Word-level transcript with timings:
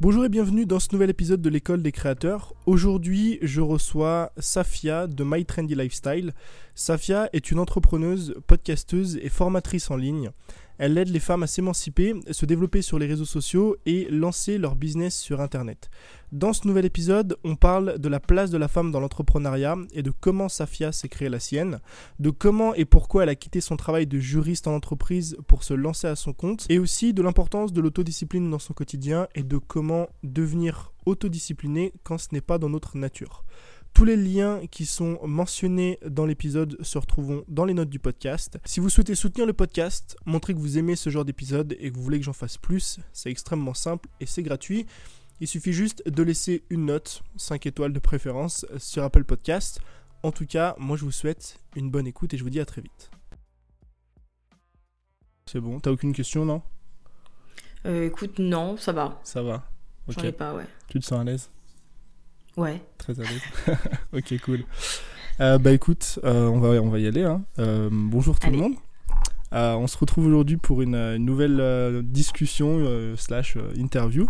Bonjour 0.00 0.24
et 0.24 0.28
bienvenue 0.28 0.64
dans 0.64 0.78
ce 0.78 0.90
nouvel 0.92 1.10
épisode 1.10 1.42
de 1.42 1.50
l'école 1.50 1.82
des 1.82 1.90
créateurs. 1.90 2.54
Aujourd'hui, 2.66 3.40
je 3.42 3.60
reçois 3.60 4.30
Safia 4.38 5.08
de 5.08 5.24
My 5.24 5.44
Trendy 5.44 5.74
Lifestyle. 5.74 6.34
Safia 6.76 7.28
est 7.32 7.50
une 7.50 7.58
entrepreneuse, 7.58 8.36
podcasteuse 8.46 9.16
et 9.16 9.28
formatrice 9.28 9.90
en 9.90 9.96
ligne. 9.96 10.30
Elle 10.78 10.96
aide 10.96 11.08
les 11.08 11.20
femmes 11.20 11.42
à 11.42 11.46
s'émanciper, 11.46 12.14
se 12.30 12.46
développer 12.46 12.82
sur 12.82 12.98
les 12.98 13.06
réseaux 13.06 13.24
sociaux 13.24 13.76
et 13.84 14.06
lancer 14.10 14.58
leur 14.58 14.76
business 14.76 15.18
sur 15.18 15.40
Internet. 15.40 15.90
Dans 16.30 16.52
ce 16.52 16.68
nouvel 16.68 16.84
épisode, 16.84 17.36
on 17.42 17.56
parle 17.56 17.98
de 17.98 18.08
la 18.08 18.20
place 18.20 18.50
de 18.50 18.58
la 18.58 18.68
femme 18.68 18.92
dans 18.92 19.00
l'entrepreneuriat 19.00 19.76
et 19.92 20.02
de 20.02 20.12
comment 20.12 20.48
Safia 20.48 20.92
s'est 20.92 21.08
créée 21.08 21.28
la 21.28 21.40
sienne, 21.40 21.80
de 22.18 22.30
comment 22.30 22.74
et 22.74 22.84
pourquoi 22.84 23.22
elle 23.22 23.28
a 23.30 23.34
quitté 23.34 23.60
son 23.60 23.76
travail 23.76 24.06
de 24.06 24.18
juriste 24.18 24.68
en 24.68 24.74
entreprise 24.74 25.36
pour 25.46 25.64
se 25.64 25.74
lancer 25.74 26.06
à 26.06 26.16
son 26.16 26.32
compte, 26.32 26.66
et 26.68 26.78
aussi 26.78 27.14
de 27.14 27.22
l'importance 27.22 27.72
de 27.72 27.80
l'autodiscipline 27.80 28.50
dans 28.50 28.58
son 28.58 28.74
quotidien 28.74 29.26
et 29.34 29.42
de 29.42 29.56
comment 29.56 30.08
devenir 30.22 30.92
autodiscipliné 31.06 31.92
quand 32.04 32.18
ce 32.18 32.28
n'est 32.32 32.40
pas 32.40 32.58
dans 32.58 32.68
notre 32.68 32.98
nature. 32.98 33.44
Tous 33.98 34.04
les 34.04 34.16
liens 34.16 34.64
qui 34.70 34.86
sont 34.86 35.18
mentionnés 35.26 35.98
dans 36.06 36.24
l'épisode 36.24 36.80
se 36.84 36.98
retrouvent 36.98 37.44
dans 37.48 37.64
les 37.64 37.74
notes 37.74 37.88
du 37.88 37.98
podcast. 37.98 38.56
Si 38.64 38.78
vous 38.78 38.90
souhaitez 38.90 39.16
soutenir 39.16 39.44
le 39.44 39.52
podcast, 39.52 40.16
montrer 40.24 40.54
que 40.54 40.60
vous 40.60 40.78
aimez 40.78 40.94
ce 40.94 41.10
genre 41.10 41.24
d'épisode 41.24 41.74
et 41.80 41.90
que 41.90 41.96
vous 41.96 42.04
voulez 42.04 42.20
que 42.20 42.24
j'en 42.24 42.32
fasse 42.32 42.58
plus, 42.58 43.00
c'est 43.12 43.28
extrêmement 43.28 43.74
simple 43.74 44.08
et 44.20 44.26
c'est 44.26 44.44
gratuit. 44.44 44.86
Il 45.40 45.48
suffit 45.48 45.72
juste 45.72 46.08
de 46.08 46.22
laisser 46.22 46.62
une 46.70 46.86
note, 46.86 47.24
5 47.38 47.66
étoiles 47.66 47.92
de 47.92 47.98
préférence, 47.98 48.64
sur 48.76 49.02
Apple 49.02 49.24
Podcast. 49.24 49.80
En 50.22 50.30
tout 50.30 50.46
cas, 50.46 50.76
moi 50.78 50.96
je 50.96 51.04
vous 51.04 51.10
souhaite 51.10 51.58
une 51.74 51.90
bonne 51.90 52.06
écoute 52.06 52.32
et 52.32 52.36
je 52.36 52.44
vous 52.44 52.50
dis 52.50 52.60
à 52.60 52.66
très 52.66 52.82
vite. 52.82 53.10
C'est 55.46 55.58
bon, 55.58 55.80
t'as 55.80 55.90
aucune 55.90 56.12
question, 56.12 56.44
non? 56.44 56.62
Euh, 57.84 58.06
écoute, 58.06 58.38
non, 58.38 58.76
ça 58.76 58.92
va. 58.92 59.20
Ça 59.24 59.42
va. 59.42 59.68
J'en 60.06 60.22
ai 60.22 60.30
pas, 60.30 60.54
ouais. 60.54 60.68
Tu 60.86 61.00
te 61.00 61.04
sens 61.04 61.20
à 61.20 61.24
l'aise? 61.24 61.50
Ouais. 62.58 62.82
Très 62.98 63.20
à 63.20 63.22
l'aise. 63.22 63.76
ok, 64.12 64.40
cool. 64.42 64.64
Euh, 65.40 65.58
bah 65.58 65.70
écoute, 65.70 66.18
euh, 66.24 66.48
on, 66.48 66.58
va, 66.58 66.70
on 66.82 66.88
va 66.88 66.98
y 66.98 67.06
aller. 67.06 67.22
Hein. 67.22 67.44
Euh, 67.60 67.88
bonjour 67.92 68.40
tout 68.40 68.48
Allez. 68.48 68.56
le 68.56 68.62
monde. 68.64 68.74
On 69.52 69.86
se 69.86 69.96
retrouve 69.96 70.26
aujourd'hui 70.26 70.56
pour 70.56 70.82
une, 70.82 70.96
une 70.96 71.24
nouvelle 71.24 72.02
discussion 72.02 72.84
slash 73.16 73.56
interview 73.76 74.28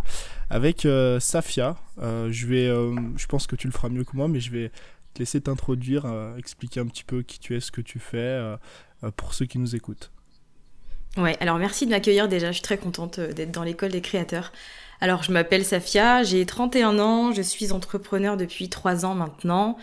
avec 0.50 0.86
Safia. 1.18 1.76
Je 1.98 2.46
vais, 2.46 2.66
je 3.16 3.26
pense 3.26 3.46
que 3.46 3.56
tu 3.56 3.66
le 3.66 3.72
feras 3.72 3.88
mieux 3.88 4.04
que 4.04 4.14
moi, 4.14 4.28
mais 4.28 4.40
je 4.40 4.52
vais 4.52 4.70
te 5.14 5.18
laisser 5.18 5.40
t'introduire, 5.40 6.06
expliquer 6.36 6.80
un 6.80 6.86
petit 6.86 7.02
peu 7.02 7.22
qui 7.22 7.40
tu 7.40 7.56
es, 7.56 7.60
ce 7.60 7.72
que 7.72 7.80
tu 7.80 7.98
fais, 7.98 8.40
pour 9.16 9.34
ceux 9.34 9.46
qui 9.46 9.58
nous 9.58 9.74
écoutent. 9.74 10.12
Ouais, 11.16 11.36
alors 11.40 11.58
merci 11.58 11.86
de 11.86 11.90
m'accueillir 11.90 12.28
déjà, 12.28 12.48
je 12.48 12.54
suis 12.54 12.62
très 12.62 12.78
contente 12.78 13.18
euh, 13.18 13.32
d'être 13.32 13.50
dans 13.50 13.64
l'école 13.64 13.90
des 13.90 14.00
créateurs. 14.00 14.52
Alors 15.00 15.22
je 15.22 15.32
m'appelle 15.32 15.64
Safia, 15.64 16.22
j'ai 16.22 16.44
31 16.44 16.98
ans, 16.98 17.32
je 17.32 17.42
suis 17.42 17.72
entrepreneur 17.72 18.36
depuis 18.36 18.68
3 18.68 19.04
ans 19.04 19.14
maintenant 19.14 19.78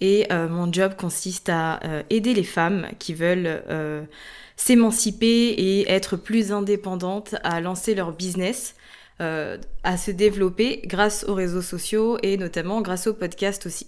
et 0.00 0.26
euh, 0.32 0.48
mon 0.48 0.72
job 0.72 0.94
consiste 0.96 1.48
à 1.48 1.80
euh, 1.84 2.02
aider 2.08 2.34
les 2.34 2.44
femmes 2.44 2.88
qui 2.98 3.14
veulent 3.14 3.62
s'émanciper 4.56 5.48
et 5.48 5.90
être 5.90 6.16
plus 6.16 6.52
indépendantes 6.52 7.34
à 7.44 7.60
lancer 7.60 7.94
leur 7.94 8.12
business, 8.12 8.74
à 9.18 9.96
se 9.96 10.10
développer 10.10 10.82
grâce 10.84 11.24
aux 11.28 11.34
réseaux 11.34 11.62
sociaux 11.62 12.18
et 12.22 12.36
notamment 12.36 12.80
grâce 12.80 13.06
au 13.06 13.14
podcast 13.14 13.66
aussi. 13.66 13.86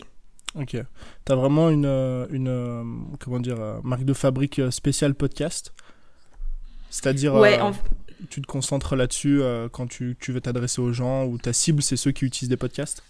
Ok. 0.59 0.77
T'as 1.25 1.35
vraiment 1.35 1.71
une, 1.71 1.87
une 2.31 3.07
comment 3.21 3.39
dire, 3.39 3.81
marque 3.83 4.05
de 4.05 4.15
fabrique 4.15 4.61
spéciale 4.71 5.15
podcast? 5.15 5.73
C'est-à-dire, 6.93 7.35
Ouais, 7.35 7.59
euh, 7.59 7.63
en- 7.65 7.73
tu 8.31 8.41
te 8.41 8.47
concentres 8.47 8.95
là-dessus 8.95 9.43
euh, 9.43 9.69
quand 9.69 9.89
tu, 9.89 10.17
tu 10.21 10.31
veux 10.33 10.41
t'adresser 10.41 10.81
aux 10.81 10.93
gens 10.93 11.25
ou 11.25 11.39
ta 11.39 11.53
cible, 11.53 11.83
c'est 11.83 11.97
ceux 11.97 12.13
qui 12.13 12.25
utilisent 12.25 12.51
des 12.51 12.57
podcasts? 12.57 13.03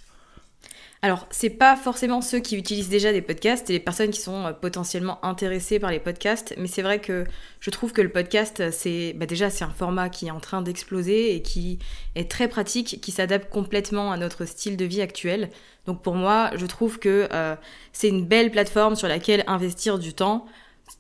Alors, 1.05 1.27
c'est 1.33 1.51
pas 1.51 1.75
forcément 1.75 2.21
ceux 2.21 2.39
qui 2.39 2.57
utilisent 2.57 2.89
déjà 2.89 3.13
des 3.13 3.23
podcasts 3.23 3.69
et 3.69 3.73
les 3.73 3.81
personnes 3.81 4.11
qui 4.11 4.21
sont 4.21 4.47
euh, 4.47 4.53
potentiellement 4.53 5.19
intéressées 5.25 5.81
par 5.81 5.91
les 5.91 5.99
podcasts, 5.99 6.55
mais 6.59 6.69
c'est 6.69 6.83
vrai 6.83 7.01
que 7.01 7.25
je 7.59 7.71
trouve 7.71 7.93
que 7.93 8.01
le 8.01 8.09
podcast, 8.09 8.71
c'est 8.71 9.13
bah 9.15 9.27
déjà 9.27 9.51
c'est 9.51 9.65
un 9.65 9.71
format 9.71 10.09
qui 10.11 10.27
est 10.29 10.31
en 10.31 10.39
train 10.39 10.63
d'exploser 10.63 11.35
et 11.35 11.43
qui 11.43 11.81
est 12.15 12.31
très 12.31 12.47
pratique, 12.47 13.01
qui 13.03 13.11
s'adapte 13.11 13.51
complètement 13.51 14.13
à 14.13 14.17
notre 14.17 14.45
style 14.45 14.77
de 14.77 14.85
vie 14.85 15.01
actuel. 15.03 15.51
Donc 15.87 16.03
pour 16.03 16.15
moi, 16.15 16.53
je 16.55 16.67
trouve 16.67 17.01
que 17.01 17.29
euh, 17.33 17.57
c'est 17.93 18.09
une 18.09 18.25
belle 18.25 18.53
plateforme 18.53 18.95
sur 18.95 19.09
laquelle 19.09 19.43
investir 19.49 19.99
du 19.99 20.15
temps. 20.15 20.47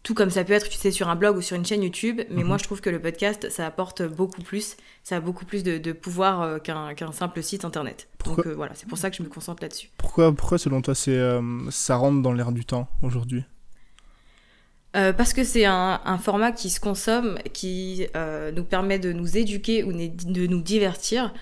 Tout 0.03 0.15
comme 0.15 0.31
ça 0.31 0.43
peut 0.43 0.53
être, 0.54 0.69
tu 0.69 0.78
sais, 0.78 0.91
sur 0.91 1.09
un 1.09 1.16
blog 1.16 1.37
ou 1.37 1.43
sur 1.43 1.56
une 1.56 1.65
chaîne 1.65 1.82
YouTube, 1.82 2.20
mais 2.31 2.43
Mhm. 2.43 2.48
moi 2.48 2.59
je 2.59 2.65
trouve 2.65 2.81
que 2.81 2.91
le 2.91 3.00
podcast, 3.00 3.50
ça 3.50 3.66
apporte 3.66 4.03
beaucoup 4.03 4.43
plus, 4.43 4.76
ça 5.04 5.16
a 5.16 5.20
beaucoup 5.20 5.44
plus 5.44 5.62
de, 5.62 5.78
de 5.78 5.93
pouvoir 5.93 6.41
euh, 6.43 6.59
qu'un 6.59 7.12
simple 7.12 7.43
site 7.43 7.65
internet. 7.65 8.09
Pourquoi- 8.19 8.44
Donc 8.44 8.53
euh, 8.53 8.54
voilà, 8.56 8.72
c'est 8.75 8.88
pour 8.88 8.98
ça 8.98 9.10
que 9.10 9.16
je 9.16 9.22
me 9.22 9.28
concentre 9.28 9.62
là-dessus. 9.62 9.91
pourquoi, 9.98 10.32
pourquoi, 10.34 10.59
selon 10.59 10.82
toi, 10.82 10.94
c'est, 10.94 11.16
euh, 11.16 11.41
ça 11.70 11.97
rentre 11.97 12.20
dans 12.22 12.32
l'air 12.32 12.53
du 12.53 12.65
temps 12.65 12.88
aujourd'hui? 13.03 13.44
Euh, 14.94 15.12
parce 15.12 15.32
que 15.32 15.43
c'est 15.43 15.65
un, 15.65 16.00
un 16.04 16.19
format 16.19 16.53
qui 16.53 16.69
se 16.69 16.78
consomme, 16.78 17.38
qui 17.54 18.06
euh, 18.14 18.53
nous 18.53 18.64
permet 18.64 18.99
de 18.99 19.12
nous 19.12 19.38
éduquer 19.38 19.84
ou 19.84 19.93
de 19.93 20.47
nous 20.47 20.60
divertir, 20.60 21.32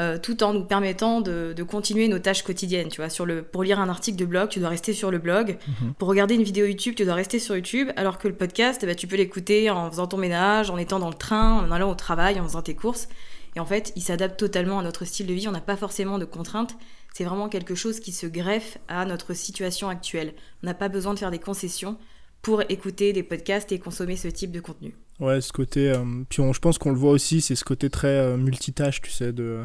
euh, 0.00 0.18
tout 0.18 0.42
en 0.42 0.52
nous 0.54 0.64
permettant 0.64 1.20
de, 1.20 1.52
de 1.54 1.62
continuer 1.62 2.08
nos 2.08 2.18
tâches 2.18 2.42
quotidiennes. 2.42 2.88
Tu 2.88 3.00
vois, 3.00 3.10
sur 3.10 3.26
le, 3.26 3.42
pour 3.42 3.62
lire 3.62 3.78
un 3.78 3.88
article 3.88 4.16
de 4.18 4.24
blog, 4.24 4.48
tu 4.48 4.58
dois 4.58 4.70
rester 4.70 4.92
sur 4.94 5.10
le 5.10 5.18
blog. 5.18 5.58
Mhm. 5.82 5.94
Pour 5.94 6.08
regarder 6.08 6.34
une 6.34 6.42
vidéo 6.42 6.66
YouTube, 6.66 6.94
tu 6.96 7.04
dois 7.04 7.14
rester 7.14 7.38
sur 7.38 7.54
YouTube. 7.54 7.88
Alors 7.96 8.18
que 8.18 8.26
le 8.26 8.34
podcast, 8.34 8.80
eh 8.82 8.86
ben, 8.86 8.96
tu 8.96 9.06
peux 9.06 9.16
l'écouter 9.16 9.68
en 9.70 9.90
faisant 9.90 10.06
ton 10.06 10.16
ménage, 10.16 10.70
en 10.70 10.78
étant 10.78 10.98
dans 10.98 11.10
le 11.10 11.14
train, 11.14 11.52
en 11.60 11.70
allant 11.70 11.90
au 11.90 11.94
travail, 11.94 12.40
en 12.40 12.44
faisant 12.44 12.62
tes 12.62 12.74
courses. 12.74 13.08
Et 13.56 13.60
en 13.60 13.66
fait, 13.66 13.92
il 13.96 14.02
s'adapte 14.02 14.38
totalement 14.38 14.78
à 14.78 14.82
notre 14.82 15.04
style 15.04 15.26
de 15.26 15.34
vie. 15.34 15.48
On 15.48 15.52
n'a 15.52 15.60
pas 15.60 15.76
forcément 15.76 16.18
de 16.18 16.24
contraintes. 16.24 16.76
C'est 17.12 17.24
vraiment 17.24 17.48
quelque 17.48 17.74
chose 17.74 17.98
qui 18.00 18.12
se 18.12 18.26
greffe 18.26 18.78
à 18.88 19.04
notre 19.04 19.34
situation 19.34 19.88
actuelle. 19.88 20.32
On 20.62 20.66
n'a 20.66 20.74
pas 20.74 20.88
besoin 20.88 21.12
de 21.14 21.18
faire 21.18 21.32
des 21.32 21.40
concessions 21.40 21.96
pour 22.42 22.62
écouter 22.70 23.12
des 23.12 23.22
podcasts 23.24 23.70
et 23.72 23.78
consommer 23.78 24.16
ce 24.16 24.28
type 24.28 24.52
de 24.52 24.60
contenu. 24.60 24.94
Ouais, 25.18 25.40
ce 25.42 25.52
côté. 25.52 25.90
euh, 25.90 25.98
puis 26.30 26.40
on- 26.40 26.52
je 26.54 26.60
pense 26.60 26.78
qu'on 26.78 26.90
le 26.92 26.96
voit 26.96 27.10
aussi, 27.10 27.40
c'est 27.42 27.56
ce 27.56 27.64
côté 27.64 27.90
très 27.90 28.08
euh, 28.08 28.36
multitâche, 28.38 29.02
tu 29.02 29.10
sais, 29.10 29.32
de 29.32 29.64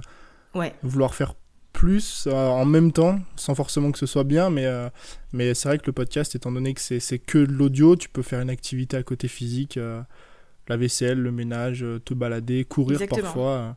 Ouais, 0.56 0.74
vouloir 0.84 1.14
faire 1.14 1.34
plus 1.74 2.26
euh, 2.28 2.34
en 2.48 2.64
même 2.66 2.92
temps, 2.94 3.20
sans 3.36 3.54
forcément 3.54 3.92
que 3.92 4.00
ce 4.00 4.06
soit 4.06 4.24
bien, 4.24 4.50
mais, 4.50 4.66
euh, 4.66 4.90
mais 5.34 5.54
c'est 5.54 5.68
vrai 5.68 5.78
que 5.78 5.86
le 5.88 5.92
podcast, 5.92 6.34
étant 6.34 6.52
donné 6.52 6.74
que 6.74 6.80
c'est 6.82 7.02
c'est 7.02 7.20
que 7.20 7.40
de 7.40 7.52
l'audio, 7.52 7.96
tu 7.98 8.08
peux 8.08 8.22
faire 8.22 8.40
une 8.40 8.50
activité 8.50 8.96
à 8.96 9.04
côté 9.04 9.28
physique, 9.28 9.76
euh, 9.78 10.02
la 10.70 10.78
vaisselle, 10.78 11.20
le 11.20 11.32
ménage, 11.32 11.86
te 12.06 12.14
balader, 12.14 12.64
courir 12.64 13.02
Exactement. 13.02 13.22
parfois. 13.24 13.76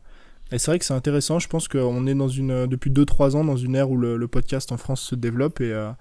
Et 0.51 0.57
c'est 0.57 0.71
vrai 0.71 0.79
que 0.79 0.85
c'est 0.85 0.93
intéressant, 0.93 1.37
je 1.39 1.47
pense 1.49 1.67
qu'on 1.67 2.07
est 2.07 2.15
dans 2.15 2.29
une, 2.29 2.65
depuis 2.65 2.89
2-3 2.89 3.35
ans 3.35 3.43
dans 3.43 3.57
une 3.57 3.75
ère 3.75 3.91
où 3.91 3.97
le, 3.97 4.15
le 4.17 4.27
podcast 4.27 4.71
en 4.71 4.77
France 4.77 5.01
se 5.01 5.13
développe 5.15 5.61
et, 5.61 5.71
euh, 5.71 5.91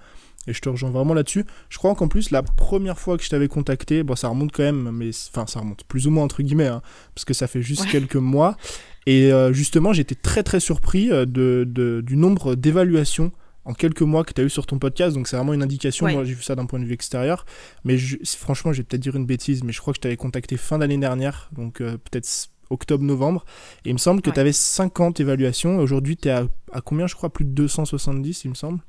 et 0.46 0.54
je 0.54 0.60
te 0.62 0.68
rejoins 0.70 0.90
vraiment 0.90 1.12
là-dessus. 1.12 1.44
Je 1.68 1.76
crois 1.76 1.94
qu'en 1.94 2.08
plus, 2.08 2.30
la 2.30 2.42
première 2.42 2.98
fois 2.98 3.18
que 3.18 3.24
je 3.24 3.28
t'avais 3.28 3.48
contacté, 3.48 4.02
bon, 4.04 4.16
ça 4.16 4.28
remonte 4.28 4.52
quand 4.52 4.62
même, 4.62 4.90
mais 4.90 5.10
enfin, 5.30 5.46
ça 5.46 5.60
remonte 5.60 5.84
plus 5.84 6.06
ou 6.06 6.10
moins 6.12 6.24
entre 6.24 6.42
guillemets, 6.42 6.68
hein, 6.68 6.80
parce 7.14 7.26
que 7.26 7.34
ça 7.34 7.46
fait 7.48 7.60
juste 7.60 7.82
Ouais. 7.82 7.90
quelques 7.90 8.16
mois. 8.16 8.56
Et 9.08 9.32
euh, 9.32 9.52
justement, 9.54 9.92
j'étais 9.94 10.14
très 10.14 10.42
très 10.42 10.60
surpris 10.60 11.10
euh, 11.10 11.24
de, 11.24 11.64
de- 11.66 12.02
du 12.04 12.16
nombre 12.16 12.54
d'évaluations 12.56 13.32
en 13.64 13.72
quelques 13.72 14.02
mois 14.02 14.22
que 14.24 14.32
tu 14.34 14.40
as 14.40 14.44
eu 14.44 14.50
sur 14.50 14.66
ton 14.66 14.78
podcast. 14.78 15.14
Donc 15.14 15.28
c'est 15.28 15.36
vraiment 15.36 15.54
une 15.54 15.62
indication. 15.62 16.04
Ouais. 16.06 16.12
Moi, 16.14 16.24
j'ai 16.24 16.34
vu 16.34 16.42
ça 16.42 16.54
d'un 16.54 16.66
point 16.66 16.78
de 16.78 16.84
vue 16.84 16.92
extérieur. 16.92 17.46
Mais 17.84 17.96
je- 17.96 18.18
franchement, 18.24 18.72
je 18.72 18.78
vais 18.78 18.84
peut-être 18.84 19.00
dire 19.02 19.16
une 19.16 19.24
bêtise, 19.26 19.64
mais 19.64 19.72
je 19.72 19.80
crois 19.80 19.92
que 19.94 19.96
je 19.98 20.02
t'avais 20.02 20.16
contacté 20.16 20.56
fin 20.58 20.76
d'année 20.78 20.98
dernière, 20.98 21.48
donc 21.52 21.80
euh, 21.80 21.92
peut-être 21.96 22.28
octobre-novembre. 22.70 23.46
Et 23.84 23.90
il 23.90 23.94
me 23.94 23.98
semble 23.98 24.20
que 24.20 24.28
Ouais. 24.28 24.34
tu 24.34 24.40
avais 24.40 24.52
50 24.52 25.20
évaluations. 25.20 25.78
Aujourd'hui, 25.78 26.16
tu 26.18 26.28
es 26.28 26.32
à, 26.32 26.46
à 26.72 26.80
combien, 26.82 27.06
je 27.06 27.14
crois? 27.14 27.30
Plus 27.32 27.46
de 27.46 27.50
270, 27.52 28.44
il 28.44 28.50
me 28.50 28.54
semble. 28.54 28.80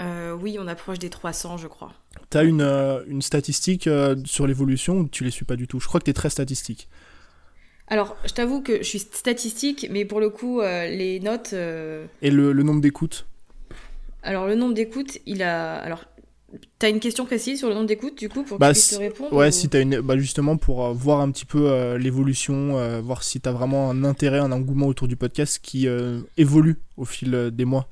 Euh, 0.00 0.36
oui, 0.40 0.56
on 0.60 0.66
approche 0.68 0.98
des 1.00 1.10
300, 1.10 1.56
je 1.56 1.66
crois. 1.68 1.92
Tu 2.30 2.36
as 2.38 2.42
une, 2.44 2.60
euh, 2.62 3.02
une 3.08 3.22
statistique 3.22 3.88
sur 4.24 4.46
l'évolution 4.46 4.98
ou 4.98 5.08
tu 5.08 5.24
les 5.24 5.30
suis 5.32 5.44
pas 5.44 5.56
du 5.56 5.66
tout? 5.66 5.80
Je 5.80 5.86
crois 5.88 5.98
que 6.00 6.04
tu 6.04 6.10
es 6.10 6.14
très 6.14 6.30
statistique. 6.30 6.88
Alors, 7.94 8.16
je 8.24 8.32
t'avoue 8.32 8.60
que 8.60 8.78
je 8.78 8.82
suis 8.88 8.98
statistique, 8.98 9.86
mais 9.88 10.04
pour 10.04 10.18
le 10.18 10.28
coup, 10.28 10.60
euh, 10.60 10.88
les 10.88 11.20
notes. 11.20 11.50
euh, 11.52 12.06
Et 12.22 12.30
le, 12.32 12.50
le 12.52 12.62
nombre 12.64 12.80
d'écoutes 12.80 13.24
Alors, 14.24 14.48
le 14.48 14.56
nombre 14.56 14.74
d'écoutes, 14.74 15.18
il 15.26 15.44
a. 15.44 15.76
Alors, 15.76 16.04
t'as 16.80 16.90
une 16.90 16.98
question 16.98 17.24
précise 17.24 17.60
sur 17.60 17.68
le 17.68 17.74
nombre 17.74 17.86
d'écoutes, 17.86 18.18
du 18.18 18.28
coup, 18.28 18.42
pour 18.42 18.56
que 18.56 18.60
Bah, 18.60 18.74
si- 18.74 18.96
te 18.96 18.98
répondre 19.00 19.32
Ouais, 19.32 19.46
ou- 19.46 19.52
si 19.52 19.68
t'as 19.68 19.80
une, 19.80 20.00
bah 20.00 20.18
justement 20.18 20.56
pour 20.56 20.84
euh, 20.84 20.92
voir 20.92 21.20
un 21.20 21.30
petit 21.30 21.44
peu 21.44 21.70
euh, 21.70 21.96
l'évolution, 21.96 22.78
euh, 22.78 23.00
voir 23.00 23.22
si 23.22 23.40
t'as 23.40 23.52
vraiment 23.52 23.88
un 23.90 24.02
intérêt, 24.02 24.38
un 24.40 24.50
engouement 24.50 24.88
autour 24.88 25.06
du 25.06 25.14
podcast 25.14 25.60
qui 25.62 25.86
évolue 26.36 26.80
au 26.96 27.04
fil 27.04 27.50
des 27.52 27.64
mois. 27.64 27.86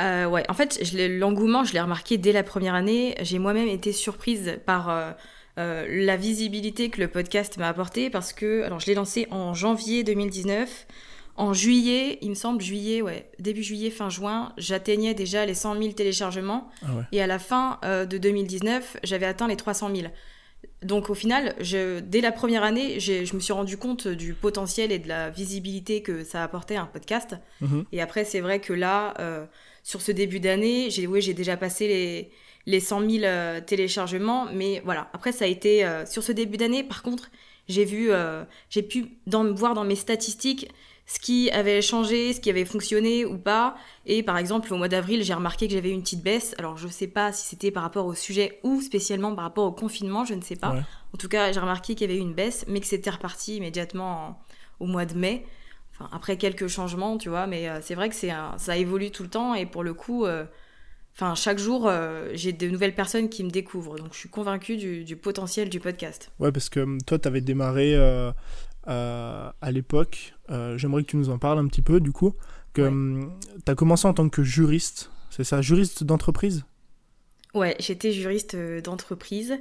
Ouais, 0.00 0.42
en 0.48 0.54
fait, 0.54 0.80
l'engouement, 1.18 1.64
je 1.64 1.74
l'ai 1.74 1.80
remarqué 1.82 2.16
dès 2.16 2.32
la 2.32 2.42
première 2.42 2.74
année. 2.74 3.14
J'ai 3.20 3.38
moi-même 3.38 3.68
été 3.68 3.92
surprise 3.92 4.58
par 4.64 5.14
euh, 5.58 5.86
la 5.88 6.16
visibilité 6.16 6.88
que 6.88 7.00
le 7.00 7.08
podcast 7.08 7.58
m'a 7.58 7.68
apporté 7.68 8.08
parce 8.08 8.32
que, 8.32 8.62
alors, 8.62 8.80
je 8.80 8.86
l'ai 8.86 8.94
lancé 8.94 9.26
en 9.30 9.52
janvier 9.52 10.02
2019. 10.02 10.86
En 11.36 11.54
juillet, 11.54 12.18
il 12.20 12.30
me 12.30 12.34
semble, 12.34 12.60
juillet, 12.60 13.02
ouais, 13.02 13.30
début 13.38 13.62
juillet, 13.62 13.90
fin 13.90 14.10
juin, 14.10 14.52
j'atteignais 14.58 15.14
déjà 15.14 15.46
les 15.46 15.54
100 15.54 15.78
000 15.80 15.92
téléchargements. 15.92 16.70
Ah 16.82 16.94
ouais. 16.94 17.02
Et 17.12 17.22
à 17.22 17.26
la 17.26 17.38
fin 17.38 17.78
euh, 17.84 18.04
de 18.04 18.18
2019, 18.18 18.98
j'avais 19.02 19.26
atteint 19.26 19.48
les 19.48 19.56
300 19.56 19.90
000. 19.94 20.08
donc 20.82 21.08
au 21.08 21.14
final, 21.14 21.54
je, 21.60 22.00
dès 22.00 22.20
la 22.20 22.32
première 22.32 22.64
année, 22.64 23.00
je 23.00 23.34
me 23.34 23.40
suis 23.40 23.52
rendu 23.52 23.78
compte 23.78 24.08
du 24.08 24.34
potentiel 24.34 24.92
et 24.92 24.98
de 24.98 25.08
la 25.08 25.30
visibilité 25.30 26.02
que 26.02 26.22
ça 26.22 26.42
apportait 26.42 26.76
un 26.76 26.86
podcast. 26.86 27.36
Mhm. 27.62 27.84
Et 27.92 28.02
après, 28.02 28.24
c'est 28.24 28.40
vrai 28.40 28.60
que 28.60 28.74
là, 28.74 29.14
euh, 29.18 29.46
sur 29.82 30.02
ce 30.02 30.12
début 30.12 30.38
d'année, 30.38 30.90
j'ai 30.90 31.34
déjà 31.34 31.56
passé 31.56 31.88
les, 31.88 32.30
les 32.66 32.80
100 32.80 33.08
000 33.10 33.24
euh, 33.24 33.60
téléchargements. 33.60 34.46
Mais 34.52 34.82
voilà, 34.84 35.08
après, 35.12 35.32
ça 35.32 35.44
a 35.44 35.48
été... 35.48 35.84
Euh, 35.84 36.06
sur 36.06 36.22
ce 36.22 36.32
début 36.32 36.56
d'année, 36.56 36.82
par 36.82 37.02
contre, 37.02 37.30
j'ai 37.68 37.84
vu, 37.84 38.10
j'ai 38.70 38.82
pu 38.82 39.18
dans, 39.26 39.44
voir 39.54 39.74
dans 39.74 39.84
mes 39.84 39.94
statistiques 39.94 40.68
ce 41.06 41.18
qui 41.20 41.50
avait 41.50 41.82
changé, 41.82 42.32
ce 42.32 42.40
qui 42.40 42.50
avait 42.50 42.64
fonctionné 42.64 43.24
ou 43.24 43.38
pas. 43.38 43.76
Et 44.06 44.22
par 44.22 44.38
exemple, 44.38 44.72
au 44.72 44.76
mois 44.76 44.88
d'avril, 44.88 45.22
j'ai 45.22 45.34
remarqué 45.34 45.68
que 45.68 45.74
j'avais 45.74 45.90
une 45.90 46.02
petite 46.02 46.22
baisse. 46.22 46.54
Alors, 46.58 46.76
je 46.76 46.86
ne 46.86 46.92
sais 46.92 47.06
pas 47.06 47.32
si 47.32 47.46
c'était 47.46 47.70
par 47.70 47.82
rapport 47.82 48.06
au 48.06 48.14
sujet 48.14 48.60
ou 48.62 48.80
spécialement 48.80 49.34
par 49.34 49.44
rapport 49.44 49.64
au 49.64 49.72
confinement, 49.72 50.24
je 50.24 50.34
ne 50.34 50.40
sais 50.40 50.56
pas. 50.56 50.74
En 51.12 51.18
tout 51.18 51.28
cas, 51.28 51.52
j'ai 51.52 51.60
remarqué 51.60 51.94
qu'il 51.94 52.08
y 52.08 52.12
avait 52.12 52.18
eu 52.18 52.22
une 52.22 52.34
baisse, 52.34 52.64
mais 52.68 52.80
que 52.80 52.86
c'était 52.86 53.10
reparti 53.10 53.56
immédiatement 53.56 54.40
au 54.80 54.86
mois 54.86 55.04
de 55.04 55.14
mai. 55.14 55.44
Enfin, 55.94 56.08
après 56.12 56.36
quelques 56.36 56.68
changements, 56.68 57.18
tu 57.18 57.28
vois. 57.28 57.46
Mais 57.46 57.68
euh, 57.68 57.80
c'est 57.82 57.94
vrai 57.94 58.08
que 58.08 58.14
c'est 58.14 58.32
ça 58.56 58.76
évolue 58.76 59.10
tout 59.10 59.22
le 59.22 59.28
temps. 59.28 59.54
Et 59.54 59.66
pour 59.66 59.82
le 59.82 59.94
coup, 59.94 60.24
euh, 60.24 60.44
enfin, 61.14 61.34
chaque 61.34 61.58
jour, 61.58 61.88
euh, 61.88 62.30
j'ai 62.34 62.52
de 62.52 62.68
nouvelles 62.68 62.94
personnes 62.94 63.28
qui 63.28 63.44
me 63.44 63.50
découvrent. 63.50 63.96
Donc, 63.96 64.12
je 64.12 64.18
suis 64.18 64.28
convaincue 64.28 64.76
du, 64.76 65.04
du 65.04 65.16
potentiel 65.16 65.68
du 65.68 65.80
podcast. 65.80 66.30
Ouais, 66.38 66.52
parce 66.52 66.68
que 66.68 66.80
hum, 66.80 67.00
toi, 67.02 67.18
tu 67.18 67.28
avais 67.28 67.40
démarré 67.40 67.94
euh, 68.88 69.50
à 69.60 69.70
l'époque. 69.70 70.34
Euh, 70.50 70.76
j'aimerais 70.76 71.02
que 71.02 71.08
tu 71.08 71.16
nous 71.16 71.30
en 71.30 71.38
parles 71.38 71.58
un 71.58 71.66
petit 71.66 71.82
peu, 71.82 72.00
du 72.00 72.12
coup. 72.12 72.34
Que 72.72 72.82
hum, 72.82 73.38
tu 73.64 73.70
as 73.70 73.74
commencé 73.74 74.08
en 74.08 74.14
tant 74.14 74.28
que 74.28 74.42
juriste, 74.42 75.10
c'est 75.30 75.44
ça, 75.44 75.62
juriste 75.62 76.04
d'entreprise? 76.04 76.64
Ouais, 77.54 77.76
j'étais 77.78 78.12
juriste 78.12 78.54
euh, 78.54 78.80
d'entreprise. 78.80 79.58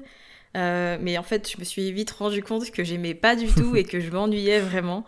mais 0.56 1.18
en 1.18 1.24
fait, 1.24 1.52
je 1.52 1.60
me 1.60 1.64
suis 1.64 1.92
vite 1.92 2.12
rendu 2.12 2.42
compte 2.42 2.72
que 2.72 2.84
j'aimais 2.84 3.14
pas 3.14 3.36
du 3.36 3.48
tout 3.48 3.76
et 3.76 3.84
que 3.84 4.00
je 4.00 4.10
m'ennuyais 4.10 4.60
vraiment. 4.60 5.06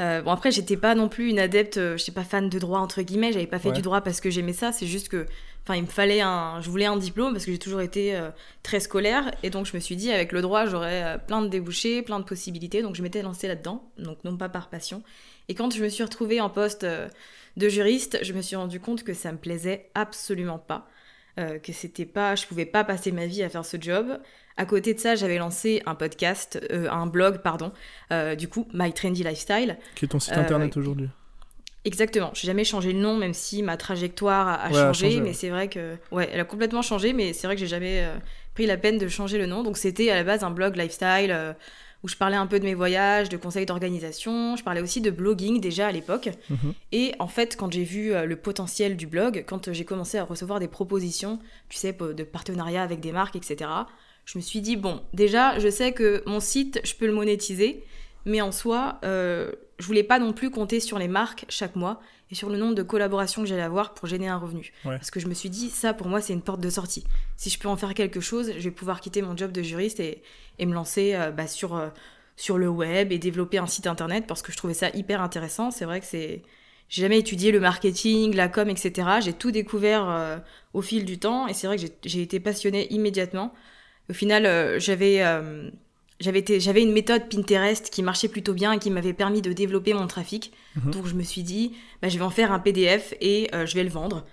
Euh, 0.00 0.22
bon 0.22 0.32
après 0.32 0.50
j'étais 0.50 0.76
pas 0.76 0.96
non 0.96 1.08
plus 1.08 1.28
une 1.28 1.38
adepte, 1.38 1.76
je 1.76 1.96
suis 1.98 2.10
pas 2.10 2.24
fan 2.24 2.48
de 2.48 2.58
droit 2.58 2.80
entre 2.80 3.02
guillemets, 3.02 3.32
j'avais 3.32 3.46
pas 3.46 3.60
fait 3.60 3.70
du 3.70 3.80
droit 3.80 4.00
parce 4.00 4.20
que 4.20 4.28
j'aimais 4.28 4.52
ça, 4.52 4.72
c'est 4.72 4.88
juste 4.88 5.08
que 5.08 5.26
Enfin, 5.64 5.76
il 5.76 5.82
me 5.82 5.88
fallait 5.88 6.20
un. 6.20 6.60
Je 6.60 6.68
voulais 6.68 6.84
un 6.84 6.98
diplôme 6.98 7.32
parce 7.32 7.46
que 7.46 7.52
j'ai 7.52 7.58
toujours 7.58 7.80
été 7.80 8.14
euh, 8.14 8.30
très 8.62 8.80
scolaire. 8.80 9.30
Et 9.42 9.48
donc, 9.48 9.64
je 9.64 9.74
me 9.74 9.80
suis 9.80 9.96
dit, 9.96 10.12
avec 10.12 10.32
le 10.32 10.42
droit, 10.42 10.66
j'aurais 10.66 11.02
euh, 11.02 11.18
plein 11.18 11.40
de 11.40 11.48
débouchés, 11.48 12.02
plein 12.02 12.20
de 12.20 12.24
possibilités. 12.24 12.82
Donc, 12.82 12.96
je 12.96 13.02
m'étais 13.02 13.22
lancée 13.22 13.48
là-dedans. 13.48 13.82
Donc, 13.96 14.18
non 14.24 14.36
pas 14.36 14.50
par 14.50 14.68
passion. 14.68 15.02
Et 15.48 15.54
quand 15.54 15.74
je 15.74 15.82
me 15.82 15.88
suis 15.88 16.02
retrouvée 16.04 16.42
en 16.42 16.50
poste 16.50 16.84
euh, 16.84 17.08
de 17.56 17.68
juriste, 17.70 18.18
je 18.20 18.34
me 18.34 18.42
suis 18.42 18.56
rendu 18.56 18.78
compte 18.78 19.04
que 19.04 19.14
ça 19.14 19.32
me 19.32 19.38
plaisait 19.38 19.90
absolument 19.94 20.58
pas. 20.58 20.86
que 21.36 21.72
c'était 21.72 22.04
pas. 22.04 22.36
Je 22.36 22.46
pouvais 22.46 22.66
pas 22.66 22.84
passer 22.84 23.10
ma 23.10 23.26
vie 23.26 23.42
à 23.42 23.48
faire 23.48 23.64
ce 23.64 23.78
job. 23.80 24.20
À 24.56 24.66
côté 24.66 24.92
de 24.92 25.00
ça, 25.00 25.14
j'avais 25.16 25.38
lancé 25.38 25.82
un 25.86 25.94
podcast, 25.94 26.60
un 26.70 27.06
blog, 27.06 27.38
pardon, 27.38 27.72
du 28.36 28.48
coup, 28.48 28.68
My 28.72 28.92
Trendy 28.92 29.24
Lifestyle. 29.24 29.78
Qui 29.96 30.04
est 30.04 30.08
ton 30.08 30.20
site 30.20 30.34
internet 30.34 30.76
aujourd'hui? 30.76 31.08
Exactement. 31.84 32.30
Je 32.34 32.42
n'ai 32.42 32.46
jamais 32.46 32.64
changé 32.64 32.92
le 32.92 32.98
nom, 32.98 33.16
même 33.16 33.34
si 33.34 33.62
ma 33.62 33.76
trajectoire 33.76 34.48
a, 34.48 34.72
changé. 34.72 35.20
mais 35.20 35.32
c'est 35.32 35.50
vrai 35.50 35.68
que. 35.68 35.96
Ouais, 36.10 36.28
elle 36.32 36.40
a 36.40 36.44
complètement 36.44 36.82
changé, 36.82 37.12
mais 37.12 37.32
c'est 37.32 37.46
vrai 37.46 37.56
que 37.56 37.60
j'ai 37.60 37.66
jamais 37.66 38.02
euh, 38.02 38.16
pris 38.54 38.66
la 38.66 38.76
peine 38.76 38.98
de 38.98 39.08
changer 39.08 39.38
le 39.38 39.46
nom. 39.46 39.62
Donc 39.62 39.76
c'était 39.76 40.10
à 40.10 40.14
la 40.14 40.24
base 40.24 40.44
un 40.44 40.50
blog 40.50 40.76
lifestyle 40.76 41.30
euh, 41.30 41.52
où 42.02 42.08
je 42.08 42.16
parlais 42.16 42.36
un 42.36 42.46
peu 42.46 42.58
de 42.58 42.64
mes 42.64 42.74
voyages, 42.74 43.28
de 43.28 43.36
conseils 43.36 43.66
d'organisation. 43.66 44.56
Je 44.56 44.64
parlais 44.64 44.80
aussi 44.80 45.00
de 45.02 45.10
blogging 45.10 45.60
déjà 45.60 45.88
à 45.88 45.92
l'époque. 45.92 46.30
Mhm. 46.48 46.74
Et 46.92 47.12
en 47.18 47.28
fait, 47.28 47.56
quand 47.56 47.72
j'ai 47.72 47.84
vu 47.84 48.14
euh, 48.14 48.24
le 48.24 48.36
potentiel 48.36 48.96
du 48.96 49.06
blog, 49.06 49.44
quand 49.46 49.72
j'ai 49.72 49.84
commencé 49.84 50.16
à 50.16 50.24
recevoir 50.24 50.60
des 50.60 50.68
propositions, 50.68 51.38
tu 51.68 51.76
sais, 51.76 51.92
de 51.92 52.24
partenariat 52.24 52.82
avec 52.82 53.00
des 53.00 53.12
marques, 53.12 53.36
etc., 53.36 53.70
je 54.24 54.38
me 54.38 54.42
suis 54.42 54.60
dit, 54.60 54.76
bon, 54.76 55.02
déjà, 55.12 55.58
je 55.58 55.68
sais 55.68 55.92
que 55.92 56.22
mon 56.26 56.40
site, 56.40 56.80
je 56.84 56.94
peux 56.94 57.06
le 57.06 57.12
monétiser. 57.12 57.84
Mais 58.26 58.40
en 58.40 58.52
soi, 58.52 58.98
euh, 59.04 59.52
je 59.78 59.86
voulais 59.86 60.02
pas 60.02 60.18
non 60.18 60.32
plus 60.32 60.50
compter 60.50 60.80
sur 60.80 60.98
les 60.98 61.08
marques 61.08 61.44
chaque 61.48 61.76
mois 61.76 62.00
et 62.30 62.34
sur 62.34 62.48
le 62.48 62.56
nombre 62.56 62.74
de 62.74 62.82
collaborations 62.82 63.42
que 63.42 63.48
j'allais 63.48 63.62
avoir 63.62 63.94
pour 63.94 64.08
gêner 64.08 64.28
un 64.28 64.38
revenu. 64.38 64.72
Parce 64.84 65.10
que 65.10 65.20
je 65.20 65.26
me 65.26 65.34
suis 65.34 65.50
dit, 65.50 65.68
ça 65.68 65.94
pour 65.94 66.08
moi, 66.08 66.20
c'est 66.20 66.32
une 66.32 66.42
porte 66.42 66.60
de 66.60 66.70
sortie. 66.70 67.04
Si 67.36 67.50
je 67.50 67.58
peux 67.58 67.68
en 67.68 67.76
faire 67.76 67.94
quelque 67.94 68.20
chose, 68.20 68.52
je 68.56 68.62
vais 68.62 68.70
pouvoir 68.70 69.00
quitter 69.00 69.22
mon 69.22 69.36
job 69.36 69.52
de 69.52 69.62
juriste 69.62 70.00
et, 70.00 70.22
me 70.60 70.72
lancer 70.72 71.14
euh, 71.14 71.30
bah, 71.30 71.46
sur, 71.46 71.76
euh, 71.76 71.88
sur 72.36 72.58
le 72.58 72.68
web 72.68 73.12
et 73.12 73.18
développer 73.18 73.58
un 73.58 73.66
site 73.66 73.86
internet 73.86 74.26
parce 74.26 74.42
que 74.42 74.52
je 74.52 74.56
trouvais 74.56 74.74
ça 74.74 74.90
hyper 74.94 75.20
intéressant. 75.20 75.70
C'est 75.70 75.84
vrai 75.84 76.00
que 76.00 76.06
c'est. 76.06 76.42
J'ai 76.90 77.02
jamais 77.02 77.18
étudié 77.18 77.50
le 77.50 77.60
marketing, 77.60 78.34
la 78.34 78.48
com, 78.48 78.68
etc. 78.68 79.08
J'ai 79.22 79.32
tout 79.32 79.50
découvert 79.50 80.08
euh, 80.08 80.36
au 80.74 80.82
fil 80.82 81.04
du 81.04 81.18
temps 81.18 81.48
et 81.48 81.54
c'est 81.54 81.66
vrai 81.66 81.78
que 81.78 81.86
j'ai 82.04 82.22
été 82.22 82.40
passionnée 82.40 82.92
immédiatement. 82.92 83.54
Au 84.10 84.12
final, 84.12 84.78
j'avais 84.78 85.22
j'avais 86.20 86.82
une 86.82 86.92
méthode 86.92 87.28
Pinterest 87.28 87.90
qui 87.90 88.02
marchait 88.02 88.28
plutôt 88.28 88.54
bien 88.54 88.72
et 88.72 88.78
qui 88.78 88.90
m'avait 88.90 89.12
permis 89.12 89.42
de 89.42 89.52
développer 89.52 89.94
mon 89.94 90.06
trafic. 90.06 90.52
Mhm. 90.76 90.92
Donc 90.92 91.06
je 91.06 91.14
me 91.14 91.22
suis 91.22 91.42
dit, 91.42 91.72
bah, 92.02 92.08
je 92.08 92.18
vais 92.18 92.24
en 92.24 92.30
faire 92.30 92.52
un 92.52 92.58
PDF 92.58 93.14
et 93.20 93.48
euh, 93.54 93.66
je 93.66 93.74
vais 93.74 93.84
le 93.84 93.90
vendre. 93.90 94.24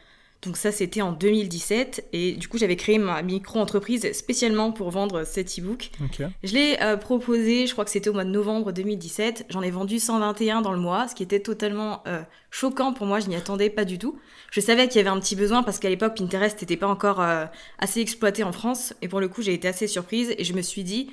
Donc 0.43 0.57
ça, 0.57 0.71
c'était 0.71 1.03
en 1.03 1.11
2017. 1.11 2.09
Et 2.13 2.31
du 2.31 2.47
coup, 2.47 2.57
j'avais 2.57 2.75
créé 2.75 2.97
ma 2.97 3.21
micro-entreprise 3.21 4.11
spécialement 4.13 4.71
pour 4.71 4.89
vendre 4.89 5.23
cet 5.23 5.59
e-book. 5.59 5.91
Je 6.43 6.53
l'ai 6.53 6.77
euh, 6.81 6.97
proposé, 6.97 7.67
je 7.67 7.73
crois 7.73 7.85
que 7.85 7.91
c'était 7.91 8.09
au 8.09 8.13
mois 8.13 8.25
de 8.25 8.31
novembre 8.31 8.71
2017. 8.71 9.45
J'en 9.49 9.61
ai 9.61 9.69
vendu 9.69 9.99
121 9.99 10.61
dans 10.61 10.71
le 10.71 10.79
mois, 10.79 11.07
ce 11.07 11.13
qui 11.13 11.21
était 11.21 11.41
totalement 11.41 12.01
euh, 12.07 12.23
choquant 12.49 12.91
pour 12.91 13.05
moi. 13.05 13.19
Je 13.19 13.27
n'y 13.27 13.35
attendais 13.35 13.69
pas 13.69 13.85
du 13.85 13.99
tout. 13.99 14.17
Je 14.51 14.61
savais 14.61 14.87
qu'il 14.87 14.97
y 14.97 14.99
avait 14.99 15.15
un 15.15 15.19
petit 15.19 15.35
besoin 15.35 15.61
parce 15.61 15.77
qu'à 15.77 15.89
l'époque, 15.89 16.17
Pinterest 16.17 16.59
n'était 16.59 16.75
pas 16.75 16.87
encore 16.87 17.23
assez 17.77 18.01
exploité 18.01 18.43
en 18.43 18.51
France. 18.51 18.95
Et 19.03 19.07
pour 19.07 19.19
le 19.19 19.29
coup, 19.29 19.43
j'ai 19.43 19.53
été 19.53 19.67
assez 19.67 19.87
surprise 19.87 20.33
et 20.37 20.43
je 20.43 20.53
me 20.53 20.61
suis 20.61 20.83
dit, 20.83 21.11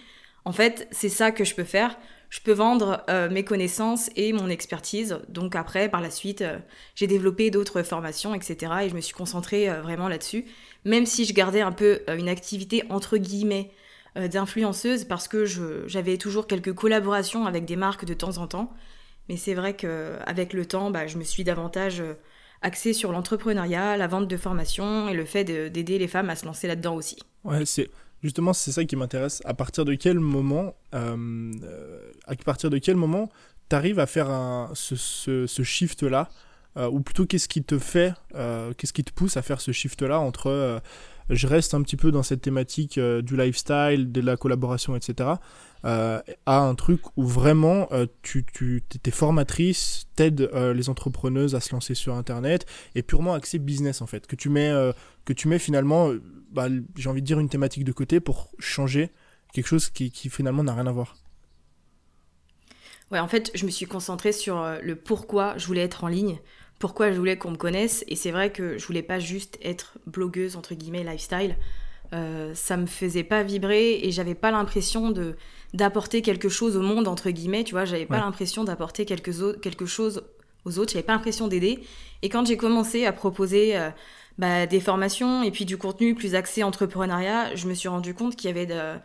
en 0.49 0.53
fait, 0.53 0.89
c'est 0.93 1.11
ça 1.11 1.31
que 1.31 1.45
je 1.45 1.55
peux 1.55 1.63
faire. 1.63 1.99
Je 2.31 2.41
peux 2.41 2.53
vendre 2.53 3.05
euh, 3.11 3.29
mes 3.29 3.45
connaissances 3.45 4.09
et 4.17 4.33
mon 4.33 4.49
expertise. 4.49 5.19
Donc 5.29 5.55
après, 5.55 5.91
par 5.91 6.01
la 6.01 6.11
suite, 6.11 6.41
euh, 6.41 6.57
j'ai 6.95 7.07
développé 7.07 7.51
d'autres 7.51 7.83
formations, 7.83 8.35
etc. 8.35 8.73
Et 8.85 8.89
je 8.89 8.95
me 8.95 9.03
suis 9.03 9.13
concentrée 9.13 9.69
euh, 9.69 9.83
vraiment 9.83 10.09
là-dessus. 10.09 10.47
Même 10.87 11.05
si 11.05 11.27
je 11.27 11.35
gardais 11.35 11.61
un 11.61 11.71
peu 11.71 12.01
une 12.17 12.31
activité 12.31 12.83
entre 12.89 13.19
guillemets 13.19 13.73
d'influenceuse 14.17 15.05
parce 15.05 15.29
que 15.29 15.45
j'avais 15.87 16.17
toujours 16.17 16.47
quelques 16.47 16.73
collaborations 16.73 17.45
avec 17.45 17.67
des 17.67 17.77
marques 17.77 18.07
de 18.07 18.15
temps 18.15 18.39
en 18.39 18.47
temps. 18.47 18.73
Mais 19.29 19.37
c'est 19.37 19.53
vrai 19.53 19.77
qu'avec 19.77 20.55
le 20.55 20.65
temps, 20.65 20.91
bah, 20.91 21.07
je 21.07 21.19
me 21.19 21.25
suis 21.25 21.45
davantage 21.45 22.03
axée 22.63 22.95
sur 22.95 23.13
l'entrepreneuriat, 23.13 23.99
la 23.99 24.07
vente 24.07 24.27
de 24.27 24.37
formations 24.39 25.11
et 25.11 25.15
le 25.15 25.27
fait 25.27 25.45
d'aider 25.45 25.99
les 25.99 26.09
femmes 26.09 26.31
à 26.31 26.37
se 26.37 26.47
lancer 26.47 26.67
là-dedans 26.67 26.95
aussi. 26.95 27.19
Ouais, 27.45 27.67
c'est 27.67 27.91
Justement, 28.23 28.53
c'est 28.53 28.73
ça 28.73 28.85
qui 28.85 28.97
m'intéresse. 28.97 29.41
À 29.45 29.55
partir 29.55 29.85
de 29.85 29.95
quel 29.95 30.19
moment, 30.19 30.75
euh, 30.95 31.53
à 32.27 32.35
partir 32.35 32.71
de 32.71 32.79
quel 32.79 32.97
moment, 32.97 33.31
t'arrives 33.69 34.01
à 34.01 34.07
faire 34.07 34.31
un, 34.31 34.71
ce, 34.75 34.97
ce, 35.47 35.63
shift-là, 35.63 36.29
euh, 36.29 36.48
ou 36.87 37.01
plutôt 37.01 37.27
qu'est-ce 37.27 37.49
qui 37.49 37.65
te 37.65 37.79
fait, 37.79 38.13
euh, 38.35 38.73
qu'est-ce 38.77 38.93
qui 38.93 39.05
te 39.05 39.13
pousse 39.13 39.37
à 39.37 39.43
faire 39.43 39.61
ce 39.61 39.73
shift-là 39.73 40.21
entre 40.21 40.81
je 41.31 41.47
reste 41.47 41.75
un 41.75 41.83
petit 41.83 41.97
peu 41.97 42.11
dans 42.11 42.23
cette 42.23 42.41
thématique 42.41 42.99
du 42.99 43.37
lifestyle, 43.37 44.11
de 44.11 44.21
la 44.23 44.39
collaboration, 44.39 44.97
etc., 44.97 45.31
à 45.85 46.23
un 46.47 46.75
truc 46.75 47.03
où 47.17 47.27
vraiment 47.27 47.87
tu, 48.23 48.47
tu 48.51 48.83
es 49.05 49.11
formatrice, 49.11 50.07
t'aides 50.17 50.51
les 50.75 50.89
entrepreneuses 50.89 51.55
à 51.55 51.61
se 51.61 51.73
lancer 51.73 51.95
sur 51.95 52.15
Internet, 52.15 52.65
et 52.95 53.03
purement 53.03 53.35
axé 53.35 53.59
business 53.59 54.01
en 54.01 54.07
fait, 54.07 54.27
que 54.27 54.37
tu 54.37 54.49
mets, 54.49 54.73
que 55.27 55.35
tu 55.35 55.49
mets 55.49 55.59
finalement 55.59 56.13
bah, 56.51 56.69
j'ai 56.97 57.09
envie 57.09 57.21
de 57.21 57.27
dire, 57.27 57.41
une 57.41 57.49
thématique 57.49 57.85
de 57.85 57.93
côté 57.93 58.21
pour 58.21 58.51
changer 58.59 59.11
quelque 59.53 59.67
chose 59.67 59.91
qui, 59.91 60.11
qui 60.11 60.31
finalement 60.31 60.63
n'a 60.63 60.75
rien 60.75 60.87
à 60.87 60.93
voir. 60.93 61.17
Ouais, 63.11 63.19
en 63.19 63.29
fait, 63.29 63.51
je 63.55 63.65
me 63.65 63.71
suis 63.71 63.87
concentrée 63.87 64.33
sur 64.33 64.59
euh, 64.59 64.79
le 64.83 64.95
pourquoi 64.95 65.57
je 65.57 65.67
voulais 65.67 65.81
être 65.83 66.05
en 66.05 66.09
ligne, 66.09 66.39
pourquoi 66.79 67.13
je 67.13 67.19
voulais 67.19 67.37
qu'on 67.37 67.53
me 67.53 67.57
connaisse. 67.57 68.05
Et 68.09 68.17
c'est 68.17 68.31
vrai 68.31 68.51
que 68.53 68.79
je 68.79 68.87
voulais 68.87 69.03
pas 69.03 69.19
juste 69.19 69.59
être 69.63 69.99
blogueuse, 70.07 70.57
entre 70.57 70.75
guillemets, 70.75 71.05
lifestyle. 71.05 71.57
Euh, 72.15 72.55
ça 72.55 72.77
me 72.77 72.87
faisait 72.87 73.25
pas 73.25 73.43
vibrer 73.43 74.01
et 74.03 74.11
j'avais 74.13 74.35
pas 74.35 74.51
l'impression 74.51 75.11
de 75.11 75.37
d'apporter 75.75 76.23
quelque 76.23 76.49
chose 76.49 76.79
au 76.79 76.81
monde 76.81 77.07
entre 77.07 77.29
guillemets 77.29 77.65
tu 77.65 77.73
vois 77.73 77.85
j'avais 77.85 78.07
pas 78.07 78.17
l'impression 78.17 78.65
d'apporter 78.65 79.05
quelque, 79.05 79.59
quelque 79.59 79.85
chose 79.85 80.23
aux 80.65 80.79
autres 80.79 80.93
j'avais 80.95 81.03
pas 81.03 81.13
l'impression 81.13 81.49
d'aider 81.49 81.81
et 82.23 82.31
quand 82.31 82.47
j'ai 82.47 82.57
commencé 82.57 83.05
à 83.05 83.13
proposer 83.13 83.77
euh, 83.77 83.91
bah, 84.39 84.67
des 84.67 84.79
formations 84.79 85.43
et 85.43 85.51
puis 85.51 85.65
du 85.65 85.77
contenu 85.77 86.15
plus 86.15 86.37
axé 86.37 86.63
entrepreneuriat, 86.63 87.57
je 87.57 87.67
me 87.67 87.75
suis 87.75 87.89
rendu 87.89 88.15
compte 88.15 88.37
qu'il 88.37 88.49
y 88.49 88.51
avait 88.51 88.67
de, 88.67 88.99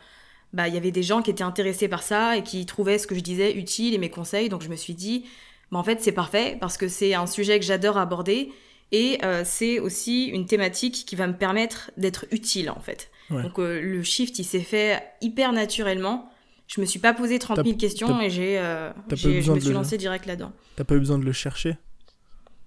bah, 0.54 0.68
il 0.68 0.76
y 0.76 0.78
avait 0.78 0.92
des 0.92 1.02
gens 1.02 1.24
qui 1.24 1.32
étaient 1.32 1.44
intéressés 1.44 1.88
par 1.88 2.04
ça 2.04 2.38
et 2.38 2.44
qui 2.44 2.66
trouvaient 2.68 3.00
ce 3.00 3.08
que 3.08 3.16
je 3.16 3.22
disais 3.22 3.54
utile 3.54 3.96
et 3.96 3.98
mes 3.98 4.12
conseils. 4.12 4.48
Donc 4.48 4.62
je 4.62 4.70
me 4.70 4.76
suis 4.76 4.94
dit, 4.94 5.26
bah, 5.74 5.80
en 5.80 5.84
fait 5.84 6.02
c'est 6.02 6.12
parfait 6.12 6.58
parce 6.62 6.78
que 6.78 6.88
c'est 6.88 7.14
un 7.14 7.26
sujet 7.26 7.60
que 7.60 7.66
j'adore 7.66 7.98
aborder 7.98 8.52
et 8.92 9.18
euh, 9.24 9.42
c'est 9.44 9.80
aussi 9.80 10.26
une 10.26 10.46
thématique 10.46 11.04
qui 11.08 11.16
va 11.16 11.26
me 11.26 11.34
permettre 11.34 11.92
d'être 11.98 12.26
utile 12.32 12.70
en 12.70 12.80
fait. 12.80 13.10
Donc 13.32 13.58
euh, 13.58 13.82
le 13.82 14.04
shift 14.04 14.38
il 14.38 14.44
s'est 14.44 14.60
fait 14.60 15.02
hyper 15.22 15.52
naturellement. 15.52 16.30
Je 16.68 16.80
me 16.80 16.86
suis 16.86 17.00
pas 17.00 17.14
posé 17.14 17.40
30 17.40 17.64
000 17.64 17.78
questions 17.78 18.22
et 18.22 18.30
j'ai, 18.30 18.60
euh, 18.60 18.92
je 19.16 19.52
me 19.52 19.60
suis 19.60 19.74
lancé 19.74 19.98
direct 19.98 20.28
là-dedans. 20.28 20.52
T'as 20.76 20.84
pas 20.84 20.94
eu 20.94 21.00
besoin 21.00 21.18
de 21.18 21.26
le 21.26 21.32
chercher? 21.32 21.78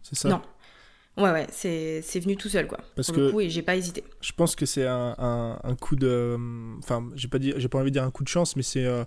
C'est 0.02 0.16
ça? 0.16 0.28
Non. 0.28 0.42
Ouais, 1.16 1.30
ouais, 1.30 1.46
c'est 1.50 2.20
venu 2.20 2.36
tout 2.36 2.48
seul, 2.48 2.66
quoi. 2.66 2.78
Parce 2.94 3.10
que. 3.10 3.32
Oui, 3.32 3.48
j'ai 3.48 3.62
pas 3.62 3.74
hésité. 3.74 4.04
Je 4.20 4.32
pense 4.32 4.54
que 4.54 4.66
c'est 4.66 4.86
un, 4.86 5.14
un, 5.62 5.74
coup 5.74 5.96
de. 5.96 6.36
Enfin, 6.78 7.08
j'ai 7.14 7.28
pas, 7.28 7.38
pas 7.38 7.78
envie 7.78 7.90
de 7.90 7.94
dire 7.94 8.04
un 8.04 8.10
coup 8.10 8.22
de 8.22 8.28
chance, 8.28 8.54
mais 8.54 8.62
c'est 8.62 8.84
euh, 8.84 9.04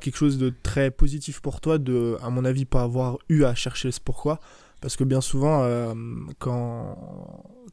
quelque 0.00 0.16
chose 0.16 0.38
de 0.38 0.52
très 0.62 0.90
positif 0.90 1.40
pour 1.40 1.60
toi 1.60 1.76
de, 1.76 2.16
à 2.22 2.30
mon 2.30 2.46
avis, 2.46 2.64
pas 2.64 2.82
avoir 2.82 3.18
eu 3.28 3.44
à 3.44 3.54
chercher 3.54 3.90
ce 3.90 4.00
pourquoi. 4.00 4.40
Parce 4.80 4.96
que 4.96 5.04
bien 5.04 5.20
souvent, 5.20 5.62
euh, 5.64 5.92
quand, 6.38 6.96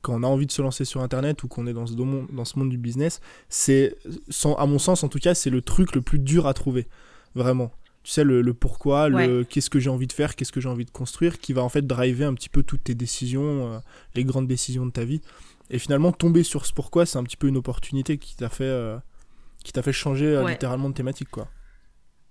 quand 0.01 0.15
on 0.15 0.23
a 0.23 0.27
envie 0.27 0.47
de 0.47 0.51
se 0.51 0.61
lancer 0.61 0.83
sur 0.83 1.01
Internet 1.01 1.41
ou 1.43 1.47
qu'on 1.47 1.65
est 1.65 1.73
dans 1.73 1.87
ce, 1.87 1.93
monde, 1.93 2.27
dans 2.33 2.43
ce 2.43 2.59
monde 2.59 2.69
du 2.69 2.77
business, 2.77 3.21
c'est, 3.47 3.95
à 4.57 4.65
mon 4.65 4.79
sens 4.79 5.05
en 5.05 5.07
tout 5.07 5.19
cas, 5.19 5.33
c'est 5.33 5.49
le 5.49 5.61
truc 5.61 5.95
le 5.95 6.01
plus 6.01 6.19
dur 6.19 6.45
à 6.45 6.53
trouver. 6.53 6.87
Vraiment 7.35 7.71
tu 8.07 8.13
sais, 8.13 8.23
le, 8.23 8.53
pourquoi, 8.53 9.09
le 9.09 9.43
qu'est-ce 9.43 9.69
que 9.69 9.81
j'ai 9.81 9.89
envie 9.89 10.07
de 10.07 10.13
faire, 10.13 10.37
qu'est-ce 10.37 10.53
que 10.53 10.61
j'ai 10.61 10.69
envie 10.69 10.85
de 10.85 10.91
construire, 10.91 11.39
qui 11.39 11.51
va 11.51 11.61
en 11.61 11.67
fait 11.67 11.85
driver 11.85 12.25
un 12.25 12.35
petit 12.35 12.47
peu 12.47 12.63
toutes 12.63 12.85
tes 12.85 12.95
décisions, 12.95 13.73
euh, 13.73 13.79
les 14.15 14.23
grandes 14.23 14.47
décisions 14.47 14.85
de 14.85 14.91
ta 14.91 15.03
vie. 15.03 15.19
Et 15.69 15.77
finalement, 15.77 16.13
tomber 16.13 16.43
sur 16.43 16.65
ce 16.65 16.71
pourquoi, 16.71 17.05
c'est 17.05 17.17
un 17.17 17.23
petit 17.23 17.35
peu 17.35 17.47
une 17.47 17.57
opportunité 17.57 18.17
qui 18.17 18.37
t'a 18.37 18.47
fait, 18.47 18.63
euh, 18.63 18.97
qui 19.61 19.73
t'a 19.73 19.81
fait 19.81 19.91
changer 19.91 20.25
euh, 20.25 20.47
littéralement 20.47 20.87
de 20.87 20.93
thématique, 20.93 21.29
quoi. 21.29 21.49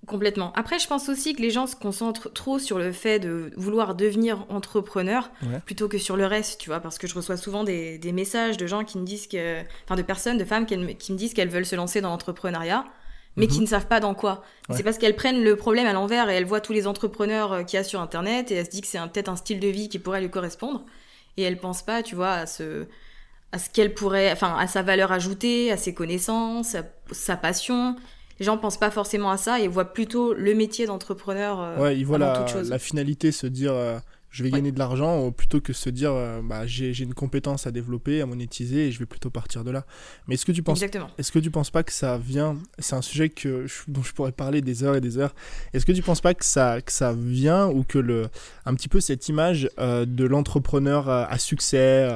Complètement. 0.07 0.51
Après, 0.55 0.79
je 0.79 0.87
pense 0.87 1.11
aussi 1.11 1.35
que 1.35 1.43
les 1.43 1.51
gens 1.51 1.67
se 1.67 1.77
concentrent 1.77 2.33
trop 2.33 2.59
sur 2.59 2.79
le 2.79 2.91
fait 2.91 3.19
de 3.19 3.51
vouloir 3.59 3.95
devenir 3.95 4.47
entrepreneur 4.49 5.31
plutôt 5.67 5.89
que 5.89 5.99
sur 5.99 6.17
le 6.17 6.25
reste, 6.25 6.59
tu 6.59 6.71
vois, 6.71 6.81
parce 6.81 6.97
que 6.97 7.07
je 7.07 7.15
reçois 7.15 7.37
souvent 7.37 7.65
des, 7.65 8.13
messages 8.15 8.57
de 8.57 8.67
gens 8.67 8.83
qui 8.83 8.97
me 8.97 9.05
disent 9.05 9.27
que, 9.27 9.61
enfin, 9.85 9.97
de 9.97 10.03
personnes, 10.03 10.39
de 10.39 10.45
femmes 10.47 10.65
qui, 10.65 10.97
qui 10.97 11.13
me 11.13 11.19
disent 11.19 11.35
qu'elles 11.35 11.51
veulent 11.51 11.67
se 11.67 11.77
lancer 11.77 12.01
dans 12.01 12.09
l'entrepreneuriat 12.09 12.87
mais 13.37 13.47
qui 13.47 13.57
mhm. 13.57 13.63
ne 13.63 13.69
savent 13.69 13.87
pas 13.87 14.01
dans 14.01 14.15
quoi. 14.15 14.43
C'est 14.71 14.83
parce 14.83 14.99
qu'elles 14.99 15.17
prennent 15.17 15.43
le 15.45 15.57
problème 15.57 15.87
à 15.87 15.93
l'envers 15.93 16.29
et 16.29 16.35
elles 16.35 16.45
voient 16.45 16.61
tous 16.61 16.73
les 16.73 16.87
entrepreneurs 16.87 17.53
euh, 17.53 17.63
qu'il 17.63 17.77
y 17.77 17.81
a 17.81 17.85
sur 17.85 18.01
Internet 18.01 18.51
et 18.51 18.55
elles 18.55 18.67
se 18.67 18.71
disent 18.71 18.81
que 18.81 18.87
c'est 18.87 18.99
peut-être 18.99 19.29
un 19.29 19.37
style 19.37 19.61
de 19.61 19.69
vie 19.69 19.89
qui 19.89 19.99
pourrait 19.99 20.21
lui 20.21 20.31
correspondre. 20.31 20.85
Et 21.37 21.43
elles 21.43 21.59
pensent 21.59 21.83
pas, 21.83 22.03
tu 22.03 22.15
vois, 22.15 22.33
à 22.33 22.47
ce, 22.47 22.87
à 23.53 23.59
ce 23.59 23.69
qu'elle 23.71 23.95
pourrait, 23.95 24.33
enfin, 24.33 24.57
à 24.59 24.67
sa 24.67 24.83
valeur 24.83 25.13
ajoutée, 25.13 25.71
à 25.71 25.77
ses 25.77 25.95
connaissances, 25.95 26.75
à 26.75 26.83
sa 27.13 27.37
passion. 27.37 27.97
Les 28.39 28.47
gens 28.47 28.59
pensent 28.59 28.79
pas 28.79 28.91
forcément 28.91 29.31
à 29.31 29.37
ça 29.37 29.61
et 29.61 29.69
voient 29.69 29.93
plutôt 29.93 30.35
le 30.35 30.55
métier 30.55 30.87
d'entrepreneur. 30.87 31.61
Euh, 31.61 31.79
ouais, 31.79 31.99
ils 31.99 32.05
voient 32.05 32.19
la, 32.19 32.45
la, 32.65 32.79
finalité, 32.79 33.33
se 33.33 33.47
dire. 33.47 33.73
Euh, 33.73 33.99
je 34.37 34.43
vais 34.43 34.51
gagner 34.51 34.71
de 34.71 34.79
l'argent 34.79 35.33
plutôt 35.33 35.63
que 35.63 35.73
se 35.73 35.89
dire 35.89 36.13
euh, 36.13 36.43
bah, 36.45 36.67
j'ai 36.67 36.93
une 37.03 37.15
compétence 37.15 37.67
à 37.67 37.71
développer, 37.71 38.21
à 38.21 38.27
monétiser 38.27 38.89
et 38.89 38.93
je 38.93 38.99
vais 38.99 39.07
plutôt 39.07 39.31
partir 39.31 39.65
de 39.65 39.71
là. 39.71 39.87
Mais 40.29 40.35
est-ce 40.35 40.45
que 40.45 40.53
tu 40.53 40.63
penses 40.63 40.83
est-ce 40.83 41.33
que 41.33 41.39
tu 41.39 41.51
penses 41.51 41.71
pas 41.71 41.83
que 41.83 41.93
ça 41.93 42.19
vient 42.19 42.59
c'est 42.79 42.97
un 42.97 43.01
sujet 43.03 43.31
que 43.31 43.65
dont 43.89 44.03
je 44.03 44.13
pourrais 44.13 44.33
parler 44.33 44.61
des 44.61 44.85
heures 44.85 44.95
et 44.95 45.01
des 45.01 45.17
heures. 45.17 45.35
Est-ce 45.73 45.87
que 45.87 45.93
tu 45.93 46.03
penses 46.03 46.21
pas 46.21 46.35
que 46.35 46.45
ça 46.45 46.83
que 46.83 46.93
ça 46.93 47.15
vient 47.15 47.69
ou 47.69 47.83
que 47.83 47.99
le 47.99 48.29
un 48.67 48.75
petit 48.75 48.89
peu 48.89 49.01
cette 49.01 49.27
image 49.31 49.71
euh, 49.79 50.05
de 50.05 50.27
l'entrepreneur 50.27 51.09
euh, 51.09 51.25
à 51.27 51.39
succès 51.39 52.07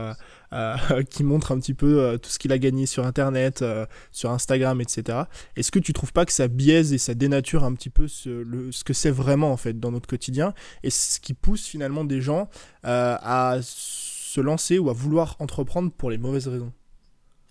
euh, 0.52 1.02
qui 1.10 1.24
montre 1.24 1.52
un 1.52 1.60
petit 1.60 1.74
peu 1.74 2.00
euh, 2.00 2.18
tout 2.18 2.30
ce 2.30 2.38
qu'il 2.38 2.52
a 2.52 2.58
gagné 2.58 2.86
sur 2.86 3.06
Internet, 3.06 3.62
euh, 3.62 3.86
sur 4.12 4.30
Instagram, 4.30 4.80
etc. 4.80 5.18
Est-ce 5.56 5.70
que 5.70 5.78
tu 5.78 5.92
trouves 5.92 6.12
pas 6.12 6.24
que 6.24 6.32
ça 6.32 6.48
biaise 6.48 6.92
et 6.92 6.98
ça 6.98 7.14
dénature 7.14 7.64
un 7.64 7.74
petit 7.74 7.90
peu 7.90 8.08
ce, 8.08 8.28
le, 8.28 8.72
ce 8.72 8.84
que 8.84 8.92
c'est 8.92 9.10
vraiment 9.10 9.52
en 9.52 9.56
fait 9.56 9.78
dans 9.78 9.92
notre 9.92 10.08
quotidien 10.08 10.54
et 10.82 10.90
ce 10.90 11.20
qui 11.20 11.34
pousse 11.34 11.66
finalement 11.66 12.04
des 12.04 12.20
gens 12.20 12.48
à 12.82 13.58
se 13.62 14.40
lancer 14.40 14.78
ou 14.78 14.90
à 14.90 14.92
vouloir 14.92 15.36
entreprendre 15.38 15.92
pour 15.92 16.10
les 16.10 16.18
mauvaises 16.18 16.48
raisons? 16.48 16.72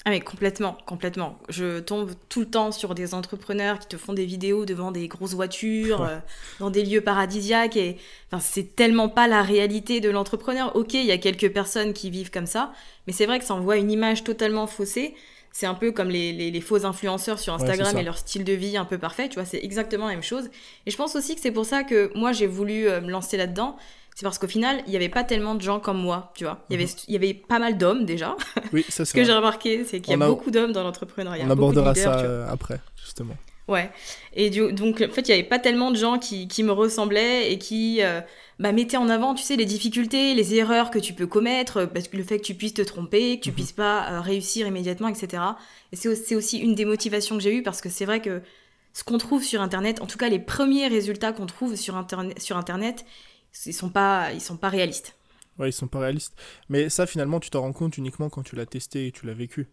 Ah 0.05 0.11
mais 0.11 0.21
complètement, 0.21 0.77
complètement. 0.85 1.37
Je 1.49 1.79
tombe 1.79 2.11
tout 2.29 2.39
le 2.39 2.45
temps 2.45 2.71
sur 2.71 2.95
des 2.95 3.13
entrepreneurs 3.13 3.79
qui 3.79 3.87
te 3.87 3.97
font 3.97 4.13
des 4.13 4.25
vidéos 4.25 4.63
devant 4.63 4.91
des 4.91 5.09
grosses 5.09 5.33
voitures, 5.33 6.03
euh, 6.03 6.17
dans 6.59 6.69
des 6.69 6.83
lieux 6.83 7.01
paradisiaques 7.01 7.75
et 7.75 7.97
enfin 8.31 8.39
c'est 8.39 8.75
tellement 8.77 9.09
pas 9.09 9.27
la 9.27 9.41
réalité 9.41 9.99
de 9.99 10.09
l'entrepreneur. 10.09 10.73
OK, 10.77 10.93
il 10.93 11.05
y 11.05 11.11
a 11.11 11.17
quelques 11.17 11.51
personnes 11.51 11.91
qui 11.91 12.09
vivent 12.09 12.31
comme 12.31 12.45
ça, 12.45 12.71
mais 13.07 13.13
c'est 13.13 13.25
vrai 13.25 13.39
que 13.39 13.45
ça 13.45 13.53
envoie 13.53 13.75
une 13.75 13.91
image 13.91 14.23
totalement 14.23 14.67
faussée. 14.67 15.15
C'est 15.51 15.65
un 15.65 15.73
peu 15.73 15.91
comme 15.91 16.09
les, 16.09 16.31
les, 16.31 16.61
faux 16.61 16.85
influenceurs 16.85 17.39
sur 17.39 17.53
Instagram 17.55 17.97
et 17.97 18.03
leur 18.03 18.19
style 18.19 18.43
de 18.43 18.53
vie 18.53 18.77
un 18.77 18.85
peu 18.85 18.99
parfait, 18.99 19.27
tu 19.27 19.35
vois, 19.35 19.45
c'est 19.45 19.61
exactement 19.61 20.05
la 20.05 20.13
même 20.13 20.23
chose. 20.23 20.49
Et 20.85 20.91
je 20.91 20.95
pense 20.95 21.15
aussi 21.15 21.35
que 21.35 21.41
c'est 21.41 21.51
pour 21.51 21.65
ça 21.65 21.83
que 21.83 22.11
moi 22.15 22.31
j'ai 22.31 22.47
voulu 22.47 22.87
euh, 22.87 23.01
me 23.01 23.09
lancer 23.09 23.35
là-dedans, 23.35 23.75
c'est 24.19 24.25
parce 24.25 24.37
qu'au 24.37 24.49
final, 24.49 24.83
il 24.85 24.89
n'y 24.89 24.97
avait 24.97 25.07
pas 25.07 25.23
tellement 25.23 25.55
de 25.55 25.61
gens 25.61 25.79
comme 25.79 25.97
moi, 25.97 26.33
tu 26.35 26.43
vois. 26.43 26.59
Il 26.69 26.73
y 26.73 26.75
avait, 26.75 26.91
mhm. 26.91 26.99
il 27.07 27.13
y 27.13 27.15
avait 27.15 27.33
pas 27.33 27.57
mal 27.57 27.77
d'hommes 27.77 28.03
déjà. 28.03 28.35
Oui, 28.73 28.85
ça 28.89 29.05
Ce 29.05 29.13
que 29.13 29.23
j'ai 29.23 29.31
remarqué, 29.31 29.85
c'est 29.85 30.01
qu'il 30.01 30.11
y 30.11 30.21
a, 30.21 30.27
beaucoup 30.27 30.51
d'hommes 30.51 30.73
dans 30.73 30.83
l'entrepreneuriat. 30.83 31.45
On 31.47 31.49
abordera 31.49 31.95
ça 31.95 32.19
euh, 32.19 32.45
après, 32.51 32.81
justement. 33.01 33.37
Ouais. 33.69 33.89
Et 34.33 34.49
donc, 34.49 35.01
en 35.09 35.13
fait, 35.13 35.21
il 35.21 35.27
n'y 35.27 35.39
avait 35.39 35.47
pas 35.47 35.57
tellement 35.57 35.89
de 35.89 35.95
gens 35.95 36.19
qui, 36.19 36.49
qui 36.49 36.63
me 36.63 36.73
ressemblaient 36.73 37.53
et 37.53 37.57
qui 37.59 37.99
euh, 38.01 38.19
bah, 38.59 38.73
mettaient 38.73 38.97
en 38.97 39.07
avant, 39.07 39.35
tu 39.35 39.43
sais, 39.43 39.55
les 39.55 39.63
difficultés, 39.63 40.33
les 40.33 40.53
erreurs 40.53 40.91
que 40.91 40.99
tu 40.99 41.13
peux 41.13 41.25
commettre, 41.25 41.85
parce 41.85 42.09
que 42.09 42.17
le 42.17 42.23
fait 42.23 42.39
que 42.39 42.43
tu 42.43 42.55
puisses 42.55 42.73
te 42.73 42.81
tromper, 42.81 43.37
que 43.37 43.43
tu 43.43 43.49
ne 43.49 43.53
mhm. 43.53 43.55
puisses 43.55 43.71
pas 43.71 44.05
euh, 44.09 44.19
réussir 44.19 44.67
immédiatement, 44.67 45.07
etc. 45.07 45.43
Et 45.93 45.95
c'est 45.95 46.35
aussi 46.35 46.57
une 46.57 46.75
des 46.75 46.83
motivations 46.83 47.37
que 47.37 47.41
j'ai 47.41 47.55
eues 47.55 47.63
parce 47.63 47.79
que 47.79 47.87
c'est 47.87 48.05
vrai 48.05 48.19
que 48.19 48.41
ce 48.91 49.05
qu'on 49.05 49.17
trouve 49.17 49.45
sur 49.45 49.61
Internet, 49.61 50.01
en 50.01 50.07
tout 50.07 50.17
cas 50.17 50.27
les 50.27 50.39
premiers 50.39 50.89
résultats 50.89 51.31
qu'on 51.31 51.45
trouve 51.45 51.77
sur 51.77 51.95
Internet, 51.95 53.05
ils 53.65 53.73
sont 53.73 53.89
pas, 53.89 54.31
ils 54.33 54.41
sont 54.41 54.57
pas 54.57 54.69
réalistes. 54.69 55.15
Ouais, 55.57 55.69
ils 55.69 55.73
sont 55.73 55.87
pas 55.87 55.99
réalistes. 55.99 56.33
Mais 56.69 56.89
ça, 56.89 57.05
finalement, 57.05 57.39
tu 57.39 57.49
t'en 57.49 57.61
rends 57.61 57.73
compte 57.73 57.97
uniquement 57.97 58.29
quand 58.29 58.43
tu 58.43 58.55
l'as 58.55 58.65
testé 58.65 59.07
et 59.07 59.11
tu 59.11 59.25
l'as 59.25 59.33
vécu. 59.33 59.67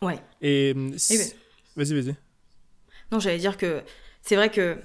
Ouais. 0.00 0.18
Et, 0.40 0.72
hum, 0.74 0.90
ben 0.90 0.96
vas-y, 1.76 2.00
vas-y. 2.00 2.16
Non, 3.12 3.20
j'allais 3.20 3.38
dire 3.38 3.56
que 3.56 3.82
c'est 4.22 4.36
vrai 4.36 4.50
que 4.50 4.78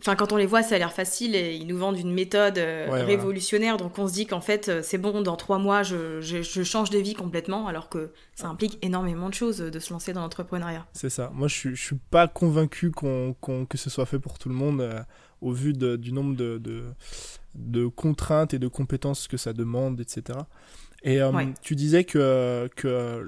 Enfin, 0.00 0.16
quand 0.16 0.32
on 0.32 0.36
les 0.36 0.46
voit, 0.46 0.62
ça 0.62 0.74
a 0.74 0.78
l'air 0.78 0.92
facile 0.92 1.36
et 1.36 1.54
ils 1.54 1.66
nous 1.66 1.78
vendent 1.78 1.98
une 1.98 2.12
méthode 2.12 2.58
euh, 2.58 2.88
révolutionnaire. 2.90 3.76
Donc, 3.76 3.96
on 3.98 4.08
se 4.08 4.12
dit 4.12 4.26
qu'en 4.26 4.40
fait, 4.40 4.68
euh, 4.68 4.80
c'est 4.82 4.98
bon, 4.98 5.22
dans 5.22 5.36
trois 5.36 5.58
mois, 5.58 5.84
je, 5.84 6.20
je, 6.20 6.62
change 6.64 6.90
de 6.90 6.98
vie 6.98 7.14
complètement, 7.14 7.68
alors 7.68 7.88
que 7.88 8.12
ça 8.34 8.48
implique 8.48 8.76
énormément 8.82 9.28
de 9.28 9.34
choses 9.34 9.58
de 9.58 9.78
se 9.78 9.92
lancer 9.92 10.12
dans 10.12 10.22
l'entrepreneuriat. 10.22 10.84
C'est 10.92 11.10
ça. 11.10 11.30
Moi, 11.32 11.46
je, 11.46 11.70
je 11.70 11.82
suis 11.82 11.96
pas 12.10 12.26
convaincu 12.26 12.90
qu'on 12.90 13.34
que 13.68 13.78
ce 13.78 13.88
soit 13.88 14.04
fait 14.04 14.18
pour 14.18 14.38
tout 14.38 14.48
le 14.48 14.56
monde. 14.56 14.80
Euh, 14.80 15.00
au 15.40 15.52
vu 15.52 15.74
du 15.74 16.12
nombre 16.12 16.34
de, 16.34 16.56
de, 16.56 16.84
contraintes 17.94 18.54
et 18.54 18.58
de 18.58 18.68
compétences 18.68 19.28
que 19.28 19.36
ça 19.36 19.52
demande, 19.52 20.00
etc. 20.00 20.38
Et 21.02 21.20
euh, 21.20 21.30
tu 21.60 21.76
disais 21.76 22.04
que, 22.04 22.68
que 22.76 23.22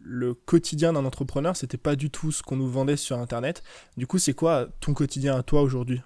le 0.00 0.34
quotidien 0.34 0.94
d'un 0.94 1.04
entrepreneur, 1.04 1.54
c'était 1.54 1.76
pas 1.76 1.94
du 1.94 2.10
tout 2.10 2.32
ce 2.32 2.42
qu'on 2.42 2.56
nous 2.56 2.68
vendait 2.68 2.96
sur 2.96 3.18
Internet. 3.18 3.62
Du 3.96 4.06
coup, 4.06 4.18
c'est 4.18 4.32
quoi 4.32 4.68
ton 4.80 4.94
quotidien 4.94 5.36
à 5.36 5.42
toi 5.42 5.60
aujourd'hui? 5.60 6.00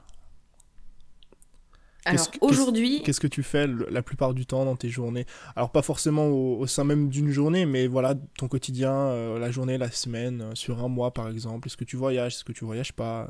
Alors 2.07 2.27
aujourd'hui, 2.43 3.03
qu'est-ce 3.03 3.21
que 3.21 3.27
tu 3.27 3.43
fais 3.43 3.67
la 3.67 4.03
plupart 4.03 4.35
du 4.35 4.45
temps 4.45 4.65
dans 4.65 4.77
tes 4.77 4.91
journées? 4.91 5.25
Alors 5.57 5.71
pas 5.71 5.81
forcément 5.81 6.27
au, 6.27 6.67
sein 6.67 6.85
même 6.85 7.09
d'une 7.09 7.31
journée, 7.31 7.65
mais 7.65 7.87
voilà 7.87 8.15
ton 8.37 8.47
quotidien, 8.47 8.93
euh, 8.93 9.39
la 9.39 9.51
journée, 9.51 9.79
la 9.79 9.91
semaine, 9.91 10.43
euh, 10.43 10.55
sur 10.55 10.85
un 10.85 10.89
mois 10.89 11.13
par 11.13 11.29
exemple. 11.31 11.67
Est-ce 11.69 11.79
que 11.79 11.85
tu 11.85 11.97
voyages? 11.97 12.35
Est-ce 12.35 12.45
que 12.45 12.53
tu 12.53 12.65
voyages 12.65 12.93
pas? 12.93 13.29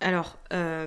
Alors, 0.00 0.38
euh, 0.52 0.86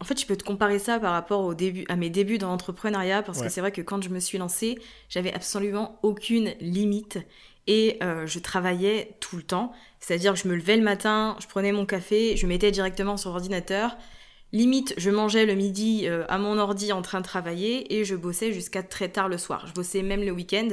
en 0.00 0.04
fait, 0.04 0.20
je 0.20 0.26
peux 0.26 0.36
te 0.36 0.44
comparer 0.44 0.78
ça 0.78 0.98
par 0.98 1.12
rapport 1.12 1.44
au 1.44 1.54
début, 1.54 1.84
à 1.88 1.96
mes 1.96 2.10
débuts 2.10 2.38
dans 2.38 2.48
l'entrepreneuriat, 2.48 3.22
parce 3.22 3.40
que 3.40 3.48
c'est 3.48 3.60
vrai 3.60 3.72
que 3.72 3.82
quand 3.82 4.02
je 4.02 4.08
me 4.08 4.20
suis 4.20 4.38
lancée, 4.38 4.78
j'avais 5.08 5.32
absolument 5.32 5.98
aucune 6.02 6.54
limite 6.60 7.18
et 7.66 7.98
euh, 8.02 8.26
je 8.26 8.38
travaillais 8.38 9.16
tout 9.20 9.36
le 9.36 9.42
temps. 9.42 9.72
C'est-à-dire 10.00 10.32
que 10.32 10.38
je 10.38 10.48
me 10.48 10.54
levais 10.54 10.76
le 10.76 10.82
matin, 10.82 11.36
je 11.40 11.46
prenais 11.46 11.70
mon 11.70 11.86
café, 11.86 12.36
je 12.36 12.46
mettais 12.46 12.70
directement 12.70 13.16
sur 13.16 13.30
l'ordinateur. 13.30 13.96
Limite, 14.52 14.94
je 14.96 15.10
mangeais 15.10 15.44
le 15.44 15.54
midi 15.54 16.02
euh, 16.06 16.24
à 16.28 16.38
mon 16.38 16.58
ordi 16.58 16.92
en 16.92 17.02
train 17.02 17.20
de 17.20 17.26
travailler 17.26 17.98
et 17.98 18.04
je 18.04 18.16
bossais 18.16 18.52
jusqu'à 18.52 18.82
très 18.82 19.10
tard 19.10 19.28
le 19.28 19.36
soir. 19.36 19.66
Je 19.66 19.74
bossais 19.74 20.02
même 20.02 20.24
le 20.24 20.32
week-end. 20.32 20.68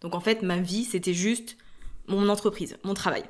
Donc 0.00 0.16
en 0.16 0.20
fait, 0.20 0.42
ma 0.42 0.58
vie, 0.58 0.84
c'était 0.84 1.14
juste 1.14 1.56
mon 2.08 2.28
entreprise, 2.28 2.76
mon 2.82 2.94
travail 2.94 3.22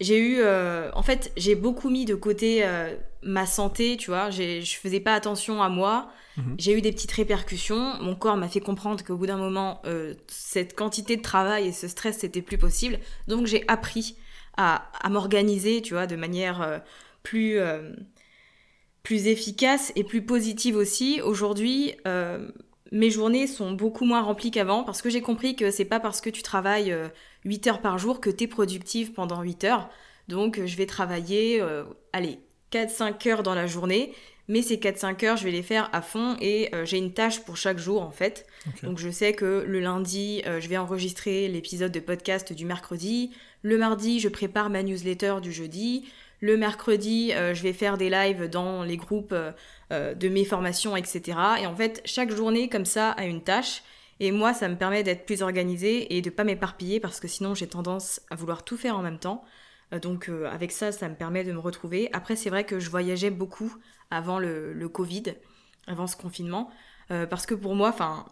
j'ai 0.00 0.18
eu 0.18 0.36
euh, 0.38 0.90
en 0.94 1.02
fait 1.02 1.32
j'ai 1.36 1.54
beaucoup 1.54 1.90
mis 1.90 2.04
de 2.04 2.14
côté 2.14 2.64
euh, 2.64 2.94
ma 3.22 3.46
santé 3.46 3.96
tu 3.96 4.10
vois. 4.10 4.30
Je 4.30 4.76
faisais 4.80 5.00
pas 5.00 5.14
attention 5.14 5.62
à 5.62 5.68
moi. 5.68 6.10
Mhm. 6.36 6.54
j'ai 6.56 6.72
eu 6.72 6.80
des 6.80 6.92
petites 6.92 7.10
répercussions. 7.12 7.94
Mon 8.00 8.14
corps 8.14 8.36
m'a 8.36 8.48
fait 8.48 8.60
comprendre 8.60 9.02
qu'au 9.04 9.16
bout 9.16 9.26
d'un 9.26 9.36
moment 9.36 9.82
euh, 9.86 10.14
cette 10.28 10.76
quantité 10.76 11.16
de 11.16 11.22
travail 11.22 11.66
et 11.66 11.72
ce 11.72 11.88
stress 11.88 12.18
c'était 12.18 12.42
plus 12.42 12.58
possible. 12.58 12.98
Donc 13.26 13.46
j'ai 13.46 13.64
appris 13.68 14.16
à, 14.56 14.88
à 15.00 15.08
m'organiser 15.08 15.82
tu 15.82 15.94
vois 15.94 16.06
de 16.06 16.16
manière 16.16 16.82
plus 17.22 17.58
plus 19.02 19.26
efficace 19.26 19.92
et 19.96 20.04
plus 20.04 20.22
positive 20.22 20.76
aussi. 20.76 21.20
Aujourd'hui 21.22 21.94
mes 22.92 23.10
journées 23.10 23.46
sont 23.48 23.72
beaucoup 23.72 24.04
moins 24.04 24.22
remplies 24.22 24.50
qu'avant 24.52 24.84
parce 24.84 25.02
que 25.02 25.10
j'ai 25.10 25.20
compris 25.20 25.56
que 25.56 25.70
c'est 25.72 25.84
pas 25.84 26.00
parce 26.00 26.20
que 26.20 26.30
tu 26.30 26.42
travailles 26.42 26.94
8 27.44 27.66
heures 27.66 27.80
par 27.80 27.98
jour 27.98 28.20
que 28.20 28.30
tu 28.30 28.44
es 28.44 28.46
productive 28.46 29.12
pendant 29.12 29.42
8 29.42 29.64
heures. 29.64 29.90
Donc 30.28 30.60
je 30.64 30.76
vais 30.76 30.86
travailler, 30.86 31.60
euh, 31.60 31.84
allez, 32.12 32.38
4-5 32.72 33.28
heures 33.28 33.42
dans 33.42 33.54
la 33.54 33.66
journée, 33.66 34.12
mais 34.46 34.62
ces 34.62 34.76
4-5 34.76 35.24
heures, 35.24 35.36
je 35.36 35.44
vais 35.44 35.50
les 35.50 35.62
faire 35.62 35.88
à 35.92 36.02
fond 36.02 36.36
et 36.40 36.74
euh, 36.74 36.84
j'ai 36.84 36.98
une 36.98 37.12
tâche 37.12 37.40
pour 37.40 37.56
chaque 37.56 37.78
jour 37.78 38.02
en 38.02 38.10
fait. 38.10 38.46
Donc 38.82 38.98
je 38.98 39.10
sais 39.10 39.32
que 39.32 39.64
le 39.66 39.80
lundi, 39.80 40.42
euh, 40.46 40.60
je 40.60 40.68
vais 40.68 40.76
enregistrer 40.76 41.48
l'épisode 41.48 41.92
de 41.92 42.00
podcast 42.00 42.52
du 42.52 42.66
mercredi. 42.66 43.30
Le 43.62 43.78
mardi, 43.78 44.20
je 44.20 44.28
prépare 44.28 44.70
ma 44.70 44.82
newsletter 44.82 45.36
du 45.42 45.52
jeudi. 45.52 46.08
Le 46.40 46.56
mercredi, 46.56 47.32
je 47.32 47.60
vais 47.64 47.72
faire 47.72 47.98
des 47.98 48.10
lives 48.10 48.48
dans 48.48 48.84
les 48.84 48.96
groupes 48.96 49.34
de 49.90 50.28
mes 50.28 50.44
formations, 50.44 50.94
etc. 50.94 51.36
Et 51.60 51.66
en 51.66 51.74
fait, 51.74 52.00
chaque 52.04 52.30
journée 52.30 52.68
comme 52.68 52.84
ça 52.84 53.10
a 53.10 53.24
une 53.24 53.42
tâche. 53.42 53.82
Et 54.20 54.32
moi, 54.32 54.52
ça 54.52 54.68
me 54.68 54.76
permet 54.76 55.02
d'être 55.02 55.26
plus 55.26 55.42
organisée 55.42 56.16
et 56.16 56.22
de 56.22 56.30
pas 56.30 56.44
m'éparpiller 56.44 57.00
parce 57.00 57.20
que 57.20 57.28
sinon 57.28 57.54
j'ai 57.54 57.68
tendance 57.68 58.20
à 58.30 58.36
vouloir 58.36 58.64
tout 58.64 58.76
faire 58.76 58.96
en 58.96 59.02
même 59.02 59.18
temps. 59.18 59.44
Donc 60.02 60.28
avec 60.28 60.72
ça, 60.72 60.92
ça 60.92 61.08
me 61.08 61.14
permet 61.14 61.44
de 61.44 61.52
me 61.52 61.58
retrouver. 61.58 62.10
Après, 62.12 62.36
c'est 62.36 62.50
vrai 62.50 62.64
que 62.64 62.78
je 62.78 62.90
voyageais 62.90 63.30
beaucoup 63.30 63.74
avant 64.10 64.38
le, 64.38 64.88
Covid, 64.88 65.34
avant 65.86 66.06
ce 66.06 66.16
confinement, 66.16 66.70
parce 67.08 67.46
que 67.46 67.54
pour 67.54 67.74
moi, 67.74 67.88
enfin, 67.88 68.26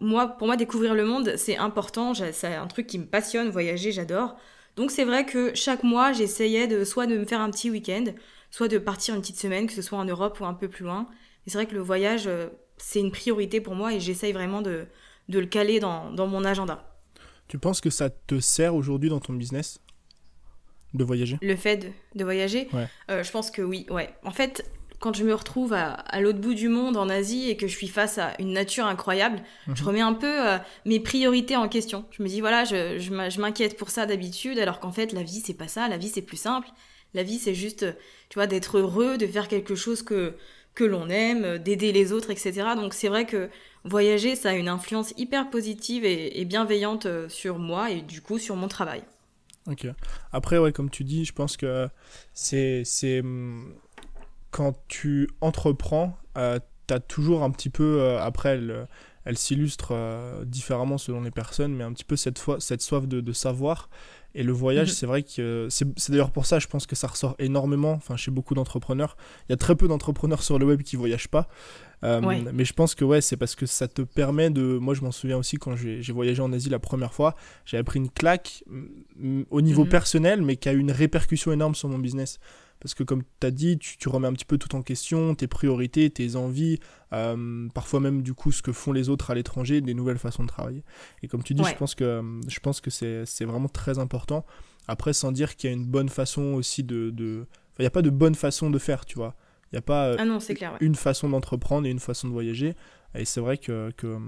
moi, 0.00 0.26
pour 0.26 0.46
moi, 0.46 0.56
découvrir 0.56 0.94
le 0.94 1.04
monde, 1.04 1.34
c'est 1.36 1.58
important. 1.58 2.14
C'est 2.14 2.54
un 2.54 2.66
truc 2.66 2.86
qui 2.86 2.98
me 2.98 3.06
passionne. 3.06 3.50
Voyager, 3.50 3.92
j'adore. 3.92 4.36
Donc 4.76 4.90
c'est 4.90 5.04
vrai 5.04 5.26
que 5.26 5.54
chaque 5.54 5.82
mois, 5.82 6.12
j'essayais 6.12 6.66
de 6.66 6.84
soit 6.84 7.06
de 7.06 7.18
me 7.18 7.24
faire 7.24 7.40
un 7.40 7.50
petit 7.50 7.70
week-end, 7.70 8.06
soit 8.50 8.68
de 8.68 8.78
partir 8.78 9.14
une 9.14 9.20
petite 9.20 9.38
semaine, 9.38 9.66
que 9.66 9.72
ce 9.72 9.82
soit 9.82 9.98
en 9.98 10.04
Europe 10.04 10.40
ou 10.40 10.46
un 10.46 10.54
peu 10.54 10.68
plus 10.68 10.84
loin. 10.84 11.08
C'est 11.46 11.58
vrai 11.58 11.66
que 11.66 11.74
le 11.74 11.80
voyage, 11.80 12.26
euh, 12.26 12.48
c'est 12.76 13.00
une 13.00 13.10
priorité 13.10 13.60
pour 13.60 13.74
moi 13.74 13.92
et 13.92 14.00
j'essaye 14.00 14.32
vraiment 14.32 14.62
de, 14.62 14.86
de, 15.30 15.38
le 15.38 15.46
caler 15.46 15.80
dans, 15.80 16.10
dans, 16.10 16.26
mon 16.26 16.44
agenda. 16.44 16.84
Tu 17.48 17.58
penses 17.58 17.80
que 17.80 17.90
ça 17.90 18.10
te 18.10 18.40
sert 18.40 18.74
aujourd'hui 18.74 19.08
dans 19.08 19.20
ton 19.20 19.32
business 19.32 19.80
de 20.94 21.04
voyager? 21.04 21.38
Le 21.42 21.56
fait 21.56 21.76
de, 21.76 21.88
de 22.14 22.24
voyager? 22.24 22.68
Ouais. 22.72 22.86
euh, 23.10 23.22
Je 23.22 23.30
pense 23.30 23.50
que 23.50 23.62
oui, 23.62 23.86
ouais. 23.90 24.14
En 24.24 24.30
fait, 24.30 24.70
quand 25.00 25.14
je 25.16 25.24
me 25.24 25.34
retrouve 25.34 25.72
à, 25.72 26.20
l'autre 26.20 26.38
bout 26.38 26.54
du 26.54 26.68
monde, 26.68 26.96
en 26.96 27.08
Asie, 27.08 27.48
et 27.48 27.56
que 27.56 27.66
je 27.66 27.74
suis 27.74 27.88
face 27.88 28.18
à 28.18 28.34
une 28.38 28.52
nature 28.52 28.84
incroyable, 28.84 29.42
je 29.74 29.82
mhm. 29.82 29.88
remets 29.88 30.00
un 30.00 30.12
peu 30.12 30.48
euh, 30.48 30.58
mes 30.84 31.00
priorités 31.00 31.56
en 31.56 31.68
question. 31.68 32.04
Je 32.10 32.22
me 32.22 32.28
dis, 32.28 32.40
voilà, 32.40 32.64
je, 32.64 32.98
je 32.98 33.40
m'inquiète 33.40 33.76
pour 33.78 33.90
ça 33.90 34.04
d'habitude, 34.04 34.58
alors 34.58 34.78
qu'en 34.78 34.92
fait, 34.92 35.12
la 35.12 35.22
vie, 35.22 35.42
c'est 35.44 35.54
pas 35.54 35.68
ça. 35.68 35.88
La 35.88 35.96
vie, 35.96 36.08
c'est 36.08 36.22
plus 36.22 36.36
simple. 36.36 36.68
La 37.14 37.22
vie, 37.22 37.38
c'est 37.38 37.54
juste, 37.54 37.86
tu 38.28 38.34
vois, 38.34 38.46
d'être 38.46 38.78
heureux, 38.78 39.16
de 39.16 39.26
faire 39.26 39.48
quelque 39.48 39.74
chose 39.74 40.02
que, 40.02 40.34
que 40.74 40.84
l'on 40.84 41.08
aime, 41.08 41.58
d'aider 41.58 41.92
les 41.92 42.12
autres, 42.12 42.30
etc. 42.30 42.52
Donc, 42.76 42.94
c'est 42.94 43.08
vrai 43.08 43.24
que 43.24 43.48
voyager, 43.84 44.36
ça 44.36 44.50
a 44.50 44.52
une 44.54 44.68
influence 44.68 45.14
hyper 45.16 45.50
positive 45.50 46.04
et, 46.04 46.44
bienveillante 46.44 47.06
euh, 47.06 47.28
sur 47.28 47.58
moi 47.58 47.90
et 47.90 48.02
du 48.02 48.20
coup 48.20 48.38
sur 48.38 48.56
mon 48.56 48.68
travail. 48.68 49.02
Ok. 49.66 49.86
Après, 50.32 50.58
ouais, 50.58 50.72
comme 50.72 50.90
tu 50.90 51.04
dis, 51.04 51.24
je 51.24 51.32
pense 51.32 51.56
que 51.56 51.88
c'est 52.34 53.20
hum, 53.20 53.74
quand 54.50 54.74
tu 54.88 55.28
entreprends, 55.40 56.16
euh, 56.36 56.58
tu 56.86 56.94
as 56.94 57.00
toujours 57.00 57.42
un 57.42 57.50
petit 57.50 57.70
peu, 57.70 58.00
euh, 58.00 58.20
après, 58.20 58.60
elle, 59.24 59.38
s'illustre 59.38 59.90
euh, 59.92 60.44
différemment 60.44 60.98
selon 60.98 61.22
les 61.22 61.30
personnes, 61.30 61.74
mais 61.74 61.84
un 61.84 61.92
petit 61.92 62.04
peu 62.04 62.16
cette, 62.16 62.38
fois, 62.38 62.58
cette 62.60 62.82
soif 62.82 63.06
de 63.06 63.32
savoir. 63.32 63.88
Et 64.34 64.42
le 64.42 64.52
voyage, 64.52 64.88
mhm. 64.88 64.94
c'est 64.94 65.06
vrai 65.06 65.22
que 65.22 65.66
c'est 65.70 66.10
d'ailleurs 66.10 66.30
pour 66.30 66.46
ça, 66.46 66.58
je 66.58 66.66
pense 66.66 66.86
que 66.86 66.94
ça 66.94 67.08
ressort 67.08 67.34
énormément 67.38 67.92
enfin, 67.92 68.16
chez 68.16 68.30
beaucoup 68.30 68.54
d'entrepreneurs. 68.54 69.16
Il 69.48 69.52
y 69.52 69.54
a 69.54 69.56
très 69.56 69.74
peu 69.74 69.88
d'entrepreneurs 69.88 70.42
sur 70.42 70.58
le 70.58 70.66
web 70.66 70.82
qui 70.82 70.96
voyagent 70.96 71.28
pas. 71.28 71.48
Mais 72.02 72.64
je 72.64 72.72
pense 72.72 72.94
que 72.94 73.04
ouais, 73.04 73.20
c'est 73.20 73.36
parce 73.36 73.54
que 73.54 73.66
ça 73.66 73.88
te 73.88 74.02
permet 74.02 74.50
de. 74.50 74.78
Moi, 74.78 74.94
je 74.94 75.02
m'en 75.02 75.12
souviens 75.12 75.36
aussi 75.36 75.56
quand 75.56 75.76
j'ai 75.76 76.12
voyagé 76.12 76.40
en 76.42 76.52
Asie 76.52 76.70
la 76.70 76.78
première 76.78 77.12
fois, 77.12 77.34
j'avais 77.66 77.82
pris 77.82 77.98
une 77.98 78.10
claque 78.10 78.64
au 79.50 79.60
niveau 79.60 79.84
mhm. 79.84 79.90
personnel, 79.90 80.42
mais 80.42 80.56
qui 80.56 80.68
a 80.68 80.72
eu 80.72 80.78
une 80.78 80.92
répercussion 80.92 81.52
énorme 81.52 81.74
sur 81.74 81.88
mon 81.88 81.98
business. 81.98 82.38
Parce 82.80 82.94
que 82.94 83.02
comme 83.02 83.22
tu 83.40 83.46
as 83.46 83.50
dit, 83.50 83.78
tu, 83.78 84.08
remets 84.08 84.26
un 84.26 84.32
petit 84.32 84.46
peu 84.46 84.56
tout 84.56 84.74
en 84.74 84.82
question, 84.82 85.34
tes 85.34 85.46
priorités, 85.46 86.08
tes 86.08 86.36
envies, 86.36 86.78
euh, 87.12 87.68
parfois 87.74 88.00
même 88.00 88.22
du 88.22 88.32
coup 88.32 88.52
ce 88.52 88.62
que 88.62 88.72
font 88.72 88.92
les 88.92 89.10
autres 89.10 89.30
à 89.30 89.34
l'étranger, 89.34 89.80
des 89.82 89.94
nouvelles 89.94 90.18
façons 90.18 90.42
de 90.42 90.48
travailler. 90.48 90.82
Et 91.22 91.28
comme 91.28 91.42
tu 91.42 91.54
dis, 91.54 91.62
je 91.62 91.74
pense 91.74 91.94
que, 91.94 92.22
je 92.48 92.60
pense 92.60 92.80
que 92.80 92.90
c'est, 92.90 93.44
vraiment 93.44 93.68
très 93.68 93.98
important. 93.98 94.46
Après, 94.88 95.12
sans 95.12 95.30
dire 95.30 95.56
qu'il 95.56 95.70
y 95.70 95.72
a 95.72 95.76
une 95.76 95.86
bonne 95.86 96.08
façon 96.08 96.54
aussi 96.54 96.82
de... 96.82 97.10
de... 97.10 97.46
il 97.78 97.82
n'y 97.82 97.86
a 97.86 97.90
pas 97.90 98.02
de 98.02 98.10
bonne 98.10 98.34
façon 98.34 98.70
de 98.70 98.78
faire, 98.78 99.04
tu 99.04 99.16
vois. 99.16 99.36
Il 99.72 99.76
n'y 99.76 99.78
a 99.78 99.82
pas 99.82 100.16
ah 100.18 100.24
non, 100.24 100.38
clair, 100.38 100.76
une 100.80 100.96
façon 100.96 101.28
d'entreprendre 101.28 101.86
et 101.86 101.90
une 101.90 102.00
façon 102.00 102.26
de 102.26 102.32
voyager. 102.32 102.74
Et 103.14 103.24
c'est 103.24 103.40
vrai 103.40 103.56
que, 103.56 103.92
que, 103.96 104.18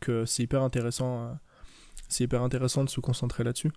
que 0.00 0.24
c'est 0.24 0.42
hyper 0.42 0.62
intéressant. 0.62 1.24
Euh, 1.24 1.32
c'est 2.08 2.24
hyper 2.24 2.42
intéressant 2.42 2.84
de 2.84 2.88
se 2.88 3.00
concentrer 3.00 3.44
là-dessus. 3.44 3.72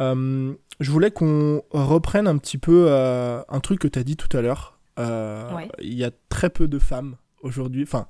Euh, 0.00 0.54
je 0.80 0.90
voulais 0.90 1.10
qu'on 1.10 1.62
reprenne 1.70 2.26
un 2.26 2.38
petit 2.38 2.58
peu 2.58 2.86
euh, 2.88 3.42
un 3.48 3.60
truc 3.60 3.80
que 3.80 3.88
tu 3.88 3.98
as 3.98 4.04
dit 4.04 4.16
tout 4.16 4.34
à 4.36 4.40
l'heure. 4.40 4.78
Euh, 4.98 5.50
il 5.80 5.94
y 5.94 6.04
a 6.04 6.10
très 6.28 6.50
peu 6.50 6.68
de 6.68 6.78
femmes 6.78 7.16
aujourd'hui. 7.42 7.82
Enfin, 7.82 8.06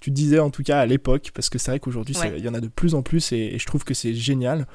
tu 0.00 0.10
disais 0.10 0.38
en 0.38 0.50
tout 0.50 0.62
cas 0.62 0.78
à 0.78 0.86
l'époque, 0.86 1.30
parce 1.34 1.48
que 1.48 1.58
c'est 1.58 1.70
vrai 1.70 1.80
qu'aujourd'hui, 1.80 2.14
il 2.36 2.44
y 2.44 2.48
en 2.48 2.54
a 2.54 2.60
de 2.60 2.68
plus 2.68 2.94
en 2.94 3.02
plus 3.02 3.32
et, 3.32 3.58
je 3.58 3.66
trouve 3.66 3.84
que 3.84 3.94
c'est 3.94 4.14
génial. 4.14 4.66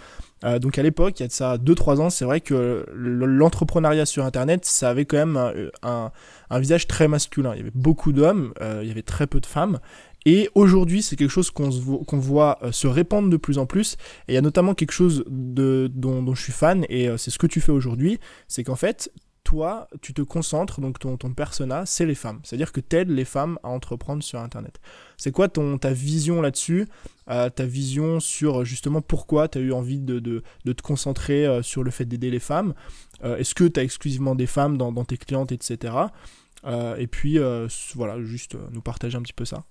donc 0.60 0.80
à 0.80 0.84
l'époque, 0.84 1.20
il 1.20 1.24
y 1.24 1.26
a 1.26 1.28
de 1.28 1.32
ça 1.32 1.58
2-3 1.58 2.00
ans, 2.00 2.10
c'est 2.10 2.26
vrai 2.26 2.42
que 2.42 2.86
l'entrepreneuriat 2.94 4.08
sur 4.08 4.26
Internet, 4.26 4.66
ça 4.66 4.90
avait 4.90 5.06
quand 5.06 5.18
même 5.18 5.72
un, 5.84 6.12
un 6.50 6.60
visage 6.60 6.88
très 6.88 7.08
masculin. 7.08 7.54
Il 7.54 7.58
y 7.60 7.62
avait 7.62 7.72
beaucoup 7.74 8.12
d'hommes, 8.12 8.54
il 8.82 8.88
y 8.88 8.92
avait 8.92 9.04
très 9.04 9.28
peu 9.28 9.40
de 9.40 9.46
femmes. 9.46 9.80
Et 10.26 10.50
aujourd'hui, 10.54 11.02
c'est 11.02 11.16
quelque 11.16 11.32
chose 11.32 11.50
qu'on 11.52 12.20
voit 12.20 12.60
euh, 12.62 12.72
se 12.72 12.88
répandre 12.88 13.30
de 13.30 13.38
plus 13.38 13.58
en 13.58 13.66
plus. 13.66 13.94
Et 14.28 14.34
il 14.34 14.36
y 14.36 14.38
a 14.38 14.42
notamment 14.42 14.76
quelque 14.76 14.92
chose 14.92 15.24
de, 15.28 15.90
dont, 15.94 16.34
je 16.36 16.42
suis 16.42 16.54
fan, 16.54 16.86
et 16.90 17.10
euh, 17.10 17.18
c'est 17.18 17.32
ce 17.32 17.40
que 17.40 17.48
tu 17.48 17.62
fais 17.62 17.72
aujourd'hui, 17.72 18.20
c'est 18.48 18.64
qu'en 18.64 18.76
fait, 18.76 19.12
toi, 19.44 19.88
tu 20.02 20.14
te 20.14 20.22
concentres, 20.22 20.80
donc 20.80 21.00
ton, 21.00 21.18
ton 21.18 21.34
persona, 21.34 21.88
c'est 21.88 22.06
les 22.06 22.14
femmes. 22.14 22.40
C'est-à-dire 22.44 22.72
que 22.72 22.80
tu 22.80 22.96
aides 22.96 23.10
les 23.10 23.26
femmes 23.26 23.58
à 23.64 23.70
entreprendre 23.70 24.22
sur 24.22 24.40
Internet. 24.40 24.80
C'est 25.18 25.32
quoi 25.32 25.48
ton, 25.48 25.80
ta 25.80 25.92
vision 25.92 26.42
là-dessus? 26.42 26.88
Euh, 27.30 27.50
Ta 27.50 27.66
vision 27.66 28.20
sur 28.20 28.64
justement 28.64 29.02
pourquoi 29.02 29.48
tu 29.48 29.58
as 29.58 29.62
eu 29.62 29.72
envie 29.72 30.00
de, 30.00 30.20
de, 30.20 30.44
de 30.66 30.74
te 30.74 30.84
concentrer 30.84 31.48
sur 31.64 31.84
le 31.84 31.90
fait 31.90 32.06
d'aider 32.06 32.30
les 32.30 32.40
femmes? 32.40 32.76
Est-ce 33.24 33.56
que 33.56 33.64
tu 33.64 33.80
as 33.80 33.84
exclusivement 33.84 34.36
des 34.36 34.48
femmes 34.48 34.78
dans, 34.78 34.92
dans 34.92 35.06
tes 35.06 35.18
clientes, 35.18 35.52
etc. 35.52 35.94
et 36.98 37.08
puis, 37.08 37.40
voilà, 37.96 38.22
juste 38.22 38.58
nous 38.72 38.82
partager 38.82 39.18
un 39.18 39.22
petit 39.22 39.34
peu 39.34 39.46
ça. 39.46 39.64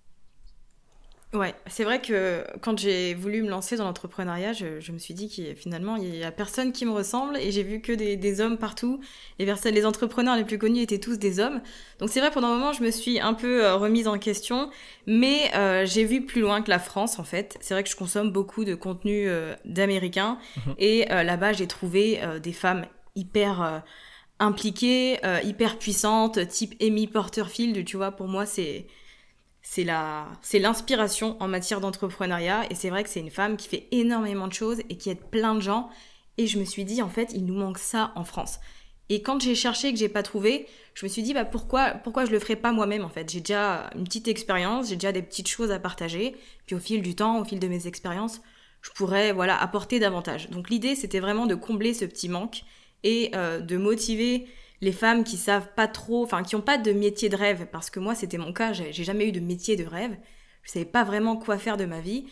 Ouais, 1.33 1.55
c'est 1.69 1.85
vrai 1.85 2.01
que 2.01 2.45
quand 2.61 2.77
j'ai 2.77 3.15
voulu 3.15 3.45
me 3.45 3.49
lancer 3.49 3.77
dans 3.77 3.85
l'entrepreneuriat, 3.85 4.53
je, 4.53 4.91
me 4.91 4.99
suis 4.99 5.15
dit 5.15 5.29
qu'il 5.29 5.55
finalement 5.55 5.95
il 5.95 6.17
y 6.17 6.25
a 6.25 6.33
personne 6.33 6.73
qui 6.73 6.85
me 6.85 6.91
ressemble 6.91 7.37
et 7.37 7.53
j'ai 7.53 7.63
vu 7.63 7.81
que 7.81 7.93
des, 7.93 8.41
hommes 8.41 8.59
partout. 8.59 8.99
Les 9.39 9.47
personnes, 9.47 9.75
les 9.75 9.87
entrepreneurs 9.87 10.35
les 10.35 10.43
plus 10.43 10.59
connus 10.59 10.81
étaient 10.81 10.99
tous 10.99 11.21
des 11.21 11.39
hommes. 11.39 11.61
Donc 12.01 12.09
c'est 12.09 12.19
vrai 12.19 12.33
pendant 12.33 12.49
un 12.49 12.55
moment 12.55 12.73
je 12.73 12.83
me 12.83 12.91
suis 12.91 13.21
un 13.21 13.35
peu 13.35 13.65
euh, 13.65 13.77
remise 13.77 14.09
en 14.09 14.19
question, 14.19 14.71
mais 15.07 15.55
euh, 15.55 15.87
j'ai 15.87 16.05
vu 16.05 16.27
plus 16.27 16.41
loin 16.41 16.63
que 16.63 16.71
la 16.71 16.81
France 16.81 17.21
en 17.21 17.25
fait. 17.25 17.57
C'est 17.61 17.75
vrai 17.75 17.85
que 17.85 17.91
je 17.91 17.97
consomme 17.97 18.33
beaucoup 18.33 18.65
de 18.65 18.75
contenu 18.75 19.29
euh, 19.29 19.55
d'américains 19.65 20.37
mhm. 20.57 20.75
et 20.79 21.05
là-bas 21.05 21.53
j'ai 21.53 21.69
trouvé 21.69 22.21
des 22.43 22.53
femmes 22.53 22.87
hyper 23.15 23.85
impliquées, 24.41 25.21
hyper 25.45 25.79
puissantes, 25.79 26.49
type 26.49 26.75
Amy 26.83 27.07
Porterfield. 27.07 27.85
Tu 27.85 27.97
vois, 27.97 28.11
pour 28.11 28.27
moi 28.27 28.47
c'est 28.47 28.89
c'est 29.73 29.85
la, 29.85 30.27
c'est 30.43 30.59
l'inspiration 30.59 31.37
en 31.39 31.47
matière 31.47 31.81
d'entrepreneuriat. 31.81 32.65
Et 32.71 32.75
c'est 32.75 32.91
vrai 32.91 33.05
que 33.05 33.09
c'est 33.09 33.21
une 33.21 33.31
femme 33.31 33.57
qui 33.57 33.69
fait 33.69 33.87
énormément 33.93 34.49
de 34.49 34.53
choses 34.53 34.81
et 34.89 34.97
qui 34.97 35.11
aide 35.11 35.23
plein 35.31 35.55
de 35.55 35.61
gens. 35.61 35.91
Et 36.39 36.49
je 36.49 36.59
me 36.59 36.65
suis 36.65 36.85
dit, 36.85 37.03
en 37.03 37.09
fait, 37.09 37.31
il 37.35 37.47
nous 37.47 37.55
manque 37.55 37.79
ça 37.79 38.11
en 38.17 38.25
France. 38.25 38.59
Et 39.11 39.23
quand 39.23 39.41
j'ai 39.41 39.55
cherché 39.55 39.87
et 39.87 39.93
que 39.93 39.99
j'ai 40.01 40.09
pas 40.09 40.25
trouvé, 40.25 40.67
je 40.95 41.07
me 41.07 41.09
suis 41.09 41.23
dit, 41.23 41.35
bah 41.35 41.45
pourquoi, 41.45 41.91
pourquoi 41.91 42.25
je 42.25 42.33
le 42.33 42.41
ferais 42.41 42.57
pas 42.57 42.73
moi-même 42.73 43.05
en 43.05 43.11
fait? 43.11 43.31
J'ai 43.31 43.39
déjà 43.39 43.91
une 43.95 44.03
petite 44.03 44.27
expérience, 44.27 44.89
j'ai 44.89 44.97
déjà 44.97 45.13
des 45.13 45.23
petites 45.23 45.49
choses 45.49 45.71
à 45.71 45.79
partager. 45.79 46.35
Puis 46.67 46.75
au 46.75 46.81
fil 46.81 47.01
du 47.01 47.15
temps, 47.15 47.39
au 47.41 47.45
fil 47.45 47.61
de 47.61 47.69
mes 47.69 47.87
expériences, 47.87 48.41
je 48.83 48.91
pourrais 48.91 49.31
voilà 49.31 49.57
apporter 49.57 50.01
davantage. 50.01 50.51
Donc 50.51 50.69
l'idée, 50.69 50.97
c'était 50.97 51.21
vraiment 51.21 51.47
de 51.47 51.55
combler 51.55 51.95
ce 51.95 52.07
petit 52.07 52.29
manque 52.29 52.63
et 53.05 53.31
euh, 53.37 53.61
de 53.61 53.77
motiver 53.77 54.49
les 54.81 54.93
femmes 54.93 55.25
qui 55.25 55.37
savent 55.37 55.69
pas 55.75 55.89
trop, 55.89 56.25
enfin 56.25 56.43
qui 56.43 56.57
ont 56.57 56.63
pas 56.63 56.79
de 56.79 56.93
métier 56.93 57.29
de 57.29 57.37
rêve, 57.37 57.67
parce 57.71 57.91
que 57.91 58.01
moi 58.01 58.15
c'était 58.15 58.39
mon 58.39 58.53
cas, 58.53 58.73
j'ai 58.73 58.93
jamais 58.93 59.29
eu 59.29 59.33
de 59.33 59.41
métier 59.41 59.77
de 59.77 59.85
rêve, 59.85 60.17
je 60.63 60.73
savais 60.73 60.85
pas 60.85 61.05
vraiment 61.05 61.37
quoi 61.37 61.59
faire 61.59 61.77
de 61.77 61.85
ma 61.85 62.01
vie. 62.01 62.27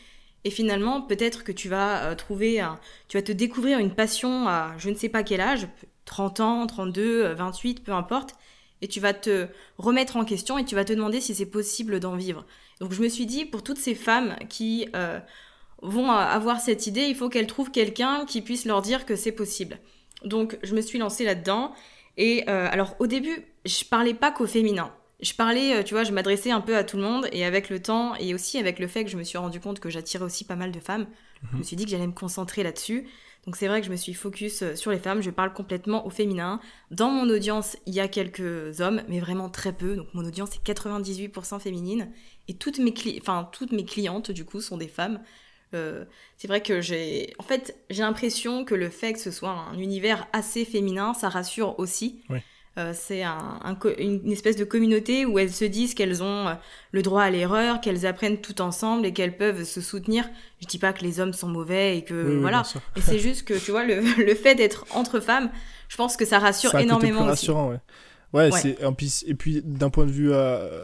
Et 0.45 0.51
finalement, 0.51 1.03
peut-être 1.03 1.43
que 1.43 1.51
tu 1.51 1.69
vas 1.69 2.05
euh, 2.05 2.15
trouver, 2.15 2.65
tu 3.09 3.17
vas 3.17 3.23
te 3.23 3.33
découvrir 3.33 3.81
une 3.81 3.95
passion 3.95 4.47
à 4.47 4.73
je 4.79 4.89
ne 4.89 4.95
sais 4.95 5.09
pas 5.09 5.25
quel 5.25 5.41
âge, 5.41 5.67
30 6.05 6.41
ans, 6.41 6.67
32, 6.67 7.35
28, 7.35 7.83
peu 7.83 7.93
importe, 7.93 8.37
et 8.81 8.89
tu 8.89 9.01
vas 9.01 9.13
te 9.13 9.49
remettre 9.77 10.17
en 10.17 10.25
question 10.25 10.57
et 10.57 10.65
tu 10.65 10.75
vas 10.75 10.85
te 10.85 10.93
demander 10.93 11.21
si 11.21 11.35
c'est 11.35 11.47
possible 11.47 12.01
d'en 12.01 12.17
vivre. 12.17 12.47
Donc 12.81 12.93
je 12.93 13.03
me 13.03 13.09
suis 13.09 13.27
dit, 13.27 13.45
pour 13.45 13.63
toutes 13.63 13.79
ces 13.79 13.95
femmes 13.95 14.37
qui 14.49 14.89
euh, 14.95 15.19
vont 15.83 16.11
avoir 16.11 16.61
cette 16.61 16.87
idée, 16.87 17.03
il 17.03 17.17
faut 17.17 17.29
qu'elles 17.29 17.47
trouvent 17.47 17.73
quelqu'un 17.73 18.25
qui 18.25 18.41
puisse 18.41 18.65
leur 18.65 18.83
dire 18.83 19.05
que 19.07 19.17
c'est 19.17 19.33
possible. 19.33 19.79
Donc 20.25 20.59
je 20.63 20.75
me 20.75 20.81
suis 20.81 20.99
lancée 20.99 21.25
là-dedans 21.25 21.73
et 22.19 22.45
euh, 22.51 22.69
alors 22.71 22.97
au 22.99 23.07
début, 23.07 23.47
je 23.65 23.85
parlais 23.85 24.13
pas 24.13 24.31
qu'au 24.31 24.47
féminin. 24.47 24.93
Je 25.21 25.33
parlais, 25.33 25.77
euh, 25.77 25.83
tu 25.83 25.95
vois, 25.95 26.05
je 26.05 26.13
m'adressais 26.13 26.51
un 26.51 26.61
peu 26.61 26.77
à 26.77 26.85
tout 26.85 26.97
le 26.97 27.03
monde 27.03 27.29
et 27.33 27.45
avec 27.45 27.71
le 27.71 27.81
temps 27.81 28.15
et 28.17 28.35
aussi 28.35 28.59
avec 28.59 28.79
le 28.79 28.87
fait 28.87 29.05
que 29.05 29.11
je 29.11 29.17
me 29.17 29.23
suis 29.23 29.39
rendu 29.39 29.61
compte 29.61 29.81
que 29.81 29.89
j'attirais 29.89 30.25
aussi 30.25 30.45
pas 30.45 30.57
mal 30.57 30.71
de 30.71 30.81
femmes, 30.81 31.07
je 31.43 31.53
me 31.55 31.59
mhm. 31.59 31.65
suis 31.65 31.77
dit 31.77 31.85
que 31.85 31.91
j'allais 31.91 32.07
me 32.07 32.13
concentrer 32.13 32.63
là-dessus. 32.63 33.09
Donc 33.47 33.57
c'est 33.57 33.69
vrai 33.69 33.81
que 33.81 33.87
je 33.87 33.91
me 33.91 33.97
suis 33.97 34.15
focus 34.15 34.63
euh, 34.63 34.75
sur 34.75 34.91
les 34.91 34.99
femmes, 34.99 35.23
je 35.23 35.31
parle 35.31 35.53
complètement 35.53 36.07
au 36.07 36.11
féminin. 36.11 36.61
Dans 36.91 37.09
mon 37.09 37.31
audience, 37.31 37.77
il 37.87 37.95
y 37.95 38.01
a 38.01 38.09
quelques 38.09 38.81
hommes, 38.81 39.03
mais 39.09 39.21
vraiment 39.21 39.49
très 39.49 39.73
peu. 39.73 39.97
Donc 39.97 40.13
mon 40.13 40.25
audience 40.25 40.51
est 40.57 40.67
98% 40.67 41.61
féminine 41.61 42.11
et 42.49 42.55
toutes 42.55 42.79
mes, 42.79 42.93
enfin, 43.21 43.49
toutes 43.53 43.73
mes 43.73 43.85
clientes 43.85 44.33
du 44.33 44.45
coup 44.45 44.61
sont 44.61 44.77
des 44.77 44.89
femmes. 44.89 45.21
Euh, 45.75 46.05
c'est 46.37 46.49
vrai 46.49 46.63
que 46.63 46.81
j'ai, 46.81 47.35
en 47.39 47.43
fait, 47.43 47.77
j'ai 47.91 48.03
l'impression 48.03 48.65
que 48.65 48.75
le 48.75 48.89
fait 48.89 49.13
que 49.13 49.19
ce 49.19 49.31
soit 49.31 49.51
un 49.51 49.79
univers 49.79 50.27
assez 50.33 50.65
féminin, 50.65 51.15
ça 51.15 51.29
rassure 51.29 51.79
aussi. 51.79 52.23
c'est 52.95 53.25
un, 53.25 53.59
une 53.99 54.31
espèce 54.31 54.55
de 54.55 54.65
communauté 54.65 55.27
où 55.27 55.39
elles 55.41 55.53
se 55.53 55.65
disent 55.65 55.95
qu'elles 55.95 56.23
ont 56.23 56.57
le 56.93 57.03
droit 57.03 57.23
à 57.25 57.31
l'erreur, 57.31 57.81
qu'elles 57.81 58.07
apprennent 58.07 58.41
tout 58.41 58.61
ensemble 58.61 59.05
et 59.05 59.13
qu'elles 59.13 59.37
peuvent 59.37 59.65
se 59.65 59.81
soutenir. 59.81 60.29
Je 60.61 60.67
dis 60.69 60.79
pas 60.79 60.93
que 60.93 61.03
les 61.03 61.19
hommes 61.19 61.33
sont 61.33 61.49
mauvais 61.49 61.99
et 61.99 62.05
que 62.05 62.39
voilà. 62.41 62.63
et 62.97 63.01
c'est 63.01 63.19
juste 63.19 63.45
que 63.45 63.55
tu 63.55 63.73
vois 63.73 63.85
le, 63.85 64.01
le 64.25 64.35
fait 64.37 64.55
d'être 64.55 64.87
entre 64.95 65.19
femmes, 65.19 65.51
je 65.89 65.97
pense 65.97 66.17
que 66.17 66.25
ça 66.25 66.39
rassure 66.39 66.73
énormément. 66.77 67.23
Plus 67.23 67.31
rassurant, 67.31 67.71
ouais. 67.71 67.81
Ouais, 68.33 68.51
c'est 68.53 68.77
et 69.27 69.35
puis 69.35 69.63
d'un 69.65 69.91
point 69.91 70.05
de 70.05 70.13
vue 70.13 70.31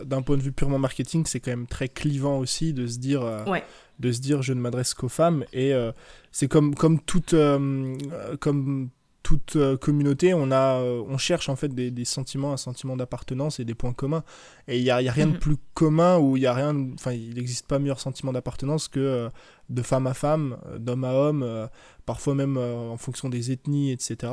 d'un 0.04 0.22
point 0.22 0.36
de 0.36 0.42
vue 0.42 0.52
purement 0.52 0.78
marketing, 0.78 1.24
c'est 1.26 1.40
quand 1.40 1.52
même 1.52 1.66
très 1.68 1.88
clivant 1.88 2.38
aussi 2.38 2.72
de 2.72 2.86
se 2.86 2.98
dire 2.98 3.22
ouais 3.46 3.62
de 3.98 4.12
se 4.12 4.20
dire 4.20 4.42
je 4.42 4.52
ne 4.52 4.60
m'adresse 4.60 4.94
qu'aux 4.94 5.08
femmes 5.08 5.44
et 5.52 5.72
euh, 5.72 5.92
c'est 6.32 6.48
comme 6.48 6.74
comme 6.74 7.00
toute 7.00 7.34
euh, 7.34 7.96
comme 8.40 8.90
toute 9.22 9.56
euh, 9.56 9.78
communauté, 9.78 10.34
on, 10.34 10.52
a, 10.52 10.82
on 10.82 11.16
cherche 11.16 11.48
en 11.48 11.56
fait 11.56 11.74
des, 11.74 11.90
des 11.90 12.04
sentiments, 12.04 12.52
un 12.52 12.58
sentiment 12.58 12.94
d'appartenance 12.94 13.58
et 13.58 13.64
des 13.64 13.74
points 13.74 13.94
communs. 13.94 14.22
Et 14.68 14.76
il 14.76 14.84
n'y 14.84 14.90
a, 14.90 15.00
y 15.00 15.08
a, 15.08 15.12
rien 15.12 15.28
de 15.28 15.32
mhm. 15.32 15.38
plus 15.38 15.56
commun 15.72 16.18
ou 16.18 16.36
il 16.36 16.42
y 16.42 16.46
a 16.46 16.52
rien, 16.52 16.76
enfin 16.92 17.12
il 17.12 17.32
n'existe 17.32 17.66
pas 17.66 17.78
meilleur 17.78 18.00
sentiment 18.00 18.34
d'appartenance 18.34 18.86
que 18.86 19.30
de 19.70 19.82
femme 19.82 20.06
à 20.06 20.12
femme, 20.12 20.58
d'homme 20.78 21.04
à 21.04 21.14
homme, 21.14 21.70
parfois 22.04 22.34
même 22.34 22.58
en 22.58 22.98
fonction 22.98 23.30
des 23.30 23.50
ethnies, 23.50 23.92
etc. 23.92 24.30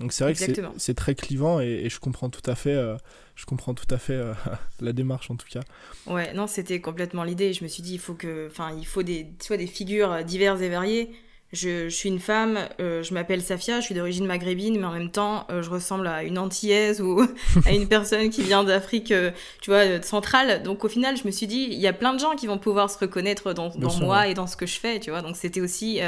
Donc 0.00 0.12
c'est 0.12 0.24
vrai 0.24 0.34
que 0.34 0.62
c'est 0.78 0.94
très 0.94 1.14
clivant 1.14 1.60
et, 1.60 1.88
je 1.88 2.00
comprends 2.00 2.30
tout 2.30 2.48
à 2.50 2.54
fait, 2.54 2.74
euh, 2.74 2.96
je 3.36 3.44
comprends 3.44 3.74
tout 3.74 3.92
à 3.92 3.98
fait 3.98 4.14
euh, 4.14 4.32
la 4.80 4.92
démarche 4.92 5.30
en 5.30 5.36
tout 5.36 5.46
cas. 5.48 5.60
Ouais, 6.06 6.32
non, 6.34 6.46
c'était 6.46 6.80
complètement 6.80 7.24
l'idée. 7.24 7.52
Je 7.52 7.62
me 7.62 7.68
suis 7.68 7.82
dit, 7.82 7.94
il 7.94 8.00
faut 8.00 8.14
que, 8.14 8.48
enfin, 8.50 8.74
il 8.76 8.86
faut 8.86 9.02
des, 9.02 9.28
soit 9.40 9.56
des 9.56 9.66
figures 9.66 10.24
diverses 10.24 10.60
et 10.60 10.68
variées. 10.68 11.12
Je, 11.52 11.88
je 11.88 11.94
suis 11.94 12.08
une 12.08 12.18
femme, 12.18 12.58
euh, 12.80 13.02
je 13.02 13.12
m'appelle 13.12 13.42
Safia, 13.42 13.80
je 13.80 13.84
suis 13.84 13.94
d'origine 13.94 14.26
maghrébine, 14.26 14.78
mais 14.78 14.86
en 14.86 14.92
même 14.92 15.10
temps, 15.10 15.46
je 15.48 15.68
ressemble 15.68 16.06
à 16.06 16.22
une 16.24 16.38
antillaise 16.38 17.00
ou 17.00 17.20
à 17.66 17.72
une 17.72 17.88
personne 17.88 18.30
qui 18.30 18.42
vient 18.42 18.64
d'Afrique, 18.64 19.12
tu 19.60 19.70
vois, 19.70 20.00
centrale. 20.02 20.62
Donc 20.62 20.84
au 20.84 20.88
final, 20.88 21.16
je 21.16 21.24
me 21.26 21.30
suis 21.30 21.46
dit, 21.46 21.68
il 21.70 21.78
y 21.78 21.86
a 21.86 21.92
plein 21.92 22.14
de 22.14 22.20
gens 22.20 22.36
qui 22.36 22.46
vont 22.46 22.58
pouvoir 22.58 22.90
se 22.90 22.98
reconnaître 22.98 23.52
dans, 23.52 23.68
dans 23.68 23.94
moi 23.96 24.28
et 24.28 24.34
dans 24.34 24.46
ce 24.46 24.56
que 24.56 24.66
je 24.66 24.78
fais, 24.80 24.98
tu 24.98 25.10
vois. 25.10 25.20
Donc 25.20 25.36
c'était 25.36 25.60
aussi 25.60 26.00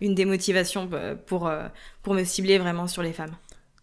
une 0.00 0.14
des 0.14 0.24
motivations 0.24 0.88
euh, 0.92 1.14
pour, 1.14 1.46
euh, 1.46 1.66
pour 2.02 2.14
me 2.14 2.24
cibler 2.24 2.58
vraiment 2.58 2.86
sur 2.86 3.02
les 3.02 3.12
femmes. 3.12 3.34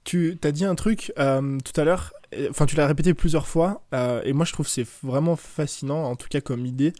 Tu 0.03 0.37
as 0.43 0.51
dit 0.51 0.65
un 0.65 0.75
truc 0.75 1.11
euh, 1.17 1.57
tout 1.65 1.79
à 1.79 1.83
l'heure, 1.83 2.13
enfin 2.49 2.67
tu 2.67 2.75
l'as 2.75 2.85
répété 2.85 3.15
plusieurs 3.15 3.47
fois, 3.47 3.81
et 4.23 4.33
moi 4.33 4.45
je 4.45 4.53
trouve 4.53 4.67
c'est 4.67 4.85
vraiment 5.01 5.35
fascinant, 5.35 6.03
en 6.03 6.15
tout 6.15 6.27
cas 6.29 6.41
comme 6.41 6.65
idée, 6.67 6.93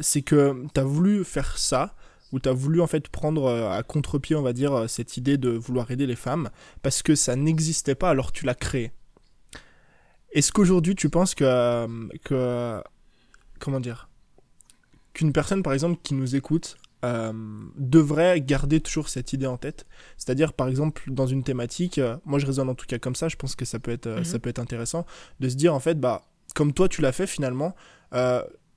c'est 0.00 0.20
que 0.20 0.64
tu 0.74 0.80
as 0.80 0.84
voulu 0.84 1.24
faire 1.24 1.56
ça, 1.56 1.94
ou 2.36 2.40
tu 2.40 2.50
as 2.50 2.52
voulu 2.52 2.82
en 2.82 2.86
fait 2.86 3.08
prendre 3.08 3.50
à 3.50 3.82
contre-pied, 3.82 4.36
on 4.36 4.42
va 4.42 4.52
dire, 4.52 4.90
cette 4.90 5.16
idée 5.16 5.38
de 5.38 5.48
vouloir 5.48 5.90
aider 5.90 6.06
les 6.06 6.16
femmes, 6.16 6.50
parce 6.82 7.02
que 7.02 7.14
ça 7.14 7.34
n'existait 7.34 7.94
pas, 7.94 8.10
alors 8.10 8.30
tu 8.30 8.44
l'as 8.44 8.54
créé. 8.54 8.92
Est-ce 10.32 10.52
qu'aujourd'hui 10.52 10.94
tu 10.94 11.08
penses 11.08 11.34
que, 11.34 11.86
que 12.24 12.82
comment 13.58 13.80
dire, 13.80 14.10
qu'une 15.14 15.32
personne 15.32 15.62
par 15.62 15.72
exemple 15.72 15.98
qui 16.02 16.12
nous 16.12 16.36
écoute, 16.36 16.76
euh, 17.06 17.32
devrait 17.76 18.42
garder 18.42 18.80
toujours 18.80 19.08
cette 19.08 19.32
idée 19.32 19.46
en 19.46 19.56
tête? 19.56 19.86
C'est-à-dire, 20.18 20.52
par 20.52 20.68
exemple, 20.68 21.04
dans 21.10 21.26
une 21.26 21.42
thématique, 21.42 21.96
euh, 21.96 22.18
moi 22.26 22.38
je 22.38 22.44
raisonne 22.44 22.68
en 22.68 22.74
tout 22.74 22.86
cas 22.86 22.98
comme 22.98 23.14
ça, 23.14 23.28
je 23.28 23.36
pense 23.36 23.56
que 23.56 23.64
ça 23.64 23.78
peut 23.78 23.92
être, 23.92 24.08
euh, 24.08 24.24
ça 24.24 24.38
peut 24.38 24.50
être 24.50 24.58
intéressant, 24.58 25.06
de 25.40 25.48
se 25.48 25.54
dire 25.54 25.74
en 25.74 25.80
fait, 25.80 25.98
bah, 25.98 26.26
comme 26.54 26.74
toi 26.74 26.86
tu 26.86 27.00
l'as 27.00 27.12
fait 27.12 27.26
finalement, 27.26 27.74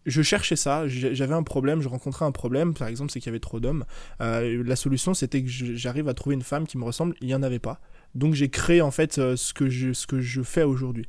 je 0.06 0.22
cherchais 0.22 0.56
ça, 0.56 0.88
j'avais 0.88 1.34
un 1.34 1.44
problème, 1.44 1.82
je 1.82 1.88
rencontrais 1.88 2.26
un 2.26 2.32
problème, 2.32 2.74
par 2.74 2.88
exemple, 2.88 3.12
c'est 3.12 3.20
qu'il 3.20 3.30
y 3.30 3.34
avait 3.34 3.40
trop 3.40 3.60
d'hommes. 3.60 3.86
la 4.20 4.76
solution, 4.76 5.14
c'était 5.14 5.44
que 5.44 5.50
j'arrive 5.50 6.08
à 6.08 6.14
trouver 6.14 6.36
une 6.36 6.42
femme 6.42 6.68
qui 6.68 6.78
me 6.78 6.84
ressemble, 6.84 7.16
il 7.22 7.28
n'y 7.28 7.36
en 7.36 7.44
avait 7.44 7.60
pas. 7.60 7.80
Donc 8.16 8.34
j'ai 8.34 8.50
créé 8.50 8.82
en 8.82 8.92
fait 8.92 9.14
ce, 9.14 9.54
que 9.54 9.70
je, 9.70 9.94
ce 9.94 10.08
que 10.08 10.20
je 10.20 10.42
fais 10.42 10.64
aujourd'hui. 10.64 11.08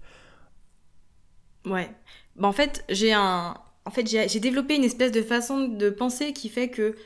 Ouais. 1.64 1.90
Bah, 2.36 2.48
en 2.48 2.52
fait, 2.52 2.84
j'ai 2.88 4.40
développé 4.40 4.76
une 4.76 4.84
espèce 4.84 5.12
de 5.12 5.22
façon 5.22 5.68
de 5.68 5.90
penser 5.90 6.32
qui 6.32 6.48
fait 6.48 6.68
que 6.68 6.96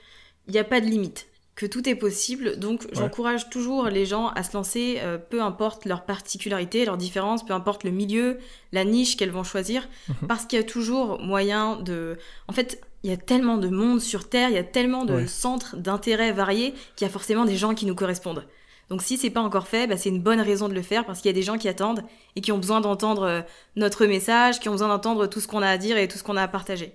il 0.46 0.52
n'y 0.52 0.58
a 0.58 0.64
pas 0.64 0.80
de 0.80 0.86
limite, 0.86 1.26
que 1.54 1.66
tout 1.66 1.88
est 1.88 1.94
possible. 1.94 2.58
Donc, 2.58 2.86
j'encourage 2.92 3.48
toujours 3.48 3.86
les 3.86 4.06
gens 4.06 4.28
à 4.28 4.42
se 4.42 4.54
lancer, 4.54 4.98
euh, 5.02 5.18
peu 5.18 5.40
importe 5.40 5.84
leur 5.84 6.04
particularité, 6.04 6.84
leur 6.84 6.96
différence, 6.96 7.44
peu 7.44 7.52
importe 7.52 7.84
le 7.84 7.90
milieu, 7.90 8.38
la 8.72 8.84
niche 8.84 9.16
qu'elles 9.16 9.30
vont 9.30 9.44
choisir, 9.44 9.88
mhm. 10.08 10.28
parce 10.28 10.46
qu'il 10.46 10.58
y 10.58 10.62
a 10.62 10.64
toujours 10.64 11.20
moyen 11.20 11.76
de. 11.76 12.18
En 12.48 12.52
fait, 12.52 12.80
il 13.04 13.10
y 13.10 13.12
a 13.12 13.16
tellement 13.16 13.58
de 13.58 13.68
monde 13.68 14.00
sur 14.00 14.28
Terre, 14.28 14.48
il 14.48 14.54
y 14.54 14.58
a 14.58 14.64
tellement 14.64 15.04
de 15.04 15.26
centres 15.26 15.76
d'intérêt 15.76 16.32
variés 16.32 16.72
qu'il 16.96 17.06
y 17.06 17.10
a 17.10 17.12
forcément 17.12 17.44
des 17.44 17.56
gens 17.56 17.74
qui 17.74 17.84
nous 17.84 17.94
correspondent. 17.94 18.46
Donc 18.88 19.02
si 19.02 19.16
c'est 19.16 19.30
pas 19.30 19.42
encore 19.42 19.66
fait, 19.66 19.86
bah, 19.86 19.96
c'est 19.96 20.08
une 20.08 20.22
bonne 20.22 20.40
raison 20.40 20.68
de 20.68 20.74
le 20.74 20.82
faire 20.82 21.04
parce 21.04 21.20
qu'il 21.20 21.28
y 21.28 21.34
a 21.34 21.34
des 21.34 21.42
gens 21.42 21.58
qui 21.58 21.68
attendent 21.68 22.02
et 22.36 22.40
qui 22.40 22.52
ont 22.52 22.58
besoin 22.58 22.80
d'entendre 22.80 23.22
euh, 23.22 23.40
notre 23.76 24.06
message, 24.06 24.60
qui 24.60 24.68
ont 24.68 24.72
besoin 24.72 24.88
d'entendre 24.88 25.26
tout 25.26 25.40
ce 25.40 25.48
qu'on 25.48 25.62
a 25.62 25.68
à 25.68 25.78
dire 25.78 25.96
et 25.96 26.08
tout 26.08 26.18
ce 26.18 26.22
qu'on 26.22 26.36
a 26.36 26.42
à 26.42 26.48
partager. 26.48 26.94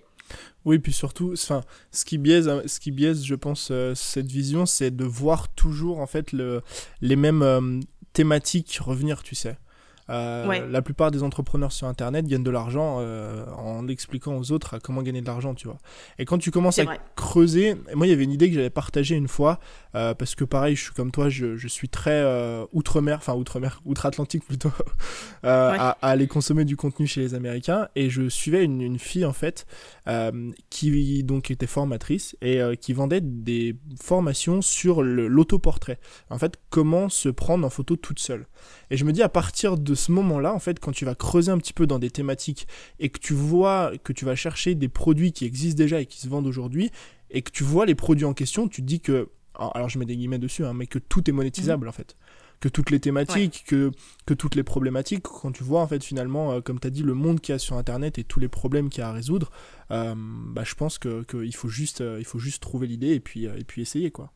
Oui, 0.66 0.80
puis 0.80 0.94
surtout, 0.94 1.34
enfin, 1.34 1.62
ce 1.92 2.06
qui 2.06 2.18
biaise, 2.18 2.50
ce 2.66 2.80
qui 2.80 2.92
biaise, 2.92 3.24
je 3.24 3.36
pense, 3.36 3.70
euh, 3.72 3.96
cette 3.96 4.28
vision, 4.28 4.66
c'est 4.66 4.92
de 4.92 5.06
voir 5.06 5.48
toujours 5.50 6.00
en 6.00 6.08
fait 6.08 6.32
le, 6.34 6.62
les 7.02 7.16
mêmes 7.16 7.42
euh, 7.42 7.80
thématiques 8.14 8.80
revenir, 8.82 9.24
tu 9.24 9.36
sais. 9.36 9.58
Euh, 10.12 10.68
la 10.68 10.82
plupart 10.82 11.12
des 11.12 11.22
entrepreneurs 11.22 11.72
sur 11.72 11.86
Internet 11.86 12.26
gagnent 12.26 12.42
de 12.42 12.50
l'argent 12.50 12.98
en 13.56 13.88
expliquant 13.88 14.36
aux 14.38 14.52
autres 14.52 14.80
comment 14.80 15.04
gagner 15.04 15.22
de 15.22 15.28
l'argent, 15.28 15.54
tu 15.54 15.68
vois. 15.68 15.78
Et 16.18 16.26
quand 16.26 16.40
tu 16.40 16.50
commences 16.50 16.80
à 16.80 16.86
creuser, 17.16 17.76
moi 17.94 18.08
il 18.08 18.10
y 18.10 18.14
avait 18.14 18.24
une 18.24 18.32
idée 18.32 18.50
que 18.50 18.56
j'avais 18.56 18.72
partagée 18.72 19.16
une 19.16 19.28
fois, 19.28 19.60
parce 19.94 20.34
que 20.34 20.46
pareil, 20.46 20.76
je 20.76 20.82
suis 20.82 20.94
comme 20.94 21.12
toi, 21.12 21.30
je, 21.30 21.58
je 21.58 21.68
suis 21.68 21.90
très 21.90 22.26
outre-mer, 22.74 23.18
enfin 23.18 23.36
outre-mer, 23.36 23.82
outre-Atlantique 23.86 24.46
plutôt, 24.46 24.72
à, 25.44 25.96
aller 26.02 26.26
consommer 26.26 26.66
du 26.66 26.76
contenu 26.76 27.06
chez 27.06 27.22
les 27.22 27.36
Américains, 27.36 27.88
et 27.96 28.10
je 28.10 28.30
suivais 28.30 28.66
une, 28.66 28.82
une 28.82 28.98
fille 28.98 29.26
en 29.26 29.34
fait 29.34 29.68
qui 30.70 31.24
donc 31.24 31.52
était 31.52 31.68
formatrice 31.68 32.36
et 32.42 32.60
qui 32.82 32.94
vendait 32.94 33.22
des 33.22 33.76
formations 34.02 34.62
sur 34.62 35.04
l'autoportrait. 35.04 36.00
En 36.30 36.40
fait, 36.40 36.60
comment 36.70 37.10
se 37.10 37.30
prendre 37.30 37.66
en 37.66 37.70
photo 37.70 37.96
toute 37.96 38.20
seule. 38.20 38.48
Et 38.90 38.98
je 38.98 39.06
me 39.06 39.12
dis 39.12 39.22
à 39.22 39.30
partir 39.30 39.78
de 39.78 39.96
ce 39.96 40.12
moment-là, 40.12 40.54
en 40.54 40.60
fait, 40.60 40.80
quand 40.80 40.92
tu 40.92 41.06
vas 41.06 41.16
creuser 41.16 41.52
un 41.52 41.58
petit 41.58 41.74
peu 41.74 41.88
dans 41.88 42.00
des 42.00 42.10
thématiques 42.10 42.68
et 43.00 43.10
que 43.10 43.20
tu 43.20 43.34
vois 43.34 43.92
que 44.04 44.14
tu 44.14 44.26
vas 44.26 44.36
chercher 44.36 44.76
des 44.76 44.90
produits 44.90 45.32
qui 45.32 45.46
existent 45.46 45.78
déjà 45.78 46.02
et 46.02 46.06
qui 46.06 46.20
se 46.20 46.28
vendent 46.28 46.48
aujourd'hui, 46.48 46.92
et 47.32 47.42
que 47.42 47.52
tu 47.52 47.64
vois 47.64 47.86
les 47.86 47.96
produits 47.96 48.26
en 48.26 48.34
question, 48.34 48.68
tu 48.68 48.82
te 48.82 48.88
dis 48.88 49.02
que, 49.02 49.30
alors 49.60 49.90
je 49.90 50.00
mets 50.00 50.06
des 50.06 50.16
guillemets 50.16 50.40
dessus, 50.40 50.66
hein, 50.66 50.74
mais 50.74 50.88
que 50.88 51.00
tout 51.00 51.30
est 51.30 51.34
monétisable 51.34 51.86
mmh. 51.86 51.90
en 51.90 51.94
fait. 51.94 52.16
Que 52.60 52.68
toutes 52.68 52.90
les 52.90 53.00
thématiques, 53.00 53.64
que, 53.68 53.92
que 54.26 54.34
toutes 54.34 54.56
les 54.56 54.64
problématiques, 54.64 55.24
quand 55.24 55.54
tu 55.54 55.64
vois 55.64 55.82
en 55.82 55.88
fait 55.88 56.04
finalement, 56.04 56.52
euh, 56.52 56.62
comme 56.62 56.80
tu 56.80 56.88
as 56.88 56.90
dit, 56.90 57.04
le 57.04 57.14
monde 57.14 57.40
qu'il 57.40 57.54
y 57.54 57.56
a 57.56 57.60
sur 57.60 57.78
Internet 57.78 58.20
et 58.20 58.26
tous 58.26 58.42
les 58.42 58.50
problèmes 58.50 58.90
qu'il 58.90 59.00
y 59.00 59.04
a 59.04 59.10
à 59.10 59.14
résoudre, 59.14 59.50
euh, 59.92 60.14
bah, 60.18 60.64
je 60.66 60.76
pense 60.76 61.00
qu'il 61.00 61.24
que 61.26 61.50
faut, 61.52 61.70
juste, 61.70 62.02
euh, 62.02 62.18
il 62.20 62.26
faut 62.26 62.40
juste 62.40 62.62
trouver 62.62 62.88
l'idée 62.88 63.14
et 63.14 63.22
puis, 63.22 63.46
et 63.46 63.64
puis 63.66 63.82
essayer 63.82 64.12
quoi. 64.12 64.34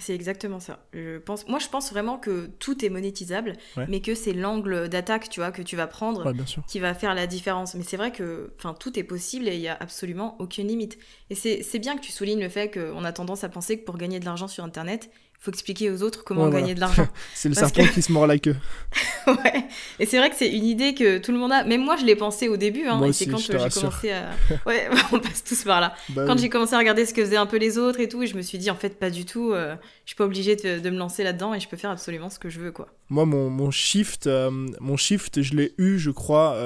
C'est 0.00 0.14
exactement 0.14 0.60
ça. 0.60 0.86
Je 0.92 1.18
pense, 1.18 1.46
moi, 1.48 1.58
je 1.58 1.68
pense 1.68 1.90
vraiment 1.90 2.18
que 2.18 2.46
tout 2.58 2.84
est 2.84 2.88
monétisable, 2.88 3.54
mais 3.88 4.00
que 4.00 4.14
c'est 4.14 4.32
l'angle 4.32 4.88
d'attaque, 4.88 5.28
tu 5.28 5.40
vois, 5.40 5.52
que 5.52 5.62
tu 5.62 5.76
vas 5.76 5.86
prendre, 5.86 6.32
qui 6.66 6.78
va 6.78 6.94
faire 6.94 7.14
la 7.14 7.26
différence. 7.26 7.74
Mais 7.74 7.84
c'est 7.84 7.96
vrai 7.96 8.12
que, 8.12 8.52
enfin, 8.58 8.74
tout 8.74 8.98
est 8.98 9.04
possible 9.04 9.48
et 9.48 9.54
il 9.54 9.60
y 9.60 9.68
a 9.68 9.76
absolument 9.78 10.36
aucune 10.38 10.68
limite. 10.68 10.98
Et 11.30 11.34
c'est 11.34 11.78
bien 11.78 11.96
que 11.96 12.02
tu 12.02 12.12
soulignes 12.12 12.40
le 12.40 12.48
fait 12.48 12.70
qu'on 12.70 13.04
a 13.04 13.12
tendance 13.12 13.44
à 13.44 13.48
penser 13.48 13.78
que 13.78 13.84
pour 13.84 13.96
gagner 13.96 14.20
de 14.20 14.24
l'argent 14.24 14.48
sur 14.48 14.64
Internet, 14.64 15.10
faut 15.40 15.52
expliquer 15.52 15.90
aux 15.90 16.02
autres 16.02 16.24
comment 16.24 16.48
gagner 16.48 16.74
de 16.74 16.80
l'argent. 16.80 17.06
c'est 17.34 17.48
le 17.48 17.54
serpent 17.54 17.86
qui 17.86 18.02
se 18.02 18.10
mord 18.10 18.26
la 18.26 18.38
queue. 18.38 18.56
ouais. 19.28 19.64
Et 20.00 20.06
c'est 20.06 20.18
vrai 20.18 20.30
que 20.30 20.36
c'est 20.36 20.50
une 20.50 20.64
idée 20.64 20.94
que 20.94 21.18
tout 21.18 21.30
le 21.30 21.38
monde 21.38 21.52
a. 21.52 21.62
Même 21.62 21.84
moi, 21.84 21.96
je 21.96 22.04
l'ai 22.04 22.16
pensé 22.16 22.48
au 22.48 22.56
début. 22.56 22.86
Hein, 22.86 22.96
moi 22.96 23.08
et 23.08 23.12
c'est 23.12 23.26
quand 23.26 23.38
euh, 23.38 23.68
j'ai 23.68 23.80
commencé 23.80 24.10
à. 24.10 24.30
Ouais, 24.66 24.88
on 25.12 25.20
passe 25.20 25.44
tous 25.44 25.62
par 25.62 25.80
là. 25.80 25.94
Bah 26.10 26.24
quand 26.26 26.38
j'ai 26.38 26.48
commencé 26.48 26.74
à 26.74 26.78
regarder 26.78 27.06
ce 27.06 27.14
que 27.14 27.24
faisaient 27.24 27.36
un 27.36 27.46
peu 27.46 27.58
les 27.58 27.78
autres 27.78 28.00
et 28.00 28.08
tout, 28.08 28.22
et 28.22 28.26
je 28.26 28.36
me 28.36 28.42
suis 28.42 28.58
dit, 28.58 28.70
en 28.70 28.74
fait, 28.74 28.98
pas 28.98 29.10
du 29.10 29.24
tout. 29.24 29.52
Euh, 29.52 29.76
je 30.04 30.10
suis 30.10 30.16
pas 30.16 30.24
obligée 30.24 30.56
de, 30.56 30.90
me 30.90 30.98
lancer 30.98 31.22
là-dedans 31.22 31.54
et 31.54 31.60
je 31.60 31.68
peux 31.68 31.76
faire 31.76 31.90
absolument 31.90 32.30
ce 32.30 32.38
que 32.38 32.48
je 32.48 32.58
veux, 32.58 32.72
quoi. 32.72 32.88
Moi, 33.08 33.24
mon, 33.24 33.48
mon 33.48 33.70
shift, 33.70 34.26
euh, 34.26 34.50
mon 34.80 34.96
shift, 34.96 35.42
je 35.42 35.54
l'ai 35.54 35.72
eu, 35.78 35.98
je 35.98 36.10
crois, 36.10 36.56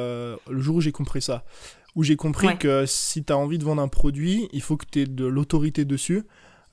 le 0.49 0.61
jour 0.61 0.77
où 0.77 0.81
j'ai 0.81 0.93
compris 0.93 1.21
ça. 1.21 1.45
Où 1.95 2.05
j'ai 2.05 2.17
compris 2.17 2.57
que 2.57 2.87
si 2.87 3.23
tu 3.23 3.35
as 3.35 3.37
envie 3.37 3.59
de 3.59 3.65
vendre 3.65 3.83
un 3.83 3.89
produit, 3.89 4.49
il 4.55 4.63
faut 4.63 4.79
que 4.79 4.87
tu 4.91 5.03
aies 5.03 5.07
de 5.07 5.27
l'autorité 5.27 5.85
dessus. 5.85 6.23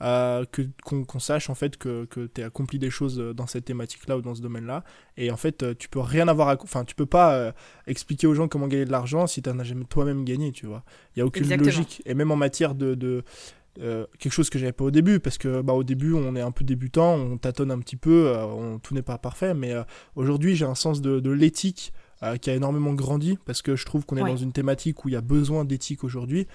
Euh, 0.02 0.46
que 0.50 0.62
qu'on 0.82 1.18
sache 1.18 1.50
en 1.50 1.54
fait 1.54 1.76
que, 1.76 2.06
que 2.06 2.26
tu 2.26 2.42
as 2.42 2.46
accompli 2.46 2.78
des 2.78 2.88
choses 2.88 3.20
euh, 3.20 3.34
dans 3.34 3.46
cette 3.46 3.66
thématique-là 3.66 4.16
ou 4.16 4.22
dans 4.22 4.34
ce 4.34 4.40
domaine-là. 4.40 4.82
Et 5.18 5.30
en 5.30 5.36
fait, 5.36 5.62
euh, 5.62 5.74
tu 5.78 5.90
peux 5.90 6.00
rien 6.00 6.26
avoir 6.26 6.56
Enfin, 6.62 6.86
tu 6.86 6.94
peux 6.94 7.06
pas 7.06 7.52
expliquer 7.86 8.26
aux 8.26 8.34
gens 8.34 8.48
comment 8.48 8.66
gagner 8.66 8.86
de 8.86 8.92
l'argent 8.92 9.26
si 9.26 9.42
tu 9.42 9.50
n'as 9.50 9.62
jamais 9.62 9.84
toi-même 9.84 10.24
gagné, 10.24 10.52
tu 10.52 10.66
vois. 10.66 10.84
Il 11.14 11.18
y 11.18 11.22
a 11.22 11.26
aucune 11.26 11.48
logique. 11.54 12.02
Et 12.06 12.14
même 12.14 12.30
en 12.30 12.36
matière 12.36 12.74
de... 12.74 12.94
de 12.94 13.22
quelque 14.18 14.32
chose 14.32 14.50
que 14.50 14.58
j'avais 14.58 14.72
pas 14.72 14.84
au 14.84 14.90
début 14.90 15.20
parce 15.20 15.38
que 15.38 15.62
bah 15.62 15.72
au 15.72 15.84
début 15.84 16.12
on 16.12 16.34
est 16.34 16.40
un 16.40 16.50
peu 16.50 16.64
débutant 16.64 17.14
on 17.14 17.38
tâtonne 17.38 17.70
un 17.70 17.78
petit 17.78 17.96
peu 17.96 18.34
on, 18.36 18.80
tout 18.80 18.94
n'est 18.94 19.00
pas 19.00 19.16
parfait 19.16 19.54
mais 19.54 19.72
aujourd'hui 20.16 20.56
j'ai 20.56 20.66
un 20.66 20.74
sens 20.74 21.00
de, 21.00 21.20
de 21.20 21.30
l'éthique 21.30 21.92
qui 22.42 22.50
a 22.50 22.54
énormément 22.54 22.92
grandi 22.92 23.38
parce 23.46 23.62
que 23.62 23.76
je 23.76 23.86
trouve 23.86 24.04
qu'on 24.04 24.16
est 24.16 24.28
dans 24.28 24.36
une 24.36 24.52
thématique 24.52 25.04
où 25.04 25.08
il 25.08 25.12
y 25.12 25.16
a 25.16 25.22
besoin 25.22 25.64
d'éthique 25.64 26.04
aujourd'hui. 26.04 26.46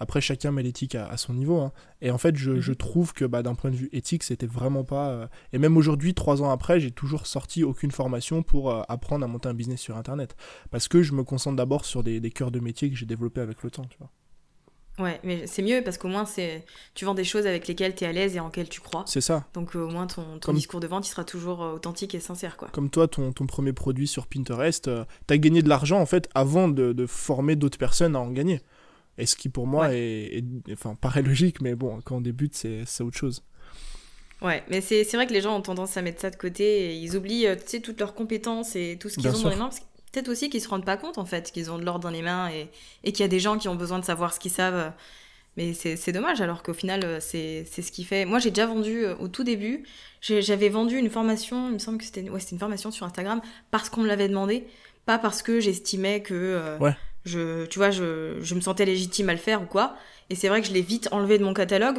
Après, 0.00 0.20
chacun 0.20 0.50
met 0.50 0.62
l'éthique 0.62 0.94
à, 0.94 1.16
son 1.16 1.34
niveau. 1.34 1.60
Hein. 1.60 1.72
Et 2.00 2.10
en 2.10 2.18
fait, 2.18 2.36
je, 2.36 2.52
mhm. 2.52 2.74
trouve 2.74 3.12
que 3.12 3.24
bah, 3.24 3.42
d'un 3.42 3.54
point 3.54 3.70
de 3.70 3.76
vue 3.76 3.88
éthique, 3.92 4.22
c'était 4.22 4.46
vraiment 4.46 4.82
pas. 4.82 5.28
Et 5.52 5.58
même 5.58 5.76
aujourd'hui, 5.76 6.14
trois 6.14 6.42
ans 6.42 6.50
après, 6.50 6.80
j'ai 6.80 6.90
toujours 6.90 7.26
sorti 7.26 7.62
aucune 7.62 7.90
formation 7.90 8.42
pour 8.42 8.72
apprendre 8.90 9.24
à 9.24 9.28
monter 9.28 9.48
un 9.48 9.54
business 9.54 9.80
sur 9.80 9.96
Internet. 9.96 10.36
Parce 10.70 10.88
que 10.88 11.02
je 11.02 11.12
me 11.12 11.22
concentre 11.22 11.56
d'abord 11.56 11.84
sur 11.84 12.02
des, 12.02 12.18
des 12.20 12.30
cœurs 12.30 12.50
de 12.50 12.60
métier 12.60 12.90
que 12.90 12.96
j'ai 12.96 13.06
développés 13.06 13.40
avec 13.40 13.62
le 13.62 13.70
temps, 13.70 13.84
tu 13.84 13.98
vois. 13.98 14.10
Ouais, 15.00 15.18
mais 15.24 15.46
c'est 15.46 15.62
mieux 15.62 15.82
parce 15.82 15.98
qu'au 15.98 16.08
moins 16.08 16.26
c'est 16.26 16.64
tu 16.94 17.04
vends 17.04 17.14
des 17.14 17.24
choses 17.24 17.46
avec 17.46 17.66
lesquelles 17.68 17.94
tu 17.94 18.04
es 18.04 18.06
à 18.06 18.12
l'aise 18.12 18.36
et 18.36 18.40
en 18.40 18.46
lesquelles 18.46 18.68
tu 18.68 18.80
crois. 18.80 19.04
C'est 19.06 19.20
ça. 19.20 19.46
Donc 19.54 19.74
au 19.74 19.88
moins 19.88 20.06
ton, 20.06 20.38
ton 20.38 20.52
discours 20.52 20.80
de 20.80 20.86
vente 20.86 21.06
il 21.06 21.10
sera 21.10 21.24
toujours 21.24 21.62
euh, 21.62 21.74
authentique 21.74 22.14
et 22.14 22.20
sincère 22.20 22.56
quoi. 22.56 22.68
Comme 22.72 22.90
toi 22.90 23.08
ton, 23.08 23.32
ton 23.32 23.46
premier 23.46 23.72
produit 23.72 24.06
sur 24.06 24.26
Pinterest, 24.26 24.88
euh, 24.88 25.04
tu 25.26 25.34
as 25.34 25.38
gagné 25.38 25.62
de 25.62 25.68
l'argent 25.68 26.00
en 26.00 26.06
fait 26.06 26.28
avant 26.34 26.68
de, 26.68 26.92
de 26.92 27.06
former 27.06 27.56
d'autres 27.56 27.78
personnes 27.78 28.14
à 28.14 28.20
en 28.20 28.30
gagner. 28.30 28.60
Et 29.20 29.26
ce 29.26 29.36
qui 29.36 29.48
pour 29.48 29.66
moi 29.66 29.94
est, 29.94 30.42
enfin 30.72 30.94
paraît 30.94 31.22
logique 31.22 31.60
mais 31.60 31.74
bon 31.74 32.00
quand 32.04 32.16
on 32.16 32.20
débute 32.20 32.54
c'est 32.54 33.02
autre 33.02 33.16
chose. 33.16 33.42
Ouais, 34.42 34.64
mais 34.70 34.80
c'est 34.80 35.04
vrai 35.12 35.26
que 35.26 35.34
les 35.34 35.42
gens 35.42 35.54
ont 35.54 35.60
tendance 35.60 35.98
à 35.98 36.02
mettre 36.02 36.20
ça 36.20 36.30
de 36.30 36.36
côté 36.36 36.64
et 36.64 36.94
ils 36.94 37.14
oublient 37.14 37.46
euh, 37.46 37.56
tu 37.56 37.62
sais 37.66 37.80
toutes 37.80 38.00
leurs 38.00 38.14
compétences 38.14 38.74
et 38.74 38.96
tout 38.98 39.10
ce 39.10 39.16
qu'ils 39.16 39.28
ont 39.28 39.42
dans 39.42 39.50
les 39.50 39.56
mains 39.56 39.70
peut-être 40.12 40.28
aussi 40.28 40.50
qu'ils 40.50 40.60
se 40.60 40.68
rendent 40.68 40.84
pas 40.84 40.96
compte 40.96 41.18
en 41.18 41.24
fait 41.24 41.52
qu'ils 41.52 41.70
ont 41.70 41.78
de 41.78 41.84
l'or 41.84 42.00
dans 42.00 42.10
les 42.10 42.22
mains 42.22 42.50
et, 42.50 42.68
et 43.04 43.12
qu'il 43.12 43.20
y 43.20 43.24
a 43.24 43.28
des 43.28 43.40
gens 43.40 43.58
qui 43.58 43.68
ont 43.68 43.76
besoin 43.76 43.98
de 43.98 44.04
savoir 44.04 44.32
ce 44.34 44.40
qu'ils 44.40 44.50
savent. 44.50 44.92
Mais 45.56 45.74
c'est 45.74 46.12
dommage 46.12 46.40
alors 46.40 46.62
qu'au 46.62 46.72
final 46.72 47.04
euh, 47.04 47.18
c'est 47.20 47.64
ce 47.64 47.90
qui 47.90 48.04
fait. 48.04 48.24
Moi 48.24 48.38
j'ai 48.38 48.50
déjà 48.50 48.66
vendu 48.66 49.04
euh, 49.04 49.16
au 49.16 49.28
tout 49.28 49.42
début, 49.42 49.84
j'avais 50.20 50.68
vendu 50.68 50.96
une 50.96 51.10
formation, 51.10 51.68
il 51.68 51.74
me 51.74 51.78
semble 51.78 51.98
que 51.98 52.04
c'était 52.04 52.28
ouais, 52.30 52.40
une 52.40 52.58
formation 52.58 52.90
sur 52.90 53.04
Instagram 53.04 53.40
parce 53.70 53.90
qu'on 53.90 54.02
me 54.02 54.06
l'avait 54.06 54.28
demandé, 54.28 54.66
pas 55.06 55.18
parce 55.18 55.42
que 55.42 55.58
j'estimais 55.58 56.22
que 56.22 56.34
euh, 56.34 56.78
ouais. 56.78 56.94
Je, 57.24 57.66
tu 57.66 57.78
vois, 57.78 57.90
je, 57.90 58.38
je 58.40 58.54
me 58.54 58.60
sentais 58.60 58.84
légitime 58.84 59.28
à 59.28 59.32
le 59.32 59.38
faire 59.38 59.62
ou 59.62 59.66
quoi. 59.66 59.94
Et 60.30 60.34
c'est 60.34 60.48
vrai 60.48 60.60
que 60.60 60.66
je 60.66 60.72
l'ai 60.72 60.82
vite 60.82 61.08
enlevé 61.12 61.38
de 61.38 61.44
mon 61.44 61.54
catalogue 61.54 61.98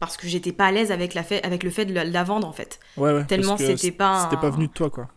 parce 0.00 0.16
que 0.16 0.28
j'étais 0.28 0.52
pas 0.52 0.66
à 0.66 0.72
l'aise 0.72 0.92
avec, 0.92 1.14
la 1.14 1.22
fait, 1.22 1.44
avec 1.44 1.62
le 1.62 1.70
fait 1.70 1.86
de 1.86 1.94
la, 1.94 2.24
vendre 2.24 2.46
en 2.46 2.52
fait. 2.52 2.78
Ouais, 2.96 3.12
ouais, 3.12 3.24
Tellement 3.24 3.56
c'était 3.56 3.90
pas. 3.90 4.28
C'était 4.28 4.40
pas 4.40 4.50
venu 4.50 4.68
de 4.68 4.72
toi 4.72 4.90
quoi. 4.90 5.08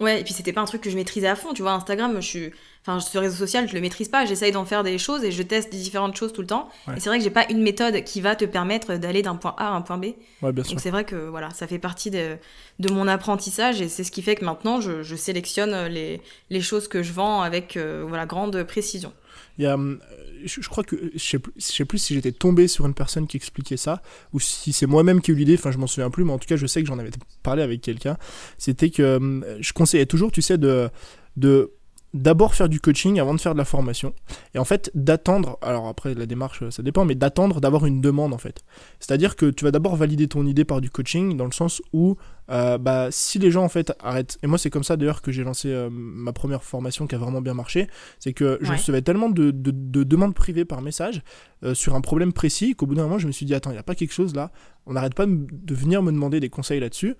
Ouais, 0.00 0.20
et 0.20 0.24
puis 0.24 0.34
c'était 0.34 0.52
pas 0.52 0.60
un 0.60 0.64
truc 0.64 0.80
que 0.80 0.90
je 0.90 0.96
maîtrisais 0.96 1.28
à 1.28 1.36
fond, 1.36 1.52
tu 1.52 1.62
vois. 1.62 1.72
Instagram, 1.72 2.16
je 2.16 2.26
suis. 2.26 2.50
Enfin, 2.86 3.00
ce 3.00 3.16
réseau 3.16 3.36
social, 3.36 3.66
je 3.68 3.74
le 3.74 3.80
maîtrise 3.80 4.08
pas. 4.08 4.26
J'essaye 4.26 4.52
d'en 4.52 4.64
faire 4.64 4.82
des 4.82 4.98
choses 4.98 5.24
et 5.24 5.32
je 5.32 5.42
teste 5.42 5.70
différentes 5.70 6.16
choses 6.16 6.32
tout 6.32 6.42
le 6.42 6.46
temps. 6.46 6.68
Et 6.94 7.00
c'est 7.00 7.08
vrai 7.08 7.16
que 7.18 7.24
j'ai 7.24 7.30
pas 7.30 7.46
une 7.48 7.62
méthode 7.62 8.04
qui 8.04 8.20
va 8.20 8.36
te 8.36 8.44
permettre 8.44 8.96
d'aller 8.96 9.22
d'un 9.22 9.36
point 9.36 9.54
A 9.56 9.68
à 9.68 9.70
un 9.70 9.80
point 9.80 9.96
B. 9.96 10.06
Ouais, 10.42 10.52
bien 10.52 10.64
sûr. 10.64 10.72
Donc 10.72 10.80
c'est 10.80 10.90
vrai 10.90 11.04
que 11.04 11.16
voilà, 11.16 11.48
ça 11.50 11.66
fait 11.66 11.78
partie 11.78 12.10
de, 12.10 12.36
de 12.80 12.92
mon 12.92 13.08
apprentissage 13.08 13.80
et 13.80 13.88
c'est 13.88 14.04
ce 14.04 14.10
qui 14.10 14.20
fait 14.20 14.34
que 14.34 14.44
maintenant 14.44 14.82
je, 14.82 15.02
je 15.02 15.16
sélectionne 15.16 15.86
les, 15.86 16.20
les, 16.50 16.60
choses 16.60 16.86
que 16.86 17.02
je 17.02 17.12
vends 17.14 17.40
avec 17.40 17.78
euh, 17.78 18.04
voilà, 18.06 18.26
grande 18.26 18.62
précision. 18.64 19.14
Euh, 19.60 19.96
je, 20.44 20.68
crois 20.68 20.84
que 20.84 20.96
je 21.14 21.18
sais, 21.18 21.38
plus, 21.38 21.52
je 21.56 21.62
sais 21.62 21.84
plus 21.84 21.98
si 21.98 22.14
j'étais 22.14 22.32
tombé 22.32 22.68
sur 22.68 22.86
une 22.86 22.94
personne 22.94 23.26
qui 23.26 23.36
expliquait 23.36 23.76
ça 23.76 24.02
ou 24.32 24.40
si 24.40 24.72
c'est 24.72 24.86
moi-même 24.86 25.20
qui 25.20 25.30
ai 25.30 25.34
eu 25.34 25.36
l'idée. 25.36 25.54
Enfin, 25.54 25.70
je 25.70 25.78
m'en 25.78 25.86
souviens 25.86 26.10
plus, 26.10 26.24
mais 26.24 26.32
en 26.32 26.38
tout 26.38 26.48
cas, 26.48 26.56
je 26.56 26.66
sais 26.66 26.82
que 26.82 26.88
j'en 26.88 26.98
avais 26.98 27.10
parlé 27.42 27.62
avec 27.62 27.80
quelqu'un. 27.80 28.16
C'était 28.58 28.90
que 28.90 29.02
euh, 29.02 29.62
je 29.62 29.72
conseillais 29.72 30.06
toujours, 30.06 30.32
tu 30.32 30.42
sais, 30.42 30.58
de, 30.58 30.88
de 31.36 31.72
d'abord 32.14 32.54
faire 32.54 32.68
du 32.68 32.80
coaching 32.80 33.18
avant 33.18 33.34
de 33.34 33.40
faire 33.40 33.52
de 33.52 33.58
la 33.58 33.64
formation. 33.64 34.14
Et 34.54 34.58
en 34.58 34.64
fait, 34.64 34.90
d'attendre, 34.94 35.58
alors 35.60 35.88
après 35.88 36.14
la 36.14 36.26
démarche 36.26 36.68
ça 36.70 36.82
dépend, 36.82 37.04
mais 37.04 37.16
d'attendre 37.16 37.60
d'avoir 37.60 37.84
une 37.86 38.00
demande 38.00 38.32
en 38.32 38.38
fait. 38.38 38.64
C'est-à-dire 39.00 39.36
que 39.36 39.50
tu 39.50 39.64
vas 39.64 39.72
d'abord 39.72 39.96
valider 39.96 40.28
ton 40.28 40.46
idée 40.46 40.64
par 40.64 40.80
du 40.80 40.90
coaching 40.90 41.36
dans 41.36 41.44
le 41.44 41.52
sens 41.52 41.82
où 41.92 42.16
euh, 42.50 42.78
bah, 42.78 43.08
si 43.10 43.38
les 43.38 43.50
gens 43.50 43.64
en 43.64 43.68
fait 43.68 43.92
arrêtent, 44.00 44.38
et 44.42 44.46
moi 44.46 44.58
c'est 44.58 44.70
comme 44.70 44.84
ça 44.84 44.96
d'ailleurs 44.96 45.22
que 45.22 45.32
j'ai 45.32 45.42
lancé 45.42 45.68
euh, 45.68 45.88
ma 45.90 46.32
première 46.32 46.62
formation 46.62 47.06
qui 47.06 47.16
a 47.16 47.18
vraiment 47.18 47.40
bien 47.40 47.54
marché, 47.54 47.88
c'est 48.20 48.32
que 48.32 48.58
je 48.60 48.70
recevais 48.70 49.02
tellement 49.02 49.28
de, 49.28 49.50
demandes 49.50 50.34
privées 50.34 50.64
par 50.64 50.82
message 50.82 51.22
euh, 51.64 51.74
sur 51.74 51.94
un 51.96 52.00
problème 52.00 52.32
précis 52.32 52.74
qu'au 52.76 52.86
bout 52.86 52.94
d'un 52.94 53.04
moment 53.04 53.18
je 53.18 53.26
me 53.26 53.32
suis 53.32 53.46
dit 53.46 53.54
attends, 53.54 53.70
il 53.70 53.74
n'y 53.74 53.78
a 53.78 53.84
pas 53.84 53.94
quelque 53.94 54.12
chose 54.12 54.34
là, 54.34 54.52
on 54.86 54.92
n'arrête 54.92 55.14
pas 55.14 55.26
de 55.26 55.74
venir 55.74 56.02
me 56.02 56.12
demander 56.12 56.38
des 56.38 56.50
conseils 56.50 56.80
là-dessus. 56.80 57.16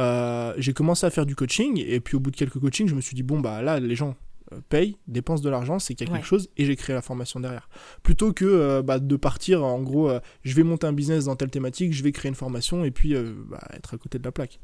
Euh, 0.00 0.54
j'ai 0.58 0.72
commencé 0.72 1.06
à 1.06 1.10
faire 1.10 1.26
du 1.26 1.34
coaching 1.34 1.82
et 1.84 2.00
puis 2.00 2.16
au 2.16 2.20
bout 2.20 2.30
de 2.30 2.36
quelques 2.36 2.58
coachings, 2.58 2.88
je 2.88 2.94
me 2.94 3.00
suis 3.00 3.14
dit 3.14 3.22
bon 3.22 3.40
bah 3.40 3.62
là 3.62 3.80
les 3.80 3.96
gens 3.96 4.14
euh, 4.52 4.60
payent, 4.68 4.98
dépensent 5.08 5.42
de 5.42 5.48
l'argent, 5.48 5.78
c'est 5.78 5.94
qu'il 5.94 6.06
y 6.06 6.10
a 6.10 6.14
quelque 6.14 6.26
chose 6.26 6.50
et 6.56 6.66
j'ai 6.66 6.76
créé 6.76 6.94
la 6.94 7.02
formation 7.02 7.40
derrière. 7.40 7.68
Plutôt 8.02 8.32
que 8.32 8.44
euh, 8.44 8.82
bah, 8.82 8.98
de 8.98 9.16
partir 9.16 9.64
en 9.64 9.80
gros, 9.80 10.10
je 10.42 10.54
vais 10.54 10.62
monter 10.64 10.86
un 10.86 10.92
business 10.92 11.24
dans 11.24 11.36
telle 11.36 11.50
thématique, 11.50 11.92
je 11.92 12.02
vais 12.02 12.12
créer 12.12 12.28
une 12.28 12.34
formation 12.34 12.84
et 12.84 12.90
puis 12.90 13.14
bah, 13.48 13.66
être 13.72 13.94
à 13.94 13.98
côté 13.98 14.18
de 14.18 14.24
la 14.24 14.32
plaque. 14.32 14.60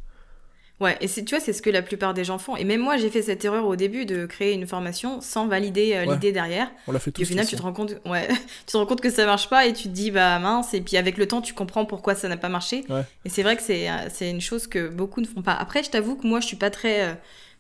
Ouais, 0.81 0.99
et 1.01 1.07
tu 1.07 1.23
vois, 1.31 1.39
c'est 1.39 1.53
ce 1.53 1.63
que 1.63 1.71
la 1.71 1.81
plupart 1.81 2.13
des 2.13 2.25
gens 2.25 2.39
font. 2.39 2.57
Et 2.57 2.65
même 2.65 2.81
moi, 2.81 2.97
j'ai 2.97 3.09
fait 3.09 3.23
cette 3.23 3.45
erreur 3.45 3.67
au 3.67 3.77
début 3.77 4.05
de 4.05 4.27
créer 4.27 4.53
une 4.53 4.67
formation 4.67 5.21
sans 5.21 5.47
valider 5.47 5.95
euh, 5.95 6.05
l'idée 6.05 6.33
derrière. 6.33 6.69
On 6.89 6.93
l'a 6.93 6.99
fait 6.99 7.13
tous. 7.13 7.21
Et 7.21 7.25
au 7.25 7.29
final, 7.29 7.47
tu 7.47 7.55
te 7.55 7.63
rends 7.63 7.73
compte, 7.73 7.95
ouais, 8.05 8.27
tu 8.67 8.73
te 8.73 8.77
rends 8.77 8.87
compte 8.87 9.01
que 9.01 9.11
ça 9.11 9.25
marche 9.25 9.49
pas 9.49 9.67
et 9.67 9.73
tu 9.73 9.85
te 9.85 9.89
dis 9.95 10.11
bah 10.11 10.39
mince. 10.41 10.75
Et 10.75 10.81
puis 10.81 10.97
avec 10.97 11.19
le 11.19 11.29
temps, 11.29 11.41
tu 11.41 11.55
comprends 11.55 11.85
pourquoi 11.85 12.15
ça 12.17 12.29
n'a 12.29 12.37
pas 12.37 12.49
marché. 12.49 12.85
Et 13.25 13.29
c'est 13.29 13.45
vrai 13.45 13.57
que 13.57 13.63
c'est 13.63 13.89
euh, 13.89 14.09
c'est 14.11 14.29
une 14.29 14.41
chose 14.41 14.67
que 14.67 14.89
beaucoup 14.89 15.21
ne 15.21 15.27
font 15.27 15.43
pas. 15.43 15.55
Après, 15.55 15.85
je 15.85 15.91
t'avoue 15.91 16.17
que 16.17 16.27
moi, 16.27 16.41
je 16.41 16.47
suis 16.47 16.57
pas 16.57 16.71
très 16.71 17.03
euh, 17.03 17.15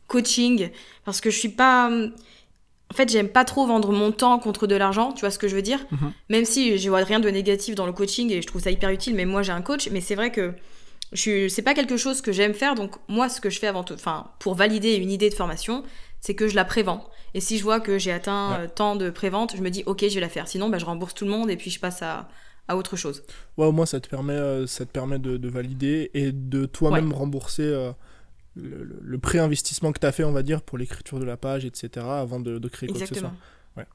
coaching 0.08 0.70
parce 1.04 1.20
que 1.20 1.30
je 1.30 1.38
suis 1.38 1.48
pas 1.48 1.90
en 2.92 2.94
fait, 2.94 3.08
j'aime 3.08 3.28
pas 3.28 3.46
trop 3.46 3.66
vendre 3.66 3.90
mon 3.90 4.12
temps 4.12 4.38
contre 4.38 4.66
de 4.66 4.74
l'argent, 4.74 5.12
tu 5.12 5.20
vois 5.20 5.30
ce 5.30 5.38
que 5.38 5.48
je 5.48 5.56
veux 5.56 5.62
dire? 5.62 5.78
Mhm. 5.92 6.12
Même 6.28 6.44
si 6.44 6.76
je 6.76 6.88
vois 6.90 6.98
rien 6.98 7.20
de 7.20 7.28
négatif 7.30 7.74
dans 7.74 7.86
le 7.86 7.92
coaching 7.92 8.30
et 8.30 8.42
je 8.42 8.46
trouve 8.46 8.60
ça 8.60 8.70
hyper 8.70 8.90
utile, 8.90 9.14
mais 9.14 9.24
moi 9.24 9.42
j'ai 9.42 9.52
un 9.52 9.62
coach, 9.62 9.88
mais 9.90 10.02
c'est 10.02 10.14
vrai 10.14 10.30
que 10.30 10.52
je 11.12 11.48
c'est 11.48 11.62
pas 11.62 11.74
quelque 11.74 11.96
chose 11.96 12.20
que 12.20 12.32
j'aime 12.32 12.54
faire 12.54 12.74
donc 12.74 12.96
moi 13.08 13.28
ce 13.28 13.40
que 13.40 13.50
je 13.50 13.58
fais 13.58 13.66
avant 13.66 13.84
tout 13.84 13.94
enfin 13.94 14.30
pour 14.38 14.54
valider 14.54 14.94
une 14.94 15.10
idée 15.10 15.30
de 15.30 15.34
formation 15.34 15.84
c'est 16.22 16.34
que 16.34 16.46
je 16.48 16.54
la 16.54 16.64
prévends. 16.64 17.04
Et 17.34 17.40
si 17.40 17.58
je 17.58 17.64
vois 17.64 17.80
que 17.80 17.98
j'ai 17.98 18.12
atteint 18.12 18.52
euh, 18.52 18.68
tant 18.72 18.96
de 18.96 19.10
prévente 19.10 19.56
je 19.56 19.62
me 19.62 19.70
dis 19.70 19.82
ok 19.86 20.04
je 20.08 20.14
vais 20.14 20.20
la 20.20 20.28
faire. 20.28 20.48
Sinon 20.48 20.70
bah, 20.70 20.78
je 20.78 20.84
rembourse 20.84 21.14
tout 21.14 21.24
le 21.24 21.30
monde 21.30 21.50
et 21.50 21.56
puis 21.56 21.70
je 21.70 21.80
passe 21.80 22.00
à, 22.00 22.28
à 22.68 22.76
autre 22.76 22.96
chose. 22.96 23.24
Ouais 23.58 23.66
au 23.66 23.72
moins 23.72 23.86
ça 23.86 24.00
te 24.00 24.08
permet 24.08 24.34
euh, 24.34 24.66
ça 24.66 24.86
te 24.86 24.90
permet 24.90 25.18
de, 25.18 25.48
valider 25.48 26.10
et 26.14 26.32
de 26.32 26.64
toi-même 26.64 27.12
rembourser 27.12 27.64
euh, 27.64 27.92
le, 28.54 29.18
pré-investissement 29.18 29.92
que 29.92 29.98
tu 29.98 30.06
as 30.06 30.12
fait 30.12 30.24
on 30.24 30.32
va 30.32 30.42
dire 30.42 30.62
pour 30.62 30.78
l'écriture 30.78 31.18
de 31.18 31.24
la 31.24 31.36
page 31.36 31.64
etc 31.64 32.06
avant 32.06 32.38
de, 32.40 32.56
créer 32.68 32.88
quoi 32.88 33.00
que 33.00 33.06
ce 33.06 33.14
soit. 33.16 33.32
Ouais, 33.76 33.86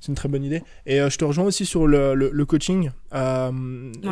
c'est 0.00 0.08
une 0.08 0.14
très 0.14 0.28
bonne 0.28 0.44
idée. 0.44 0.62
Et 0.84 0.98
je 0.98 1.16
te 1.16 1.24
rejoins 1.24 1.44
aussi 1.44 1.64
sur 1.64 1.86
le, 1.86 2.14
le 2.14 2.44
coaching. 2.44 2.90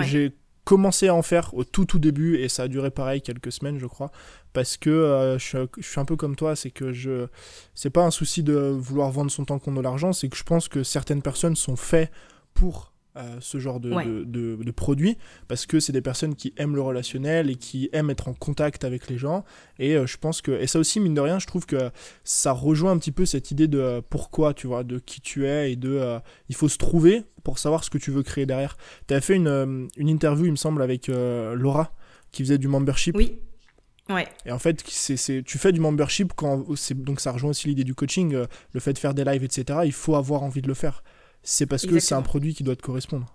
J'ai 0.00 0.32
commencé 0.66 1.06
à 1.06 1.14
en 1.14 1.22
faire 1.22 1.54
au 1.54 1.62
tout 1.62 1.84
tout 1.84 2.00
début 2.00 2.38
et 2.38 2.48
ça 2.48 2.64
a 2.64 2.68
duré 2.68 2.90
pareil 2.90 3.22
quelques 3.22 3.52
semaines 3.52 3.78
je 3.78 3.86
crois 3.86 4.10
parce 4.52 4.76
que 4.76 4.90
euh, 4.90 5.38
je, 5.38 5.68
suis, 5.80 6.00
un 6.00 6.04
peu 6.04 6.16
comme 6.16 6.34
toi 6.34 6.56
c'est 6.56 6.72
que 6.72 6.92
je 6.92 7.28
c'est 7.76 7.88
pas 7.88 8.04
un 8.04 8.10
souci 8.10 8.42
de 8.42 8.54
vouloir 8.54 9.12
vendre 9.12 9.30
son 9.30 9.44
temps 9.44 9.60
contre 9.60 9.76
de 9.76 9.82
l'argent 9.82 10.12
c'est 10.12 10.28
que 10.28 10.36
je 10.36 10.42
pense 10.42 10.68
que 10.68 10.82
certaines 10.82 11.22
personnes 11.22 11.54
sont 11.54 11.76
faites 11.76 12.10
pour 12.52 12.92
euh, 13.16 13.38
ce 13.40 13.58
genre 13.58 13.80
de, 13.80 13.90
de, 14.24 14.56
de, 14.56 14.70
produits 14.70 15.16
parce 15.48 15.64
que 15.64 15.80
c'est 15.80 15.92
des 15.92 16.02
personnes 16.02 16.34
qui 16.34 16.52
aiment 16.58 16.74
le 16.74 16.82
relationnel 16.82 17.48
et 17.48 17.54
qui 17.54 17.88
aiment 17.94 18.10
être 18.10 18.28
en 18.28 18.34
contact 18.34 18.84
avec 18.84 19.08
les 19.08 19.16
gens. 19.16 19.42
Et 19.78 19.96
euh, 19.96 20.06
je 20.06 20.18
pense 20.18 20.42
que 20.42 20.50
et 20.52 20.66
ça 20.66 20.78
aussi 20.78 21.00
mine 21.00 21.14
de 21.14 21.20
rien 21.22 21.38
je 21.38 21.46
trouve 21.46 21.64
que 21.64 21.90
ça 22.24 22.52
rejoint 22.52 22.92
un 22.92 22.98
petit 22.98 23.12
peu 23.12 23.24
cette 23.24 23.50
idée 23.50 23.68
de 23.68 23.78
euh, 23.78 24.00
pourquoi 24.06 24.52
tu 24.52 24.66
vois 24.66 24.84
de 24.84 24.98
qui 24.98 25.22
tu 25.22 25.46
es 25.46 25.72
et 25.72 25.76
de 25.76 26.18
il 26.50 26.54
faut 26.54 26.68
se 26.68 26.76
trouver 26.76 27.24
pour 27.42 27.58
savoir 27.58 27.84
ce 27.84 27.90
que 27.90 27.96
tu 27.96 28.10
veux 28.10 28.22
créer 28.22 28.44
derrière. 28.44 28.76
Tu 29.08 29.14
as 29.14 29.20
fait 29.22 29.36
une, 29.36 29.88
une, 29.96 30.08
interview 30.08 30.44
il 30.44 30.50
me 30.50 30.56
semble 30.56 30.82
avec 30.82 31.08
Laura 31.08 31.92
qui 32.32 32.42
faisait 32.42 32.58
du 32.58 32.68
membership. 32.68 33.16
Oui. 33.16 33.38
Ouais. 34.10 34.28
Et 34.44 34.52
en 34.52 34.58
fait, 34.58 34.84
c'est, 34.86 35.42
tu 35.42 35.58
fais 35.58 35.72
du 35.72 35.80
membership 35.80 36.32
quand 36.36 36.66
donc 36.94 37.20
ça 37.20 37.32
rejoint 37.32 37.50
aussi 37.50 37.68
l'idée 37.68 37.84
du 37.84 37.94
coaching, 37.94 38.36
le 38.72 38.80
fait 38.80 38.92
de 38.92 38.98
faire 38.98 39.14
des 39.14 39.24
lives, 39.24 39.44
etc. 39.44 39.80
Il 39.84 39.92
faut 39.92 40.16
avoir 40.16 40.42
envie 40.42 40.60
de 40.60 40.68
le 40.68 40.74
faire 40.74 41.02
c'est 41.46 41.66
parce 41.66 41.86
que 41.86 41.98
c'est 42.00 42.14
un 42.14 42.22
produit 42.22 42.54
qui 42.54 42.64
doit 42.64 42.76
te 42.76 42.82
correspondre. 42.82 43.32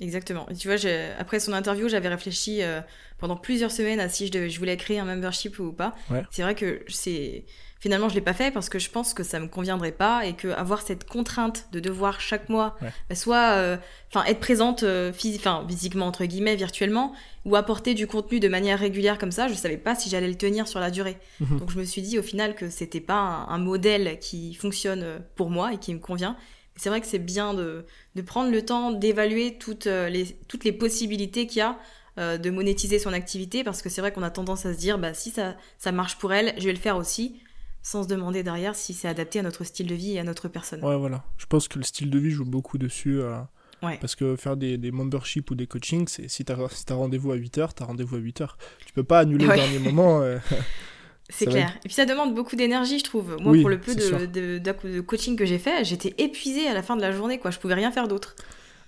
Exactement. 0.00 0.46
tu 0.58 0.68
vois, 0.68 0.76
après 1.18 1.40
son 1.40 1.52
interview, 1.52 1.88
j'avais 1.88 2.08
réfléchi 2.08 2.62
euh, 2.62 2.80
pendant 3.18 3.36
plusieurs 3.36 3.72
semaines 3.72 4.00
à 4.00 4.08
si 4.08 4.30
je, 4.32 4.48
je 4.48 4.58
voulais 4.58 4.76
créer 4.76 4.98
un 4.98 5.04
membership 5.04 5.58
ou 5.58 5.72
pas. 5.72 5.94
C'est 6.30 6.42
vrai 6.42 6.54
que 6.54 6.82
c'est 6.88 7.44
finalement 7.80 8.08
je 8.08 8.14
l'ai 8.14 8.20
pas 8.20 8.32
fait 8.32 8.50
parce 8.50 8.68
que 8.68 8.78
je 8.78 8.90
pense 8.90 9.14
que 9.14 9.22
ça 9.22 9.38
me 9.38 9.46
conviendrait 9.46 9.92
pas 9.92 10.26
et 10.26 10.34
que 10.34 10.48
avoir 10.48 10.82
cette 10.82 11.04
contrainte 11.04 11.68
de 11.70 11.78
devoir 11.78 12.20
chaque 12.20 12.48
mois 12.48 12.76
bah, 12.82 13.14
soit 13.14 13.52
euh, 13.52 13.76
enfin 14.12 14.24
être 14.24 14.40
présente 14.40 14.82
euh, 14.82 15.12
physiquement 15.12 16.06
entre 16.06 16.24
guillemets 16.24 16.56
virtuellement 16.56 17.12
ou 17.44 17.54
apporter 17.54 17.94
du 17.94 18.08
contenu 18.08 18.40
de 18.40 18.48
manière 18.48 18.80
régulière 18.80 19.16
comme 19.16 19.30
ça, 19.30 19.46
je 19.46 19.54
savais 19.54 19.76
pas 19.76 19.94
si 19.94 20.10
j'allais 20.10 20.28
le 20.28 20.34
tenir 20.34 20.66
sur 20.66 20.80
la 20.80 20.90
durée. 20.90 21.18
Mhm. 21.40 21.60
Donc 21.60 21.70
je 21.70 21.78
me 21.78 21.84
suis 21.84 22.02
dit 22.02 22.18
au 22.18 22.22
final 22.22 22.56
que 22.56 22.68
c'était 22.68 23.00
pas 23.00 23.46
un 23.48 23.58
modèle 23.58 24.18
qui 24.18 24.54
fonctionne 24.54 25.22
pour 25.36 25.48
moi 25.48 25.72
et 25.72 25.78
qui 25.78 25.94
me 25.94 26.00
convient 26.00 26.36
c'est 26.78 26.88
vrai 26.88 27.00
que 27.00 27.06
c'est 27.06 27.18
bien 27.18 27.54
de, 27.54 27.84
de, 28.14 28.22
prendre 28.22 28.50
le 28.50 28.64
temps 28.64 28.92
d'évaluer 28.92 29.58
toutes 29.58 29.86
euh, 29.86 30.08
les, 30.08 30.26
toutes 30.46 30.64
les 30.64 30.72
possibilités 30.72 31.46
qu'il 31.46 31.58
y 31.58 31.62
a 31.62 31.78
euh, 32.18 32.38
de 32.38 32.50
monétiser 32.50 32.98
son 32.98 33.12
activité 33.12 33.64
parce 33.64 33.82
que 33.82 33.88
c'est 33.88 34.00
vrai 34.00 34.12
qu'on 34.12 34.22
a 34.22 34.30
tendance 34.30 34.64
à 34.64 34.72
se 34.72 34.78
dire 34.78 34.98
bah 34.98 35.12
si 35.12 35.30
ça, 35.30 35.56
ça 35.78 35.92
marche 35.92 36.16
pour 36.16 36.32
elle, 36.32 36.54
je 36.58 36.64
vais 36.64 36.72
le 36.72 36.78
faire 36.78 36.96
aussi 36.96 37.40
sans 37.82 38.04
se 38.04 38.08
demander 38.08 38.42
derrière 38.42 38.74
si 38.74 38.94
c'est 38.94 39.08
adapté 39.08 39.38
à 39.38 39.42
notre 39.42 39.64
style 39.64 39.86
de 39.86 39.94
vie 39.94 40.14
et 40.14 40.18
à 40.18 40.24
notre 40.24 40.48
personne. 40.48 40.84
Ouais, 40.84 40.96
voilà. 40.96 41.24
Je 41.36 41.46
pense 41.46 41.68
que 41.68 41.78
le 41.78 41.84
style 41.84 42.10
de 42.10 42.18
vie 42.18 42.30
joue 42.30 42.44
beaucoup 42.44 42.78
dessus. 42.78 43.20
Euh, 43.20 43.38
parce 43.80 44.16
que 44.16 44.34
faire 44.34 44.56
des, 44.56 44.76
des 44.76 44.90
memberships 44.90 45.48
ou 45.52 45.54
des 45.54 45.68
coachings, 45.68 46.08
c'est 46.08 46.26
si 46.28 46.44
tu 46.44 46.52
as, 46.52 46.56
rendez-vous 46.90 47.30
à 47.30 47.36
8h, 47.36 47.74
tu 47.76 47.82
as 47.82 47.86
rendez-vous 47.86 48.16
à 48.16 48.18
8h. 48.18 48.48
Tu 48.84 48.92
peux 48.92 49.04
pas 49.04 49.20
annuler 49.20 49.46
au 49.46 49.52
dernier 49.52 49.78
moment. 49.78 50.20
C'est 51.30 51.46
clair. 51.46 51.74
Et 51.84 51.88
puis 51.88 51.94
ça 51.94 52.06
demande 52.06 52.34
beaucoup 52.34 52.56
d'énergie, 52.56 52.98
je 52.98 53.04
trouve. 53.04 53.36
Moi, 53.40 53.54
pour 53.60 53.68
le 53.68 53.78
peu 53.78 53.94
de, 53.94 54.58
de, 54.58 55.00
coaching 55.00 55.36
que 55.36 55.44
j'ai 55.44 55.58
fait, 55.58 55.84
j'étais 55.84 56.14
épuisée 56.18 56.66
à 56.66 56.74
la 56.74 56.82
fin 56.82 56.96
de 56.96 57.02
la 57.02 57.12
journée, 57.12 57.38
quoi. 57.38 57.50
Je 57.50 57.58
pouvais 57.58 57.74
rien 57.74 57.92
faire 57.92 58.08
d'autre. 58.08 58.34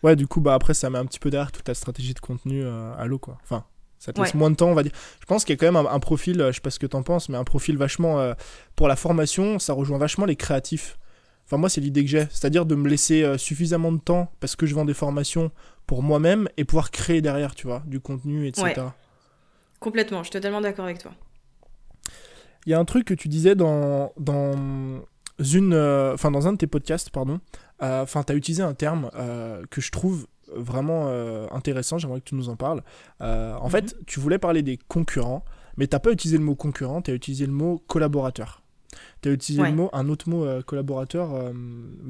Ouais, 0.03 0.17
du 0.17 0.27
coup, 0.27 0.41
bah 0.41 0.55
après, 0.55 0.73
ça 0.73 0.89
met 0.89 0.99
un 0.99 1.05
petit 1.05 1.19
peu 1.19 1.31
derrière 1.31 1.53
toute 1.53 1.65
ta 1.65 1.75
stratégie 1.75 2.15
de 2.15 2.21
contenu 2.21 2.63
euh, 2.65 2.95
à 2.97 3.07
l'eau, 3.07 3.19
quoi. 3.19 3.37
Enfin, 3.43 3.65
ça 3.99 4.13
te 4.13 4.21
laisse 4.21 4.35
moins 4.35 4.51
de 4.51 4.57
temps, 4.57 4.71
on 4.71 4.75
va 4.75 4.83
dire. 4.83 4.93
Je 5.21 5.27
pense 5.27 5.45
qu'il 5.45 5.53
y 5.53 5.59
a 5.59 5.59
quand 5.59 5.71
même 5.71 5.87
un, 5.87 6.01
profil, 6.01 6.41
euh, 6.41 6.51
je 6.51 6.57
sais 6.57 6.61
pas 6.63 6.71
ce 6.71 6.79
que 6.79 6.87
t'en 6.87 7.03
penses, 7.03 7.29
mais 7.29 7.37
un 7.37 7.45
profil 7.45 7.77
vachement. 7.77 8.19
Euh, 8.19 8.33
pour 8.75 8.89
la 8.89 8.97
formation, 8.97 9.59
ça 9.59 9.75
rejoint 9.75 9.99
vachement 9.99 10.25
les 10.25 10.37
créatifs. 10.37 10.99
Enfin, 11.45 11.59
moi, 11.59 11.69
c'est 11.69 11.83
l'idée 11.83 12.03
que 12.03 12.11
j'ai. 12.11 12.27
C'est-à-dire 12.31 12.65
de 12.65 12.75
me 12.75 12.89
laisser 12.89 13.37
suffisamment 13.37 13.93
de 13.93 13.99
temps 13.99 14.33
parce 14.41 14.57
que 14.57 14.67
je 14.67 14.75
vends 14.75 14.85
des 14.85 14.95
formations 14.95 15.51
pour 15.87 16.03
moi-même 16.03 16.49
et 16.57 16.65
pouvoir 16.65 16.93
créer 16.93 17.21
derrière, 17.21 17.55
tu 17.55 17.67
vois, 17.67 17.83
du 17.87 18.01
contenu, 18.01 18.47
etc. 18.47 18.87
Complètement, 19.81 20.19
je 20.19 20.25
suis 20.25 20.33
totalement 20.33 20.61
d'accord 20.61 20.85
avec 20.85 21.01
toi. 21.01 21.13
Il 22.67 22.71
y 22.71 22.75
a 22.75 22.79
un 22.79 22.85
truc 22.85 23.07
que 23.07 23.15
tu 23.15 23.29
disais 23.29 23.55
dans, 23.55 24.13
dans, 24.19 24.53
une, 25.39 25.73
euh, 25.73 26.17
dans 26.17 26.47
un 26.47 26.53
de 26.53 26.59
tes 26.59 26.67
podcasts, 26.67 27.11
pardon. 27.11 27.41
Euh, 27.83 28.03
enfin, 28.03 28.23
tu 28.23 28.33
as 28.33 28.37
utilisé 28.37 28.63
un 28.63 28.75
terme 28.75 29.11
euh, 29.15 29.63
que 29.71 29.81
je 29.81 29.91
trouve 29.91 30.27
vraiment 30.55 31.09
intéressant. 31.53 31.99
J'aimerais 31.99 32.21
que 32.21 32.25
tu 32.29 32.35
nous 32.35 32.49
en 32.49 32.57
parles. 32.57 32.83
en 33.21 33.69
fait, 33.69 33.95
mhm. 33.95 34.05
tu 34.07 34.21
voulais 34.21 34.39
parler 34.39 34.63
des 34.63 34.79
concurrents, 34.89 35.45
mais 35.77 35.87
t'as 35.87 36.01
pas 36.01 36.11
utilisé 36.11 36.39
le 36.39 36.45
mot 36.45 36.57
concurrent, 36.57 37.03
tu 37.03 37.13
as 37.13 37.15
utilisé 37.15 37.47
le 37.47 37.53
mot 37.53 37.83
collaborateur. 37.87 38.63
Tu 39.23 39.29
as 39.29 39.33
utilisé 39.33 39.63
le 39.63 39.73
mot, 39.73 39.89
un 39.93 40.09
autre 40.09 40.29
mot 40.29 40.45
collaborateur, 40.67 41.53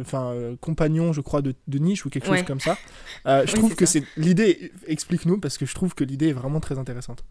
enfin 0.00 0.32
compagnon, 0.62 1.12
je 1.12 1.20
crois, 1.20 1.42
de, 1.42 1.54
de, 1.68 1.78
niche 1.78 2.06
ou 2.06 2.08
quelque 2.08 2.26
chose 2.26 2.42
comme 2.44 2.60
ça. 2.60 2.78
je 3.26 3.54
trouve 3.54 3.76
que 3.76 3.84
c'est 3.84 4.04
l'idée. 4.16 4.72
Explique-nous 4.86 5.38
parce 5.38 5.58
que 5.58 5.66
je 5.66 5.74
trouve 5.74 5.94
que 5.94 6.02
l'idée 6.02 6.28
est 6.28 6.32
vraiment 6.32 6.60
très 6.60 6.78
intéressante. 6.78 7.24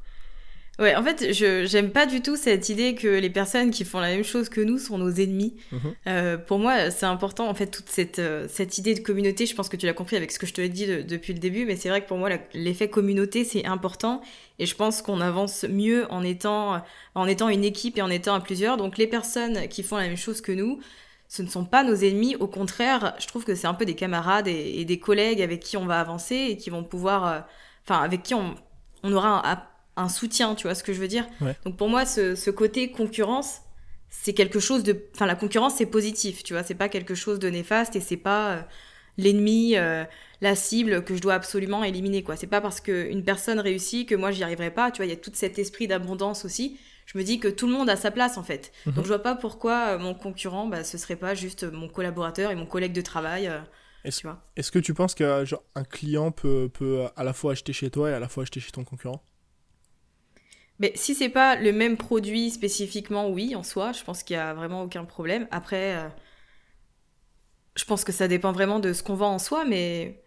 Ouais, 0.79 0.95
en 0.95 1.03
fait, 1.03 1.33
je 1.33 1.65
j'aime 1.65 1.91
pas 1.91 2.05
du 2.05 2.21
tout 2.21 2.37
cette 2.37 2.69
idée 2.69 2.95
que 2.95 3.07
les 3.07 3.29
personnes 3.29 3.69
qui 3.69 3.83
font 3.83 3.99
la 3.99 4.07
même 4.07 4.23
chose 4.23 4.47
que 4.47 4.61
nous 4.61 4.77
sont 4.77 4.97
nos 4.97 5.11
ennemis. 5.11 5.57
Mhm. 5.73 5.79
Euh, 6.07 6.37
pour 6.37 6.57
moi, 6.57 6.89
c'est 6.89 7.05
important, 7.05 7.49
en 7.49 7.53
fait, 7.53 7.67
toute 7.67 7.89
cette, 7.89 8.19
euh, 8.19 8.47
cette 8.47 8.77
idée 8.77 8.93
de 8.93 9.01
communauté. 9.01 9.45
Je 9.45 9.53
pense 9.55 9.67
que 9.67 9.75
tu 9.75 9.85
l'as 9.85 9.93
compris 9.93 10.15
avec 10.15 10.31
ce 10.31 10.39
que 10.39 10.47
je 10.47 10.53
te 10.53 10.61
ai 10.61 10.69
dit 10.69 10.87
depuis 11.03 11.33
le 11.33 11.39
début, 11.39 11.65
mais 11.65 11.75
c'est 11.75 11.89
vrai 11.89 12.01
que 12.01 12.07
pour 12.07 12.17
moi, 12.17 12.29
l'effet 12.53 12.89
communauté, 12.89 13.43
c'est 13.43 13.65
important. 13.65 14.21
Et 14.57 14.65
je 14.65 14.73
pense 14.73 15.01
qu'on 15.01 15.19
avance 15.19 15.65
mieux 15.69 16.09
en 16.11 16.23
étant, 16.23 16.81
en 17.13 17.27
étant 17.27 17.49
une 17.49 17.65
équipe 17.65 17.97
et 17.97 18.01
en 18.01 18.09
étant 18.09 18.33
à 18.33 18.39
plusieurs. 18.39 18.77
Donc, 18.77 18.97
les 18.97 19.07
personnes 19.07 19.67
qui 19.67 19.83
font 19.83 19.97
la 19.97 20.07
même 20.07 20.17
chose 20.17 20.39
que 20.39 20.53
nous, 20.53 20.79
ce 21.27 21.41
ne 21.41 21.47
sont 21.47 21.65
pas 21.65 21.83
nos 21.83 21.95
ennemis. 21.95 22.37
Au 22.37 22.47
contraire, 22.47 23.15
je 23.19 23.27
trouve 23.27 23.43
que 23.43 23.53
c'est 23.53 23.67
un 23.67 23.73
peu 23.73 23.85
des 23.85 23.95
camarades 23.95 24.47
et, 24.47 24.85
des 24.85 24.99
collègues 24.99 25.41
avec 25.41 25.59
qui 25.59 25.75
on 25.75 25.85
va 25.85 25.99
avancer 25.99 26.35
et 26.51 26.57
qui 26.57 26.69
vont 26.69 26.85
pouvoir. 26.85 27.27
Euh, 27.27 27.39
enfin, 27.85 28.01
avec 28.01 28.23
qui 28.23 28.33
on, 28.33 28.55
on 29.03 29.11
aura 29.11 29.47
un 29.49 29.61
un 29.99 30.09
soutien, 30.09 30.55
tu 30.55 30.63
vois 30.67 30.75
ce 30.75 30.83
que 30.83 30.93
je 30.93 30.99
veux 30.99 31.07
dire 31.07 31.27
Donc 31.65 31.77
pour 31.77 31.89
moi, 31.89 32.05
ce, 32.05 32.49
côté 32.49 32.91
concurrence, 32.91 33.61
c'est 34.09 34.33
quelque 34.33 34.59
chose 34.59 34.83
de... 34.83 35.03
Enfin, 35.13 35.25
la 35.25 35.35
concurrence, 35.35 35.75
c'est 35.75 35.85
positif, 35.85 36.43
tu 36.43 36.53
vois, 36.53 36.63
c'est 36.63 36.75
pas 36.75 36.89
quelque 36.89 37.15
chose 37.15 37.39
de 37.39 37.49
néfaste 37.49 37.95
et 37.95 38.01
c'est 38.01 38.17
pas 38.17 38.51
euh, 38.51 38.61
l'ennemi, 39.17 39.75
euh, 39.75 40.03
la 40.41 40.55
cible 40.55 41.03
que 41.03 41.15
je 41.15 41.21
dois 41.21 41.35
absolument 41.35 41.83
éliminer, 41.83 42.23
quoi. 42.23 42.35
C'est 42.35 42.47
pas 42.47 42.61
parce 42.61 42.81
qu'une 42.81 43.23
personne 43.23 43.59
réussit 43.59 44.07
que 44.07 44.15
moi, 44.15 44.31
j'y 44.31 44.43
arriverai 44.43 44.71
pas, 44.71 44.89
tu 44.89 44.97
vois, 44.97 45.05
il 45.05 45.09
y 45.09 45.13
a 45.13 45.17
tout 45.17 45.31
cet 45.33 45.59
esprit 45.59 45.87
d'abondance 45.87 46.45
aussi. 46.45 46.79
Je 47.05 47.17
me 47.17 47.23
dis 47.23 47.39
que 47.39 47.47
tout 47.47 47.67
le 47.67 47.73
monde 47.73 47.89
a 47.89 47.95
sa 47.95 48.11
place, 48.11 48.37
en 48.37 48.43
fait. 48.43 48.71
Mhm. 48.85 48.93
Donc 48.93 49.03
je 49.03 49.09
vois 49.09 49.23
pas 49.23 49.35
pourquoi 49.35 49.89
euh, 49.89 49.99
mon 49.99 50.13
concurrent, 50.13 50.67
bah, 50.67 50.83
ce 50.83 50.97
serait 50.97 51.15
pas 51.15 51.35
juste 51.35 51.63
mon 51.63 51.87
collaborateur 51.87 52.51
et 52.51 52.55
mon 52.55 52.65
collègue 52.65 52.93
de 52.93 53.01
travail. 53.01 53.51
Est-ce, 54.05 54.25
est 54.55 54.71
que 54.71 54.79
tu 54.79 54.93
penses 54.93 55.13
qu'un 55.13 55.43
client 55.89 56.31
peut, 56.31 56.69
peut 56.73 57.05
à 57.15 57.23
la 57.23 57.33
fois 57.33 57.51
acheter 57.51 57.73
chez 57.73 57.89
toi 57.89 58.09
et 58.09 58.13
à 58.13 58.19
la 58.19 58.29
fois 58.29 58.43
acheter 58.43 58.59
chez 58.59 58.71
ton 58.71 58.83
concurrent? 58.83 59.21
Mais 60.79 60.93
si 60.95 61.13
c'est 61.13 61.29
pas 61.29 61.55
le 61.55 61.73
même 61.73 61.97
produit 61.97 62.49
spécifiquement, 62.49 63.29
oui, 63.29 63.53
en 63.55 63.63
soi, 63.63 63.91
je 63.91 64.03
pense 64.03 64.23
qu'il 64.23 64.35
y 64.35 64.39
a 64.39 64.53
vraiment 64.53 64.83
aucun 64.83 65.03
problème. 65.03 65.45
Après, 65.51 65.97
euh, 65.97 66.07
je 67.75 67.83
pense 67.83 68.05
que 68.05 68.13
ça 68.13 68.29
dépend 68.29 68.53
vraiment 68.53 68.79
de 68.79 68.93
ce 68.93 69.03
qu'on 69.03 69.15
vend 69.15 69.33
en 69.33 69.39
soi, 69.39 69.65
mais 69.65 70.23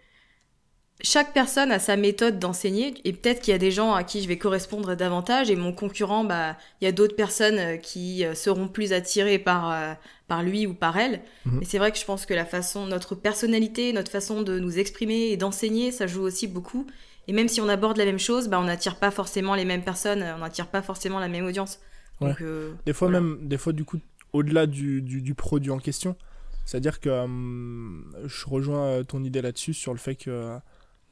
chaque 1.01 1.33
personne 1.33 1.73
a 1.73 1.79
sa 1.79 1.97
méthode 1.97 2.39
d'enseigner 2.39 2.95
et 3.05 3.15
peut-être 3.15 3.41
qu'il 3.41 3.53
y 3.53 3.55
a 3.55 3.59
des 3.59 3.71
gens 3.71 3.95
à 3.95 4.05
qui 4.05 4.23
je 4.23 4.29
vais 4.29 4.37
correspondre 4.37 4.95
davantage 4.95 5.51
et 5.51 5.57
mon 5.57 5.73
concurrent, 5.73 6.23
bah, 6.23 6.59
il 6.81 6.85
y 6.85 6.87
a 6.87 6.93
d'autres 6.93 7.17
personnes 7.17 7.59
euh, 7.59 7.77
qui 7.79 8.25
euh, 8.25 8.35
seront 8.35 8.69
plus 8.69 8.93
attirées 8.93 9.39
par, 9.39 9.97
par 10.29 10.43
lui 10.43 10.67
ou 10.67 10.75
par 10.75 10.99
elle. 10.99 11.23
Mhm. 11.47 11.61
Mais 11.61 11.65
c'est 11.65 11.79
vrai 11.79 11.93
que 11.93 11.99
je 11.99 12.05
pense 12.05 12.27
que 12.27 12.35
la 12.35 12.45
façon, 12.45 12.87
notre 12.87 13.15
personnalité, 13.15 13.95
notre 13.95 14.13
façon 14.13 14.43
de 14.43 14.59
nous 14.59 14.79
exprimer 14.79 15.31
et 15.31 15.39
d'enseigner, 15.39 15.93
ça 15.93 16.07
joue 16.07 16.23
aussi 16.23 16.47
beaucoup. 16.47 16.87
Et 17.29 17.33
même 17.33 17.49
si 17.49 17.61
on 17.61 17.69
aborde 17.69 17.97
la 17.97 18.05
même 18.05 18.19
chose, 18.19 18.49
bah, 18.49 18.59
on 18.61 18.65
n'attire 18.65 18.97
pas 18.97 19.11
forcément 19.11 19.55
les 19.55 19.65
mêmes 19.65 19.85
personnes, 19.85 20.25
on 20.37 20.39
n'attire 20.39 20.69
pas 20.69 20.83
forcément 20.83 21.21
la 21.21 21.29
même 21.29 21.45
audience. 21.45 21.81
Euh, 22.23 22.75
des 22.87 22.93
fois 22.93 23.09
même, 23.09 23.49
des 23.49 23.59
fois 23.59 23.73
du 23.73 23.85
coup, 23.85 23.99
au-delà 24.33 24.67
du, 24.67 25.03
du, 25.03 25.35
produit 25.35 25.71
en 25.71 25.79
question, 25.79 26.17
c'est-à-dire 26.65 27.01
que 27.01 27.11
hum, 27.11 28.15
je 28.25 28.47
rejoins 28.47 28.85
euh, 28.87 29.03
ton 29.03 29.25
idée 29.25 29.43
là-dessus 29.43 29.75
sur 29.75 29.93
le 29.93 29.99
fait 29.99 30.15
que 30.15 30.59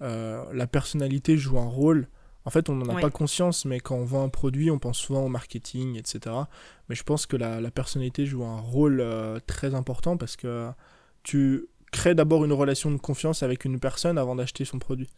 euh, 0.03 0.45
la 0.53 0.67
personnalité 0.67 1.37
joue 1.37 1.59
un 1.59 1.69
rôle. 1.69 2.09
En 2.47 2.51
fait, 2.51 2.71
on 2.71 2.75
n'en 2.75 2.97
a 2.97 3.01
pas 3.01 3.11
conscience, 3.11 3.67
mais 3.67 3.81
quand 3.81 3.97
on 3.97 4.05
vend 4.05 4.25
un 4.25 4.29
produit, 4.31 4.71
on 4.71 4.79
pense 4.79 4.99
souvent 4.99 5.25
au 5.25 5.29
marketing, 5.29 5.99
etc. 5.99 6.35
Mais 6.89 6.95
je 6.95 7.03
pense 7.03 7.27
que 7.27 7.37
la, 7.37 7.61
la 7.61 7.71
personnalité 7.71 8.25
joue 8.25 8.45
un 8.45 8.59
rôle 8.59 9.05
très 9.47 9.75
important 9.75 10.17
parce 10.17 10.37
que 10.37 10.71
tu 11.23 11.67
crées 11.93 12.15
d'abord 12.15 12.47
une 12.47 12.55
relation 12.55 12.91
de 12.91 12.97
confiance 12.97 13.43
avec 13.43 13.67
une 13.67 13.79
personne 13.79 14.17
avant 14.17 14.37
d'acheter 14.37 14.65
son 14.65 14.79
produit. 14.79 15.11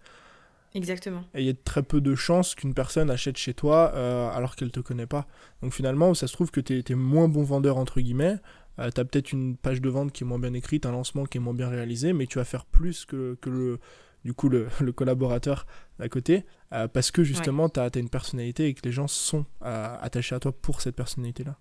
Exactement. 0.74 1.24
Et 1.34 1.40
il 1.40 1.46
y 1.46 1.50
a 1.50 1.54
très 1.54 1.82
peu 1.82 2.00
de 2.00 2.14
chances 2.14 2.54
qu'une 2.54 2.74
personne 2.74 3.10
achète 3.10 3.36
chez 3.36 3.54
toi 3.54 3.92
euh, 3.94 4.30
alors 4.30 4.56
qu'elle 4.56 4.70
te 4.70 4.80
connaît 4.80 5.06
pas. 5.06 5.26
Donc 5.62 5.72
finalement, 5.72 6.14
ça 6.14 6.26
se 6.26 6.32
trouve 6.32 6.50
que 6.50 6.60
tu 6.60 6.82
es, 6.86 6.94
moins 6.94 7.28
bon 7.28 7.42
vendeur, 7.42 7.76
entre 7.76 8.00
guillemets. 8.00 8.36
Euh, 8.78 8.90
tu 8.90 9.00
as 9.00 9.04
peut-être 9.04 9.32
une 9.32 9.56
page 9.56 9.82
de 9.82 9.90
vente 9.90 10.12
qui 10.12 10.24
est 10.24 10.26
moins 10.26 10.38
bien 10.38 10.54
écrite, 10.54 10.86
un 10.86 10.92
lancement 10.92 11.26
qui 11.26 11.38
est 11.38 11.40
moins 11.40 11.54
bien 11.54 11.68
réalisé, 11.68 12.12
mais 12.14 12.26
tu 12.26 12.38
vas 12.38 12.44
faire 12.44 12.64
plus 12.64 13.04
que, 13.04 13.36
que 13.42 13.50
le, 13.50 13.80
du 14.24 14.32
coup, 14.32 14.48
le, 14.48 14.68
le 14.80 14.92
collaborateur 14.92 15.66
à 15.98 16.08
côté, 16.08 16.44
euh, 16.72 16.88
parce 16.88 17.10
que 17.10 17.22
justement, 17.22 17.68
tu 17.68 17.78
as, 17.78 17.84
as, 17.84 17.98
une 17.98 18.08
personnalité 18.08 18.66
et 18.66 18.74
que 18.74 18.80
les 18.84 18.92
gens 18.92 19.08
sont 19.08 19.44
attachés 19.60 20.34
à 20.34 20.40
toi 20.40 20.52
pour 20.52 20.80
cette 20.80 20.96
personnalité-là. 20.96 21.58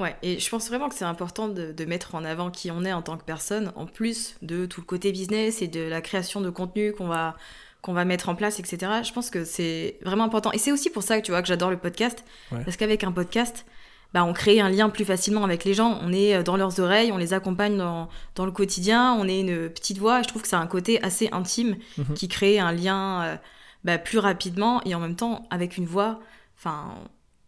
Ouais, 0.00 0.16
et 0.22 0.40
je 0.40 0.50
pense 0.50 0.66
vraiment 0.68 0.88
que 0.88 0.96
c'est 0.96 1.04
important 1.04 1.46
de, 1.46 1.70
de, 1.70 1.84
mettre 1.84 2.16
en 2.16 2.24
avant 2.24 2.50
qui 2.50 2.72
on 2.72 2.84
est 2.84 2.92
en 2.92 3.02
tant 3.02 3.16
que 3.16 3.22
personne, 3.22 3.72
en 3.76 3.86
plus 3.86 4.34
de 4.42 4.66
tout 4.66 4.80
le 4.80 4.86
côté 4.86 5.12
business 5.12 5.62
et 5.62 5.68
de 5.68 5.82
la 5.82 6.00
création 6.00 6.40
de 6.40 6.50
contenu 6.50 6.92
qu'on 6.92 7.06
va 7.06 7.36
qu'on 7.84 7.92
va 7.92 8.06
mettre 8.06 8.30
en 8.30 8.34
place, 8.34 8.58
etc. 8.60 8.90
Je 9.04 9.12
pense 9.12 9.28
que 9.28 9.44
c'est 9.44 9.98
vraiment 10.02 10.24
important. 10.24 10.50
Et 10.52 10.58
c'est 10.58 10.72
aussi 10.72 10.88
pour 10.88 11.02
ça 11.02 11.20
que 11.20 11.26
tu 11.26 11.32
vois 11.32 11.42
que 11.42 11.48
j'adore 11.48 11.70
le 11.70 11.76
podcast, 11.76 12.24
parce 12.50 12.78
qu'avec 12.78 13.04
un 13.04 13.12
podcast, 13.12 13.66
bah, 14.14 14.24
on 14.24 14.32
crée 14.32 14.58
un 14.58 14.70
lien 14.70 14.88
plus 14.88 15.04
facilement 15.04 15.44
avec 15.44 15.64
les 15.64 15.74
gens. 15.74 15.98
On 16.00 16.10
est 16.10 16.34
euh, 16.34 16.42
dans 16.42 16.56
leurs 16.56 16.80
oreilles, 16.80 17.12
on 17.12 17.18
les 17.18 17.34
accompagne 17.34 17.76
dans, 17.76 18.08
dans 18.36 18.46
le 18.46 18.52
quotidien, 18.52 19.14
on 19.20 19.28
est 19.28 19.40
une 19.40 19.68
petite 19.68 19.98
voix. 19.98 20.22
je 20.22 20.28
trouve 20.28 20.40
que 20.40 20.48
c'est 20.48 20.56
un 20.56 20.66
côté 20.66 21.02
assez 21.02 21.28
intime 21.30 21.76
mhm. 21.98 22.14
qui 22.14 22.28
crée 22.28 22.58
un 22.58 22.72
lien 22.72 23.22
euh, 23.22 23.36
bah, 23.82 23.98
plus 23.98 24.18
rapidement 24.18 24.80
et 24.84 24.94
en 24.94 25.00
même 25.00 25.16
temps 25.16 25.46
avec 25.50 25.76
une 25.76 25.84
voix. 25.84 26.20
Enfin, 26.56 26.94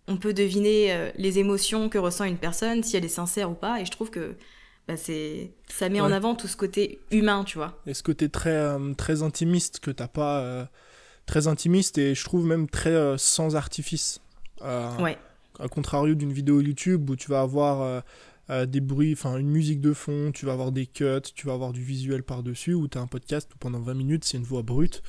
on 0.06 0.18
peut 0.18 0.34
deviner 0.34 0.92
euh, 0.92 1.10
les 1.16 1.38
émotions 1.38 1.88
que 1.88 1.96
ressent 1.96 2.24
une 2.24 2.36
personne, 2.36 2.82
si 2.82 2.96
elle 2.96 3.06
est 3.06 3.08
sincère 3.08 3.50
ou 3.50 3.54
pas. 3.54 3.80
Et 3.80 3.86
je 3.86 3.90
trouve 3.90 4.10
que 4.10 4.36
bah 4.88 4.96
c'est 4.96 5.50
ça 5.68 5.88
met 5.88 6.00
en 6.00 6.12
avant 6.12 6.34
tout 6.34 6.46
ce 6.46 6.56
côté 6.56 7.00
humain, 7.10 7.42
tu 7.44 7.58
vois. 7.58 7.80
Et 7.86 7.94
ce 7.94 8.02
côté 8.02 8.28
très 8.28 8.50
euh, 8.50 8.94
très 8.94 9.22
intimiste 9.22 9.80
que 9.80 9.90
t'as 9.90 10.06
pas 10.06 10.40
euh, 10.40 10.64
très 11.26 11.48
intimiste 11.48 11.98
et 11.98 12.14
je 12.14 12.24
trouve 12.24 12.46
même 12.46 12.68
très 12.68 12.90
euh, 12.90 13.18
sans 13.18 13.56
artifice. 13.56 14.20
ouais. 14.62 15.18
À 15.58 15.68
contrario 15.68 16.14
d'une 16.14 16.32
vidéo 16.32 16.60
YouTube 16.60 17.08
où 17.08 17.16
tu 17.16 17.30
vas 17.30 17.40
avoir 17.40 18.02
des 18.50 18.80
bruits, 18.82 19.14
enfin 19.14 19.38
une 19.38 19.48
musique 19.48 19.80
de 19.80 19.94
fond, 19.94 20.30
tu 20.30 20.44
vas 20.44 20.52
avoir 20.52 20.70
des 20.70 20.84
cuts, 20.84 21.32
tu 21.34 21.46
vas 21.46 21.54
avoir 21.54 21.72
du 21.72 21.82
visuel 21.82 22.22
par-dessus, 22.22 22.74
ou 22.74 22.88
tu 22.88 22.98
as 22.98 23.00
un 23.00 23.06
podcast 23.06 23.50
où 23.54 23.58
pendant 23.58 23.80
20 23.80 23.94
minutes 23.94 24.24
c'est 24.26 24.36
une 24.36 24.44
voix 24.44 24.60
brute, 24.60 25.02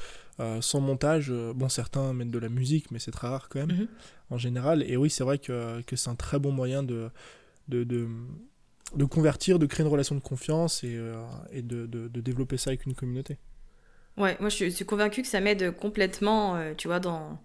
sans 0.61 0.79
montage. 0.79 1.33
Bon, 1.53 1.67
certains 1.67 2.13
mettent 2.13 2.31
de 2.31 2.39
la 2.39 2.47
musique, 2.47 2.91
mais 2.91 2.99
c'est 2.99 3.11
très 3.11 3.27
rare 3.27 3.49
quand 3.49 3.59
même, 3.59 3.77
mhm. 3.77 3.87
en 4.29 4.37
général. 4.37 4.83
Et 4.89 4.95
oui, 4.95 5.09
c'est 5.09 5.25
vrai 5.25 5.37
que, 5.37 5.81
que 5.81 5.97
c'est 5.97 6.09
un 6.09 6.15
très 6.15 6.39
bon 6.39 6.53
moyen 6.53 6.81
de, 6.81 7.09
de, 7.67 7.83
de, 7.83 8.07
de 8.95 9.05
convertir, 9.05 9.59
de 9.59 9.65
créer 9.65 9.85
une 9.85 9.91
relation 9.91 10.15
de 10.15 10.21
confiance 10.21 10.83
et, 10.83 10.95
euh, 10.95 11.15
et 11.51 11.61
de, 11.61 11.85
de, 11.85 12.21
développer 12.21 12.57
ça 12.57 12.69
avec 12.69 12.85
une 12.85 12.95
communauté. 12.95 13.37
Ouais, 14.17 14.37
moi 14.39 14.49
je 14.49 14.69
suis 14.69 14.85
convaincue 14.85 15.21
que 15.21 15.27
ça 15.27 15.41
m'aide 15.41 15.75
complètement, 15.75 16.55
euh, 16.55 16.73
tu 16.75 16.87
vois, 16.87 16.99
dans, 16.99 17.39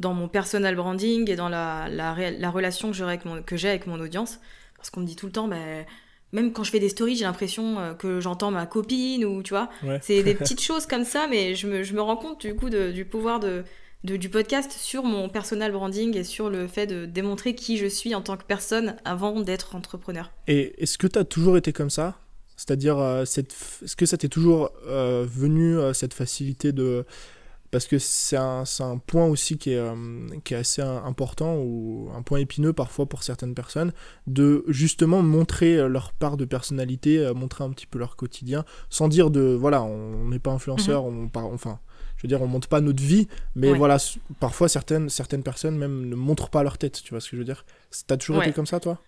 dans 0.00 0.12
mon 0.12 0.28
personal 0.28 0.76
branding 0.76 1.30
et 1.30 1.36
dans 1.36 1.48
la, 1.48 1.88
la, 1.88 2.30
la 2.30 2.50
relation 2.50 2.90
que 2.90 2.96
j'ai 2.96 3.04
avec, 3.04 3.24
mon, 3.24 3.36
avec 3.36 3.86
mon 3.86 4.00
audience. 4.00 4.40
Parce 4.76 4.90
qu'on 4.90 5.00
me 5.00 5.06
dit 5.06 5.16
tout 5.16 5.26
le 5.26 5.32
temps, 5.32 5.48
bah, 5.48 5.56
même 6.32 6.52
quand 6.52 6.62
je 6.62 6.70
fais 6.70 6.80
des 6.80 6.88
stories, 6.88 7.16
j'ai 7.16 7.24
l'impression 7.24 7.78
euh, 7.78 7.94
que 7.94 8.20
j'entends 8.20 8.50
ma 8.50 8.66
copine 8.66 9.24
ou, 9.24 9.42
tu 9.42 9.50
vois, 9.50 9.70
c'est 10.02 10.22
des 10.22 10.34
petites 10.36 10.60
choses 10.60 10.86
comme 10.86 11.04
ça, 11.04 11.26
mais 11.28 11.54
je 11.54 11.66
me, 11.66 11.82
je 11.82 11.94
me 11.94 12.02
rends 12.02 12.16
compte 12.16 12.42
du 12.42 12.54
coup 12.54 12.70
du 12.70 13.04
pouvoir 13.04 13.40
de, 13.40 13.64
du 14.04 14.28
podcast 14.28 14.70
sur 14.72 15.02
mon 15.02 15.28
personal 15.28 15.72
branding 15.72 16.16
et 16.16 16.24
sur 16.24 16.50
le 16.50 16.68
fait 16.68 16.86
de 16.86 17.04
démontrer 17.04 17.54
qui 17.54 17.76
je 17.76 17.86
suis 17.86 18.14
en 18.14 18.22
tant 18.22 18.36
que 18.36 18.44
personne 18.44 18.96
avant 19.04 19.40
d'être 19.40 19.74
entrepreneur. 19.74 20.30
Et 20.46 20.82
est-ce 20.82 20.98
que 20.98 21.06
tu 21.06 21.18
as 21.18 21.24
toujours 21.24 21.56
été 21.56 21.72
comme 21.72 21.90
ça? 21.90 22.18
C'est-à-dire, 22.56 22.98
euh, 22.98 23.22
est-ce 23.22 23.96
que 23.96 24.06
ça 24.06 24.16
t'est 24.16 24.28
toujours 24.28 24.72
euh, 24.86 25.24
venu, 25.28 25.78
euh, 25.78 25.92
cette 25.92 26.12
facilité 26.12 26.72
de, 26.72 27.04
parce 27.70 27.86
que 27.86 27.98
c'est 27.98 28.36
un, 28.36 28.64
un, 28.80 28.98
point 28.98 29.26
aussi 29.26 29.58
qui 29.58 29.70
est, 29.70 29.92
qui 30.42 30.54
est 30.54 30.56
assez 30.56 30.82
important, 30.82 31.56
ou 31.56 32.10
un 32.16 32.22
point 32.22 32.38
épineux 32.38 32.72
parfois 32.72 33.06
pour 33.06 33.22
certaines 33.22 33.54
personnes, 33.54 33.92
de 34.26 34.64
justement 34.68 35.22
montrer 35.22 35.88
leur 35.88 36.12
part 36.12 36.36
de 36.36 36.44
personnalité, 36.44 37.30
montrer 37.34 37.62
un 37.62 37.70
petit 37.70 37.86
peu 37.86 37.98
leur 37.98 38.16
quotidien, 38.16 38.64
sans 38.90 39.08
dire 39.08 39.30
de, 39.30 39.40
voilà, 39.40 39.82
on 39.82 40.28
n'est 40.28 40.38
pas 40.38 40.50
influenceur, 40.50 41.08
mhm. 41.10 41.30
on, 41.34 41.52
enfin, 41.52 41.78
je 42.18 42.22
veux 42.24 42.28
dire, 42.28 42.42
on 42.42 42.48
montre 42.48 42.68
pas 42.68 42.80
notre 42.80 43.02
vie, 43.02 43.28
mais 43.54 43.72
voilà, 43.72 43.96
parfois 44.40 44.68
certaines, 44.68 45.08
certaines 45.08 45.44
personnes 45.44 45.78
même 45.78 46.08
ne 46.08 46.16
montrent 46.16 46.50
pas 46.50 46.64
leur 46.64 46.76
tête, 46.76 47.00
tu 47.02 47.10
vois 47.10 47.20
ce 47.20 47.30
que 47.30 47.36
je 47.36 47.40
veux 47.40 47.46
dire 47.46 47.64
T'as 48.06 48.16
toujours 48.16 48.42
été 48.42 48.52
comme 48.52 48.66
ça, 48.66 48.80
toi? 48.80 49.00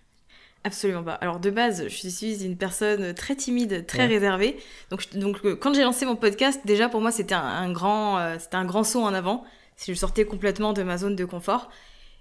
Absolument 0.62 1.02
pas. 1.02 1.14
Alors 1.14 1.40
de 1.40 1.50
base, 1.50 1.88
je 1.88 2.08
suis 2.08 2.44
une 2.44 2.56
personne 2.56 3.14
très 3.14 3.34
timide, 3.34 3.86
très 3.86 4.06
réservée. 4.06 4.58
Donc, 4.90 5.08
donc 5.16 5.38
euh, 5.44 5.56
quand 5.56 5.72
j'ai 5.74 5.82
lancé 5.82 6.04
mon 6.04 6.16
podcast, 6.16 6.60
déjà 6.66 6.90
pour 6.90 7.00
moi 7.00 7.10
c'était 7.10 7.34
un, 7.34 7.72
grand, 7.72 8.18
euh, 8.18 8.36
c'était 8.38 8.56
un 8.56 8.66
grand 8.66 8.84
saut 8.84 9.00
en 9.00 9.14
avant. 9.14 9.42
Si 9.76 9.92
je 9.92 9.98
sortais 9.98 10.26
complètement 10.26 10.74
de 10.74 10.82
ma 10.82 10.98
zone 10.98 11.16
de 11.16 11.24
confort. 11.24 11.70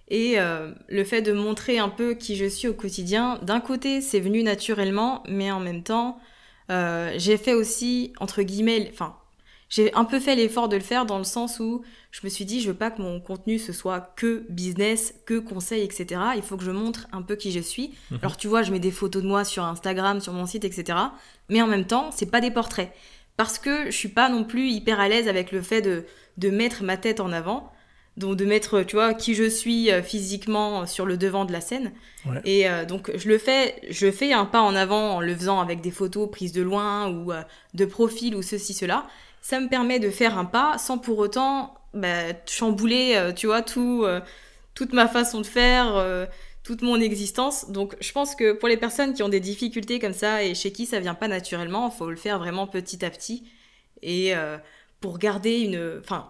Et 0.08 0.40
euh, 0.40 0.72
le 0.88 1.04
fait 1.04 1.22
de 1.22 1.34
montrer 1.34 1.80
un 1.80 1.90
peu 1.90 2.14
qui 2.14 2.38
je 2.38 2.46
suis 2.46 2.70
au 2.70 2.74
quotidien, 2.74 3.40
d'un 3.44 3.60
côté 3.60 4.00
c'est 4.00 4.22
venu 4.22 4.42
naturellement, 4.42 5.22
mais 5.28 5.52
en 5.52 5.60
même 5.60 5.84
temps 5.84 6.18
j'ai 6.70 7.38
fait 7.38 7.56
aussi 7.56 8.14
entre 8.20 8.44
guillemets, 8.44 8.90
enfin 8.94 9.19
j'ai 9.70 9.94
un 9.94 10.04
peu 10.04 10.20
fait 10.20 10.36
l'effort 10.36 10.68
de 10.68 10.76
le 10.76 10.82
faire 10.82 11.06
dans 11.06 11.20
le 11.20 11.24
sens 11.24 11.60
où 11.60 11.84
je 12.12 12.22
me 12.24 12.30
suis 12.30 12.44
dit, 12.46 12.60
je 12.60 12.70
veux 12.70 12.78
pas 12.78 12.90
que 12.90 13.02
mon 13.02 13.20
contenu 13.20 13.60
ce 13.60 13.72
soit 13.72 14.14
que 14.16 14.46
business, 14.50 15.14
que 15.26 15.38
conseil, 15.38 15.84
etc. 15.84 16.22
Il 16.36 16.42
faut 16.42 16.58
que 16.58 16.64
je 16.64 16.72
montre 16.72 17.08
un 17.12 17.22
peu 17.22 17.36
qui 17.36 17.52
je 17.52 17.60
suis. 17.60 17.94
Mhm. 18.10 18.20
Alors 18.22 18.38
tu 18.38 18.48
vois, 18.48 18.64
je 18.64 18.72
mets 18.72 18.80
des 18.80 18.92
photos 18.92 19.22
de 19.22 19.28
moi 19.28 19.44
sur 19.44 19.64
Instagram, 19.64 20.20
sur 20.20 20.34
mon 20.34 20.48
site, 20.48 20.66
etc. 20.66 20.98
Mais 21.50 21.62
en 21.62 21.68
même 21.68 21.86
temps, 21.86 22.10
c'est 22.12 22.32
pas 22.32 22.42
des 22.42 22.52
portraits. 22.52 22.92
Parce 23.38 23.60
que 23.60 23.86
je 23.86 23.96
suis 23.96 24.10
pas 24.10 24.28
non 24.28 24.44
plus 24.44 24.70
hyper 24.70 25.00
à 25.00 25.08
l'aise 25.08 25.28
avec 25.28 25.52
le 25.52 25.62
fait 25.62 25.82
de, 25.82 26.06
de 26.38 26.50
mettre 26.50 26.84
ma 26.84 26.98
tête 26.98 27.20
en 27.20 27.32
avant. 27.32 27.72
Donc 28.18 28.36
de 28.36 28.44
mettre, 28.44 28.82
tu 28.82 28.98
vois, 28.98 29.14
qui 29.14 29.34
je 29.34 29.48
suis 29.48 29.92
euh, 29.92 30.02
physiquement 30.04 30.86
sur 30.86 31.06
le 31.06 31.16
devant 31.16 31.46
de 31.46 31.54
la 31.54 31.62
scène. 31.62 31.94
Et 32.44 32.68
euh, 32.68 32.84
donc 32.84 33.16
je 33.16 33.30
le 33.30 33.38
fais, 33.38 33.76
je 33.90 34.12
fais 34.12 34.34
un 34.34 34.44
pas 34.44 34.62
en 34.62 34.76
avant 34.76 35.16
en 35.16 35.22
le 35.22 35.34
faisant 35.34 35.62
avec 35.62 35.80
des 35.80 35.92
photos 35.92 36.30
prises 36.30 36.52
de 36.52 36.62
loin 36.62 37.08
ou 37.08 37.32
euh, 37.32 37.44
de 37.76 37.86
profil 37.86 38.36
ou 38.36 38.42
ceci, 38.42 38.74
cela 38.74 39.08
ça 39.50 39.60
me 39.60 39.68
permet 39.68 39.98
de 39.98 40.12
faire 40.12 40.38
un 40.38 40.46
pas 40.46 40.78
sans 40.78 41.00
pour 41.00 41.18
autant 41.18 41.74
bah, 41.96 42.34
chambouler, 42.46 43.14
euh, 43.16 43.34
tu 43.34 43.48
vois, 43.48 43.64
tout, 43.64 44.04
euh, 44.06 44.22
toute 44.76 44.94
ma 44.94 45.08
façon 45.08 45.42
de 45.42 45.46
faire, 45.48 45.96
euh, 45.96 46.28
toute 46.62 46.84
mon 46.84 47.02
existence. 47.02 47.72
Donc, 47.72 47.96
je 48.00 48.12
pense 48.12 48.36
que 48.36 48.54
pour 48.54 48.68
les 48.70 48.78
personnes 48.78 49.16
qui 49.16 49.24
ont 49.24 49.30
des 49.30 49.40
difficultés 49.40 49.98
comme 49.98 50.14
ça 50.14 50.44
et 50.44 50.54
chez 50.54 50.72
qui 50.72 50.86
ça 50.86 51.00
vient 51.00 51.16
pas 51.16 51.28
naturellement, 51.28 51.90
il 51.92 51.98
faut 51.98 52.12
le 52.12 52.16
faire 52.16 52.38
vraiment 52.38 52.68
petit 52.68 53.04
à 53.04 53.10
petit 53.10 53.44
et 54.04 54.34
pour 55.02 55.18
garder 55.18 55.62
une, 55.62 56.00
enfin, 56.00 56.30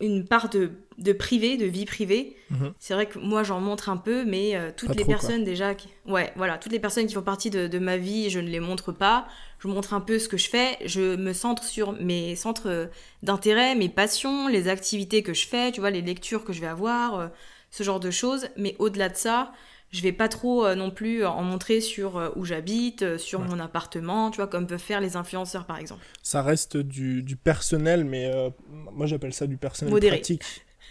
une 0.00 0.24
part 0.24 0.48
de, 0.48 0.70
de 0.98 1.12
privé, 1.12 1.56
de 1.56 1.66
vie 1.66 1.84
privée. 1.84 2.36
Mhm. 2.50 2.72
C'est 2.78 2.94
vrai 2.94 3.06
que 3.06 3.18
moi 3.18 3.42
j'en 3.42 3.60
montre 3.60 3.88
un 3.88 3.96
peu, 3.96 4.24
mais 4.24 4.54
euh, 4.54 4.70
toutes 4.76 4.94
les 4.94 5.04
personnes 5.04 5.44
déjà, 5.44 5.74
qui... 5.74 5.88
ouais, 6.06 6.32
voilà, 6.36 6.56
toutes 6.58 6.72
les 6.72 6.78
personnes 6.78 7.06
qui 7.06 7.14
font 7.14 7.22
partie 7.22 7.50
de, 7.50 7.66
de, 7.66 7.78
ma 7.78 7.96
vie, 7.96 8.30
je 8.30 8.38
ne 8.38 8.48
les 8.48 8.60
montre 8.60 8.92
pas. 8.92 9.26
Je 9.58 9.66
montre 9.66 9.94
un 9.94 10.00
peu 10.00 10.20
ce 10.20 10.28
que 10.28 10.36
je 10.36 10.48
fais. 10.48 10.78
Je 10.84 11.16
me 11.16 11.32
centre 11.32 11.64
sur 11.64 11.92
mes 11.92 12.36
centres 12.36 12.90
d'intérêt, 13.24 13.74
mes 13.74 13.88
passions, 13.88 14.46
les 14.46 14.68
activités 14.68 15.22
que 15.22 15.34
je 15.34 15.46
fais, 15.46 15.72
tu 15.72 15.80
vois, 15.80 15.90
les 15.90 16.02
lectures 16.02 16.44
que 16.44 16.52
je 16.52 16.60
vais 16.60 16.68
avoir, 16.68 17.18
euh, 17.18 17.28
ce 17.70 17.82
genre 17.82 17.98
de 17.98 18.12
choses. 18.12 18.48
Mais 18.56 18.76
au-delà 18.78 19.08
de 19.08 19.16
ça, 19.16 19.52
je 19.90 20.02
vais 20.02 20.12
pas 20.12 20.28
trop 20.28 20.66
euh, 20.66 20.74
non 20.74 20.90
plus 20.90 21.24
en 21.24 21.42
montrer 21.42 21.80
sur 21.80 22.18
euh, 22.18 22.28
où 22.36 22.44
j'habite, 22.44 23.02
euh, 23.02 23.18
sur 23.18 23.40
mon 23.40 23.58
appartement, 23.58 24.30
tu 24.30 24.36
vois, 24.36 24.46
comme 24.46 24.66
peuvent 24.66 24.78
faire 24.78 25.00
les 25.00 25.16
influenceurs 25.16 25.64
par 25.64 25.78
exemple. 25.78 26.04
Ça 26.22 26.42
reste 26.42 26.76
du, 26.76 27.22
du 27.22 27.36
personnel, 27.36 28.04
mais 28.04 28.30
moi 28.92 29.06
j'appelle 29.06 29.32
ça 29.32 29.46
du 29.46 29.56
personnel 29.56 29.92
modéré. 29.92 30.16
pratique. 30.16 30.42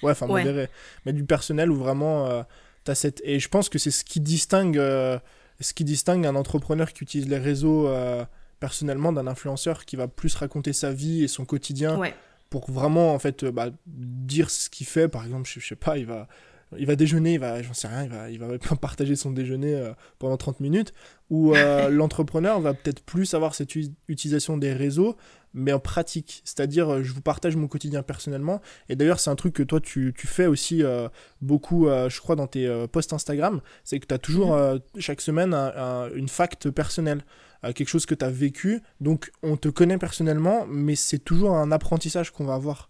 Ouais, 0.01 0.11
enfin 0.11 0.27
modéré. 0.27 0.69
Mais 1.05 1.13
du 1.13 1.23
personnel 1.23 1.71
où 1.71 1.75
vraiment 1.75 2.43
tu 2.85 2.91
as 2.91 2.95
cette. 2.95 3.21
Et 3.23 3.39
je 3.39 3.49
pense 3.49 3.69
que 3.69 3.77
c'est 3.77 3.91
ce 3.91 4.03
qui 4.03 4.19
distingue. 4.19 4.77
ce 4.77 5.73
qui 5.75 5.83
distingue 5.83 6.25
un 6.25 6.35
entrepreneur 6.35 6.91
qui 6.91 7.03
utilise 7.03 7.29
les 7.29 7.37
réseaux 7.37 7.89
personnellement 8.59 9.13
d'un 9.13 9.27
influenceur 9.27 9.85
qui 9.85 9.95
va 9.95 10.07
plus 10.07 10.33
raconter 10.35 10.73
sa 10.73 10.91
vie 10.91 11.23
et 11.23 11.27
son 11.27 11.45
quotidien 11.45 11.99
pour 12.49 12.71
vraiment 12.71 13.13
en 13.13 13.19
fait 13.19 13.45
bah, 13.45 13.69
dire 13.85 14.49
ce 14.49 14.69
qu'il 14.69 14.87
fait 14.87 15.07
par 15.07 15.25
exemple 15.25 15.47
je, 15.47 15.59
je 15.59 15.67
sais 15.67 15.75
pas 15.75 15.97
il 15.97 16.05
va 16.05 16.27
il 16.77 16.85
va 16.85 16.95
déjeuner, 16.95 17.33
il 17.33 17.39
va, 17.39 17.61
j'en 17.61 17.73
sais 17.73 17.87
rien, 17.87 18.03
il 18.03 18.09
va, 18.09 18.29
il 18.29 18.39
va 18.39 18.57
partager 18.81 19.15
son 19.15 19.31
déjeuner 19.31 19.73
euh, 19.73 19.93
pendant 20.19 20.37
30 20.37 20.59
minutes, 20.59 20.93
ou 21.29 21.55
euh, 21.55 21.89
l'entrepreneur 21.89 22.59
va 22.59 22.73
peut-être 22.73 23.01
plus 23.03 23.33
avoir 23.33 23.55
cette 23.55 23.73
utilisation 24.07 24.57
des 24.57 24.73
réseaux, 24.73 25.15
mais 25.53 25.71
en 25.71 25.79
pratique. 25.79 26.41
C'est-à-dire, 26.43 26.89
euh, 26.89 27.03
je 27.03 27.13
vous 27.13 27.21
partage 27.21 27.55
mon 27.55 27.67
quotidien 27.67 28.03
personnellement, 28.03 28.61
et 28.89 28.95
d'ailleurs, 28.95 29.19
c'est 29.19 29.29
un 29.29 29.35
truc 29.35 29.53
que 29.53 29.63
toi, 29.63 29.79
tu, 29.79 30.13
tu 30.17 30.27
fais 30.27 30.45
aussi 30.45 30.83
beaucoup, 31.41 31.87
je 31.87 32.19
crois, 32.19 32.35
dans 32.35 32.47
tes 32.47 32.85
posts 32.91 33.13
Instagram, 33.13 33.61
c'est 33.83 33.99
que 33.99 34.05
tu 34.05 34.13
as 34.13 34.19
toujours, 34.19 34.55
mhm. 34.55 34.79
chaque 34.99 35.21
semaine, 35.21 35.53
une 36.15 36.29
fact 36.29 36.69
personnelle. 36.69 37.23
quelque 37.63 37.87
chose 37.87 38.05
que 38.05 38.15
tu 38.15 38.25
as 38.25 38.29
vécu, 38.29 38.81
donc 39.01 39.31
on 39.41 39.57
te 39.57 39.69
connaît 39.69 39.97
personnellement, 39.97 40.65
mais 40.67 40.95
c'est 40.95 41.19
toujours 41.19 41.55
un 41.55 41.71
apprentissage 41.71 42.31
qu'on 42.31 42.45
va 42.45 42.55
avoir. 42.55 42.89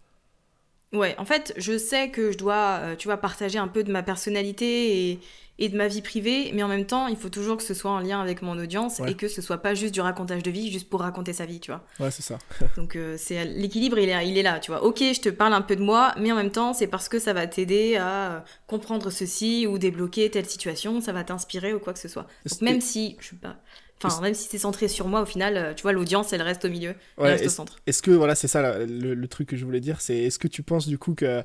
Ouais, 0.94 1.16
en 1.18 1.26
fait, 1.26 1.54
je 1.58 1.78
sais 1.78 2.10
que 2.10 2.32
je 2.32 2.38
dois, 2.38 2.80
euh, 2.82 2.96
tu 2.96 3.08
vois, 3.08 3.18
partager 3.18 3.60
un 3.60 3.68
peu 3.68 3.84
de 3.84 3.92
ma 3.92 4.04
personnalité 4.04 5.10
et, 5.12 5.20
et, 5.60 5.68
de 5.68 5.76
ma 5.76 5.90
vie 5.90 6.02
privée, 6.02 6.52
mais 6.54 6.64
en 6.64 6.70
même 6.70 6.86
temps, 6.86 7.08
il 7.08 7.18
faut 7.18 7.28
toujours 7.28 7.58
que 7.58 7.64
ce 7.64 7.74
soit 7.74 7.92
en 7.92 8.00
lien 8.00 8.22
avec 8.22 8.42
mon 8.42 8.58
audience 8.58 9.02
et 9.06 9.16
que 9.16 9.28
ce 9.28 9.42
soit 9.42 9.58
pas 9.58 9.74
juste 9.74 9.94
du 9.94 10.00
racontage 10.00 10.44
de 10.44 10.52
vie, 10.52 10.72
juste 10.72 10.90
pour 10.90 11.02
raconter 11.02 11.34
sa 11.34 11.46
vie, 11.46 11.60
tu 11.60 11.72
vois. 11.72 11.84
Ouais, 12.00 12.10
c'est 12.10 12.22
ça. 12.22 12.38
Donc, 12.78 12.96
euh, 12.96 13.16
c'est 13.18 13.44
l'équilibre, 13.44 14.00
il 14.00 14.08
est, 14.08 14.28
il 14.30 14.38
est 14.38 14.44
là, 14.44 14.60
tu 14.60 14.72
vois. 14.72 14.84
Ok, 14.84 15.00
je 15.00 15.20
te 15.20 15.30
parle 15.30 15.54
un 15.54 15.62
peu 15.62 15.76
de 15.76 15.84
moi, 15.84 16.14
mais 16.18 16.32
en 16.32 16.36
même 16.36 16.52
temps, 16.52 16.74
c'est 16.74 16.88
parce 16.88 17.10
que 17.10 17.20
ça 17.20 17.34
va 17.34 17.48
t'aider 17.48 17.98
à 17.98 18.32
euh, 18.32 18.40
comprendre 18.68 19.10
ceci 19.10 19.68
ou 19.68 19.78
débloquer 19.78 20.30
telle 20.32 20.46
situation, 20.46 21.02
ça 21.02 21.12
va 21.12 21.26
t'inspirer 21.26 21.74
ou 21.74 21.80
quoi 21.80 21.92
que 21.92 22.00
ce 22.00 22.08
soit. 22.08 22.28
Donc, 22.50 22.62
même 22.62 22.80
si, 22.80 23.18
je 23.20 23.30
sais 23.30 23.36
pas, 23.36 23.58
Enfin, 24.04 24.22
même 24.22 24.34
si 24.34 24.48
c'est 24.50 24.58
centré 24.58 24.88
sur 24.88 25.08
moi, 25.08 25.22
au 25.22 25.26
final, 25.26 25.58
euh, 25.58 25.74
tu 25.74 25.84
vois, 25.84 25.92
l'audience, 25.92 26.32
elle 26.34 26.42
reste 26.42 26.66
au 26.66 26.70
milieu, 26.70 26.94
elle 27.18 27.26
reste 27.26 27.48
au 27.48 27.50
centre. 27.50 27.80
Est-ce 27.88 28.02
que, 28.02 28.12
voilà, 28.12 28.36
c'est 28.36 28.48
ça 28.48 28.86
le, 28.86 29.28
truc 29.28 29.50
que 29.50 29.58
je 29.58 29.66
voulais 29.66 29.80
dire, 29.80 30.02
c'est 30.02 30.18
est-ce 30.18 30.40
que 30.40 30.48
tu 30.48 30.64
penses 30.64 30.88
du 30.88 30.98
coup 30.98 31.16
que 31.16 31.44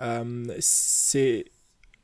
euh, 0.00 0.44
c'est 0.58 1.44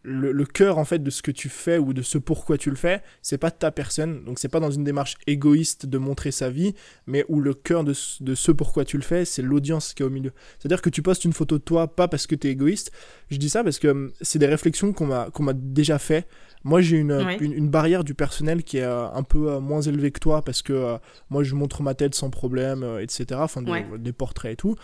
le, 0.06 0.44
cœur 0.44 0.78
en 0.78 0.84
fait 0.84 1.02
de 1.02 1.10
ce 1.10 1.20
que 1.20 1.30
tu 1.30 1.48
fais 1.48 1.78
ou 1.78 1.92
de 1.92 2.02
ce 2.02 2.18
pourquoi 2.18 2.56
tu 2.56 2.70
le 2.70 2.76
fais, 2.76 3.02
c'est 3.22 3.38
pas 3.38 3.50
ta 3.50 3.70
personne, 3.70 4.24
donc 4.24 4.38
c'est 4.38 4.48
pas 4.48 4.60
dans 4.60 4.70
une 4.70 4.84
démarche 4.84 5.16
égoïste 5.26 5.86
de 5.86 5.98
montrer 5.98 6.30
sa 6.30 6.48
vie, 6.48 6.74
mais 7.06 7.24
où 7.28 7.40
le 7.40 7.54
cœur 7.54 7.84
de, 7.84 7.92
de 8.20 8.34
ce 8.34 8.52
pourquoi 8.52 8.84
tu 8.84 8.96
le 8.96 9.02
fais, 9.02 9.24
c'est 9.24 9.42
l'audience 9.42 9.94
qui 9.94 10.02
est 10.02 10.06
au 10.06 10.10
milieu. 10.10 10.32
C'est-à-dire 10.58 10.80
que 10.80 10.90
tu 10.90 11.02
postes 11.02 11.24
une 11.24 11.32
photo 11.32 11.58
de 11.58 11.62
toi, 11.62 11.88
pas 11.88 12.08
parce 12.08 12.26
que 12.26 12.34
tu 12.34 12.46
es 12.46 12.50
égoïste, 12.50 12.92
je 13.30 13.36
dis 13.36 13.48
ça 13.48 13.64
parce 13.64 13.78
que 13.78 13.88
hum, 13.88 14.12
c'est 14.20 14.38
des 14.38 14.46
réflexions 14.46 14.92
qu'on 14.92 15.06
m'a 15.06 15.30
qu'on 15.30 15.42
m'a 15.42 15.54
déjà 15.54 15.98
fait. 15.98 16.26
Moi, 16.64 16.80
j'ai 16.80 16.96
une, 16.96 17.12
une, 17.40 17.68
barrière 17.68 18.02
du 18.02 18.14
personnel 18.14 18.64
qui 18.64 18.78
est 18.78 18.82
euh, 18.82 19.08
un 19.12 19.22
peu 19.22 19.52
euh, 19.52 19.60
moins 19.60 19.82
élevée 19.82 20.10
que 20.10 20.18
toi 20.18 20.42
parce 20.42 20.62
que 20.62 20.72
euh, 20.72 20.98
moi, 21.30 21.44
je 21.44 21.54
montre 21.54 21.80
ma 21.84 21.94
tête 21.94 22.16
sans 22.16 22.28
problème, 22.28 22.84
etc. 23.00 23.38
Enfin, 23.40 23.62
des 23.62 24.12
portraits 24.12 24.54
et 24.54 24.56
tout, 24.56 24.74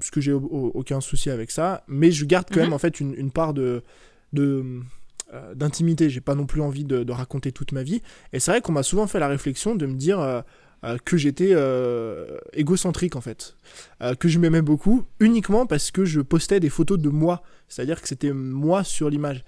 puisque 0.00 0.18
j'ai 0.18 0.32
aucun 0.32 1.00
souci 1.00 1.30
avec 1.30 1.52
ça. 1.52 1.84
Mais 1.86 2.10
je 2.10 2.24
garde 2.24 2.48
quand 2.48 2.56
mhm. 2.56 2.62
même 2.62 2.72
en 2.72 2.78
fait 2.78 2.98
une, 2.98 3.14
une 3.14 3.30
part 3.30 3.54
de 3.54 3.84
de 4.32 4.82
euh, 5.34 5.54
d'intimité. 5.54 6.10
J'ai 6.10 6.20
pas 6.20 6.34
non 6.34 6.44
plus 6.44 6.60
envie 6.60 6.84
de, 6.84 7.10
raconter 7.10 7.52
toute 7.52 7.72
ma 7.72 7.82
vie. 7.82 8.02
Et 8.34 8.40
c'est 8.40 8.50
vrai 8.50 8.60
qu'on 8.60 8.72
m'a 8.72 8.82
souvent 8.82 9.06
fait 9.06 9.18
la 9.18 9.28
réflexion 9.28 9.74
de 9.74 9.86
me 9.86 9.94
dire 9.94 10.20
euh, 10.20 10.42
euh, 10.84 10.98
que 11.02 11.16
j'étais 11.16 11.54
égocentrique 12.52 13.16
en 13.16 13.22
fait, 13.22 13.56
que 14.18 14.28
je 14.28 14.38
m'aimais 14.38 14.60
beaucoup 14.60 15.04
uniquement 15.20 15.64
parce 15.64 15.90
que 15.90 16.04
je 16.04 16.20
postais 16.20 16.60
des 16.60 16.68
photos 16.68 16.98
de 16.98 17.08
moi, 17.08 17.42
c'est-à-dire 17.68 18.02
que 18.02 18.08
c'était 18.08 18.32
moi 18.32 18.84
sur 18.84 19.08
l'image. 19.08 19.42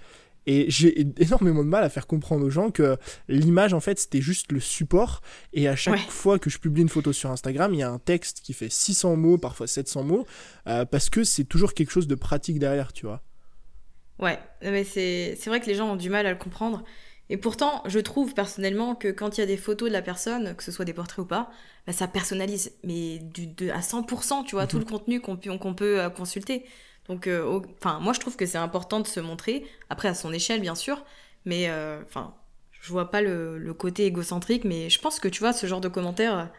Et 0.47 0.65
j'ai 0.69 1.07
énormément 1.19 1.63
de 1.63 1.69
mal 1.69 1.83
à 1.83 1.89
faire 1.89 2.07
comprendre 2.07 2.45
aux 2.45 2.49
gens 2.49 2.71
que 2.71 2.97
l'image, 3.27 3.75
en 3.75 3.79
fait, 3.79 3.99
c'était 3.99 4.21
juste 4.21 4.51
le 4.51 4.59
support. 4.59 5.21
Et 5.53 5.67
à 5.67 5.75
chaque 5.75 6.09
fois 6.09 6.39
que 6.39 6.49
je 6.49 6.57
publie 6.57 6.81
une 6.81 6.89
photo 6.89 7.13
sur 7.13 7.29
Instagram, 7.29 7.75
il 7.75 7.81
y 7.81 7.83
a 7.83 7.91
un 7.91 7.99
texte 7.99 8.41
qui 8.41 8.53
fait 8.53 8.71
600 8.71 9.17
mots, 9.17 9.37
parfois 9.37 9.67
700 9.67 10.03
mots, 10.03 10.25
parce 10.65 11.11
que 11.11 11.23
c'est 11.23 11.43
toujours 11.43 11.75
quelque 11.75 11.91
chose 11.91 12.07
de 12.07 12.15
pratique 12.15 12.57
derrière, 12.57 12.91
tu 12.91 13.05
vois. 13.05 13.21
Ouais, 14.19 14.39
mais 14.61 14.83
c'est 14.83 15.45
vrai 15.47 15.59
que 15.59 15.65
les 15.65 15.75
gens 15.75 15.91
ont 15.91 15.95
du 15.95 16.09
mal 16.09 16.25
à 16.25 16.31
le 16.31 16.37
comprendre. 16.37 16.83
Et 17.29 17.37
pourtant, 17.37 17.81
je 17.85 17.99
trouve 17.99 18.33
personnellement 18.33 18.95
que 18.95 19.07
quand 19.07 19.37
il 19.37 19.41
y 19.41 19.43
a 19.43 19.47
des 19.47 19.57
photos 19.57 19.89
de 19.89 19.93
la 19.93 20.01
personne, 20.01 20.55
que 20.55 20.63
ce 20.63 20.71
soit 20.71 20.85
des 20.85 20.93
portraits 20.93 21.19
ou 21.19 21.27
pas, 21.27 21.49
bah, 21.87 21.93
ça 21.93 22.07
personnalise, 22.07 22.71
mais 22.83 23.17
du, 23.19 23.47
de, 23.47 23.69
à 23.71 23.79
100%, 23.79 24.45
tu 24.45 24.55
vois, 24.55 24.67
tout 24.67 24.77
le 24.77 24.85
mhm. 24.85 24.91
contenu 24.91 25.21
qu'on 25.21 25.37
qu'on 25.37 25.73
peut 25.73 25.99
euh, 26.01 26.09
consulter. 26.09 26.65
Donc, 27.07 27.27
euh, 27.27 27.61
enfin, 27.79 27.99
moi, 27.99 28.13
je 28.13 28.19
trouve 28.19 28.35
que 28.35 28.45
c'est 28.45 28.57
important 28.57 28.99
de 28.99 29.07
se 29.07 29.19
montrer, 29.19 29.65
après 29.89 30.07
à 30.07 30.13
son 30.13 30.33
échelle, 30.33 30.61
bien 30.61 30.75
sûr, 30.75 31.03
mais 31.45 31.69
euh, 31.69 32.01
enfin, 32.03 32.35
je 32.71 32.91
vois 32.91 33.09
pas 33.11 33.21
le, 33.21 33.57
le, 33.57 33.73
côté 33.73 34.05
égocentrique, 34.05 34.63
mais 34.63 34.89
je 34.89 34.99
pense 34.99 35.19
que, 35.19 35.27
tu 35.27 35.39
vois, 35.39 35.53
ce 35.53 35.67
genre 35.67 35.81
de 35.81 35.87
commentaires, 35.87 36.49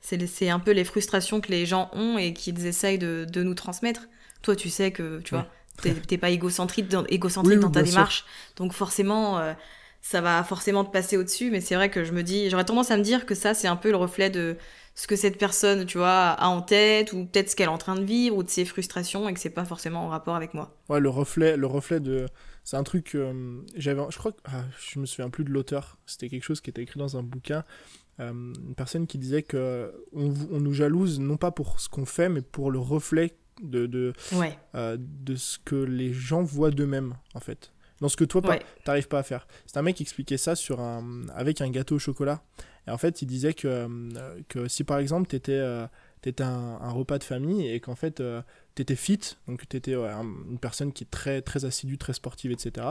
c'est 0.00 0.50
un 0.50 0.60
peu 0.60 0.72
les 0.72 0.84
frustrations 0.84 1.40
que 1.40 1.50
les 1.50 1.64
gens 1.66 1.90
ont 1.94 2.18
et 2.18 2.34
qu'ils 2.34 2.66
essayent 2.66 2.98
de, 2.98 3.26
de, 3.28 3.42
nous 3.42 3.54
transmettre. 3.54 4.08
Toi, 4.42 4.56
tu 4.56 4.68
sais 4.68 4.92
que, 4.92 5.20
tu 5.22 5.34
vois, 5.34 5.48
T'es 5.82 6.18
pas 6.18 6.30
égocentrique 6.30 6.88
dans, 6.88 7.04
égocentrique 7.06 7.58
dans 7.58 7.70
ta 7.70 7.82
démarche. 7.82 8.24
Donc 8.56 8.72
forcément, 8.72 9.38
euh, 9.38 9.52
ça 10.00 10.20
va 10.20 10.42
forcément 10.44 10.84
te 10.84 10.90
passer 10.90 11.16
au-dessus. 11.16 11.50
Mais 11.50 11.60
c'est 11.60 11.74
vrai 11.74 11.90
que 11.90 12.04
je 12.04 12.12
me 12.12 12.22
dis, 12.22 12.48
j'aurais 12.50 12.64
tendance 12.64 12.90
à 12.90 12.96
me 12.96 13.02
dire 13.02 13.26
que 13.26 13.34
ça, 13.34 13.54
c'est 13.54 13.68
un 13.68 13.76
peu 13.76 13.90
le 13.90 13.96
reflet 13.96 14.30
de, 14.30 14.56
ce 14.94 15.06
que 15.06 15.16
cette 15.16 15.38
personne, 15.38 15.86
tu 15.86 15.98
vois, 15.98 16.30
a 16.30 16.46
en 16.46 16.62
tête, 16.62 17.12
ou 17.12 17.24
peut-être 17.26 17.50
ce 17.50 17.56
qu'elle 17.56 17.66
est 17.66 17.72
en 17.72 17.78
train 17.78 17.96
de 17.96 18.04
vivre, 18.04 18.36
ou 18.36 18.42
de 18.42 18.48
ses 18.48 18.64
frustrations, 18.64 19.28
et 19.28 19.34
que 19.34 19.40
c'est 19.40 19.50
pas 19.50 19.64
forcément 19.64 20.06
en 20.06 20.08
rapport 20.08 20.36
avec 20.36 20.54
moi. 20.54 20.76
Ouais, 20.88 21.00
le 21.00 21.08
reflet, 21.08 21.56
le 21.56 21.66
reflet 21.66 22.00
de. 22.00 22.26
C'est 22.62 22.76
un 22.76 22.84
truc. 22.84 23.14
Euh, 23.14 23.60
j'avais, 23.76 24.02
je 24.10 24.18
crois 24.18 24.32
que. 24.32 24.40
Ah, 24.44 24.62
je 24.78 25.00
me 25.00 25.06
souviens 25.06 25.30
plus 25.30 25.44
de 25.44 25.50
l'auteur. 25.50 25.98
C'était 26.06 26.28
quelque 26.28 26.44
chose 26.44 26.60
qui 26.60 26.70
était 26.70 26.82
écrit 26.82 26.98
dans 26.98 27.16
un 27.16 27.22
bouquin. 27.22 27.64
Euh, 28.20 28.30
une 28.30 28.74
personne 28.76 29.08
qui 29.08 29.18
disait 29.18 29.42
que 29.42 29.92
on, 30.12 30.32
on, 30.52 30.60
nous 30.60 30.72
jalouse 30.72 31.18
non 31.18 31.36
pas 31.36 31.50
pour 31.50 31.80
ce 31.80 31.88
qu'on 31.88 32.06
fait, 32.06 32.28
mais 32.28 32.42
pour 32.42 32.70
le 32.70 32.78
reflet 32.78 33.34
de, 33.62 33.86
de, 33.86 34.12
ouais. 34.32 34.58
euh, 34.74 34.96
de 34.98 35.36
ce 35.36 35.58
que 35.58 35.76
les 35.76 36.12
gens 36.12 36.42
voient 36.42 36.70
d'eux-mêmes, 36.70 37.14
en 37.34 37.40
fait. 37.40 37.72
Dans 38.00 38.08
ce 38.08 38.16
que 38.16 38.24
toi, 38.24 38.40
ouais. 38.46 38.60
t'arrives 38.84 39.08
pas 39.08 39.20
à 39.20 39.22
faire. 39.22 39.46
C'est 39.66 39.78
un 39.78 39.82
mec 39.82 39.96
qui 39.96 40.02
expliquait 40.02 40.36
ça 40.36 40.56
sur 40.56 40.80
un, 40.80 41.22
avec 41.34 41.60
un 41.60 41.70
gâteau 41.70 41.96
au 41.96 41.98
chocolat. 41.98 42.42
Et 42.86 42.90
en 42.90 42.98
fait, 42.98 43.22
il 43.22 43.26
disait 43.26 43.54
que, 43.54 43.68
euh, 43.68 44.40
que 44.48 44.68
si 44.68 44.84
par 44.84 44.98
exemple, 44.98 45.28
tu 45.28 45.52
étais, 46.28 46.42
euh, 46.42 46.46
un, 46.46 46.78
un, 46.80 46.90
repas 46.90 47.18
de 47.18 47.24
famille 47.24 47.68
et 47.68 47.80
qu'en 47.80 47.94
fait, 47.94 48.20
euh, 48.20 48.42
tu 48.74 48.82
étais 48.82 48.96
fit, 48.96 49.20
donc 49.46 49.68
tu 49.68 49.76
étais 49.76 49.94
ouais, 49.94 50.10
une 50.50 50.58
personne 50.58 50.92
qui 50.92 51.04
est 51.04 51.10
très, 51.10 51.42
très 51.42 51.64
assidue, 51.64 51.96
très 51.96 52.12
sportive, 52.12 52.50
etc. 52.50 52.86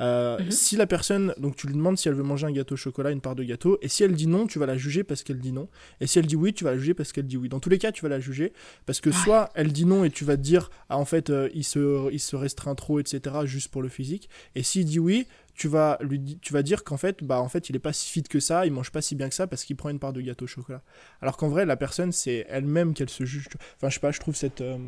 Euh, 0.00 0.38
mm 0.38 0.42
-hmm. 0.42 0.50
Si 0.50 0.76
la 0.76 0.86
personne, 0.86 1.34
donc 1.38 1.54
tu 1.56 1.66
lui 1.68 1.74
demandes 1.74 1.96
si 1.96 2.08
elle 2.08 2.14
veut 2.14 2.24
manger 2.24 2.46
un 2.46 2.52
gâteau 2.52 2.74
au 2.74 2.76
chocolat, 2.76 3.10
une 3.10 3.20
part 3.20 3.36
de 3.36 3.44
gâteau, 3.44 3.78
et 3.82 3.88
si 3.88 4.02
elle 4.04 4.14
dit 4.14 4.26
non, 4.26 4.46
tu 4.46 4.58
vas 4.58 4.66
la 4.66 4.76
juger 4.76 5.04
parce 5.04 5.22
qu'elle 5.22 5.38
dit 5.38 5.52
non. 5.52 5.68
Et 6.00 6.06
si 6.06 6.18
elle 6.18 6.26
dit 6.26 6.36
oui, 6.36 6.52
tu 6.52 6.64
vas 6.64 6.72
la 6.72 6.78
juger 6.78 6.94
parce 6.94 7.12
qu'elle 7.12 7.26
dit 7.26 7.36
oui. 7.36 7.48
Dans 7.48 7.60
tous 7.60 7.70
les 7.70 7.78
cas, 7.78 7.92
tu 7.92 8.02
vas 8.02 8.08
la 8.08 8.20
juger 8.20 8.52
parce 8.86 9.00
que 9.00 9.10
soit 9.12 9.50
elle 9.54 9.72
dit 9.72 9.86
non 9.86 10.04
et 10.04 10.10
tu 10.10 10.24
vas 10.24 10.36
te 10.36 10.42
dire, 10.42 10.70
ah 10.88 10.98
en 10.98 11.04
fait, 11.04 11.30
euh, 11.30 11.48
il, 11.54 11.64
se, 11.64 12.10
il 12.12 12.20
se 12.20 12.36
restreint 12.36 12.74
trop, 12.74 12.98
etc., 13.02 13.36
juste 13.44 13.68
pour 13.72 13.82
le 13.82 13.88
physique. 13.88 14.28
Et 14.56 14.62
s'il 14.62 14.84
dit 14.84 14.98
oui, 14.98 15.26
tu 15.58 15.66
vas 15.68 15.98
lui 16.00 16.38
tu 16.40 16.52
vas 16.52 16.62
dire 16.62 16.84
qu'en 16.84 16.96
fait 16.96 17.22
bah 17.22 17.40
en 17.40 17.48
fait 17.48 17.68
il 17.68 17.76
est 17.76 17.80
pas 17.80 17.92
si 17.92 18.08
fit 18.10 18.22
que 18.22 18.38
ça 18.38 18.64
il 18.64 18.72
mange 18.72 18.92
pas 18.92 19.02
si 19.02 19.16
bien 19.16 19.28
que 19.28 19.34
ça 19.34 19.48
parce 19.48 19.64
qu'il 19.64 19.76
prend 19.76 19.90
une 19.90 19.98
part 19.98 20.12
de 20.12 20.20
gâteau 20.20 20.44
au 20.44 20.48
chocolat 20.48 20.82
alors 21.20 21.36
qu'en 21.36 21.48
vrai 21.48 21.66
la 21.66 21.76
personne 21.76 22.12
c'est 22.12 22.46
elle-même 22.48 22.94
qu'elle 22.94 23.10
se 23.10 23.24
juge 23.24 23.48
enfin 23.76 23.88
je 23.88 23.94
sais 23.94 24.00
pas 24.00 24.12
je 24.12 24.20
trouve 24.20 24.36
cette 24.36 24.60
euh, 24.60 24.78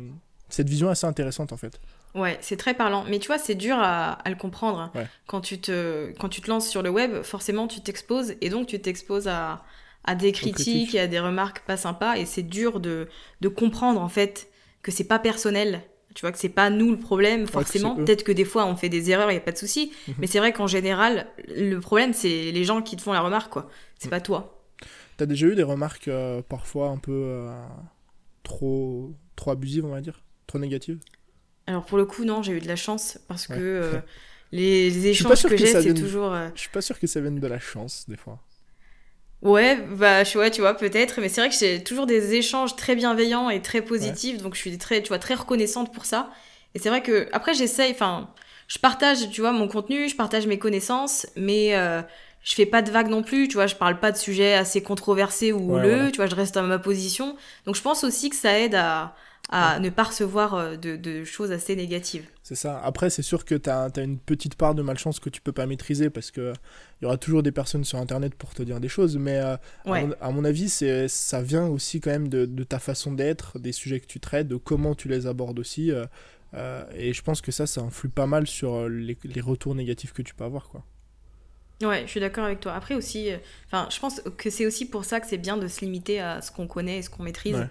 cette 0.47 0.69
vision 0.69 0.89
assez 0.89 1.05
intéressante 1.05 1.51
en 1.51 1.57
fait 1.57 1.79
Ouais, 2.13 2.37
c'est 2.41 2.57
très 2.57 2.73
parlant. 2.73 3.05
Mais 3.07 3.19
tu 3.19 3.27
vois, 3.27 3.37
c'est 3.37 3.55
dur 3.55 3.77
à, 3.79 4.11
à, 4.11 4.29
le 4.29 4.35
comprendre. 4.35 4.91
Ouais. 4.93 5.07
Quand, 5.25 5.39
tu 5.39 5.61
te, 5.61 6.11
quand 6.19 6.27
tu 6.27 6.41
te 6.41 6.49
lances 6.49 6.67
sur 6.67 6.81
le 6.81 6.89
web, 6.89 7.21
forcément, 7.21 7.69
tu 7.69 7.79
t'exposes 7.79 8.35
et 8.41 8.49
donc 8.49 8.67
tu 8.67 8.81
t'exposes 8.81 9.29
à, 9.29 9.63
à 10.03 10.15
des 10.15 10.33
critiques 10.33 10.93
et 10.93 10.99
à 10.99 11.07
des 11.07 11.21
remarques 11.21 11.61
pas 11.61 11.77
sympas. 11.77 12.17
Et 12.17 12.25
c'est 12.25 12.43
dur 12.43 12.81
de, 12.81 13.07
de 13.39 13.47
comprendre 13.47 14.01
en 14.01 14.09
fait 14.09 14.49
que 14.81 14.91
c'est 14.91 15.05
pas 15.05 15.19
personnel. 15.19 15.83
Tu 16.13 16.21
vois, 16.21 16.31
que 16.31 16.37
c'est 16.37 16.49
pas 16.49 16.69
nous 16.69 16.91
le 16.91 16.97
problème, 16.97 17.47
forcément. 17.47 17.95
Ouais, 17.95 18.03
Peut-être 18.03 18.23
que 18.23 18.31
des 18.31 18.45
fois 18.45 18.65
on 18.65 18.75
fait 18.75 18.89
des 18.89 19.11
erreurs, 19.11 19.29
il 19.31 19.33
n'y 19.33 19.39
a 19.39 19.41
pas 19.41 19.51
de 19.51 19.57
souci. 19.57 19.85
Mm 19.85 20.11
-hmm. 20.11 20.15
Mais 20.19 20.27
c'est 20.27 20.39
vrai 20.39 20.51
qu'en 20.53 20.67
général, 20.67 21.27
le 21.47 21.79
problème, 21.79 22.13
c'est 22.13 22.51
les 22.51 22.63
gens 22.63 22.81
qui 22.81 22.95
te 22.95 23.01
font 23.01 23.13
la 23.13 23.21
remarque, 23.21 23.51
quoi. 23.51 23.69
C'est 23.99 24.07
mm. 24.07 24.17
pas 24.17 24.21
toi. 24.21 24.61
T'as 25.17 25.25
déjà 25.27 25.47
eu 25.47 25.55
des 25.55 25.63
remarques 25.63 26.07
euh, 26.07 26.41
parfois 26.41 26.89
un 26.89 26.97
peu 26.97 27.11
euh, 27.11 27.51
trop, 28.43 29.13
trop 29.35 29.51
abusives, 29.51 29.85
on 29.85 29.91
va 29.91 30.01
dire? 30.01 30.23
Trop 30.47 30.59
négatives? 30.59 30.99
Alors 31.67 31.85
pour 31.85 31.97
le 31.97 32.05
coup, 32.05 32.25
non, 32.25 32.41
j'ai 32.43 32.53
eu 32.53 32.59
de 32.59 32.67
la 32.67 32.75
chance 32.75 33.19
parce 33.27 33.47
ouais. 33.47 33.57
que 33.57 33.61
euh, 33.61 33.99
les, 34.51 34.89
les, 34.89 35.07
échanges 35.07 35.43
que, 35.43 35.49
que 35.49 35.57
j'ai, 35.57 35.67
c'est 35.67 35.93
toujours. 35.93 36.33
Euh... 36.33 36.49
Je 36.55 36.61
suis 36.61 36.69
pas 36.69 36.81
sûr 36.81 36.99
que 36.99 37.07
ça 37.07 37.21
vienne 37.21 37.39
de 37.39 37.47
la 37.47 37.59
chance, 37.59 38.05
des 38.09 38.17
fois. 38.17 38.39
Ouais, 39.41 39.75
bah, 39.77 40.23
je, 40.23 40.37
ouais, 40.37 40.51
tu 40.51 40.61
vois, 40.61 40.75
peut-être, 40.75 41.19
mais 41.19 41.27
c'est 41.27 41.41
vrai 41.41 41.49
que 41.49 41.55
j'ai 41.55 41.83
toujours 41.83 42.05
des 42.05 42.35
échanges 42.35 42.75
très 42.75 42.95
bienveillants 42.95 43.49
et 43.49 43.61
très 43.61 43.81
positifs, 43.81 44.37
ouais. 44.37 44.43
donc 44.43 44.53
je 44.53 44.59
suis 44.59 44.77
très, 44.77 45.01
tu 45.01 45.07
vois, 45.07 45.19
très 45.19 45.33
reconnaissante 45.33 45.93
pour 45.93 46.05
ça. 46.05 46.29
Et 46.75 46.79
c'est 46.79 46.89
vrai 46.89 47.01
que, 47.01 47.27
après, 47.31 47.53
j'essaye, 47.55 47.91
enfin, 47.91 48.29
je 48.67 48.77
partage, 48.77 49.29
tu 49.31 49.41
vois, 49.41 49.51
mon 49.51 49.67
contenu, 49.67 50.07
je 50.07 50.15
partage 50.15 50.45
mes 50.45 50.59
connaissances, 50.59 51.25
mais 51.35 51.75
euh, 51.75 52.01
je 52.43 52.53
fais 52.53 52.67
pas 52.67 52.83
de 52.83 52.91
vagues 52.91 53.09
non 53.09 53.23
plus, 53.23 53.47
tu 53.47 53.55
vois, 53.55 53.67
je 53.67 53.75
parle 53.75 53.99
pas 53.99 54.11
de 54.11 54.17
sujets 54.17 54.53
assez 54.53 54.83
controversés 54.83 55.51
ou 55.51 55.73
houleux, 55.73 55.89
ouais, 55.89 56.01
ouais. 56.03 56.11
tu 56.11 56.17
vois, 56.17 56.27
je 56.27 56.35
reste 56.35 56.55
à 56.57 56.61
ma 56.61 56.77
position. 56.79 57.35
Donc 57.65 57.75
je 57.75 57.81
pense 57.81 58.03
aussi 58.03 58.29
que 58.29 58.35
ça 58.35 58.59
aide 58.59 58.75
à, 58.75 59.15
à 59.51 59.79
ne 59.79 59.89
pas 59.89 60.03
recevoir 60.03 60.77
de, 60.77 60.95
de 60.95 61.25
choses 61.25 61.51
assez 61.51 61.75
négatives. 61.75 62.25
C'est 62.41 62.55
ça. 62.55 62.81
Après, 62.83 63.09
c'est 63.09 63.21
sûr 63.21 63.43
que 63.45 63.55
tu 63.55 63.69
as, 63.69 63.89
as, 63.95 64.01
une 64.01 64.17
petite 64.17 64.55
part 64.55 64.75
de 64.75 64.81
malchance 64.81 65.19
que 65.19 65.29
tu 65.29 65.41
peux 65.41 65.51
pas 65.51 65.65
maîtriser 65.65 66.09
parce 66.09 66.31
qu'il 66.31 66.53
y 67.01 67.05
aura 67.05 67.17
toujours 67.17 67.43
des 67.43 67.51
personnes 67.51 67.83
sur 67.83 67.99
Internet 67.99 68.33
pour 68.35 68.53
te 68.53 68.63
dire 68.63 68.79
des 68.79 68.87
choses. 68.87 69.17
Mais 69.17 69.39
euh, 69.39 69.57
ouais. 69.85 69.99
à, 69.99 70.05
mon, 70.05 70.15
à, 70.21 70.31
mon, 70.31 70.45
avis, 70.45 70.69
ça 70.69 71.41
vient 71.41 71.67
aussi 71.67 71.99
quand 71.99 72.11
même 72.11 72.29
de, 72.29 72.45
de 72.45 72.63
ta 72.63 72.79
façon 72.79 73.11
d'être, 73.11 73.59
des 73.59 73.73
sujets 73.73 73.99
que 73.99 74.05
tu 74.05 74.19
traites, 74.19 74.47
de 74.47 74.55
comment 74.55 74.95
tu 74.95 75.07
les 75.07 75.27
abordes 75.27 75.59
aussi. 75.59 75.91
Euh, 75.91 76.05
euh, 76.53 76.83
et 76.95 77.13
je 77.13 77.21
pense 77.21 77.41
que 77.41 77.51
ça, 77.51 77.67
ça 77.67 77.81
influe 77.81 78.09
pas 78.09 78.27
mal 78.27 78.47
sur 78.47 78.87
les, 78.87 79.17
les 79.23 79.41
retours 79.41 79.75
négatifs 79.75 80.13
que 80.13 80.21
tu 80.21 80.33
peux 80.33 80.45
avoir. 80.45 80.69
quoi. 80.69 80.83
Ouais, 81.81 82.03
je 82.05 82.11
suis 82.11 82.19
d'accord 82.19 82.45
avec 82.45 82.59
toi. 82.59 82.73
Après 82.73 82.95
aussi, 82.95 83.29
enfin, 83.65 83.87
je 83.89 83.99
pense 83.99 84.21
que 84.37 84.49
c'est 84.49 84.65
aussi 84.65 84.85
pour 84.85 85.03
ça 85.03 85.19
que 85.19 85.27
c'est 85.27 85.37
bien 85.37 85.57
de 85.57 85.67
se 85.67 85.81
limiter 85.81 86.19
à 86.21 86.41
ce 86.41 86.51
qu'on 86.51 86.67
connaît 86.67 86.99
et 86.99 87.01
ce 87.01 87.09
qu'on 87.09 87.23
maîtrise. 87.23 87.55
Ouais 87.55 87.67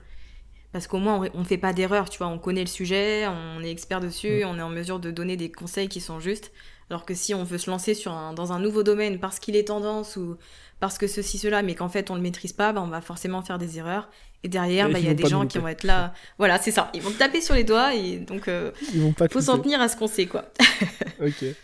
parce 0.72 0.86
qu'au 0.86 0.98
moins 0.98 1.28
on 1.34 1.40
ne 1.40 1.44
fait 1.44 1.58
pas 1.58 1.72
d'erreur, 1.72 2.08
tu 2.08 2.18
vois, 2.18 2.28
on 2.28 2.38
connaît 2.38 2.60
le 2.60 2.66
sujet, 2.66 3.26
on 3.26 3.62
est 3.62 3.70
expert 3.70 4.00
dessus, 4.00 4.44
mmh. 4.44 4.48
on 4.48 4.58
est 4.58 4.62
en 4.62 4.70
mesure 4.70 5.00
de 5.00 5.10
donner 5.10 5.36
des 5.36 5.50
conseils 5.50 5.88
qui 5.88 6.00
sont 6.00 6.20
justes. 6.20 6.52
Alors 6.90 7.04
que 7.04 7.14
si 7.14 7.34
on 7.34 7.44
veut 7.44 7.58
se 7.58 7.70
lancer 7.70 7.94
sur 7.94 8.12
un, 8.12 8.32
dans 8.32 8.52
un 8.52 8.58
nouveau 8.58 8.82
domaine 8.82 9.20
parce 9.20 9.38
qu'il 9.38 9.54
est 9.54 9.68
tendance 9.68 10.16
ou 10.16 10.36
parce 10.80 10.98
que 10.98 11.06
ceci, 11.06 11.38
cela, 11.38 11.62
mais 11.62 11.74
qu'en 11.74 11.88
fait 11.88 12.10
on 12.10 12.14
ne 12.14 12.18
le 12.18 12.22
maîtrise 12.24 12.52
pas, 12.52 12.72
bah, 12.72 12.82
on 12.82 12.88
va 12.88 13.00
forcément 13.00 13.42
faire 13.42 13.58
des 13.58 13.78
erreurs. 13.78 14.08
Et 14.42 14.48
derrière, 14.48 14.88
bah, 14.88 14.98
il 14.98 15.04
y 15.04 15.08
a 15.08 15.14
des 15.14 15.28
gens 15.28 15.46
qui 15.46 15.58
vont 15.58 15.68
être 15.68 15.84
là. 15.84 16.14
Voilà, 16.38 16.58
c'est 16.58 16.70
ça. 16.70 16.90
Ils 16.94 17.02
vont 17.02 17.10
te 17.10 17.18
taper 17.18 17.40
sur 17.40 17.54
les 17.54 17.64
doigts 17.64 17.94
et 17.94 18.18
donc 18.18 18.48
euh, 18.48 18.72
il 18.94 19.14
faut 19.30 19.40
s'en 19.40 19.58
tenir 19.58 19.80
à 19.80 19.88
ce 19.88 19.96
qu'on 19.96 20.06
sait, 20.06 20.26
quoi. 20.26 20.46
ok. 21.20 21.42
Il 21.42 21.56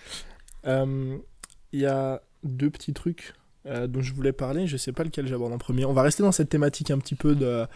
euh, 0.67 1.17
y 1.73 1.87
a 1.87 2.21
deux 2.45 2.71
petits 2.71 2.93
trucs 2.93 3.35
euh, 3.67 3.87
dont 3.87 4.03
je 4.03 4.13
voulais 4.13 4.33
parler. 4.33 4.67
Je 4.67 4.77
sais 4.77 4.93
pas 4.93 5.05
lequel 5.05 5.27
j'aborde 5.27 5.53
en 5.53 5.59
premier. 5.59 5.87
On 5.87 5.93
va 5.93 6.03
rester 6.03 6.23
dans 6.23 6.33
cette 6.33 6.51
thématique 6.51 6.91
un 6.91 6.99
petit 6.99 7.15
peu 7.15 7.35
de 7.35 7.67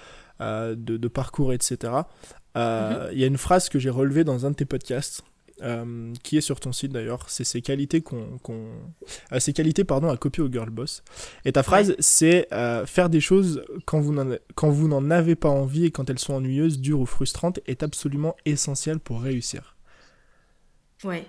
de, 0.41 0.97
de, 0.97 1.09
parcours, 1.09 1.53
etc. 1.53 1.77
Il 1.83 1.87
euh, 2.57 3.11
mm 3.11 3.13
-hmm. 3.13 3.19
y 3.19 3.25
a 3.25 3.27
une 3.27 3.39
phrase 3.39 3.69
que 3.69 3.79
j'ai 3.79 3.91
relevée 3.91 4.25
dans 4.25 4.47
un 4.47 4.51
de 4.51 4.57
tes 4.57 4.67
podcasts. 4.67 5.23
Euh, 5.63 6.15
qui 6.23 6.39
est 6.39 6.41
sur 6.41 6.59
ton 6.59 6.73
site 6.73 6.91
d'ailleurs, 6.91 7.29
c'est 7.29 7.45
ces 7.45 7.61
qualités 7.61 8.01
qu'on, 8.01 8.39
qu 8.43 8.53
euh, 8.53 9.41
ces 9.41 9.53
qualités 9.53 9.85
pardon 9.85 10.09
à 10.09 10.17
copier 10.17 10.43
au 10.43 10.51
girl 10.51 10.71
boss. 10.71 11.03
Et 11.45 11.53
ta 11.53 11.63
phrase 11.63 11.91
ouais. 11.91 11.97
c'est 11.99 12.49
euh, 12.53 12.87
faire 12.87 13.11
des 13.11 13.21
choses 13.21 13.63
quand 13.85 14.01
vous 14.01 14.15
n'en 14.15 14.37
quand 14.55 14.71
vous 14.71 14.89
n'en 14.89 15.11
avez 15.11 15.37
pas 15.37 15.51
envie 15.51 15.85
et 15.85 15.91
quand 15.91 16.09
elles 16.09 16.19
sont 16.19 16.33
ennuyeuses, 16.33 16.81
dures 16.81 17.01
ou 17.01 17.07
frustrantes 17.07 17.61
est 17.67 17.83
absolument 17.83 18.37
essentiel 18.47 19.01
pour 19.01 19.21
réussir. 19.21 19.77
Ouais. 21.05 21.27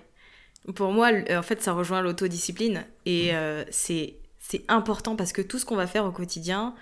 Pour 0.74 0.92
moi, 0.92 1.10
en 1.30 1.42
fait, 1.42 1.60
ça 1.60 1.74
rejoint 1.74 2.00
l'autodiscipline 2.00 2.84
et 3.04 3.32
mmh. 3.32 3.64
c'est 3.70 4.16
c'est 4.38 4.64
important 4.68 5.14
parce 5.14 5.32
que 5.32 5.42
tout 5.42 5.58
ce 5.58 5.66
qu'on 5.66 5.76
va 5.76 5.86
faire 5.86 6.04
au 6.04 6.12
quotidien, 6.12 6.74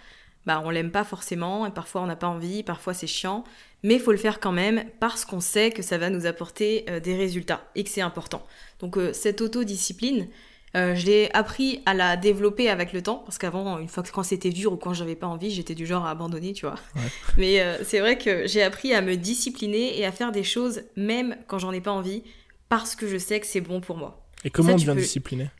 bah, 0.47 0.63
on 0.65 0.71
l'aime 0.71 0.91
pas 0.91 1.05
forcément, 1.05 1.67
et 1.67 1.71
parfois 1.71 2.03
on 2.03 2.07
n'a 2.07 2.17
pas 2.17 2.29
envie, 2.29 2.63
parfois 2.63 2.95
c'est 2.95 3.07
chiant, 3.07 3.45
mais 3.83 3.95
il 3.95 4.01
faut 4.01 4.13
le 4.13 4.19
faire 4.19 4.41
quand 4.41 4.53
même 4.53 4.85
parce 5.01 5.25
qu'on 5.25 5.41
sait 5.41 5.71
que 5.71 5.83
ça 5.83 5.99
va 5.99 6.11
nous 6.11 6.27
apporter 6.27 6.85
euh, 6.89 7.01
des 7.01 7.17
résultats 7.17 7.69
et 7.75 7.85
que 7.85 7.91
c'est 7.91 8.01
important. 8.01 8.47
Donc 8.79 8.97
euh, 8.97 9.13
cette 9.13 9.41
autodiscipline, 9.41 10.29
euh, 10.77 10.95
je 10.95 11.07
l'ai 11.07 11.31
appris 11.35 11.83
à 11.85 11.95
la 11.95 12.17
développer 12.17 12.69
avec 12.69 12.93
le 12.93 13.03
temps, 13.03 13.17
parce 13.17 13.39
qu'avant, 13.39 13.79
une 13.79 13.89
fois 13.89 14.03
que 14.03 14.11
quand 14.13 14.23
c'était 14.23 14.51
dur 14.51 14.73
ou 14.73 14.77
quand 14.77 14.95
j'avais 14.95 15.17
pas 15.17 15.27
envie, 15.27 15.51
j'étais 15.51 15.75
du 15.75 15.85
genre 15.85 16.07
à 16.07 16.11
abandonner, 16.11 16.53
tu 16.53 16.67
vois. 16.67 16.77
Ouais. 16.95 17.03
Mais 17.39 17.61
euh, 17.61 17.83
c'est 17.85 17.99
vrai 17.99 18.19
que 18.19 18.47
j'ai 18.47 18.63
appris 18.63 18.95
à 18.95 19.03
me 19.03 19.17
discipliner 19.17 19.99
et 19.99 20.07
à 20.07 20.13
faire 20.13 20.31
des 20.31 20.45
choses 20.45 20.83
même 20.97 21.37
quand 21.49 21.59
j'en 21.59 21.73
ai 21.73 21.81
pas 21.81 21.91
envie, 21.91 22.23
parce 22.69 22.95
que 22.95 23.09
je 23.09 23.19
sais 23.19 23.41
que 23.41 23.47
c'est 23.47 23.61
bon 23.61 23.81
pour 23.81 23.97
moi. 23.97 24.25
Et 24.45 24.51
comment 24.51 24.69
ça, 24.69 24.75
on 24.75 24.79
devient 24.79 24.93
peux... 24.95 25.01
discipliné? 25.01 25.51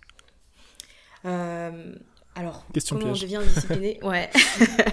Alors, 2.37 2.65
Question 2.73 2.97
comment 2.99 3.13
piège. 3.13 3.25
on 3.25 3.27
devient 3.39 3.49
discipliné 3.55 3.99
Ouais. 4.05 4.31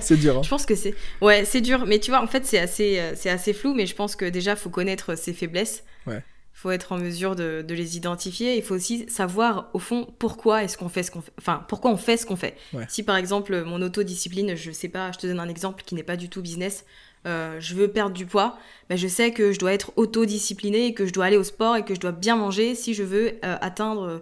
c'est 0.01 0.17
dur. 0.17 0.37
Hein. 0.37 0.43
Je 0.43 0.49
pense 0.49 0.65
que 0.65 0.75
c'est. 0.75 0.95
Ouais, 1.21 1.45
c'est 1.45 1.61
dur. 1.61 1.85
Mais 1.85 1.99
tu 1.99 2.11
vois, 2.11 2.21
en 2.21 2.27
fait, 2.27 2.45
c'est 2.45 2.59
assez, 2.59 3.01
c'est 3.15 3.29
assez 3.29 3.53
flou. 3.53 3.73
Mais 3.73 3.85
je 3.85 3.95
pense 3.95 4.15
que 4.15 4.25
déjà, 4.25 4.55
faut 4.55 4.69
connaître 4.69 5.15
ses 5.15 5.33
faiblesses. 5.33 5.83
Ouais. 6.07 6.23
Faut 6.53 6.71
être 6.71 6.91
en 6.91 6.97
mesure 6.97 7.35
de, 7.35 7.61
de 7.65 7.75
les 7.75 7.95
identifier. 7.97 8.57
Il 8.57 8.63
faut 8.63 8.73
aussi 8.73 9.05
savoir, 9.09 9.69
au 9.73 9.79
fond, 9.79 10.07
pourquoi 10.17 10.63
est-ce 10.63 10.75
qu'on 10.77 10.89
fait 10.89 11.03
ce 11.03 11.11
qu'on 11.11 11.21
fait. 11.21 11.31
Enfin, 11.37 11.63
pourquoi 11.69 11.91
on 11.91 11.97
fait 11.97 12.17
ce 12.17 12.25
qu'on 12.25 12.35
fait. 12.35 12.55
Ouais. 12.73 12.85
Si 12.89 13.03
par 13.03 13.15
exemple, 13.15 13.63
mon 13.63 13.81
autodiscipline, 13.83 14.55
je 14.55 14.71
sais 14.71 14.89
pas, 14.89 15.11
je 15.11 15.19
te 15.19 15.27
donne 15.27 15.39
un 15.39 15.49
exemple 15.49 15.83
qui 15.85 15.93
n'est 15.93 16.01
pas 16.03 16.17
du 16.17 16.29
tout 16.29 16.41
business. 16.41 16.83
Euh, 17.27 17.57
je 17.59 17.75
veux 17.75 17.87
perdre 17.89 18.15
du 18.15 18.25
poids, 18.25 18.57
ben 18.89 18.97
je 18.97 19.07
sais 19.07 19.31
que 19.31 19.51
je 19.51 19.59
dois 19.59 19.73
être 19.73 19.91
autodisciplinée, 19.97 20.93
que 20.93 21.05
je 21.05 21.13
dois 21.13 21.25
aller 21.25 21.37
au 21.37 21.43
sport 21.43 21.75
et 21.75 21.83
que 21.83 21.93
je 21.93 21.99
dois 21.99 22.11
bien 22.11 22.35
manger 22.35 22.73
si 22.73 22.93
je 22.93 23.03
veux 23.03 23.33
euh, 23.43 23.57
atteindre 23.61 24.21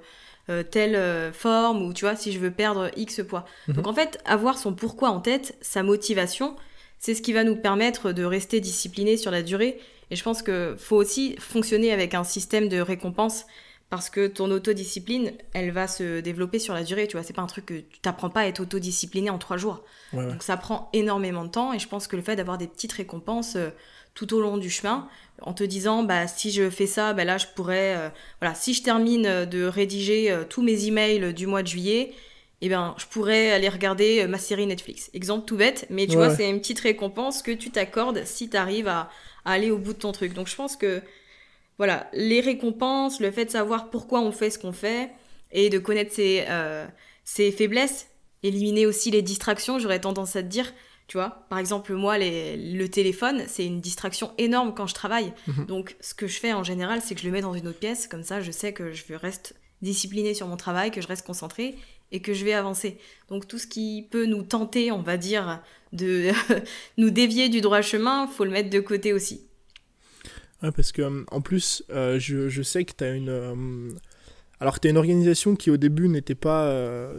euh, 0.50 0.64
telle 0.64 0.96
euh, 0.96 1.32
forme 1.32 1.82
ou 1.84 1.94
tu 1.94 2.06
vois 2.06 2.16
si 2.16 2.32
je 2.32 2.40
veux 2.40 2.52
perdre 2.52 2.92
X 2.96 3.22
poids. 3.28 3.46
Mmh. 3.68 3.74
Donc 3.74 3.88
en 3.88 3.94
fait, 3.94 4.20
avoir 4.26 4.58
son 4.58 4.74
pourquoi 4.74 5.10
en 5.10 5.20
tête, 5.20 5.58
sa 5.62 5.84
motivation, 5.84 6.56
c'est 7.00 7.16
ce 7.16 7.22
qui 7.22 7.34
va 7.34 7.44
nous 7.44 7.56
permettre 7.56 8.12
de 8.12 8.24
rester 8.24 8.60
discipliné 8.60 9.18
sur 9.18 9.32
la 9.32 9.42
durée. 9.42 9.80
Et 10.12 10.16
je 10.16 10.24
pense 10.24 10.42
que 10.42 10.76
faut 10.78 10.96
aussi 10.96 11.36
fonctionner 11.40 11.92
avec 11.92 12.14
un 12.14 12.24
système 12.24 12.70
de 12.70 12.80
récompense 12.80 13.46
parce 13.90 14.10
que 14.10 14.28
ton 14.28 14.50
autodiscipline, 14.52 15.34
elle 15.54 15.72
va 15.72 15.88
se 15.88 16.20
développer 16.20 16.60
sur 16.60 16.74
la 16.74 16.84
durée. 16.84 17.08
Tu 17.08 17.18
vois, 17.18 17.24
c'est 17.24 17.34
pas 17.34 17.42
un 17.42 17.48
truc 17.48 17.68
que 17.68 17.80
tu 17.80 18.00
t'apprends 18.02 18.30
pas 18.30 18.42
à 18.42 18.46
être 18.46 18.60
autodiscipliné 18.60 19.30
en 19.30 19.38
trois 19.38 19.58
jours. 19.58 19.84
Ouais, 20.14 20.20
ouais. 20.20 20.32
Donc 20.32 20.44
ça 20.44 20.58
prend 20.58 20.90
énormément 20.94 21.46
de 21.46 21.50
temps 21.50 21.74
et 21.74 21.80
je 21.80 21.88
pense 21.88 22.08
que 22.08 22.16
le 22.16 22.22
fait 22.22 22.36
d'avoir 22.36 22.58
des 22.58 22.68
petites 22.68 22.94
récompenses 22.94 23.56
euh, 23.56 23.70
tout 24.14 24.34
au 24.34 24.42
long 24.42 24.58
du 24.58 24.70
chemin, 24.70 25.08
en 25.42 25.54
te 25.54 25.64
disant 25.64 26.04
bah 26.04 26.28
si 26.28 26.52
je 26.52 26.70
fais 26.70 26.88
ça, 26.88 27.14
bah 27.14 27.26
là 27.26 27.38
je 27.38 27.48
pourrais 27.56 27.96
euh, 27.98 28.10
voilà 28.42 28.56
si 28.56 28.74
je 28.74 28.84
termine 28.84 29.46
de 29.46 29.66
rédiger 29.66 30.32
euh, 30.32 30.44
tous 30.48 30.62
mes 30.62 30.86
emails 30.86 31.34
du 31.34 31.48
mois 31.48 31.62
de 31.62 31.68
juillet, 31.68 32.14
eh 32.62 32.70
ben, 32.70 32.96
je 32.98 33.06
pourrais 33.06 33.52
aller 33.52 33.70
regarder 33.70 34.22
euh, 34.22 34.28
ma 34.28 34.38
série 34.38 34.66
Netflix. 34.66 35.10
Exemple 35.14 35.46
tout 35.46 35.58
bête, 35.58 35.86
mais 35.90 36.08
tu 36.08 36.16
vois, 36.16 36.34
c'est 36.34 36.50
une 36.50 36.60
petite 36.60 36.80
récompense 36.80 37.42
que 37.42 37.52
tu 37.52 37.70
t'accordes 37.70 38.24
si 38.26 38.50
tu 38.50 38.58
arrives 38.58 38.88
à, 38.88 39.10
aller 39.44 39.72
au 39.72 39.78
bout 39.78 39.94
de 39.94 40.00
ton 40.00 40.12
truc. 40.12 40.34
Donc 40.34 40.48
je 40.48 40.56
pense 40.56 40.76
que, 40.76 41.02
voilà, 41.78 42.10
les 42.14 42.42
récompenses, 42.42 43.20
le 43.20 43.30
fait 43.30 43.46
de 43.46 43.52
savoir 43.52 43.90
pourquoi 43.90 44.22
on 44.22 44.32
fait 44.32 44.50
ce 44.50 44.58
qu'on 44.58 44.72
fait 44.72 45.12
et 45.52 45.70
de 45.70 45.78
connaître 45.78 46.14
ses, 46.14 46.46
euh, 46.50 46.88
ses 47.24 47.52
faiblesses, 47.52 48.08
éliminer 48.42 48.86
aussi 48.86 49.12
les 49.12 49.22
distractions, 49.22 49.78
j'aurais 49.78 50.00
tendance 50.00 50.36
à 50.36 50.42
te 50.42 50.48
dire, 50.48 50.74
tu 51.08 51.18
vois, 51.18 51.46
par 51.50 51.60
exemple, 51.60 51.94
moi, 51.94 52.18
les, 52.18 52.58
le 52.58 52.90
téléphone, 52.90 53.44
c'est 53.48 53.66
une 53.66 53.80
distraction 53.80 54.34
énorme 54.38 54.74
quand 54.74 54.88
je 54.88 54.96
travaille. 54.96 55.34
Mhm. 55.48 55.66
Donc, 55.66 55.96
ce 56.00 56.14
que 56.14 56.28
je 56.28 56.40
fais 56.40 56.54
en 56.54 56.64
général, 56.64 57.02
c'est 57.02 57.14
que 57.16 57.22
je 57.22 57.28
le 57.28 57.32
mets 57.32 57.42
dans 57.42 57.54
une 57.54 57.68
autre 57.68 57.80
pièce. 57.80 58.08
Comme 58.08 58.24
ça, 58.24 58.42
je 58.42 58.52
sais 58.52 58.74
que 58.74 58.92
je 58.92 59.14
reste 59.14 59.56
discipliné 59.82 60.34
sur 60.34 60.48
mon 60.48 60.58
travail, 60.58 60.92
que 60.92 61.02
je 61.02 61.08
reste 61.08 61.26
concentré 61.26 61.76
et 62.12 62.22
que 62.22 62.34
je 62.34 62.46
vais 62.46 62.54
avancer. 62.54 62.98
Donc 63.30 63.48
tout 63.48 63.58
ce 63.58 63.68
qui 63.68 64.08
peut 64.10 64.26
nous 64.26 64.44
tenter, 64.44 64.92
on 64.92 65.02
va 65.02 65.18
dire, 65.18 65.62
de 65.94 66.32
nous 66.98 67.10
dévier 67.10 67.50
du 67.50 67.62
droit 67.62 67.82
chemin, 67.82 68.28
faut 68.28 68.46
le 68.46 68.52
mettre 68.52 68.70
de 68.70 68.80
côté 68.80 69.14
aussi. 69.14 69.46
Ouais, 70.64 70.72
parce 70.72 70.92
que 70.92 71.02
euh, 71.02 71.24
en 71.32 71.42
plus, 71.42 71.84
euh, 71.90 72.20
je, 72.20 72.50
je, 72.50 72.62
sais 72.62 72.86
que 72.86 72.94
tu 72.98 73.04
as 73.04 73.12
une. 73.12 73.30
Euh, 73.30 73.90
alors 74.60 74.76
que 74.76 74.80
tu 74.80 74.88
as 74.88 74.92
une 74.92 74.98
organisation 74.98 75.56
qui 75.56 75.70
au 75.70 75.78
début 75.78 76.08
n'était 76.08 76.36
pas. 76.36 76.74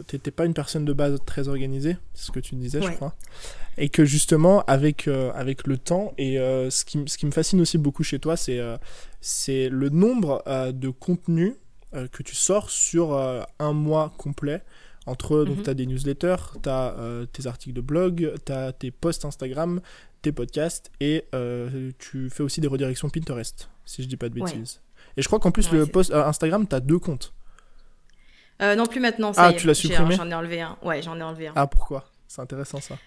t'étais 0.07 0.31
pas 0.31 0.45
une 0.45 0.53
personne 0.53 0.85
de 0.85 0.93
base 0.93 1.19
très 1.25 1.47
organisée, 1.47 1.97
c'est 2.13 2.25
ce 2.25 2.31
que 2.31 2.39
tu 2.39 2.55
disais, 2.55 2.81
je 2.81 2.89
crois. 2.89 3.15
Et 3.77 3.89
que 3.89 4.05
justement, 4.05 4.63
avec, 4.65 5.07
avec 5.07 5.67
le 5.67 5.77
temps, 5.77 6.13
et 6.17 6.37
ce, 6.37 6.83
qui, 6.83 7.03
ce 7.05 7.17
qui 7.17 7.25
me 7.27 7.31
fascine 7.31 7.61
aussi 7.61 7.77
beaucoup 7.77 8.03
chez 8.03 8.17
toi, 8.17 8.35
c'est 8.35 8.59
c'est 9.21 9.69
le 9.69 9.89
nombre 9.89 10.43
de 10.71 10.89
contenus 10.89 11.53
que 11.93 12.23
tu 12.23 12.33
sors 12.33 12.71
sur 12.71 13.15
un 13.59 13.73
mois 13.73 14.13
complet. 14.17 14.63
Entre, 15.07 15.45
donc, 15.45 15.59
mhm. 15.59 15.63
tu 15.63 15.69
as 15.69 15.73
des 15.73 15.85
newsletters, 15.85 16.35
tu 16.61 16.69
as 16.69 16.93
euh, 16.97 17.25
tes 17.25 17.47
articles 17.47 17.73
de 17.73 17.79
blog, 17.79 18.33
tu 18.45 18.51
as 18.51 18.73
tes 18.73 18.91
posts 18.91 19.23
Instagram, 19.23 19.79
tes 20.21 20.33
podcasts, 20.33 20.91
et 20.99 21.23
euh, 21.33 21.91
tu 21.97 22.29
fais 22.29 22.43
aussi 22.43 22.59
des 22.59 22.67
redirections 22.67 23.09
Pinterest, 23.09 23.69
si 23.85 24.03
je 24.03 24.07
dis 24.09 24.17
pas 24.17 24.27
de 24.27 24.33
bêtises. 24.33 24.81
Et 25.15 25.21
je 25.21 25.27
crois 25.27 25.39
qu'en 25.39 25.51
plus, 25.51 25.71
le 25.71 25.85
post 25.85 26.11
euh, 26.11 26.25
Instagram, 26.25 26.67
tu 26.67 26.75
as 26.75 26.81
deux 26.81 26.99
comptes. 26.99 27.33
non, 28.59 28.85
plus 28.85 28.99
maintenant. 28.99 29.31
Ça 29.31 29.45
ah, 29.45 29.53
tu 29.53 29.65
l'as 29.65 29.73
supprimé 29.73 30.15
J'en 30.15 30.29
ai 30.29 30.33
enlevé 30.33 30.59
un. 30.59 30.77
Ouais, 30.83 31.01
j'en 31.01 31.17
ai 31.17 31.23
enlevé 31.23 31.47
un. 31.47 31.53
Ah, 31.55 31.67
pourquoi? 31.67 32.11
C'est 32.27 32.41
intéressant 32.41 32.81
ça. 32.81 32.97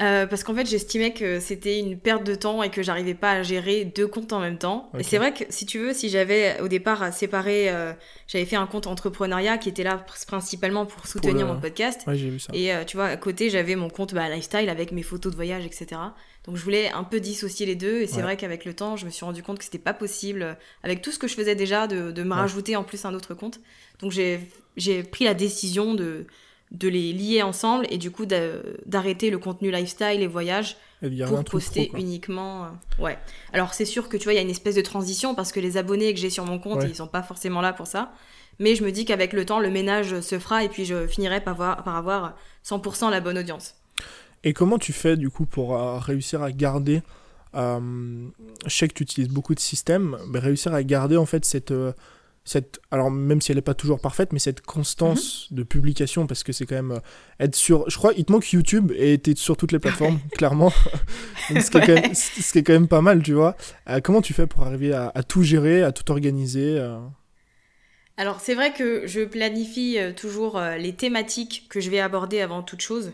Euh, 0.00 0.26
parce 0.26 0.44
qu'en 0.44 0.54
fait, 0.54 0.66
j'estimais 0.66 1.12
que 1.12 1.40
c'était 1.40 1.78
une 1.78 1.98
perte 1.98 2.24
de 2.24 2.34
temps 2.34 2.62
et 2.62 2.70
que 2.70 2.82
j'arrivais 2.82 3.14
pas 3.14 3.32
à 3.32 3.42
gérer 3.42 3.84
deux 3.84 4.06
comptes 4.06 4.32
en 4.32 4.40
même 4.40 4.56
temps. 4.56 4.90
Et 4.98 5.02
c'est 5.02 5.18
vrai 5.18 5.34
que 5.34 5.44
si 5.50 5.66
tu 5.66 5.78
veux, 5.78 5.92
si 5.92 6.08
j'avais 6.08 6.58
au 6.60 6.68
départ 6.68 7.12
séparé, 7.12 7.68
euh, 7.68 7.92
j'avais 8.26 8.46
fait 8.46 8.56
un 8.56 8.66
compte 8.66 8.86
entrepreneuriat 8.86 9.58
qui 9.58 9.68
était 9.68 9.82
là 9.82 10.02
principalement 10.26 10.86
pour 10.86 11.06
soutenir 11.06 11.46
mon 11.46 11.60
podcast. 11.60 12.02
Ouais, 12.06 12.16
j'ai 12.16 12.30
vu 12.30 12.38
ça. 12.38 12.50
Et 12.54 12.72
euh, 12.72 12.84
tu 12.84 12.96
vois, 12.96 13.06
à 13.06 13.16
côté, 13.18 13.50
j'avais 13.50 13.76
mon 13.76 13.90
compte 13.90 14.14
bah, 14.14 14.30
lifestyle 14.30 14.70
avec 14.70 14.92
mes 14.92 15.02
photos 15.02 15.32
de 15.32 15.36
voyage, 15.36 15.66
etc. 15.66 16.00
Donc 16.44 16.56
je 16.56 16.62
voulais 16.62 16.90
un 16.92 17.04
peu 17.04 17.20
dissocier 17.20 17.66
les 17.66 17.76
deux. 17.76 18.00
Et 18.00 18.06
c'est 18.06 18.22
vrai 18.22 18.38
qu'avec 18.38 18.64
le 18.64 18.72
temps, 18.72 18.96
je 18.96 19.04
me 19.04 19.10
suis 19.10 19.26
rendu 19.26 19.42
compte 19.42 19.58
que 19.58 19.64
c'était 19.64 19.78
pas 19.78 19.92
possible, 19.92 20.56
avec 20.82 21.02
tout 21.02 21.12
ce 21.12 21.18
que 21.18 21.28
je 21.28 21.34
faisais 21.34 21.54
déjà, 21.54 21.86
de, 21.86 22.10
de 22.10 22.22
me 22.22 22.32
rajouter 22.32 22.74
en 22.76 22.84
plus 22.84 23.04
un 23.04 23.12
autre 23.12 23.34
compte. 23.34 23.60
Donc 24.00 24.12
j'ai 24.12 25.02
pris 25.02 25.24
la 25.26 25.34
décision 25.34 25.92
de 25.94 26.26
de 26.70 26.88
les 26.88 27.12
lier 27.12 27.42
ensemble 27.42 27.86
et 27.90 27.98
du 27.98 28.10
coup 28.10 28.26
d'arrêter 28.26 29.30
le 29.30 29.38
contenu 29.38 29.70
lifestyle 29.70 30.20
et 30.20 30.26
voyage 30.26 30.76
pour 31.26 31.44
poster 31.44 31.90
uniquement. 31.96 32.64
Euh, 32.64 33.02
ouais. 33.02 33.18
Alors 33.52 33.74
c'est 33.74 33.84
sûr 33.84 34.08
que 34.08 34.16
tu 34.16 34.24
vois, 34.24 34.34
il 34.34 34.36
y 34.36 34.38
a 34.38 34.42
une 34.42 34.50
espèce 34.50 34.76
de 34.76 34.82
transition 34.82 35.34
parce 35.34 35.50
que 35.52 35.60
les 35.60 35.76
abonnés 35.76 36.12
que 36.14 36.20
j'ai 36.20 36.30
sur 36.30 36.44
mon 36.44 36.58
compte, 36.58 36.84
ils 36.84 36.94
sont 36.94 37.08
pas 37.08 37.22
forcément 37.22 37.60
là 37.60 37.72
pour 37.72 37.86
ça. 37.86 38.12
Mais 38.58 38.74
je 38.74 38.84
me 38.84 38.92
dis 38.92 39.04
qu'avec 39.04 39.32
le 39.32 39.46
temps, 39.46 39.58
le 39.58 39.70
ménage 39.70 40.20
se 40.20 40.38
fera 40.38 40.62
et 40.62 40.68
puis 40.68 40.84
je 40.84 41.06
finirai 41.06 41.40
par 41.40 41.54
avoir, 41.54 41.82
par 41.82 41.96
avoir 41.96 42.36
100% 42.64 43.10
la 43.10 43.20
bonne 43.20 43.38
audience. 43.38 43.74
Et 44.44 44.52
comment 44.52 44.78
tu 44.78 44.92
fais 44.92 45.16
du 45.16 45.30
coup 45.30 45.46
pour 45.46 45.74
euh, 45.74 45.98
réussir 45.98 46.42
à 46.42 46.52
garder 46.52 47.02
euh, 47.56 48.28
je 48.64 48.72
sais 48.72 48.86
que 48.86 48.94
tu 48.94 49.02
utilises 49.02 49.28
beaucoup 49.28 49.56
de 49.56 49.60
systèmes, 49.60 50.16
mais 50.28 50.38
réussir 50.38 50.72
à 50.72 50.84
garder 50.84 51.16
en 51.16 51.26
fait 51.26 51.44
cette, 51.44 51.72
cette, 52.44 52.80
alors 52.90 53.10
même 53.10 53.40
si 53.40 53.52
elle 53.52 53.58
n'est 53.58 53.62
pas 53.62 53.74
toujours 53.74 54.00
parfaite, 54.00 54.32
mais 54.32 54.38
cette 54.38 54.62
constance 54.62 55.48
mhm. 55.50 55.58
de 55.58 55.62
publication, 55.62 56.26
parce 56.26 56.42
que 56.42 56.52
c'est 56.52 56.66
quand 56.66 56.74
même 56.74 56.92
euh, 56.92 57.00
être 57.38 57.54
sur, 57.54 57.88
je 57.88 57.96
crois, 57.96 58.12
il 58.16 58.24
te 58.24 58.32
manque 58.32 58.50
YouTube 58.50 58.92
et 58.96 59.18
t'es 59.18 59.34
sur 59.36 59.56
toutes 59.56 59.72
les 59.72 59.78
plateformes, 59.78 60.18
clairement, 60.36 60.72
ce, 61.50 61.70
qui 62.52 62.58
est 62.58 62.62
quand 62.62 62.72
même, 62.72 62.88
pas 62.88 63.02
mal, 63.02 63.22
tu 63.22 63.34
vois. 63.34 63.56
Euh, 63.88 64.00
comment 64.02 64.22
tu 64.22 64.32
fais 64.32 64.46
pour 64.46 64.62
arriver 64.62 64.92
à, 64.92 65.22
tout 65.22 65.42
gérer, 65.42 65.82
à 65.82 65.92
tout 65.92 66.10
organiser 66.10 66.78
euh? 66.78 66.98
Alors 68.16 68.40
c'est 68.40 68.54
vrai 68.54 68.74
que 68.74 69.06
je 69.06 69.22
planifie 69.22 69.96
toujours 70.14 70.60
les 70.78 70.94
thématiques 70.94 71.66
que 71.70 71.80
je 71.80 71.88
vais 71.88 72.00
aborder 72.00 72.40
avant 72.42 72.62
toute 72.62 72.82
chose. 72.82 73.12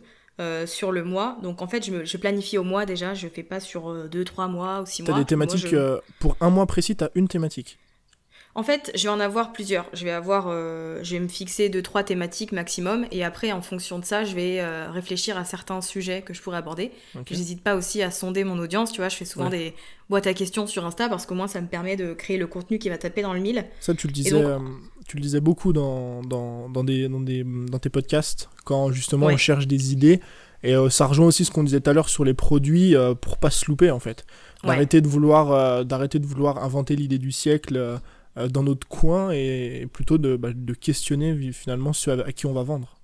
sur 0.66 0.90
le 0.90 1.04
mois. 1.04 1.38
Donc 1.44 1.62
en 1.62 1.68
fait, 1.68 1.84
je, 1.86 2.04
je, 2.04 2.16
planifie 2.16 2.58
au 2.58 2.64
mois 2.64 2.86
déjà, 2.86 3.14
je 3.14 3.28
fais 3.28 3.44
pas 3.44 3.60
sur 3.60 4.08
2, 4.08 4.24
3 4.24 4.48
mois 4.48 4.80
ou 4.82 4.86
6 4.86 5.02
mois. 5.02 5.14
T'as 5.14 5.20
des 5.20 5.24
thématiques, 5.24 5.76
pour 6.18 6.36
un 6.40 6.50
mois 6.50 6.66
précis, 6.66 6.96
t'as 6.96 7.10
une 7.14 7.28
thématique? 7.28 7.78
En 8.56 8.62
fait, 8.62 8.90
je 8.94 9.02
vais 9.02 9.10
en 9.10 9.20
avoir 9.20 9.52
plusieurs. 9.52 9.84
Je 9.92 10.02
vais 10.04 10.10
avoir, 10.10 10.46
euh, 10.48 10.98
je 11.02 11.14
vais 11.14 11.20
me 11.20 11.28
fixer 11.28 11.68
deux 11.68 11.82
trois 11.82 12.02
thématiques 12.02 12.52
maximum, 12.52 13.04
et 13.12 13.22
après, 13.22 13.52
en 13.52 13.60
fonction 13.60 13.98
de 13.98 14.04
ça, 14.04 14.24
je 14.24 14.34
vais 14.34 14.60
euh, 14.60 14.90
réfléchir 14.90 15.36
à 15.36 15.44
certains 15.44 15.82
sujets 15.82 16.22
que 16.22 16.32
je 16.32 16.40
pourrais 16.40 16.56
aborder. 16.56 16.90
J'hésite 17.30 17.62
pas 17.62 17.76
aussi 17.76 18.02
à 18.02 18.10
sonder 18.10 18.44
mon 18.44 18.58
audience. 18.58 18.92
Tu 18.92 19.02
vois, 19.02 19.10
je 19.10 19.16
fais 19.16 19.26
souvent 19.26 19.50
des 19.50 19.74
boîtes 20.08 20.26
à 20.26 20.32
questions 20.32 20.66
sur 20.66 20.86
Insta 20.86 21.10
parce 21.10 21.26
qu'au 21.26 21.34
moins, 21.34 21.48
ça 21.48 21.60
me 21.60 21.66
permet 21.66 21.96
de 21.96 22.14
créer 22.14 22.38
le 22.38 22.46
contenu 22.46 22.78
qui 22.78 22.88
va 22.88 22.96
taper 22.96 23.20
dans 23.20 23.34
le 23.34 23.40
mille. 23.40 23.66
Ça, 23.78 23.94
tu 23.94 24.06
le 24.06 24.14
disais, 24.14 24.32
euh, 24.32 24.58
tu 25.06 25.18
le 25.18 25.22
disais 25.22 25.40
beaucoup 25.40 25.74
dans, 25.74 26.22
dans, 26.22 26.70
dans, 26.70 26.82
des, 26.82 27.10
dans, 27.10 27.20
des, 27.20 27.44
dans 27.44 27.78
tes 27.78 27.90
podcasts 27.90 28.48
quand 28.64 28.90
justement 28.90 29.26
on 29.26 29.36
cherche 29.36 29.66
des 29.66 29.92
idées. 29.92 30.20
Et 30.62 30.74
ça 30.88 31.06
rejoint 31.06 31.26
aussi 31.26 31.44
ce 31.44 31.50
qu'on 31.50 31.62
disait 31.62 31.80
tout 31.82 31.90
à 31.90 31.92
l'heure 31.92 32.08
sur 32.08 32.24
les 32.24 32.32
produits 32.32 32.94
pour 33.20 33.36
pas 33.36 33.50
se 33.50 33.66
louper 33.66 33.90
en 33.90 34.00
fait. 34.00 34.24
D'arrêter 34.64 35.02
de 35.02 35.06
vouloir, 35.06 35.84
d'arrêter 35.84 36.18
de 36.18 36.26
vouloir 36.26 36.64
inventer 36.64 36.96
l'idée 36.96 37.18
du 37.18 37.30
siècle 37.30 38.00
euh, 38.38 38.48
dans 38.48 38.62
notre 38.62 38.86
coin 38.86 39.30
et 39.30 39.86
plutôt 39.92 40.18
de, 40.18 40.36
bah, 40.36 40.50
de 40.54 40.74
questionner 40.74 41.52
finalement 41.52 41.92
ceux 41.92 42.12
à, 42.12 42.32
qui 42.32 42.46
on 42.46 42.52
va 42.52 42.62
vendre. 42.62 42.96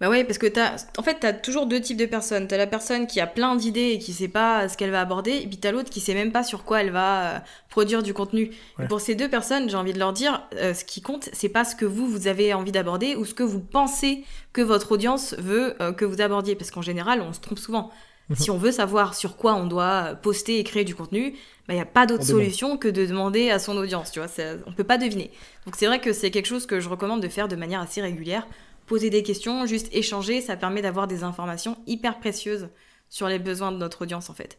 Bah 0.00 0.08
ouais, 0.08 0.24
parce 0.24 0.38
que 0.38 0.46
as, 0.58 0.86
en 0.96 1.02
fait, 1.02 1.20
tu 1.20 1.26
as 1.26 1.34
toujours 1.34 1.66
deux 1.66 1.80
types 1.80 1.98
de 1.98 2.06
personnes. 2.06 2.48
Tu 2.48 2.54
as 2.54 2.58
la 2.58 2.66
personne 2.66 3.06
qui 3.06 3.20
a 3.20 3.26
plein 3.26 3.54
d'idées 3.54 3.90
et 3.90 3.98
qui 3.98 4.14
sait 4.14 4.28
pas 4.28 4.66
ce 4.66 4.78
qu'elle 4.78 4.90
va 4.90 5.02
aborder, 5.02 5.32
et 5.32 5.46
puis 5.46 5.58
tu 5.58 5.68
as 5.68 5.72
l'autre 5.72 5.90
qui 5.90 6.00
sait 6.00 6.14
même 6.14 6.32
pas 6.32 6.42
sur 6.42 6.64
quoi 6.64 6.80
elle 6.80 6.90
va 6.90 7.22
euh, 7.22 7.38
produire 7.68 8.02
du 8.02 8.14
contenu. 8.14 8.50
Et 8.82 8.86
pour 8.86 9.02
ces 9.02 9.14
deux 9.14 9.28
personnes, 9.28 9.68
j'ai 9.68 9.76
envie 9.76 9.92
de 9.92 9.98
leur 9.98 10.14
dire, 10.14 10.42
euh, 10.54 10.72
ce 10.72 10.86
qui 10.86 11.02
compte, 11.02 11.28
c'est 11.34 11.50
pas 11.50 11.64
ce 11.64 11.76
que 11.76 11.84
vous, 11.84 12.06
vous 12.06 12.28
avez 12.28 12.54
envie 12.54 12.72
d'aborder 12.72 13.14
ou 13.14 13.26
ce 13.26 13.34
que 13.34 13.42
vous 13.42 13.60
pensez 13.60 14.24
que 14.54 14.62
votre 14.62 14.92
audience 14.92 15.34
veut 15.38 15.76
que 15.98 16.06
vous 16.06 16.22
abordiez, 16.22 16.54
parce 16.56 16.70
qu'en 16.70 16.82
général, 16.82 17.20
on 17.20 17.34
se 17.34 17.40
trompe 17.40 17.58
souvent. 17.58 17.90
Mhm. 18.30 18.36
Si 18.36 18.50
on 18.50 18.56
veut 18.56 18.72
savoir 18.72 19.14
sur 19.14 19.36
quoi 19.36 19.54
on 19.54 19.66
doit 19.66 20.14
poster 20.22 20.58
et 20.58 20.64
créer 20.64 20.84
du 20.84 20.94
contenu, 20.94 21.32
il 21.32 21.34
bah, 21.68 21.74
n'y 21.74 21.80
a 21.80 21.84
pas 21.84 22.06
d'autre 22.06 22.24
solution 22.24 22.78
que 22.78 22.86
de 22.88 23.04
demander 23.04 23.50
à 23.50 23.58
son 23.58 23.76
audience, 23.76 24.12
tu 24.12 24.20
vois, 24.20 24.28
on 24.66 24.72
peut 24.72 24.84
pas 24.84 24.98
deviner. 24.98 25.30
Donc 25.66 25.74
c'est 25.76 25.86
vrai 25.86 26.00
que 26.00 26.12
c'est 26.12 26.30
quelque 26.30 26.46
chose 26.46 26.64
que 26.64 26.80
je 26.80 26.88
recommande 26.88 27.20
de 27.20 27.28
faire 27.28 27.48
de 27.48 27.56
manière 27.56 27.80
assez 27.80 28.00
régulière. 28.00 28.46
Poser 28.86 29.10
des 29.10 29.22
questions, 29.22 29.66
juste 29.66 29.88
échanger, 29.92 30.40
ça 30.40 30.56
permet 30.56 30.80
d'avoir 30.80 31.06
des 31.06 31.22
informations 31.24 31.76
hyper 31.86 32.18
précieuses 32.18 32.68
sur 33.08 33.28
les 33.28 33.38
besoins 33.40 33.72
de 33.72 33.76
notre 33.76 34.02
audience 34.02 34.30
en 34.30 34.34
fait. 34.34 34.58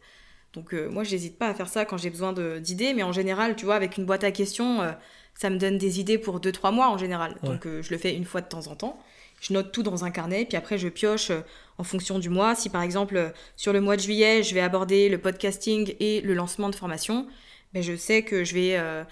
Donc 0.52 0.74
euh, 0.74 0.90
moi 0.90 1.02
j'hésite 1.02 1.38
pas 1.38 1.48
à 1.48 1.54
faire 1.54 1.68
ça 1.68 1.86
quand 1.86 1.96
j'ai 1.96 2.10
besoin 2.10 2.34
d'idées, 2.60 2.92
mais 2.92 3.02
en 3.02 3.12
général, 3.12 3.56
tu 3.56 3.64
vois, 3.64 3.74
avec 3.74 3.96
une 3.96 4.04
boîte 4.04 4.24
à 4.24 4.32
questions, 4.32 4.82
euh, 4.82 4.92
ça 5.34 5.48
me 5.48 5.56
donne 5.56 5.78
des 5.78 5.98
idées 5.98 6.18
pour 6.18 6.40
2-3 6.40 6.72
mois 6.72 6.90
en 6.90 6.98
général. 6.98 7.36
Donc 7.42 7.66
euh, 7.66 7.82
je 7.82 7.90
le 7.90 7.96
fais 7.96 8.14
une 8.14 8.26
fois 8.26 8.42
de 8.42 8.48
temps 8.48 8.66
en 8.66 8.76
temps 8.76 8.98
je 9.42 9.52
note 9.52 9.72
tout 9.72 9.82
dans 9.82 10.04
un 10.04 10.10
carnet, 10.10 10.44
puis 10.44 10.56
après 10.56 10.78
je 10.78 10.88
pioche 10.88 11.30
euh, 11.30 11.40
en 11.76 11.84
fonction 11.84 12.20
du 12.20 12.28
mois. 12.28 12.54
Si 12.54 12.70
par 12.70 12.82
exemple 12.82 13.16
euh, 13.16 13.30
sur 13.56 13.72
le 13.72 13.80
mois 13.80 13.96
de 13.96 14.00
juillet, 14.00 14.42
je 14.44 14.54
vais 14.54 14.60
aborder 14.60 15.08
le 15.08 15.18
podcasting 15.18 15.96
et 15.98 16.20
le 16.20 16.32
lancement 16.32 16.70
de 16.70 16.76
formation, 16.76 17.26
ben, 17.74 17.82
je 17.82 17.96
sais 17.96 18.22
que 18.22 18.44
je 18.44 18.54
vais 18.54 18.76
euh, 18.76 19.02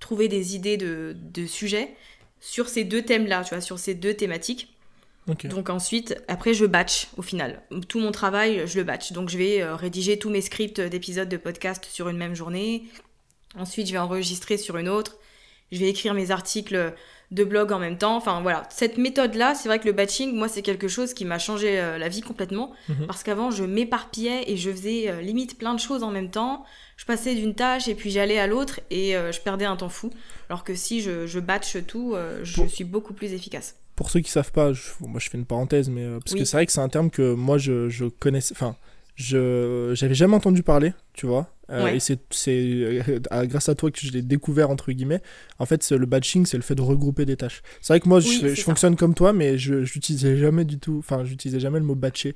trouver 0.00 0.26
des 0.26 0.56
idées 0.56 0.76
de, 0.76 1.46
sujets 1.46 1.94
sur 2.40 2.68
ces 2.68 2.82
deux 2.82 3.02
thèmes-là, 3.02 3.44
tu 3.44 3.50
vois, 3.50 3.60
sur 3.60 3.78
ces 3.78 3.94
deux 3.94 4.14
thématiques. 4.14 4.74
Donc 5.44 5.70
ensuite, 5.70 6.20
après, 6.26 6.54
je 6.54 6.66
batch 6.66 7.06
au 7.16 7.22
final. 7.22 7.62
Tout 7.88 8.00
mon 8.00 8.10
travail, 8.10 8.66
je 8.66 8.78
le 8.78 8.84
batch. 8.84 9.12
Donc 9.12 9.28
je 9.28 9.38
vais 9.38 9.62
rédiger 9.74 10.18
tous 10.18 10.30
mes 10.30 10.40
scripts 10.40 10.80
d'épisodes 10.80 11.28
de 11.28 11.36
podcast 11.36 11.84
sur 11.84 12.08
une 12.08 12.16
même 12.16 12.34
journée. 12.34 12.86
Ensuite, 13.56 13.86
je 13.86 13.92
vais 13.92 13.98
enregistrer 13.98 14.56
sur 14.56 14.76
une 14.76 14.88
autre. 14.88 15.18
Je 15.70 15.78
vais 15.78 15.88
écrire 15.88 16.14
mes 16.14 16.32
articles 16.32 16.94
de 17.30 17.44
blog 17.44 17.72
en 17.72 17.78
même 17.78 17.96
temps. 17.96 18.16
Enfin 18.16 18.40
voilà, 18.40 18.64
cette 18.70 18.98
méthode-là, 18.98 19.54
c'est 19.54 19.68
vrai 19.68 19.78
que 19.78 19.86
le 19.86 19.92
batching, 19.92 20.34
moi, 20.34 20.48
c'est 20.48 20.62
quelque 20.62 20.88
chose 20.88 21.14
qui 21.14 21.24
m'a 21.24 21.38
changé 21.38 21.78
euh, 21.78 21.98
la 21.98 22.08
vie 22.08 22.22
complètement. 22.22 22.72
Mhm. 22.88 23.06
Parce 23.06 23.22
qu'avant, 23.22 23.50
je 23.50 23.64
m'éparpillais 23.64 24.50
et 24.50 24.56
je 24.56 24.70
faisais 24.70 25.10
euh, 25.10 25.20
limite 25.20 25.58
plein 25.58 25.74
de 25.74 25.80
choses 25.80 26.02
en 26.02 26.10
même 26.10 26.30
temps. 26.30 26.64
Je 26.96 27.04
passais 27.04 27.34
d'une 27.34 27.54
tâche 27.54 27.88
et 27.88 27.94
puis 27.94 28.10
j'allais 28.10 28.38
à 28.38 28.46
l'autre 28.46 28.80
et 28.90 29.16
euh, 29.16 29.32
je 29.32 29.40
perdais 29.40 29.64
un 29.64 29.76
temps 29.76 29.88
fou. 29.88 30.10
Alors 30.48 30.64
que 30.64 30.74
si 30.74 31.00
je, 31.00 31.26
je 31.26 31.40
batch 31.40 31.78
tout, 31.86 32.14
je 32.42 32.66
suis 32.66 32.84
beaucoup 32.84 33.14
plus 33.14 33.32
efficace. 33.32 33.76
Pour 33.96 34.10
ceux 34.10 34.20
qui 34.20 34.30
savent 34.30 34.52
pas, 34.52 34.72
moi 35.00 35.20
je 35.20 35.30
fais 35.30 35.38
une 35.38 35.44
parenthèse, 35.44 35.88
mais 35.88 36.04
parce 36.18 36.34
que 36.34 36.44
c'est 36.44 36.56
vrai 36.56 36.66
que 36.66 36.72
c'est 36.72 36.80
un 36.80 36.88
terme 36.88 37.10
que 37.10 37.34
moi 37.34 37.58
je, 37.58 37.88
je 37.88 38.06
connaissais. 38.06 38.54
Enfin, 38.54 38.76
je 39.20 39.92
j'avais 39.94 40.14
jamais 40.14 40.34
entendu 40.34 40.62
parler, 40.62 40.92
tu 41.12 41.26
vois. 41.26 41.52
Euh, 41.70 41.86
et 41.88 42.00
c'est 42.00 42.18
euh, 42.48 43.20
grâce 43.44 43.68
à 43.68 43.74
toi 43.74 43.90
que 43.90 44.00
je 44.00 44.10
l'ai 44.10 44.22
découvert, 44.22 44.70
entre 44.70 44.90
guillemets. 44.90 45.22
En 45.58 45.66
fait, 45.66 45.88
le 45.90 46.06
batching, 46.06 46.44
c'est 46.46 46.56
le 46.56 46.62
fait 46.62 46.74
de 46.74 46.82
regrouper 46.82 47.24
des 47.26 47.36
tâches. 47.36 47.62
C'est 47.80 47.92
vrai 47.92 48.00
que 48.00 48.08
moi, 48.08 48.18
je, 48.18 48.54
fonctionne 48.56 48.96
comme 48.96 49.14
toi, 49.14 49.32
mais 49.32 49.56
je 49.56 49.74
n'utilisais 49.74 50.36
jamais 50.36 50.64
du 50.64 50.78
tout, 50.78 50.96
enfin, 50.98 51.24
j'utilisais 51.24 51.60
jamais 51.60 51.78
le 51.78 51.84
mot 51.84 51.94
batcher. 51.94 52.34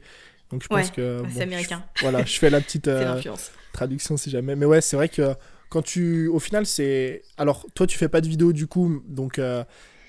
Donc 0.50 0.62
je 0.62 0.68
pense 0.68 0.90
que. 0.90 1.22
c'est 1.34 1.42
américain. 1.42 1.82
voilà, 2.00 2.24
je 2.24 2.38
fais 2.38 2.50
la 2.50 2.60
petite 2.60 2.88
euh, 2.88 3.20
traduction 3.72 4.16
si 4.16 4.30
jamais. 4.30 4.54
Mais 4.54 4.66
ouais, 4.66 4.80
c'est 4.80 4.96
vrai 4.96 5.08
que 5.08 5.34
quand 5.70 5.82
tu. 5.82 6.28
Au 6.28 6.38
final, 6.38 6.66
c'est. 6.66 7.22
Alors, 7.36 7.66
toi, 7.74 7.86
tu 7.86 7.98
fais 7.98 8.08
pas 8.08 8.20
de 8.20 8.28
vidéo 8.28 8.52
du 8.52 8.66
coup, 8.66 9.02
donc. 9.08 9.40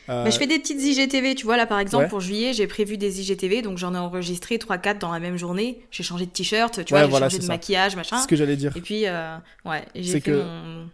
Euh, 0.09 0.29
je 0.29 0.37
fais 0.37 0.47
des 0.47 0.59
petites 0.59 0.81
IGTV, 0.81 1.35
tu 1.35 1.45
vois, 1.45 1.57
là 1.57 1.65
par 1.65 1.79
exemple, 1.79 2.07
pour 2.09 2.19
juillet, 2.19 2.53
j'ai 2.53 2.67
prévu 2.67 2.97
des 2.97 3.21
IGTV, 3.21 3.61
donc 3.61 3.77
j'en 3.77 3.93
ai 3.95 3.97
enregistré 3.97 4.57
3-4 4.57 4.99
dans 4.99 5.11
la 5.11 5.19
même 5.19 5.37
journée. 5.37 5.79
J'ai 5.91 6.03
changé 6.03 6.25
de 6.25 6.31
t-shirt, 6.31 6.83
tu 6.85 6.93
vois, 6.93 7.05
j'ai 7.05 7.11
changé 7.11 7.39
de 7.39 7.47
maquillage, 7.47 7.95
machin. 7.95 8.17
C'est 8.17 8.23
ce 8.23 8.27
que 8.27 8.35
j'allais 8.35 8.57
dire. 8.57 8.75
Et 8.77 8.81
puis, 8.81 9.07
euh, 9.07 9.37
ouais, 9.65 9.83
j'ai 9.95 10.19
fait 10.19 10.31
mon. 10.31 10.89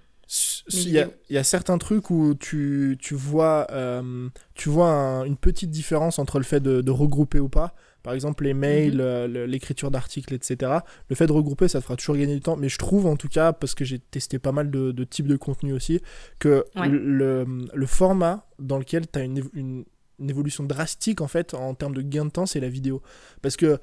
Il 0.72 0.89
y, 0.89 0.99
a, 0.99 1.07
y, 1.30 1.38
a 1.38 1.43
certains 1.43 1.78
trucs 1.78 2.09
où 2.09 2.36
tu, 2.36 2.97
tu 3.01 3.16
vois, 3.16 3.68
euh, 3.72 4.30
tu 4.55 4.70
vois 4.70 5.26
une 5.26 5.36
petite 5.36 5.72
différence 5.72 6.20
entre 6.20 6.38
le 6.38 6.45
fait 6.45 6.62
de, 6.62 6.80
de 6.80 6.91
regrouper 6.91 7.39
ou 7.39 7.49
pas. 7.49 7.74
Par 8.04 8.14
exemple, 8.14 8.43
les 8.43 8.54
mails, 8.54 8.95
mhm. 8.95 9.02
euh, 9.02 9.47
l'écriture 9.47 9.91
d'articles, 9.91 10.34
etc. 10.34 10.72
Le 11.10 11.16
fait 11.16 11.28
de 11.28 11.32
regrouper, 11.32 11.68
ça 11.68 11.80
te 11.80 11.84
fera 11.84 11.95
toujours 11.95 12.16
gagner 12.16 12.36
du 12.36 12.41
temps. 12.41 12.58
Mais 12.58 12.70
je 12.70 12.78
trouve, 12.78 13.06
en 13.06 13.16
tout 13.16 13.28
cas, 13.28 13.54
parce 13.54 13.76
que 13.76 13.86
j'ai 13.86 13.99
testé 13.99 14.39
pas 14.39 14.52
mal 14.52 14.72
de, 14.72 15.04
types 15.04 15.28
de 15.28 15.38
contenu 15.38 15.74
aussi, 15.74 16.02
que 16.39 16.66
le, 16.76 17.45
format 17.86 18.47
dans 18.60 18.78
lequel 18.78 19.10
tu 19.10 19.20
as 19.20 19.24
une, 19.24 19.86
évolution 20.28 20.64
drastique, 20.64 21.22
en 21.22 21.28
fait, 21.28 21.54
en 21.54 21.74
termes 21.74 21.95
de 21.95 22.02
gain 22.02 22.26
de 22.26 22.32
temps, 22.32 22.45
c'est 22.45 22.60
la 22.60 22.70
vidéo. 22.70 23.02
Parce 23.41 23.58
que 23.58 23.80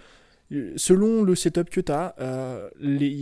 euh, 0.53 0.73
selon 0.77 1.23
le 1.25 1.35
setup 1.35 1.69
que 1.69 1.81
tu 1.81 1.93
as, 1.93 2.15
euh, 2.21 2.71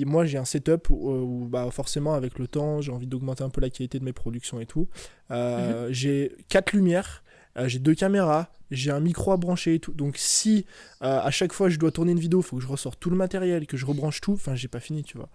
moi 0.06 0.26
j'ai 0.26 0.38
un 0.38 0.44
setup 0.44 0.90
où, 0.90 1.48
bah, 1.50 1.66
forcément 1.72 2.14
avec 2.14 2.38
le 2.38 2.46
temps 2.46 2.80
j'ai 2.80 2.92
envie 2.92 3.08
d'augmenter 3.08 3.42
un 3.42 3.48
peu 3.48 3.60
la 3.60 3.70
qualité 3.70 3.98
de 3.98 4.04
mes 4.04 4.12
productions 4.12 4.60
et 4.60 4.66
tout. 4.66 4.88
Mhm. 5.30 5.88
J'ai 5.90 6.36
quatre 6.48 6.72
lumières, 6.72 7.24
j'ai 7.64 7.78
deux 7.78 7.94
caméras, 7.94 8.48
j'ai 8.70 8.90
un 8.90 9.00
micro 9.00 9.32
à 9.32 9.36
brancher 9.36 9.74
et 9.74 9.78
tout. 9.78 9.92
Donc 9.92 10.16
si 10.16 10.66
euh, 11.02 11.20
à 11.20 11.30
chaque 11.30 11.52
fois 11.52 11.68
je 11.68 11.78
dois 11.78 11.90
tourner 11.90 12.12
une 12.12 12.20
vidéo, 12.20 12.40
il 12.40 12.44
faut 12.44 12.56
que 12.56 12.62
je 12.62 12.68
ressorte 12.68 13.00
tout 13.00 13.10
le 13.10 13.16
matériel, 13.16 13.66
que 13.66 13.76
je 13.76 13.86
rebranche 13.86 14.20
tout, 14.20 14.32
enfin 14.32 14.54
j'ai 14.54 14.68
pas 14.68 14.80
fini, 14.80 15.02
tu 15.02 15.16
vois. 15.16 15.28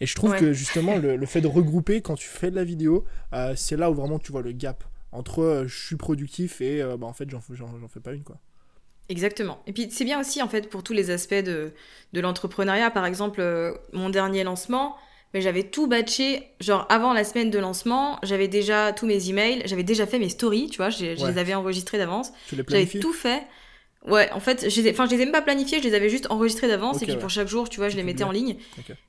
Et 0.00 0.06
je 0.06 0.14
trouve 0.14 0.36
que 0.36 0.52
justement 0.52 0.96
le, 0.96 1.26
fait 1.26 1.40
de 1.40 1.46
regrouper 1.46 2.00
quand 2.00 2.16
tu 2.16 2.28
fais 2.28 2.50
de 2.50 2.56
la 2.56 2.64
vidéo, 2.64 3.04
euh, 3.32 3.54
c'est 3.56 3.76
là 3.76 3.90
où 3.90 3.94
vraiment 3.94 4.18
tu 4.18 4.32
vois 4.32 4.42
le 4.42 4.52
gap 4.52 4.84
entre 5.12 5.42
euh, 5.42 5.66
je 5.66 5.86
suis 5.86 5.96
productif 5.96 6.60
et 6.60 6.82
bah, 6.98 7.06
en 7.06 7.12
fait 7.12 7.28
j'en 7.30 7.40
fais 7.40 8.00
pas 8.00 8.12
une 8.12 8.24
quoi. 8.24 8.38
Exactement. 9.10 9.62
Et 9.66 9.72
puis 9.72 9.88
c'est 9.90 10.04
bien 10.04 10.20
aussi 10.20 10.42
en 10.42 10.48
fait 10.48 10.68
pour 10.68 10.82
tous 10.82 10.92
les 10.92 11.10
aspects 11.10 11.34
de, 11.34 11.72
de 12.12 12.20
l'entrepreneuriat. 12.20 12.90
Par 12.90 13.06
exemple, 13.06 13.42
mon 13.94 14.10
dernier 14.10 14.44
lancement, 14.44 14.96
mais 15.34 15.40
j'avais 15.40 15.64
tout 15.64 15.86
batché. 15.86 16.50
Genre, 16.60 16.86
avant 16.88 17.12
la 17.12 17.24
semaine 17.24 17.50
de 17.50 17.58
lancement, 17.58 18.18
j'avais 18.22 18.48
déjà 18.48 18.92
tous 18.92 19.06
mes 19.06 19.28
emails, 19.28 19.62
j'avais 19.66 19.82
déjà 19.82 20.06
fait 20.06 20.18
mes 20.18 20.28
stories, 20.28 20.68
tu 20.70 20.78
vois, 20.78 20.90
je 20.90 21.04
les 21.04 21.38
avais 21.38 21.54
enregistrés 21.54 21.98
d'avance. 21.98 22.32
J'avais 22.68 22.86
tout 22.86 23.12
fait. 23.12 23.42
Ouais, 24.06 24.30
en 24.32 24.40
fait, 24.40 24.70
je 24.70 24.80
les, 24.80 24.90
enfin, 24.92 25.06
je 25.06 25.10
les 25.10 25.22
ai 25.22 25.24
même 25.24 25.32
pas 25.32 25.42
planifiés, 25.42 25.78
je 25.78 25.84
les 25.84 25.94
avais 25.94 26.08
juste 26.08 26.28
enregistrés 26.30 26.68
d'avance 26.68 27.02
et 27.02 27.06
puis 27.06 27.16
pour 27.16 27.30
chaque 27.30 27.48
jour, 27.48 27.68
tu 27.68 27.78
vois, 27.78 27.88
je 27.88 27.96
les 27.96 28.04
mettais 28.04 28.24
en 28.24 28.30
ligne. 28.30 28.56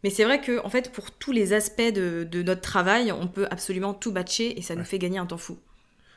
Mais 0.04 0.10
c'est 0.10 0.24
vrai 0.24 0.42
que, 0.42 0.64
en 0.66 0.70
fait, 0.70 0.92
pour 0.92 1.12
tous 1.12 1.32
les 1.32 1.54
aspects 1.54 1.82
de, 1.82 2.28
de, 2.30 2.44
notre 2.44 2.62
travail, 2.62 3.12
on 3.12 3.28
peut 3.28 3.48
absolument 3.50 3.94
tout 3.94 4.12
batcher 4.12 4.58
et 4.58 4.62
ça 4.62 4.76
nous 4.76 4.84
fait 4.84 5.00
gagner 5.00 5.20
un 5.20 5.26
temps 5.26 5.38
fou. 5.38 5.58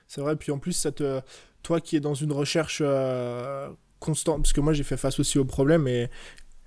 C'est 0.08 0.20
vrai, 0.20 0.36
puis 0.36 0.52
en 0.52 0.58
plus, 0.58 0.72
ça 0.72 0.90
te, 0.90 1.20
toi 1.62 1.80
qui 1.80 1.96
es 1.96 2.00
dans 2.00 2.14
une 2.14 2.32
recherche 2.32 2.82
euh, 2.84 3.68
constante, 3.98 4.42
parce 4.42 4.52
que 4.52 4.60
moi 4.60 4.72
j'ai 4.72 4.82
fait 4.82 4.96
face 4.96 5.20
aussi 5.20 5.38
au 5.38 5.44
problème, 5.44 5.86
et 5.86 6.10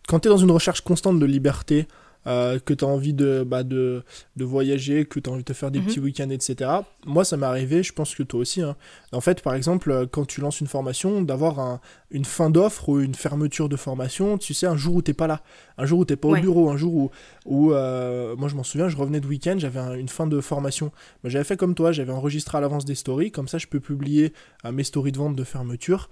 quand 0.08 0.22
tu 0.22 0.28
es 0.28 0.32
dans 0.32 0.38
une 0.38 0.52
recherche 0.52 0.82
constante 0.82 1.20
de 1.20 1.26
liberté, 1.26 1.88
euh, 2.28 2.58
que 2.60 2.74
tu 2.74 2.84
as 2.84 2.88
envie 2.88 3.14
de, 3.14 3.44
bah, 3.46 3.64
de, 3.64 4.04
de, 4.36 4.44
voyager, 4.44 5.06
que 5.06 5.20
tu 5.20 5.30
as 5.30 5.34
envie 5.34 5.44
de 5.44 5.54
faire 5.54 5.70
des 5.70 5.80
mhm. 5.80 5.86
petits 5.86 6.00
week-ends, 6.00 6.30
etc. 6.32 6.72
Moi, 7.06 7.24
ça 7.24 7.38
m'est 7.38 7.46
arrivé, 7.46 7.84
je 7.84 7.94
pense 7.94 8.16
que 8.16 8.24
toi 8.24 8.40
aussi. 8.40 8.62
Hein. 8.62 8.76
En 9.12 9.22
fait, 9.22 9.42
par 9.42 9.54
exemple, 9.54 9.92
euh, 9.92 10.06
quand 10.10 10.26
tu 10.26 10.42
lances 10.42 10.60
une 10.60 10.68
formation, 10.68 11.22
d'avoir 11.22 11.60
un, 11.60 11.80
une 12.10 12.26
fin 12.26 12.50
d'offre 12.50 12.90
ou 12.90 13.00
une 13.00 13.14
fermeture 13.14 13.70
de 13.70 13.76
formation, 13.76 14.38
tu 14.40 14.54
sais, 14.54 14.66
un 14.66 14.76
jour 14.76 14.96
où 14.96 15.02
t'es 15.04 15.14
pas 15.14 15.28
là, 15.28 15.42
un 15.78 15.86
jour 15.86 16.00
où 16.00 16.06
t'es 16.06 16.16
pas 16.16 16.30
au 16.30 16.36
bureau, 16.36 16.70
un 16.70 16.78
jour 16.78 16.94
où, 16.94 17.12
où 17.46 17.74
euh, 17.74 18.36
moi 18.36 18.50
je 18.50 18.56
m'en 18.56 18.64
souviens, 18.64 18.90
je 18.90 18.98
revenais 18.98 19.20
de 19.20 19.28
week-end, 19.28 19.56
j'avais 19.58 20.00
une 20.00 20.10
fin 20.10 20.26
de 20.26 20.42
formation. 20.42 20.92
j'avais 21.24 21.44
fait 21.44 21.58
comme 21.58 21.76
toi, 21.76 21.92
j'avais 21.92 22.12
enregistré 22.12 22.58
à 22.58 22.62
l'avance 22.62 22.86
des 22.86 22.96
stories, 22.96 23.32
comme 23.32 23.48
ça 23.48 23.58
je 23.58 23.68
peux 23.68 23.80
publier 23.80 24.34
mes 24.72 24.84
stories 24.84 25.12
de 25.12 25.18
vente 25.18 25.36
de 25.36 25.44
fermeture 25.44 26.10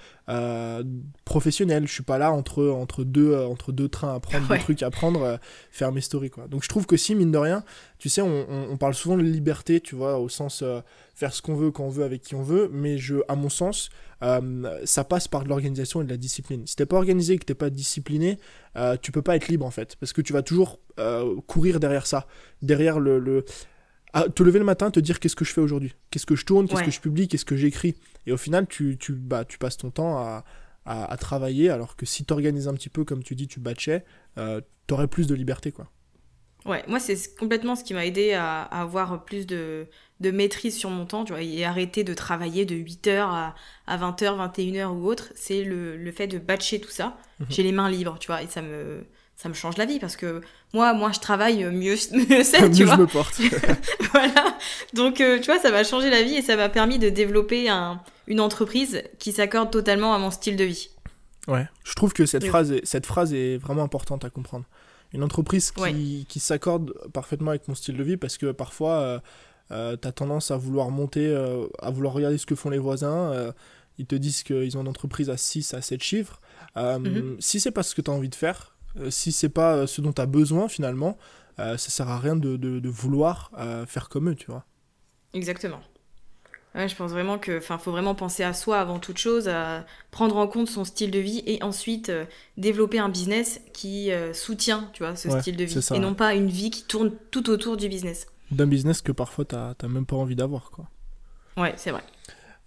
professionnelles. 1.26 1.88
Je 1.88 1.93
suis 1.93 2.03
pas 2.03 2.18
là 2.18 2.32
entre, 2.32 2.68
entre, 2.68 3.03
deux, 3.03 3.36
entre 3.36 3.72
deux 3.72 3.89
trains 3.89 4.14
à 4.14 4.20
prendre, 4.20 4.47
deux 4.47 4.57
trucs 4.59 4.84
à 4.84 4.91
prendre, 4.91 5.39
faire 5.72 5.91
mes 5.91 6.01
quoi. 6.30 6.47
Donc 6.47 6.64
je 6.64 6.70
trouve 6.70 6.86
que 6.86 6.97
si 6.97 7.16
mine 7.16 7.32
de 7.32 7.38
rien, 7.38 7.64
tu 7.97 8.10
sais, 8.10 8.22
on, 8.22 8.78
parle 8.78 8.93
souvent 8.93 9.18
de 9.18 9.24
liberté, 9.24 9.80
tu 9.80 9.95
vois, 9.95 10.20
au 10.20 10.30
sens 10.30 10.62
euh, 10.62 10.82
faire 11.16 11.34
ce 11.34 11.41
qu'on 11.41 11.56
veut 11.56 11.72
quand 11.72 11.84
on 11.84 11.89
veut 11.89 12.04
avec 12.04 12.22
qui 12.22 12.36
on 12.36 12.41
veut, 12.41 12.70
mais 12.72 12.97
je, 12.97 13.18
à 13.28 13.36
mon 13.36 13.49
sens, 13.49 13.89
euh, 14.22 14.80
ça 14.86 15.04
passe 15.04 15.28
par 15.28 15.43
de 15.43 15.49
l'organisation 15.49 16.01
et 16.01 16.06
de 16.06 16.10
la 16.10 16.18
discipline. 16.18 16.66
Si 16.68 16.76
t'es 16.76 16.86
pas 16.86 16.97
organisé 16.97 17.38
que 17.38 17.45
t'es 17.45 17.56
pas 17.56 17.70
discipliné, 17.70 18.39
euh, 18.76 18.97
tu 19.01 19.12
peux 19.12 19.22
pas 19.22 19.36
être 19.36 19.47
libre 19.47 19.66
en 19.66 19.72
fait, 19.72 19.95
parce 19.97 20.14
que 20.14 20.22
tu 20.22 20.34
vas 20.34 20.41
toujours 20.41 20.80
courir 21.47 21.80
derrière 21.80 22.06
ça, 22.06 22.28
derrière 22.62 22.99
le, 22.99 23.18
le... 23.18 23.45
te 24.36 24.43
lever 24.43 24.60
le 24.60 24.66
matin, 24.66 24.91
te 24.91 24.99
dire 24.99 25.20
qu'est-ce 25.20 25.36
que 25.36 25.43
je 25.43 25.51
fais 25.51 25.62
aujourd'hui, 25.62 25.95
qu'est-ce 26.12 26.28
que 26.28 26.36
je 26.36 26.45
tourne, 26.45 26.68
qu'est-ce 26.68 26.84
que 26.84 26.91
je 26.91 26.99
publie, 26.99 27.28
qu'est-ce 27.28 27.45
que 27.45 27.56
j'écris, 27.56 27.95
et 28.28 28.32
au 28.32 28.38
final 28.38 28.68
tu, 28.68 28.97
tu, 28.99 29.14
bah, 29.14 29.43
tu 29.43 29.58
passes 29.58 29.78
ton 29.78 29.89
temps 29.89 30.20
à, 30.20 30.43
à, 30.86 31.15
travailler, 31.17 31.69
alors 31.69 31.95
que 31.95 32.05
si 32.05 32.25
tu 32.25 32.34
organises 32.34 32.67
un 32.67 32.73
petit 32.73 32.89
peu, 32.89 33.03
comme 33.05 33.23
tu 33.23 33.36
dis, 33.36 33.47
tu 33.47 33.59
batchais, 33.59 34.03
tu 34.36 34.93
aurais 34.93 35.07
plus 35.07 35.27
de 35.27 35.36
liberté 35.36 35.71
quoi. 35.71 35.89
Ouais, 36.65 36.84
moi, 36.88 36.99
c'est 36.99 37.36
complètement 37.36 37.75
ce 37.75 37.84
qui 37.84 37.93
m'a 37.93 38.05
aidé 38.05 38.34
à, 38.34 38.61
avoir 38.61 39.25
plus 39.25 39.45
de, 39.45 39.88
de, 40.21 40.31
maîtrise 40.31 40.77
sur 40.77 40.89
mon 40.89 41.05
temps, 41.05 41.25
tu 41.25 41.34
vois, 41.34 41.41
et 41.41 41.65
arrêter 41.65 42.03
de 42.03 42.13
travailler 42.13 42.65
de 42.65 42.75
8h 42.75 43.19
à, 43.19 43.55
à 43.86 43.97
20h, 43.97 44.53
21h 44.55 44.88
ou 44.88 45.05
autre. 45.05 45.34
C'est 45.36 45.63
le, 45.63 45.97
le, 45.97 46.11
fait 46.11 46.27
de 46.27 46.38
batcher 46.38 46.79
tout 46.79 46.89
ça. 46.89 47.17
Mhm. 47.39 47.45
J'ai 47.49 47.63
les 47.63 47.73
mains 47.73 47.89
libres, 47.89 48.17
tu 48.17 48.27
vois, 48.27 48.41
et 48.41 48.47
ça 48.47 48.61
me, 48.61 49.05
ça 49.36 49.49
me 49.49 49.53
change 49.53 49.77
la 49.77 49.86
vie 49.86 49.99
parce 49.99 50.15
que 50.15 50.41
moi, 50.73 50.93
moi, 50.93 51.11
je 51.11 51.19
travaille 51.19 51.63
mieux, 51.65 51.95
mieux 52.29 52.43
c'est, 52.43 52.69
tu 52.71 52.84
vois. 52.86 52.95
je 52.95 53.01
me 53.01 53.07
porte. 53.07 53.39
voilà. 54.11 54.57
Donc, 54.93 55.21
euh, 55.21 55.39
tu 55.39 55.45
vois, 55.45 55.59
ça 55.59 55.71
m'a 55.71 55.84
changé 55.84 56.09
la 56.09 56.23
vie 56.23 56.36
et 56.36 56.41
ça 56.41 56.55
m'a 56.55 56.69
permis 56.69 56.99
de 56.99 57.09
développer 57.09 57.69
un, 57.69 58.01
une 58.27 58.39
entreprise 58.39 59.03
qui 59.19 59.31
s'accorde 59.31 59.71
totalement 59.71 60.13
à 60.13 60.19
mon 60.19 60.31
style 60.31 60.55
de 60.55 60.63
vie. 60.63 60.89
Ouais, 61.47 61.67
je 61.84 61.93
trouve 61.93 62.13
que 62.13 62.25
cette, 62.25 62.45
phrase 62.45 62.71
est, 62.71 62.86
cette 62.86 63.05
phrase 63.05 63.34
est 63.34 63.57
vraiment 63.57 63.84
importante 63.84 64.23
à 64.23 64.29
comprendre 64.29 64.65
une 65.11 65.23
entreprise 65.23 65.71
qui, 65.71 66.25
qui 66.27 66.39
s'accorde 66.39 66.93
parfaitement 67.11 67.49
avec 67.49 67.67
mon 67.67 67.75
style 67.75 67.97
de 67.97 68.03
vie 68.03 68.17
parce 68.17 68.38
que 68.38 68.51
parfois 68.51 68.93
euh, 68.93 69.19
euh 69.71 69.97
tu 70.01 70.07
as 70.07 70.11
tendance 70.13 70.51
à 70.51 70.57
vouloir 70.57 70.89
monter, 70.89 71.27
euh, 71.27 71.67
à 71.79 71.91
vouloir 71.91 72.13
regarder 72.13 72.38
ce 72.38 72.45
que 72.45 72.55
font 72.55 72.69
les 72.69 72.79
voisins. 72.79 73.53
Ils 73.99 74.07
te 74.07 74.15
disent 74.15 74.41
qu'ils 74.41 74.75
ont 74.77 74.81
une 74.81 74.88
entreprise 74.88 75.29
à 75.29 75.38
6 75.38 75.73
à 75.73 75.81
7 75.81 76.01
chiffres. 76.01 76.41
Mhm. 76.77 77.36
Si 77.39 77.59
c'est 77.59 77.71
pas 77.71 77.84
ce 77.84 77.93
que 77.93 78.01
tu 78.01 78.09
as 78.09 78.13
envie 78.13 78.29
de 78.29 78.36
faire, 78.36 78.72
si 79.10 79.32
c'est 79.32 79.50
pas 79.50 79.88
ce 79.88 80.02
dont 80.02 80.14
tu 80.14 80.22
as 80.22 80.26
besoin 80.26 80.68
finalement, 80.68 81.18
ça 81.58 81.78
sert 81.78 82.10
à 82.10 82.20
rien 82.20 82.36
de, 82.36 82.58
de, 82.58 82.80
de 82.80 82.89
vouloir 82.89 83.52
faire 83.88 84.10
comme 84.10 84.30
eux, 84.30 84.36
tu 84.36 84.48
vois. 84.48 84.66
Exactement. 85.34 85.80
Ouais, 86.76 86.88
je 86.88 86.96
pense 86.96 87.12
vraiment 87.12 87.38
que, 87.38 87.60
enfin, 87.60 87.78
faut 87.78 87.91
vraiment 87.91 88.16
penser 88.16 88.44
à 88.44 88.54
soi 88.54 88.80
avant 88.80 88.98
toute 88.98 89.20
chose, 89.20 89.48
à 89.48 89.86
prendre 90.10 90.38
en 90.38 90.48
compte 90.48 90.68
son 90.68 90.86
style 90.86 91.12
de 91.12 91.20
vie 91.20 91.44
et 91.46 91.62
ensuite 91.62 92.10
euh, 92.10 92.26
développer 92.58 92.98
un 92.98 93.10
business 93.10 93.62
qui 93.74 94.12
euh, 94.12 94.34
soutient, 94.34 94.89
tu 94.94 95.04
vois, 95.04 95.16
ce 95.16 95.30
style 95.39 95.56
de 95.56 95.66
vie 95.66 95.80
et 95.94 96.00
non 96.00 96.16
pas 96.16 96.34
une 96.34 96.48
vie 96.48 96.72
qui 96.72 96.84
tourne 96.84 97.12
tout 97.30 97.52
autour 97.52 97.78
du 97.78 97.89
business. 97.89 98.26
D'un 98.50 98.66
business 98.66 99.04
que 99.04 99.12
parfois 99.12 99.46
t'as 99.46 99.76
même 99.88 100.08
pas 100.08 100.16
envie 100.16 100.36
d'avoir, 100.36 100.72
quoi. 100.72 100.89
Ouais, 101.58 101.76
c'est 101.78 101.91
vrai. 101.91 102.02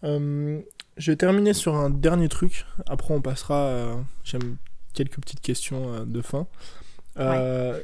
Euh, 0.05 0.61
je 0.97 1.11
vais 1.11 1.17
terminer 1.17 1.53
sur 1.53 1.75
un 1.75 1.91
dernier 1.91 2.29
truc. 2.29 2.65
Après, 2.87 3.13
on 3.13 3.21
passera. 3.21 3.97
J'aime 4.23 4.57
quelques 4.97 5.21
petites 5.21 5.41
questions 5.41 6.05
de 6.05 6.23
fin. 6.23 6.49
Euh, 7.19 7.81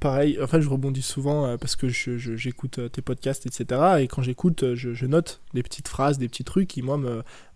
pareil, 0.00 0.38
en 0.42 0.46
fait, 0.46 0.60
je 0.60 0.68
rebondis 0.68 1.02
souvent 1.02 1.46
euh, 1.46 1.56
parce 1.56 1.76
que 1.76 1.88
j'écoute 1.88 2.78
euh, 2.78 2.88
tes 2.88 3.02
podcasts, 3.02 3.46
etc. 3.46 3.80
Et 4.00 4.08
quand 4.08 4.22
j'écoute, 4.22 4.74
je, 4.74 5.06
note 5.06 5.40
des 5.52 5.62
petites 5.62 5.88
phrases, 5.88 6.18
des 6.18 6.28
petits 6.28 6.44
trucs 6.44 6.68
qui, 6.68 6.82
moi, 6.82 6.98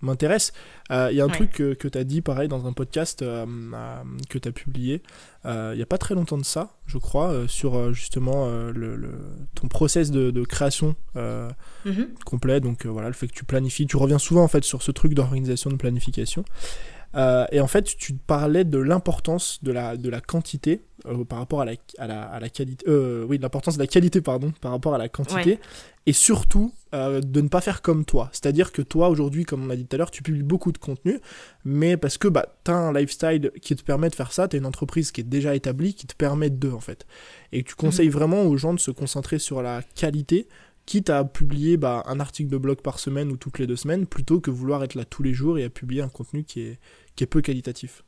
m'intéressent. 0.03 0.53
Il 0.91 1.17
y 1.17 1.21
a 1.21 1.25
un 1.25 1.29
truc 1.29 1.53
que, 1.53 1.75
que 1.75 1.89
tu 1.89 1.99
as 1.99 2.05
dit, 2.05 2.21
pareil, 2.21 2.49
dans 2.49 2.67
un 2.67 2.73
podcast 2.73 3.21
que 3.21 4.39
tu 4.39 4.49
as 4.49 4.53
publié 4.53 5.03
il 5.45 5.77
n'y 5.77 5.83
a 5.83 5.87
pas 5.87 5.99
très 5.99 6.17
longtemps 6.17 6.39
de 6.39 6.45
ça, 6.45 6.73
je 6.87 6.99
crois, 6.99 7.47
sur 7.47 7.95
justement 7.95 8.49
le, 8.49 9.13
ton 9.55 9.69
process 9.69 10.11
de, 10.11 10.45
création 10.45 10.97
mm-hmm. 11.15 12.15
complet. 12.25 12.61
Donc 12.61 12.85
voilà, 12.85 13.09
le 13.09 13.15
fait 13.15 13.29
que 13.29 13.35
tu 13.35 13.45
planifies. 13.45 13.87
Tu 13.87 13.97
reviens 13.97 14.19
souvent, 14.19 14.43
en 14.43 14.49
fait, 14.49 14.65
sur 14.65 14.83
ce 14.83 14.91
truc 14.91 15.15
d'organisation, 15.15 15.71
de 15.71 15.77
planification. 15.77 16.45
Et 17.17 17.61
en 17.61 17.67
fait, 17.67 17.85
tu 17.97 18.15
parlais 18.15 18.65
de 18.65 18.79
l'importance 18.79 19.63
de 19.63 19.73
la, 19.73 19.97
de 19.97 20.09
la 20.09 20.21
quantité 20.21 20.83
par 21.29 21.39
rapport 21.39 21.61
à 21.61 21.65
la, 21.65 21.73
à 21.99 22.07
la, 22.07 22.23
à 22.23 22.41
la 22.41 22.49
qualité. 22.49 22.85
oui, 22.89 23.39
l'importance 23.39 23.75
de 23.75 23.81
la 23.81 23.87
qualité, 23.87 24.21
pardon, 24.21 24.53
par 24.61 24.73
rapport 24.73 24.95
à 24.95 24.99
la 24.99 25.09
quantité. 25.09 25.59
Et 26.07 26.13
surtout, 26.13 26.73
de 26.93 27.41
ne 27.41 27.49
pas 27.49 27.61
faire 27.61 27.83
comme 27.83 28.05
toi. 28.05 28.29
C'est-à-dire 28.33 28.73
que 28.73 28.83
toi, 28.83 29.09
aujourd'hui, 29.09 29.45
comme 29.45 29.65
on 29.65 29.71
a 29.71 29.77
dit 29.77 29.87
tout 29.87 29.95
à 29.95 29.99
l'heure, 29.99 30.11
tu 30.11 30.23
publies 30.23 30.43
beaucoup 30.43 30.73
de 30.73 30.79
contenu, 30.79 31.21
mais 31.65 31.97
parce 31.97 32.19
que 32.19 32.29
bah, 32.29 32.47
tu 32.65 32.71
as 32.71 32.77
un 32.77 32.93
lifestyle 32.93 33.51
qui 33.61 33.75
te 33.77 33.83
permet 33.83 34.09
de 34.09 34.15
faire 34.15 34.33
ça, 34.33 34.49
tu 34.49 34.57
as 34.57 34.59
une 34.59 34.67
entreprise 34.67 35.11
qui 35.11 35.23
est 35.23 35.25
déjà 35.25 35.55
établie, 35.55 35.95
qui 35.95 36.07
te 36.07 36.15
permet 36.15 36.51
de, 36.51 36.71
en 36.71 36.81
fait. 36.81 37.07
Et 37.53 37.63
tu 37.63 37.75
conseilles 37.75 38.09
mhm. 38.09 38.13
vraiment 38.13 38.43
aux 38.43 38.57
gens 38.57 38.75
de 38.75 38.81
se 38.81 38.91
concentrer 38.91 39.39
sur 39.39 39.63
la 39.63 39.83
qualité 39.95 40.49
quitte 40.87 41.11
à 41.11 41.25
publier 41.25 41.77
bah, 41.77 42.05
un 42.07 42.21
article 42.21 42.49
de 42.49 42.57
blog 42.57 42.81
par 42.81 43.01
semaine 43.01 43.31
ou 43.31 43.37
toutes 43.37 43.59
les 43.59 43.67
deux 43.67 43.77
semaines, 43.77 44.07
plutôt 44.07 44.41
que 44.41 44.53
vouloir 44.53 44.85
être 44.85 44.95
là 44.95 45.05
tous 45.05 45.23
les 45.23 45.35
jours 45.35 45.59
et 45.59 45.65
à 45.65 45.69
publier 45.69 46.01
un 46.01 46.09
contenu 46.09 46.45
qui 46.45 46.61
est, 46.61 46.79
qui 47.17 47.25
est 47.25 47.27
peu 47.27 47.41
qualitatif. 47.41 48.03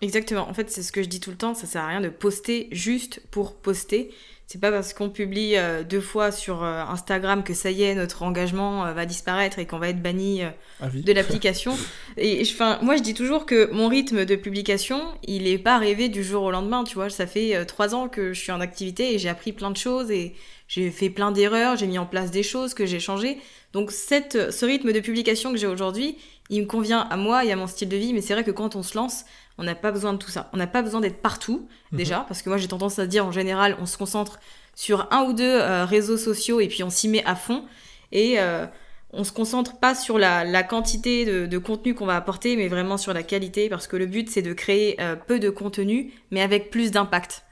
Exactement, 0.00 0.48
en 0.48 0.54
fait 0.54 0.70
c'est 0.70 0.82
ce 0.82 0.92
que 0.92 1.02
je 1.02 1.08
dis 1.08 1.20
tout 1.20 1.30
le 1.30 1.36
temps, 1.36 1.54
ça 1.54 1.66
sert 1.66 1.82
à 1.82 1.86
rien 1.86 2.00
de 2.00 2.08
poster 2.08 2.68
juste 2.72 3.22
pour 3.30 3.54
poster. 3.54 4.10
C'est 4.46 4.60
pas 4.60 4.70
parce 4.70 4.92
qu'on 4.92 5.08
publie 5.08 5.56
euh, 5.56 5.82
deux 5.82 6.02
fois 6.02 6.30
sur 6.30 6.62
euh, 6.62 6.82
Instagram 6.82 7.42
que 7.42 7.54
ça 7.54 7.70
y 7.70 7.82
est, 7.84 7.94
notre 7.94 8.22
engagement 8.22 8.84
euh, 8.84 8.92
va 8.92 9.06
disparaître 9.06 9.58
et 9.58 9.66
qu'on 9.66 9.78
va 9.78 9.88
être 9.88 10.02
banni 10.02 10.42
de 10.82 11.12
l'application. 11.12 11.74
et 12.18 12.42
enfin, 12.42 12.78
moi 12.82 12.96
je 12.96 13.02
dis 13.02 13.14
toujours 13.14 13.46
que 13.46 13.70
mon 13.72 13.88
rythme 13.88 14.26
de 14.26 14.36
publication, 14.36 15.00
il 15.26 15.46
est 15.46 15.58
pas 15.58 15.74
arrivé 15.74 16.10
du 16.10 16.22
jour 16.22 16.42
au 16.42 16.50
lendemain, 16.50 16.84
tu 16.84 16.96
vois. 16.96 17.08
Ça 17.08 17.26
fait 17.26 17.64
trois 17.64 17.94
ans 17.94 18.08
que 18.08 18.34
je 18.34 18.40
suis 18.40 18.52
en 18.52 18.60
activité 18.60 19.14
et 19.14 19.18
j'ai 19.18 19.30
appris 19.30 19.52
plein 19.52 19.70
de 19.70 19.78
choses 19.78 20.10
et 20.10 20.34
j'ai 20.74 20.90
fait 20.90 21.08
plein 21.08 21.30
d'erreurs, 21.30 21.76
j'ai 21.76 21.86
mis 21.86 21.98
en 21.98 22.06
place 22.06 22.32
des 22.32 22.42
choses 22.42 22.74
que 22.74 22.84
j'ai 22.84 22.98
changées. 22.98 23.38
Donc 23.72 23.92
cette, 23.92 24.50
ce 24.50 24.66
rythme 24.66 24.92
de 24.92 24.98
publication 24.98 25.52
que 25.52 25.56
j'ai 25.56 25.68
aujourd'hui, 25.68 26.16
il 26.50 26.62
me 26.62 26.66
convient 26.66 27.06
à 27.10 27.16
moi 27.16 27.44
et 27.44 27.52
à 27.52 27.56
mon 27.56 27.68
style 27.68 27.88
de 27.88 27.96
vie, 27.96 28.12
mais 28.12 28.20
c'est 28.20 28.32
vrai 28.34 28.42
que 28.42 28.50
quand 28.50 28.74
on 28.74 28.82
se 28.82 28.96
lance, 28.96 29.24
on 29.56 29.62
n'a 29.62 29.76
pas 29.76 29.92
besoin 29.92 30.12
de 30.12 30.18
tout 30.18 30.30
ça. 30.30 30.50
On 30.52 30.56
n'a 30.56 30.66
pas 30.66 30.82
besoin 30.82 31.00
d'être 31.00 31.22
partout, 31.22 31.68
mhm. 31.92 31.98
déjà, 31.98 32.24
parce 32.26 32.42
que 32.42 32.48
moi 32.48 32.58
j'ai 32.58 32.66
tendance 32.66 32.98
à 32.98 33.06
dire 33.06 33.24
en 33.24 33.30
général, 33.30 33.76
on 33.80 33.86
se 33.86 33.96
concentre 33.96 34.40
sur 34.74 35.06
un 35.12 35.22
ou 35.22 35.32
deux 35.32 35.44
euh, 35.44 35.84
réseaux 35.84 36.16
sociaux 36.16 36.58
et 36.58 36.66
puis 36.66 36.82
on 36.82 36.90
s'y 36.90 37.08
met 37.08 37.24
à 37.24 37.36
fond. 37.36 37.64
Et 38.10 38.40
euh, 38.40 38.66
on 39.12 39.22
se 39.22 39.30
concentre 39.30 39.78
pas 39.78 39.94
sur 39.94 40.18
la, 40.18 40.64
quantité 40.64 41.24
de, 41.46 41.58
contenu 41.58 41.94
qu'on 41.94 42.06
va 42.06 42.16
apporter, 42.16 42.56
mais 42.56 42.66
vraiment 42.66 42.96
sur 42.96 43.14
la 43.14 43.22
qualité, 43.22 43.68
parce 43.68 43.86
que 43.86 43.96
le 43.96 44.06
but 44.06 44.28
c'est 44.28 44.42
de 44.42 44.52
créer 44.52 45.00
euh, 45.00 45.14
peu 45.14 45.38
de 45.38 45.50
contenu, 45.50 46.12
mais 46.32 46.42
avec 46.42 46.70
plus 46.70 46.90
d'impact. 46.90 47.44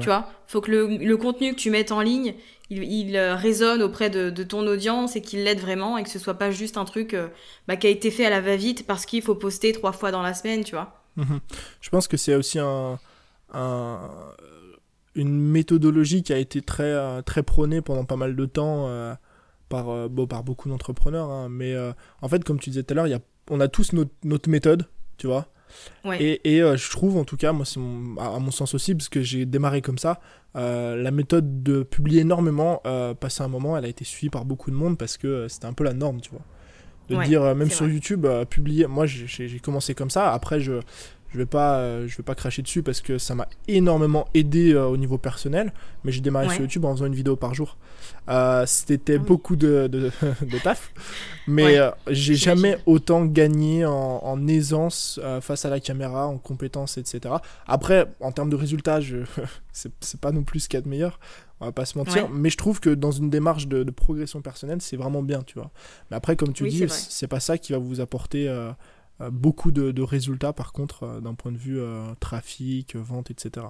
Tu 0.00 0.06
vois, 0.06 0.28
faut 0.46 0.60
que 0.60 0.70
le, 0.70 1.16
contenu 1.16 1.54
que 1.54 1.58
tu 1.58 1.70
mettes 1.70 1.92
en 1.92 2.00
ligne, 2.00 2.34
il, 2.70 3.16
euh, 3.16 3.34
résonne 3.34 3.82
auprès 3.82 4.10
de, 4.10 4.42
ton 4.42 4.66
audience 4.66 5.16
et 5.16 5.22
qu'il 5.22 5.44
l'aide 5.44 5.60
vraiment 5.60 5.96
et 5.96 6.02
que 6.02 6.10
ce 6.10 6.18
soit 6.18 6.34
pas 6.34 6.50
juste 6.50 6.76
un 6.76 6.84
truc 6.84 7.14
euh, 7.14 7.28
bah, 7.68 7.76
qui 7.76 7.86
a 7.86 7.90
été 7.90 8.10
fait 8.10 8.26
à 8.26 8.30
la 8.30 8.40
va-vite 8.40 8.86
parce 8.86 9.06
qu'il 9.06 9.22
faut 9.22 9.34
poster 9.34 9.72
trois 9.72 9.92
fois 9.92 10.10
dans 10.10 10.22
la 10.22 10.34
semaine, 10.34 10.64
tu 10.64 10.74
vois. 10.74 11.02
Mhm. 11.16 11.40
Je 11.80 11.90
pense 11.90 12.08
que 12.08 12.16
c'est 12.16 12.34
aussi 12.34 12.58
un, 12.58 12.98
une 15.14 15.40
méthodologie 15.40 16.22
qui 16.22 16.32
a 16.32 16.38
été 16.38 16.60
très, 16.62 16.84
euh, 16.84 17.22
très 17.22 17.42
prônée 17.42 17.80
pendant 17.80 18.04
pas 18.04 18.16
mal 18.16 18.34
de 18.34 18.46
temps 18.46 18.90
par, 19.68 20.08
bon, 20.08 20.26
par 20.26 20.42
beaucoup 20.42 20.68
d'entrepreneurs. 20.68 21.30
Hein. 21.30 21.48
mais 21.48 21.74
en 22.20 22.28
fait, 22.28 22.42
comme 22.44 22.58
tu 22.58 22.70
disais 22.70 22.82
tout 22.82 22.92
à 22.92 22.96
l'heure, 22.96 23.06
a, 23.06 23.20
on 23.50 23.60
a 23.60 23.68
tous 23.68 23.92
notre, 23.92 24.12
notre 24.24 24.50
méthode, 24.50 24.86
tu 25.16 25.26
vois. 25.26 25.46
Et, 26.18 26.62
euh, 26.62 26.76
je 26.76 26.90
trouve, 26.90 27.16
en 27.16 27.24
tout 27.24 27.36
cas, 27.36 27.52
moi, 27.52 27.64
c'est 27.64 27.80
à 27.80 28.38
mon 28.38 28.50
sens 28.50 28.74
aussi, 28.74 28.94
parce 28.94 29.08
que 29.08 29.22
j'ai 29.22 29.46
démarré 29.46 29.82
comme 29.82 29.98
ça, 29.98 30.20
euh, 30.56 30.96
la 30.96 31.10
méthode 31.10 31.62
de 31.62 31.82
publier 31.82 32.22
énormément, 32.22 32.80
euh, 32.86 33.14
passé 33.14 33.42
un 33.42 33.48
moment, 33.48 33.76
elle 33.76 33.84
a 33.84 33.88
été 33.88 34.04
suivie 34.04 34.30
par 34.30 34.44
beaucoup 34.44 34.70
de 34.70 34.76
monde 34.76 34.96
parce 34.96 35.16
que 35.16 35.48
c'était 35.48 35.66
un 35.66 35.72
peu 35.72 35.84
la 35.84 35.92
norme, 35.92 36.20
tu 36.20 36.30
vois. 36.30 36.42
De 37.08 37.24
dire, 37.24 37.54
même 37.54 37.70
sur 37.70 37.86
YouTube, 37.86 38.26
publier. 38.50 38.88
Moi, 38.88 39.06
j'ai 39.06 39.60
commencé 39.60 39.94
comme 39.94 40.10
ça. 40.10 40.32
Après, 40.32 40.60
je, 40.60 40.80
je 41.36 41.42
vais 41.42 41.46
pas 41.46 41.76
euh, 41.76 42.08
je 42.08 42.16
vais 42.16 42.22
pas 42.22 42.34
cracher 42.34 42.62
dessus 42.62 42.82
parce 42.82 43.02
que 43.02 43.18
ça 43.18 43.34
m'a 43.34 43.46
énormément 43.68 44.26
aidé 44.32 44.72
euh, 44.72 44.86
au 44.86 44.96
niveau 44.96 45.18
personnel 45.18 45.70
mais 46.02 46.10
j'ai 46.10 46.22
démarré 46.22 46.48
sur 46.48 46.62
YouTube 46.62 46.86
en 46.86 46.94
faisant 46.94 47.04
une 47.04 47.14
vidéo 47.14 47.36
par 47.36 47.52
jour. 47.52 47.76
Euh, 48.28 48.64
c'était 48.66 49.16
ah 49.16 49.22
beaucoup 49.22 49.54
de, 49.54 49.86
de, 49.86 50.10
taf 50.64 50.92
mais 51.46 51.78
j'ai 52.08 52.36
jamais 52.36 52.78
autant 52.86 53.26
gagné 53.26 53.84
en, 53.84 54.46
aisance 54.48 55.20
face 55.40 55.64
à 55.64 55.70
la 55.70 55.80
caméra 55.80 56.26
en 56.26 56.38
compétences 56.38 56.98
etc 56.98 57.34
après 57.66 58.06
en 58.20 58.32
termes 58.32 58.50
de 58.50 58.56
résultats 58.56 59.00
c'est 59.72 60.20
pas 60.20 60.32
non 60.32 60.42
plus 60.42 60.60
ce 60.60 60.68
qu'il 60.68 60.78
y 60.78 60.80
a 60.80 60.82
de 60.82 60.88
meilleur 60.88 61.18
on 61.60 61.66
va 61.66 61.72
pas 61.72 61.84
se 61.84 61.98
mentir 61.98 62.28
mais 62.30 62.48
je 62.48 62.56
trouve 62.56 62.80
que 62.80 62.90
dans 62.90 63.10
une 63.10 63.28
démarche 63.28 63.66
de, 63.66 63.82
progression 63.90 64.40
personnelle 64.40 64.80
c'est 64.80 64.96
vraiment 64.96 65.22
bien 65.22 65.42
tu 65.42 65.58
vois. 65.58 65.70
Mais 66.10 66.16
après 66.16 66.36
comme 66.36 66.52
tu 66.52 66.68
dis 66.68 66.86
c'est 66.88 67.28
pas 67.28 67.40
ça 67.40 67.58
qui 67.58 67.72
va 67.72 67.78
vous 67.78 68.00
apporter 68.00 68.48
beaucoup 69.30 69.70
de, 69.70 70.02
résultats 70.02 70.52
par 70.52 70.72
contre 70.72 71.04
euh, 71.04 71.20
d'un 71.20 71.34
point 71.34 71.52
de 71.52 71.56
vue 71.56 71.80
euh, 71.80 72.14
trafic, 72.20 72.96
vente, 72.96 73.30
etc. 73.30 73.66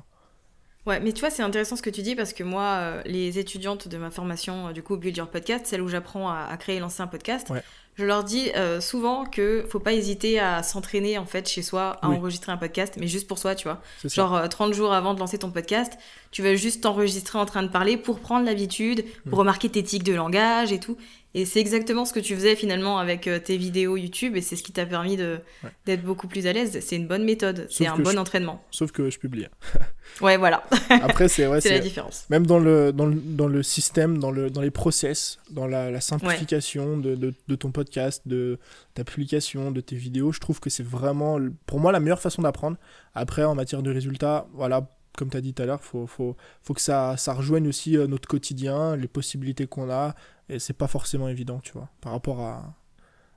Ouais, 0.86 1.00
mais 1.00 1.12
tu 1.12 1.20
vois, 1.20 1.30
c'est 1.30 1.42
intéressant 1.42 1.76
ce 1.76 1.82
que 1.82 1.90
tu 1.90 2.02
dis 2.02 2.14
parce 2.14 2.32
que 2.32 2.44
moi, 2.44 3.02
les 3.04 3.38
étudiantes 3.38 3.88
de 3.88 3.98
ma 3.98 4.10
formation, 4.10 4.72
du 4.72 4.82
coup, 4.82 4.96
Build 4.96 5.16
Your 5.16 5.28
Podcast, 5.28 5.66
celle 5.66 5.82
où 5.82 5.88
j'apprends 5.88 6.30
à, 6.30 6.56
créer 6.58 6.76
et 6.76 6.80
lancer 6.80 7.02
un 7.02 7.06
podcast, 7.08 7.52
je 7.96 8.04
leur 8.04 8.24
dis 8.24 8.50
souvent 8.80 9.24
que 9.24 9.64
faut 9.68 9.80
pas 9.80 9.94
hésiter 9.94 10.38
à 10.38 10.62
s'entraîner 10.62 11.18
en 11.18 11.26
fait 11.26 11.48
chez 11.48 11.62
soi 11.62 11.96
à 12.02 12.08
enregistrer 12.08 12.52
un 12.52 12.56
podcast, 12.56 12.94
mais 13.00 13.08
juste 13.08 13.26
pour 13.26 13.38
soi, 13.38 13.54
tu 13.54 13.64
vois. 13.64 13.82
Genre 14.04 14.48
30 14.48 14.74
jours 14.74 14.92
avant 14.92 15.14
de 15.14 15.18
lancer 15.18 15.38
ton 15.38 15.50
podcast, 15.50 15.92
tu 16.30 16.42
vas 16.42 16.54
juste 16.54 16.82
t'enregistrer 16.82 17.38
en 17.38 17.46
train 17.46 17.62
de 17.62 17.68
parler 17.68 17.96
pour 17.96 18.20
prendre 18.20 18.44
l'habitude, 18.44 19.04
pour 19.24 19.38
mm. 19.38 19.40
remarquer 19.40 19.68
tes 19.70 19.82
tics 19.82 20.04
de 20.04 20.14
langage 20.14 20.72
et 20.72 20.78
tout. 20.78 20.96
Et 21.34 21.44
c'est 21.44 21.60
exactement 21.60 22.04
ce 22.04 22.12
que 22.12 22.20
tu 22.20 22.34
faisais 22.34 22.56
finalement 22.56 22.98
avec 22.98 23.26
euh, 23.26 23.38
tes 23.38 23.58
vidéos 23.58 23.96
YouTube 23.96 24.36
et 24.36 24.40
c'est 24.40 24.56
ce 24.56 24.62
qui 24.62 24.72
t'a 24.72 24.86
permis 24.86 25.16
d'être 25.16 26.02
beaucoup 26.02 26.28
plus 26.28 26.46
à 26.46 26.52
l'aise. 26.52 26.78
C'est 26.80 26.96
une 26.96 27.06
bonne 27.06 27.24
méthode, 27.24 27.66
c'est 27.70 27.86
un 27.86 27.98
bon 27.98 28.18
entraînement. 28.18 28.64
Sauf 28.70 28.90
que 28.92 29.10
je 29.10 29.18
publie. 29.18 29.46
ouais, 30.20 30.36
voilà. 30.36 30.62
Après, 30.90 31.28
c'est 31.28 31.46
ouais, 31.46 31.60
la 31.64 31.78
différence. 31.78 32.26
Même 32.30 32.46
dans 32.46 32.58
le, 32.58 32.92
dans 32.92 33.06
le, 33.06 33.14
dans 33.14 33.48
le 33.48 33.62
système, 33.62 34.18
dans, 34.18 34.30
le, 34.30 34.50
dans 34.50 34.60
les 34.60 34.70
process, 34.70 35.38
dans 35.50 35.66
la, 35.66 36.00
simplification 36.00 36.96
de, 36.98 37.14
de, 37.14 37.34
de, 37.48 37.54
ton 37.54 37.70
podcast, 37.70 38.22
de 38.26 38.58
ta 38.94 39.04
publication, 39.04 39.70
de 39.70 39.80
tes 39.80 39.96
vidéos, 39.96 40.32
je 40.32 40.40
trouve 40.40 40.60
que 40.60 40.70
c'est 40.70 40.86
vraiment, 40.86 41.38
pour 41.66 41.80
moi, 41.80 41.92
la 41.92 42.00
meilleure 42.00 42.20
façon 42.20 42.42
d'apprendre. 42.42 42.76
Après, 43.14 43.44
en 43.44 43.54
matière 43.54 43.82
de 43.82 43.92
résultats, 43.92 44.46
voilà, 44.52 44.88
comme 45.16 45.30
tu 45.30 45.36
as 45.36 45.40
dit 45.40 45.54
tout 45.54 45.62
à 45.62 45.66
l'heure, 45.66 45.80
il 45.82 45.86
faut, 45.86 46.06
faut, 46.06 46.36
faut, 46.62 46.74
que 46.74 46.80
ça, 46.80 47.16
ça 47.16 47.32
rejoigne 47.32 47.68
aussi 47.68 47.96
euh, 47.96 48.06
notre 48.06 48.28
quotidien, 48.28 48.96
les 48.96 49.08
possibilités 49.08 49.66
qu'on 49.66 49.90
a, 49.90 50.14
et 50.48 50.58
c'est 50.58 50.74
pas 50.74 50.88
forcément 50.88 51.28
évident, 51.28 51.60
tu 51.62 51.72
vois, 51.72 51.88
par 52.00 52.12
rapport 52.12 52.40
à, 52.40 52.74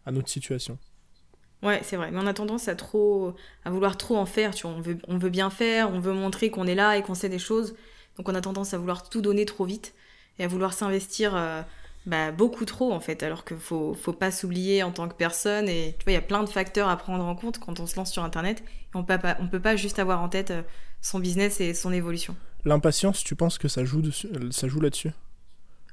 à 0.05 0.11
notre 0.11 0.29
situation. 0.29 0.77
Ouais, 1.61 1.81
c'est 1.83 1.97
vrai. 1.97 2.11
Mais 2.11 2.19
on 2.21 2.27
a 2.27 2.33
tendance 2.33 2.67
à 2.67 2.75
trop, 2.75 3.35
à 3.65 3.69
vouloir 3.69 3.97
trop 3.97 4.17
en 4.17 4.25
faire. 4.25 4.55
Tu 4.55 4.65
vois, 4.65 4.75
on 4.75 4.81
veut, 4.81 4.97
on 5.07 5.17
veut 5.17 5.29
bien 5.29 5.49
faire, 5.49 5.91
on 5.91 5.99
veut 5.99 6.13
montrer 6.13 6.49
qu'on 6.49 6.67
est 6.67 6.75
là 6.75 6.97
et 6.97 7.01
qu'on 7.01 7.15
sait 7.15 7.29
des 7.29 7.39
choses. 7.39 7.75
Donc 8.17 8.29
on 8.29 8.35
a 8.35 8.41
tendance 8.41 8.73
à 8.73 8.77
vouloir 8.77 9.09
tout 9.09 9.21
donner 9.21 9.45
trop 9.45 9.65
vite 9.65 9.93
et 10.37 10.43
à 10.45 10.47
vouloir 10.47 10.73
s'investir 10.73 11.35
euh, 11.35 11.61
bah, 12.05 12.31
beaucoup 12.31 12.65
trop 12.65 12.93
en 12.93 13.01
fait. 13.01 13.23
Alors 13.23 13.43
qu'il 13.43 13.57
faut, 13.57 13.93
faut 13.93 14.13
pas 14.13 14.31
s'oublier 14.31 14.83
en 14.83 14.91
tant 14.91 15.09
que 15.09 15.15
personne. 15.15 15.67
Et 15.67 15.95
tu 15.99 16.05
vois, 16.05 16.13
il 16.13 16.15
y 16.15 16.17
a 16.17 16.21
plein 16.21 16.43
de 16.43 16.49
facteurs 16.49 16.87
à 16.87 16.95
prendre 16.95 17.25
en 17.25 17.35
compte 17.35 17.59
quand 17.59 17.79
on 17.81 17.87
se 17.87 17.97
lance 17.97 18.11
sur 18.11 18.23
Internet. 18.23 18.63
Et 18.93 18.97
on 18.97 19.03
peut 19.03 19.17
pas, 19.17 19.37
on 19.41 19.47
peut 19.47 19.59
pas 19.61 19.75
juste 19.75 19.99
avoir 19.99 20.21
en 20.21 20.29
tête 20.29 20.51
euh, 20.51 20.61
son 21.01 21.19
business 21.19 21.59
et 21.59 21.73
son 21.73 21.91
évolution. 21.91 22.35
L'impatience, 22.65 23.23
tu 23.23 23.35
penses 23.35 23.57
que 23.57 23.67
ça 23.67 23.85
joue, 23.85 24.01
dessus, 24.01 24.29
ça 24.51 24.67
joue 24.67 24.81
là-dessus? 24.81 25.11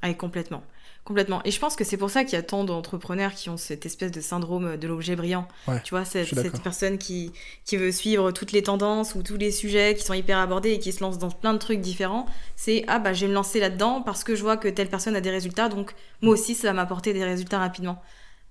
Ah, 0.03 0.13
complètement. 0.15 0.63
Complètement. 1.07 1.41
Et 1.45 1.53
je 1.53 1.61
pense 1.61 1.77
que 1.77 1.85
c'est 1.85 1.97
pour 1.97 2.11
ça 2.11 2.25
qu'il 2.25 2.33
y 2.33 2.37
a 2.37 2.43
tant 2.43 2.65
d'entrepreneurs 2.65 3.33
qui 3.33 3.49
ont 3.49 3.57
cette 3.57 3.87
espèce 3.87 4.11
de 4.11 4.21
syndrome 4.21 4.77
de 4.77 4.89
l'objet 4.89 5.15
brillant. 5.15 5.47
tu 5.85 5.91
vois, 5.91 6.05
cette, 6.05 6.35
cette 6.35 6.61
personne 6.61 6.99
qui, 6.99 7.31
qui 7.65 7.77
veut 7.77 7.93
suivre 7.93 8.33
toutes 8.33 8.51
les 8.51 8.65
tendances 8.65 9.15
ou 9.15 9.23
tous 9.23 9.37
les 9.37 9.53
sujets 9.53 9.95
qui 9.95 10.03
sont 10.05 10.15
hyper 10.15 10.39
abordés 10.39 10.73
et 10.73 10.79
qui 10.81 10.91
se 10.91 11.01
lance 11.01 11.19
dans 11.19 11.31
plein 11.31 11.53
de 11.53 11.59
trucs 11.59 11.81
différents. 11.81 12.27
C'est 12.57 12.85
ah 12.89 12.99
bah 12.99 13.13
je 13.13 13.21
vais 13.21 13.29
me 13.29 13.35
lancer 13.35 13.61
là-dedans 13.61 14.03
parce 14.03 14.25
que 14.25 14.35
je 14.35 14.43
vois 14.43 14.57
que 14.57 14.67
telle 14.67 14.89
personne 14.89 15.15
a 15.15 15.21
des 15.21 15.31
résultats, 15.31 15.69
donc 15.69 15.95
moi 16.23 16.33
aussi 16.33 16.57
ça 16.57 16.67
va 16.67 16.73
m'apporter 16.73 17.13
des 17.13 17.23
résultats 17.23 17.61
rapidement. 17.61 18.03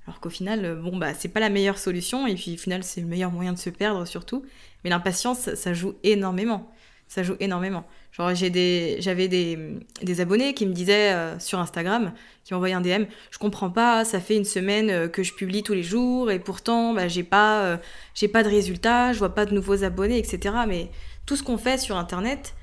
Alors 0.08 0.22
qu'au 0.22 0.30
final, 0.30 0.64
euh, 0.64 0.76
bon 0.76 0.96
bah 0.96 1.14
c'est 1.14 1.28
pas 1.28 1.42
la 1.42 1.50
meilleure 1.50 1.78
solution 1.78 2.26
et 2.26 2.36
puis 2.36 2.54
au 2.54 2.58
final 2.58 2.86
c'est 2.86 3.02
le 3.02 3.08
meilleur 3.08 3.32
moyen 3.32 3.52
de 3.52 3.60
se 3.60 3.70
perdre 3.70 4.06
surtout. 4.06 4.46
Mais 4.86 4.90
l'impatience, 4.90 5.54
ça 5.56 5.74
joue 5.74 5.96
énormément. 6.04 6.72
Ça 7.08 7.24
joue 7.24 7.36
énormément. 7.40 7.86
Genre, 8.12 8.34
j'ai 8.34 8.50
des, 8.50 8.98
j'avais 9.00 9.28
des, 9.28 9.60
des 10.02 10.22
abonnés 10.22 10.54
qui 10.54 10.66
me 10.66 10.74
disaient 10.74 11.12
euh, 11.12 11.38
sur 11.38 11.60
Instagram, 11.60 12.14
qui 12.46 12.54
m'envoyaient 12.54 12.74
un 12.74 12.82
DM, 12.82 13.04
je 13.30 13.38
comprends 13.38 13.70
pas, 13.70 14.06
ça 14.06 14.22
fait 14.22 14.38
une 14.38 14.46
semaine 14.46 14.90
euh, 14.90 15.08
que 15.10 15.22
je 15.22 15.34
publie 15.34 15.64
tous 15.64 15.74
les 15.74 15.84
jours 15.84 16.32
et 16.32 16.40
pourtant, 16.40 16.94
bah, 16.94 17.10
j'ai 17.10 17.24
pas, 17.24 17.64
euh, 17.64 17.78
j'ai 18.14 18.30
pas 18.30 18.42
de 18.42 18.50
résultats, 18.50 19.12
je 19.12 19.20
vois 19.20 19.36
pas 19.36 19.46
de 19.46 19.54
nouveaux 19.54 19.84
abonnés, 19.84 20.18
etc. 20.18 20.56
Mais 20.66 20.90
tout 21.26 21.36
ce 21.36 21.44
qu'on 21.44 21.58
fait 21.58 21.78
sur 21.78 21.98
Internet, 21.98 22.56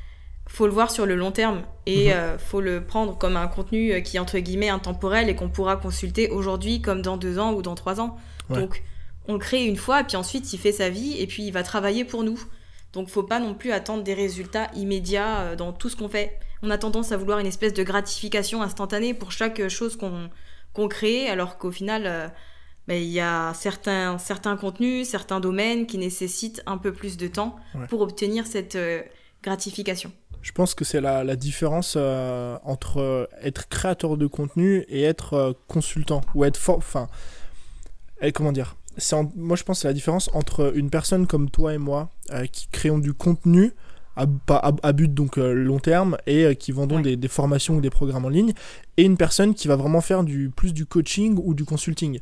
faut 0.49 0.67
le 0.67 0.73
voir 0.73 0.91
sur 0.91 1.07
le 1.07 1.17
long 1.17 1.33
terme 1.33 1.63
et 1.87 2.13
mhm. 2.13 2.39
faut 2.39 2.61
le 2.61 2.85
prendre 2.85 3.17
comme 3.17 3.37
un 3.39 3.47
contenu 3.47 4.03
qui 4.03 4.19
est 4.19 4.21
entre 4.21 4.39
guillemets 4.39 4.69
intemporel 4.69 5.31
et 5.31 5.35
qu'on 5.35 5.49
pourra 5.49 5.77
consulter 5.77 6.29
aujourd'hui 6.29 6.83
comme 6.83 7.01
dans 7.01 7.17
deux 7.17 7.39
ans 7.39 7.55
ou 7.55 7.63
dans 7.63 7.75
trois 7.75 8.01
ans. 8.01 8.19
Donc, 8.51 8.83
on 9.29 9.35
le 9.35 9.39
crée 9.39 9.65
une 9.65 9.77
fois 9.77 10.01
et 10.01 10.05
puis 10.05 10.17
ensuite 10.17 10.53
il 10.53 10.59
fait 10.59 10.73
sa 10.73 10.91
vie 10.91 11.17
et 11.19 11.27
puis 11.27 11.45
il 11.45 11.53
va 11.53 11.63
travailler 11.63 12.05
pour 12.05 12.23
nous. 12.23 12.39
Donc 12.93 13.09
faut 13.09 13.23
pas 13.23 13.41
non 13.41 13.55
plus 13.55 13.73
attendre 13.73 14.03
des 14.03 14.15
résultats 14.15 14.71
immédiats 14.75 15.41
euh, 15.41 15.57
dans 15.57 15.73
tout 15.73 15.89
ce 15.89 15.97
qu'on 15.97 16.09
fait. 16.09 16.39
On 16.63 16.71
a 16.71 16.79
tendance 16.79 17.13
à 17.13 17.17
vouloir 17.17 17.39
une 17.39 17.47
espèce 17.47 17.75
de 17.75 17.83
gratification 17.83 18.63
instantanée 18.63 19.15
pour 19.15 19.33
chaque 19.33 19.67
chose 19.69 19.97
qu'on 19.97 20.89
crée, 20.89 21.29
alors 21.29 21.59
qu'au 21.59 21.73
final, 21.73 22.05
euh, 22.07 22.29
bah, 22.89 22.97
il 22.97 23.09
y 23.09 23.21
a 23.21 23.55
certains, 23.55 24.19
certains 24.19 24.57
contenus, 24.57 25.09
certains 25.09 25.39
domaines 25.39 25.87
qui 25.87 25.99
nécessitent 25.99 26.63
un 26.67 26.79
peu 26.79 26.93
plus 26.93 27.17
de 27.17 27.29
temps 27.29 27.57
pour 27.89 28.01
obtenir 28.01 28.47
cette 28.47 28.75
euh, 28.75 29.03
gratification. 29.43 30.11
Je 30.41 30.51
pense 30.51 30.75
que 30.75 30.85
c'est 30.85 31.01
la, 31.01 31.23
la, 31.23 31.37
différence 31.37 31.95
euh, 31.97 32.59
entre 32.65 33.29
être 33.41 33.69
créateur 33.69 34.17
de 34.17 34.27
contenu 34.27 34.85
et 34.89 35.03
être 35.03 35.35
euh, 35.35 35.53
consultant 35.69 36.23
ou 36.35 36.45
être. 36.45 36.59
Enfin, 36.71 37.07
comment 38.35 38.51
dire 38.51 38.75
Moi, 39.37 39.57
je 39.57 39.63
pense 39.63 39.79
que 39.79 39.83
c'est 39.83 39.89
la 39.89 39.95
différence 39.95 40.31
entre 40.35 40.77
une 40.77 40.91
personne 40.91 41.27
comme 41.27 41.51
toi 41.51 41.75
et 41.75 41.79
moi 41.79 42.11
qui 42.53 42.69
créons 42.71 42.99
du 42.99 43.13
contenu 43.13 43.73
à, 44.17 44.27
à, 44.49 44.93
but 44.93 45.13
donc 45.13 45.37
long 45.37 45.79
terme 45.79 46.19
et 46.27 46.55
qui 46.57 46.71
vendons 46.73 47.01
des, 47.01 47.17
des, 47.17 47.29
formations 47.29 47.77
ou 47.77 47.81
des 47.81 47.89
programmes 47.89 48.27
en 48.27 48.29
ligne 48.29 48.53
et 48.99 49.05
une 49.05 49.17
personne 49.17 49.55
qui 49.55 49.69
va 49.69 49.77
vraiment 49.77 50.03
faire 50.03 50.23
du 50.23 50.51
plus 50.51 50.75
du 50.75 50.85
coaching 50.85 51.41
ou 51.43 51.55
du 51.55 51.65
consulting 51.65 52.21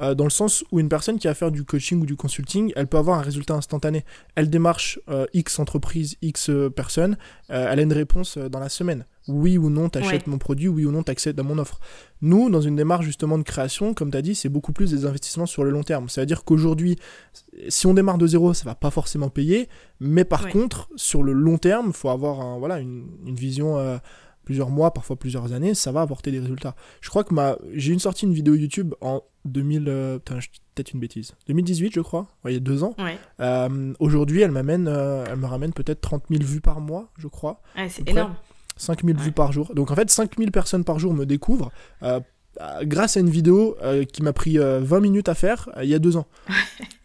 euh, 0.00 0.14
dans 0.14 0.24
le 0.24 0.30
sens 0.30 0.64
où 0.70 0.80
une 0.80 0.88
personne 0.88 1.18
qui 1.18 1.26
va 1.26 1.34
faire 1.34 1.50
du 1.50 1.64
coaching 1.64 2.00
ou 2.00 2.06
du 2.06 2.16
consulting, 2.16 2.72
elle 2.76 2.86
peut 2.86 2.98
avoir 2.98 3.18
un 3.18 3.22
résultat 3.22 3.54
instantané. 3.54 4.04
Elle 4.34 4.50
démarche 4.50 5.00
euh, 5.08 5.26
X 5.34 5.58
entreprise, 5.58 6.16
X 6.22 6.50
euh, 6.50 6.70
personnes, 6.70 7.16
elle 7.48 7.78
a 7.78 7.82
une 7.82 7.92
réponse 7.92 8.38
dans 8.38 8.60
la 8.60 8.68
semaine. 8.68 9.04
Oui 9.28 9.58
ou 9.58 9.70
non, 9.70 9.88
tu 9.88 9.98
achètes 9.98 10.26
mon 10.26 10.38
produit, 10.38 10.68
oui 10.68 10.84
ou 10.84 10.90
non, 10.90 11.02
tu 11.02 11.10
accèdes 11.10 11.38
à 11.38 11.42
mon 11.42 11.58
offre. 11.58 11.80
Nous, 12.20 12.50
dans 12.50 12.60
une 12.60 12.76
démarche 12.76 13.04
justement 13.04 13.38
de 13.38 13.42
création, 13.42 13.94
comme 13.94 14.10
tu 14.10 14.16
as 14.16 14.22
dit, 14.22 14.34
c'est 14.34 14.48
beaucoup 14.48 14.72
plus 14.72 14.90
des 14.90 15.06
investissements 15.06 15.46
sur 15.46 15.64
le 15.64 15.70
long 15.70 15.82
terme. 15.82 16.08
C'est-à-dire 16.08 16.44
qu'aujourd'hui, 16.44 16.98
si 17.68 17.86
on 17.86 17.94
démarre 17.94 18.18
de 18.18 18.26
zéro, 18.26 18.54
ça 18.54 18.64
va 18.64 18.74
pas 18.74 18.90
forcément 18.90 19.28
payer, 19.28 19.68
mais 20.00 20.24
par 20.24 20.48
contre, 20.48 20.88
sur 20.96 21.22
le 21.22 21.32
long 21.32 21.58
terme, 21.58 21.86
il 21.88 21.92
faut 21.92 22.08
avoir 22.08 22.40
un, 22.40 22.58
voilà, 22.58 22.80
une, 22.80 23.06
une 23.26 23.36
vision 23.36 24.00
plusieurs 24.48 24.70
mois, 24.70 24.94
parfois 24.94 25.16
plusieurs 25.16 25.52
années, 25.52 25.74
ça 25.74 25.92
va 25.92 26.00
apporter 26.00 26.30
des 26.30 26.40
résultats. 26.40 26.74
Je 27.02 27.10
crois 27.10 27.22
que 27.22 27.34
ma... 27.34 27.58
j'ai 27.74 27.92
une 27.92 27.98
sortie 27.98 28.24
une 28.24 28.32
vidéo 28.32 28.54
YouTube 28.54 28.94
en 29.02 29.22
2000, 29.44 29.84
euh, 29.88 30.18
peut-être 30.18 30.94
une 30.94 31.00
bêtise, 31.00 31.34
2018 31.48 31.92
je 31.94 32.00
crois, 32.00 32.28
il 32.46 32.52
y 32.52 32.56
a 32.56 32.60
deux 32.60 32.82
ans. 32.82 32.96
Euh, 33.40 33.92
aujourd'hui, 33.98 34.40
elle 34.40 34.50
m'amène, 34.50 34.88
euh, 34.88 35.26
elle 35.28 35.36
me 35.36 35.44
ramène 35.44 35.74
peut-être 35.74 36.00
30 36.00 36.24
000 36.30 36.42
vues 36.42 36.62
par 36.62 36.80
mois, 36.80 37.10
je 37.18 37.28
crois. 37.28 37.60
c'est 37.90 38.08
énorme. 38.08 38.36
5 38.78 39.04
000 39.04 39.18
vues 39.18 39.32
par 39.32 39.52
jour. 39.52 39.72
Donc 39.74 39.90
en 39.90 39.94
fait, 39.94 40.10
5 40.10 40.38
000 40.38 40.50
personnes 40.50 40.84
par 40.84 40.98
jour 40.98 41.12
me 41.12 41.26
découvrent 41.26 41.70
grâce 42.82 43.16
à 43.16 43.20
une 43.20 43.30
vidéo 43.30 43.76
qui 44.12 44.22
m'a 44.22 44.32
pris 44.32 44.58
20 44.58 45.00
minutes 45.00 45.28
à 45.28 45.34
faire 45.34 45.68
il 45.80 45.88
y 45.88 45.94
a 45.94 46.00
deux 46.00 46.16
ans. 46.16 46.26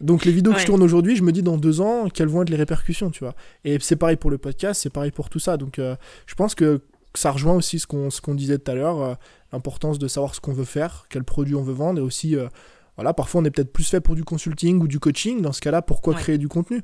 Donc 0.00 0.24
les 0.24 0.32
vidéos 0.32 0.52
que 0.52 0.58
je 0.58 0.66
tourne 0.66 0.82
aujourd'hui, 0.82 1.14
je 1.14 1.22
me 1.22 1.30
dis 1.30 1.42
dans 1.42 1.58
deux 1.58 1.80
ans 1.80 2.08
quelles 2.08 2.28
vont 2.28 2.42
être 2.42 2.50
les 2.50 2.56
répercussions, 2.56 3.10
tu 3.10 3.20
vois. 3.20 3.34
Et 3.64 3.78
c'est 3.80 3.96
pareil 3.96 4.16
pour 4.16 4.30
le 4.30 4.38
podcast, 4.38 4.80
c'est 4.82 4.90
pareil 4.90 5.12
pour 5.12 5.28
tout 5.28 5.38
ça. 5.38 5.56
Donc 5.56 5.78
je 5.78 6.34
pense 6.34 6.54
que 6.54 6.80
ça 7.14 7.30
rejoint 7.30 7.54
aussi 7.54 7.78
ce 7.78 7.86
qu'on 7.86 8.08
qu'on 8.22 8.34
disait 8.34 8.58
tout 8.58 8.70
à 8.70 8.74
l'heure, 8.74 9.00
euh, 9.00 9.14
l'importance 9.52 9.98
de 9.98 10.08
savoir 10.08 10.34
ce 10.34 10.40
qu'on 10.40 10.52
veut 10.52 10.64
faire, 10.64 11.06
quel 11.08 11.24
produit 11.24 11.54
on 11.54 11.62
veut 11.62 11.72
vendre, 11.72 12.00
et 12.00 12.02
aussi, 12.02 12.36
euh, 12.36 12.48
voilà, 12.96 13.14
parfois 13.14 13.40
on 13.40 13.44
est 13.44 13.50
peut-être 13.50 13.72
plus 13.72 13.88
fait 13.88 14.00
pour 14.00 14.14
du 14.14 14.24
consulting 14.24 14.80
ou 14.80 14.88
du 14.88 14.98
coaching, 14.98 15.40
dans 15.40 15.52
ce 15.52 15.60
cas-là, 15.60 15.82
pourquoi 15.82 16.14
créer 16.14 16.38
du 16.38 16.48
contenu? 16.48 16.82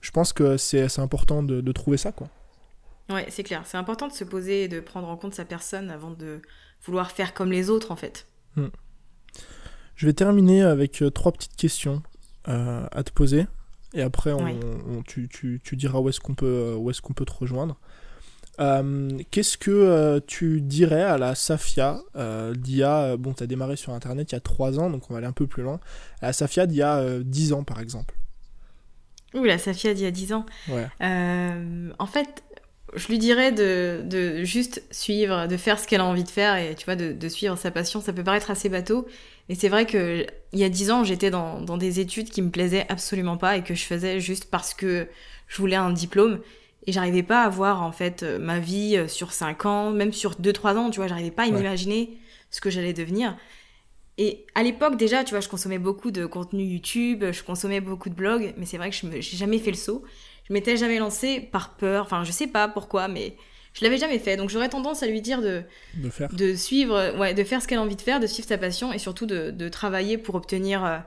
Je 0.00 0.10
pense 0.10 0.32
que 0.32 0.56
c'est 0.56 0.98
important 0.98 1.42
de, 1.42 1.60
de, 1.60 1.72
trouver 1.72 1.96
ça, 1.96 2.10
quoi. 2.10 2.28
Ouais, 3.10 3.26
c'est 3.30 3.42
clair, 3.42 3.62
c'est 3.66 3.76
important 3.76 4.08
de 4.08 4.12
se 4.12 4.24
poser 4.24 4.64
et 4.64 4.68
de 4.68 4.80
prendre 4.80 5.08
en 5.08 5.16
compte 5.16 5.34
sa 5.34 5.44
personne 5.44 5.90
avant 5.90 6.10
de 6.10 6.40
vouloir 6.84 7.10
faire 7.10 7.34
comme 7.34 7.50
les 7.50 7.68
autres, 7.70 7.90
en 7.90 7.96
fait. 7.96 8.26
Hmm. 8.56 8.68
Je 9.96 10.06
vais 10.06 10.12
terminer 10.12 10.62
avec 10.62 11.02
euh, 11.02 11.10
trois 11.10 11.32
petites 11.32 11.56
questions 11.56 12.02
à 12.44 13.04
te 13.04 13.12
poser, 13.12 13.46
et 13.94 14.02
après, 14.02 14.32
on, 14.32 15.02
tu, 15.06 15.28
tu, 15.28 15.60
tu, 15.62 15.76
diras 15.76 16.00
où 16.00 16.08
est-ce 16.08 16.18
qu'on 16.18 16.34
peut, 16.34 16.74
où 16.76 16.90
est 16.90 17.00
qu'on 17.00 17.12
peut 17.12 17.24
te 17.24 17.32
rejoindre. 17.32 17.78
Euh, 18.60 19.18
qu'est-ce 19.30 19.56
que 19.56 19.70
euh, 19.70 20.20
tu 20.26 20.60
dirais 20.60 21.02
à 21.02 21.16
la 21.16 21.34
Safia 21.34 22.00
euh, 22.16 22.54
d'il 22.54 22.76
y 22.76 22.82
a, 22.82 23.16
bon, 23.16 23.32
tu 23.32 23.42
as 23.42 23.46
démarré 23.46 23.76
sur 23.76 23.94
Internet 23.94 24.32
il 24.32 24.34
y 24.34 24.36
a 24.36 24.40
3 24.40 24.78
ans, 24.78 24.90
donc 24.90 25.10
on 25.10 25.14
va 25.14 25.18
aller 25.18 25.26
un 25.26 25.32
peu 25.32 25.46
plus 25.46 25.62
loin, 25.62 25.80
à 26.20 26.26
la 26.26 26.32
Safia 26.32 26.66
d'il 26.66 26.78
y 26.78 26.82
a 26.82 27.20
10 27.20 27.54
ans 27.54 27.64
par 27.64 27.80
exemple 27.80 28.14
Ouh, 29.34 29.44
la 29.44 29.56
Safia 29.56 29.94
d'il 29.94 30.02
y 30.02 30.06
a 30.06 30.10
10 30.10 30.34
ans 30.34 30.46
ouais. 30.68 30.86
En 31.98 32.06
fait, 32.06 32.44
je 32.94 33.08
lui 33.08 33.18
dirais 33.18 33.52
de, 33.52 34.02
de, 34.04 34.44
juste 34.44 34.82
suivre, 34.90 35.46
de 35.46 35.56
faire 35.56 35.78
ce 35.78 35.86
qu'elle 35.86 36.00
a 36.00 36.04
envie 36.04 36.24
de 36.24 36.30
faire 36.30 36.56
et 36.56 36.74
tu 36.74 36.84
vois, 36.84 36.96
de, 36.96 37.12
de, 37.12 37.28
suivre 37.28 37.56
sa 37.56 37.70
passion. 37.70 38.00
Ça 38.00 38.12
peut 38.12 38.24
paraître 38.24 38.50
assez 38.50 38.68
bateau. 38.68 39.06
Et 39.48 39.54
c'est 39.54 39.68
vrai 39.68 39.86
que 39.86 40.26
il 40.52 40.58
y 40.58 40.64
a 40.64 40.68
10 40.68 40.90
ans, 40.90 41.04
j'étais 41.04 41.30
dans, 41.30 41.60
dans 41.60 41.76
des 41.76 42.00
études 42.00 42.30
qui 42.30 42.42
me 42.42 42.50
plaisaient 42.50 42.86
absolument 42.88 43.36
pas 43.36 43.56
et 43.56 43.62
que 43.62 43.74
je 43.74 43.84
faisais 43.84 44.20
juste 44.20 44.46
parce 44.50 44.74
que 44.74 45.08
je 45.48 45.56
voulais 45.58 45.76
un 45.76 45.90
diplôme. 45.90 46.40
Et 46.86 46.92
j'arrivais 46.92 47.22
pas 47.22 47.44
à 47.44 47.48
voir, 47.48 47.82
en 47.82 47.92
fait, 47.92 48.22
euh, 48.22 48.38
ma 48.38 48.58
vie 48.58 48.96
euh, 48.96 49.06
sur 49.06 49.32
5 49.32 49.66
ans, 49.66 49.90
même 49.90 50.12
sur 50.12 50.32
2-3 50.32 50.76
ans, 50.76 50.90
tu 50.90 50.98
vois, 50.98 51.06
j'arrivais 51.06 51.30
pas 51.30 51.44
à 51.44 51.50
m'imaginer 51.50 52.18
ce 52.50 52.60
que 52.60 52.70
j'allais 52.70 52.92
devenir. 52.92 53.36
Et 54.18 54.46
à 54.54 54.62
l'époque, 54.62 54.96
déjà, 54.96 55.24
tu 55.24 55.30
vois, 55.30 55.40
je 55.40 55.48
consommais 55.48 55.78
beaucoup 55.78 56.10
de 56.10 56.26
contenu 56.26 56.64
YouTube, 56.64 57.24
je 57.30 57.42
consommais 57.42 57.80
beaucoup 57.80 58.08
de 58.08 58.14
blogs, 58.14 58.52
mais 58.58 58.66
c'est 58.66 58.76
vrai 58.78 58.90
que 58.90 58.96
je 58.96 59.06
n'ai 59.06 59.22
jamais 59.22 59.58
fait 59.58 59.70
le 59.70 59.76
saut. 59.76 60.04
Je 60.44 60.52
m'étais 60.52 60.76
jamais 60.76 60.98
lancée 60.98 61.40
par 61.40 61.76
peur, 61.76 62.04
enfin, 62.04 62.24
je 62.24 62.32
sais 62.32 62.46
pas 62.46 62.68
pourquoi, 62.68 63.08
mais 63.08 63.36
je 63.74 63.84
l'avais 63.84 63.98
jamais 63.98 64.18
fait. 64.18 64.36
Donc 64.36 64.50
j'aurais 64.50 64.68
tendance 64.68 65.02
à 65.02 65.06
lui 65.06 65.20
dire 65.20 65.40
de, 65.40 65.62
de, 65.94 66.10
faire. 66.10 66.28
de 66.32 66.54
suivre, 66.54 67.16
ouais, 67.18 67.34
de 67.34 67.44
faire 67.44 67.62
ce 67.62 67.68
qu'elle 67.68 67.78
a 67.78 67.82
envie 67.82 67.96
de 67.96 68.02
faire, 68.02 68.20
de 68.20 68.26
suivre 68.26 68.48
sa 68.48 68.58
passion 68.58 68.92
et 68.92 68.98
surtout 68.98 69.26
de, 69.26 69.50
de 69.50 69.68
travailler 69.68 70.18
pour 70.18 70.34
obtenir 70.34 70.84
euh, 70.84 70.98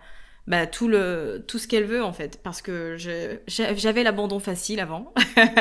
bah, 0.47 0.67
tout, 0.67 0.87
le, 0.87 1.43
tout 1.47 1.57
ce 1.57 1.67
qu'elle 1.67 1.85
veut 1.85 2.03
en 2.03 2.13
fait. 2.13 2.39
Parce 2.43 2.61
que 2.61 2.97
j'avais 3.47 4.03
l'abandon 4.03 4.39
facile 4.39 4.79
avant. 4.79 5.13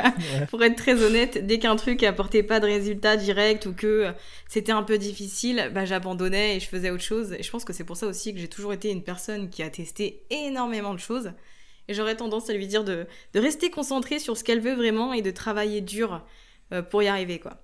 Pour 0.50 0.62
être 0.62 0.76
très 0.76 1.02
honnête, 1.02 1.46
dès 1.46 1.58
qu'un 1.58 1.76
truc 1.76 2.02
apportait 2.02 2.42
pas 2.42 2.60
de 2.60 2.66
résultat 2.66 3.16
direct 3.16 3.66
ou 3.66 3.72
que 3.74 4.12
c'était 4.48 4.72
un 4.72 4.82
peu 4.82 4.98
difficile, 4.98 5.70
bah, 5.74 5.84
j'abandonnais 5.84 6.56
et 6.56 6.60
je 6.60 6.68
faisais 6.68 6.90
autre 6.90 7.02
chose. 7.02 7.32
Et 7.38 7.42
je 7.42 7.50
pense 7.50 7.64
que 7.64 7.72
c'est 7.72 7.84
pour 7.84 7.96
ça 7.96 8.06
aussi 8.06 8.34
que 8.34 8.40
j'ai 8.40 8.48
toujours 8.48 8.72
été 8.72 8.90
une 8.90 9.02
personne 9.02 9.48
qui 9.48 9.62
a 9.62 9.70
testé 9.70 10.22
énormément 10.30 10.94
de 10.94 11.00
choses. 11.00 11.32
Et 11.88 11.94
j'aurais 11.94 12.16
tendance 12.16 12.48
à 12.48 12.54
lui 12.54 12.66
dire 12.66 12.84
de, 12.84 13.06
rester 13.34 13.70
concentrée 13.70 14.18
sur 14.18 14.36
ce 14.36 14.44
qu'elle 14.44 14.60
veut 14.60 14.74
vraiment 14.74 15.12
et 15.12 15.22
de 15.22 15.30
travailler 15.30 15.80
dur 15.80 16.24
euh, 16.72 16.82
pour 16.82 17.02
y 17.02 17.08
arriver. 17.08 17.38
quoi. 17.38 17.58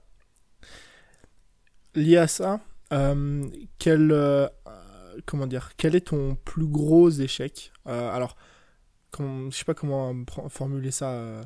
Lié 1.95 2.19
à 2.19 2.29
ça, 2.29 2.61
euh, 2.93 3.47
quel, 3.79 4.13
euh, 4.13 4.47
comment 5.27 5.47
dire, 5.47 5.73
quel 5.77 5.95
est 5.95 6.09
ton 6.09 6.37
plus 6.45 6.67
gros 6.67 7.11
échec? 7.11 7.73
Alors, 7.87 8.37
je 9.19 9.51
sais 9.51 9.65
pas 9.65 9.75
comment 9.75 10.15
formuler 10.49 10.91
ça. 10.91 11.41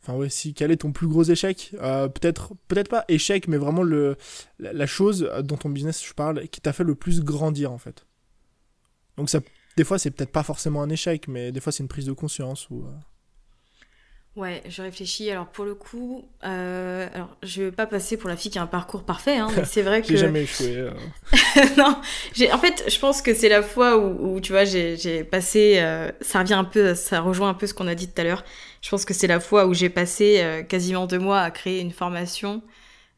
Enfin 0.00 0.14
ouais, 0.14 0.28
si 0.28 0.54
quel 0.54 0.70
est 0.70 0.76
ton 0.76 0.92
plus 0.92 1.08
gros 1.08 1.24
échec? 1.24 1.70
Peut-être, 1.72 2.54
peut-être 2.68 2.88
pas 2.88 3.04
échec, 3.08 3.48
mais 3.48 3.56
vraiment 3.56 3.82
le 3.82 4.16
la, 4.60 4.86
chose 4.86 5.28
dans 5.42 5.56
ton 5.56 5.70
business, 5.70 6.06
je 6.06 6.14
parle, 6.14 6.46
qui 6.48 6.60
t'a 6.60 6.72
fait 6.72 6.84
le 6.84 6.94
plus 6.94 7.24
grandir 7.24 7.72
en 7.72 7.78
fait. 7.78 8.06
Donc 9.16 9.28
ça, 9.28 9.40
des 9.78 9.84
fois, 9.84 9.96
c'est 9.96 10.10
peut-être 10.10 10.32
pas 10.32 10.42
forcément 10.42 10.82
un 10.82 10.90
échec, 10.90 11.28
mais 11.28 11.52
des 11.52 11.60
fois, 11.60 11.70
c'est 11.70 11.84
une 11.84 11.88
prise 11.88 12.06
de 12.06 12.12
conscience 12.12 12.68
ou. 12.68 12.84
Ouais, 14.34 14.62
je 14.68 14.82
réfléchis. 14.82 15.30
Alors 15.30 15.46
pour 15.46 15.64
le 15.64 15.74
coup, 15.74 16.24
euh, 16.44 17.08
alors 17.12 17.36
je 17.42 17.64
vais 17.64 17.72
pas 17.72 17.86
passer 17.86 18.16
pour 18.16 18.28
la 18.28 18.36
fille 18.36 18.52
qui 18.52 18.58
a 18.58 18.62
un 18.62 18.68
parcours 18.68 19.02
parfait, 19.02 19.36
hein, 19.36 19.48
mais 19.56 19.64
c'est 19.64 19.82
vrai 19.82 20.00
que. 20.02 20.08
j'ai 20.08 20.16
jamais 20.16 20.42
échoué. 20.42 20.76
Euh. 20.76 20.90
non, 21.76 21.96
j'ai. 22.34 22.52
En 22.52 22.58
fait, 22.58 22.84
je 22.88 22.98
pense 23.00 23.20
que 23.20 23.34
c'est 23.34 23.48
la 23.48 23.62
fois 23.62 23.98
où, 23.98 24.34
où 24.34 24.40
tu 24.40 24.52
vois, 24.52 24.64
j'ai 24.64 25.24
passé. 25.24 25.78
Euh, 25.78 26.12
ça 26.20 26.40
revient 26.40 26.54
un 26.54 26.64
peu, 26.64 26.94
ça 26.94 27.20
rejoint 27.20 27.48
un 27.48 27.54
peu 27.54 27.66
ce 27.66 27.74
qu'on 27.74 27.88
a 27.88 27.94
dit 27.94 28.08
tout 28.08 28.20
à 28.20 28.24
l'heure. 28.24 28.44
Je 28.80 28.90
pense 28.90 29.04
que 29.04 29.12
c'est 29.14 29.26
la 29.26 29.40
fois 29.40 29.66
où 29.66 29.74
j'ai 29.74 29.90
passé 29.90 30.38
euh, 30.38 30.62
quasiment 30.62 31.06
deux 31.06 31.18
mois 31.18 31.40
à 31.40 31.50
créer 31.50 31.80
une 31.80 31.92
formation. 31.92 32.62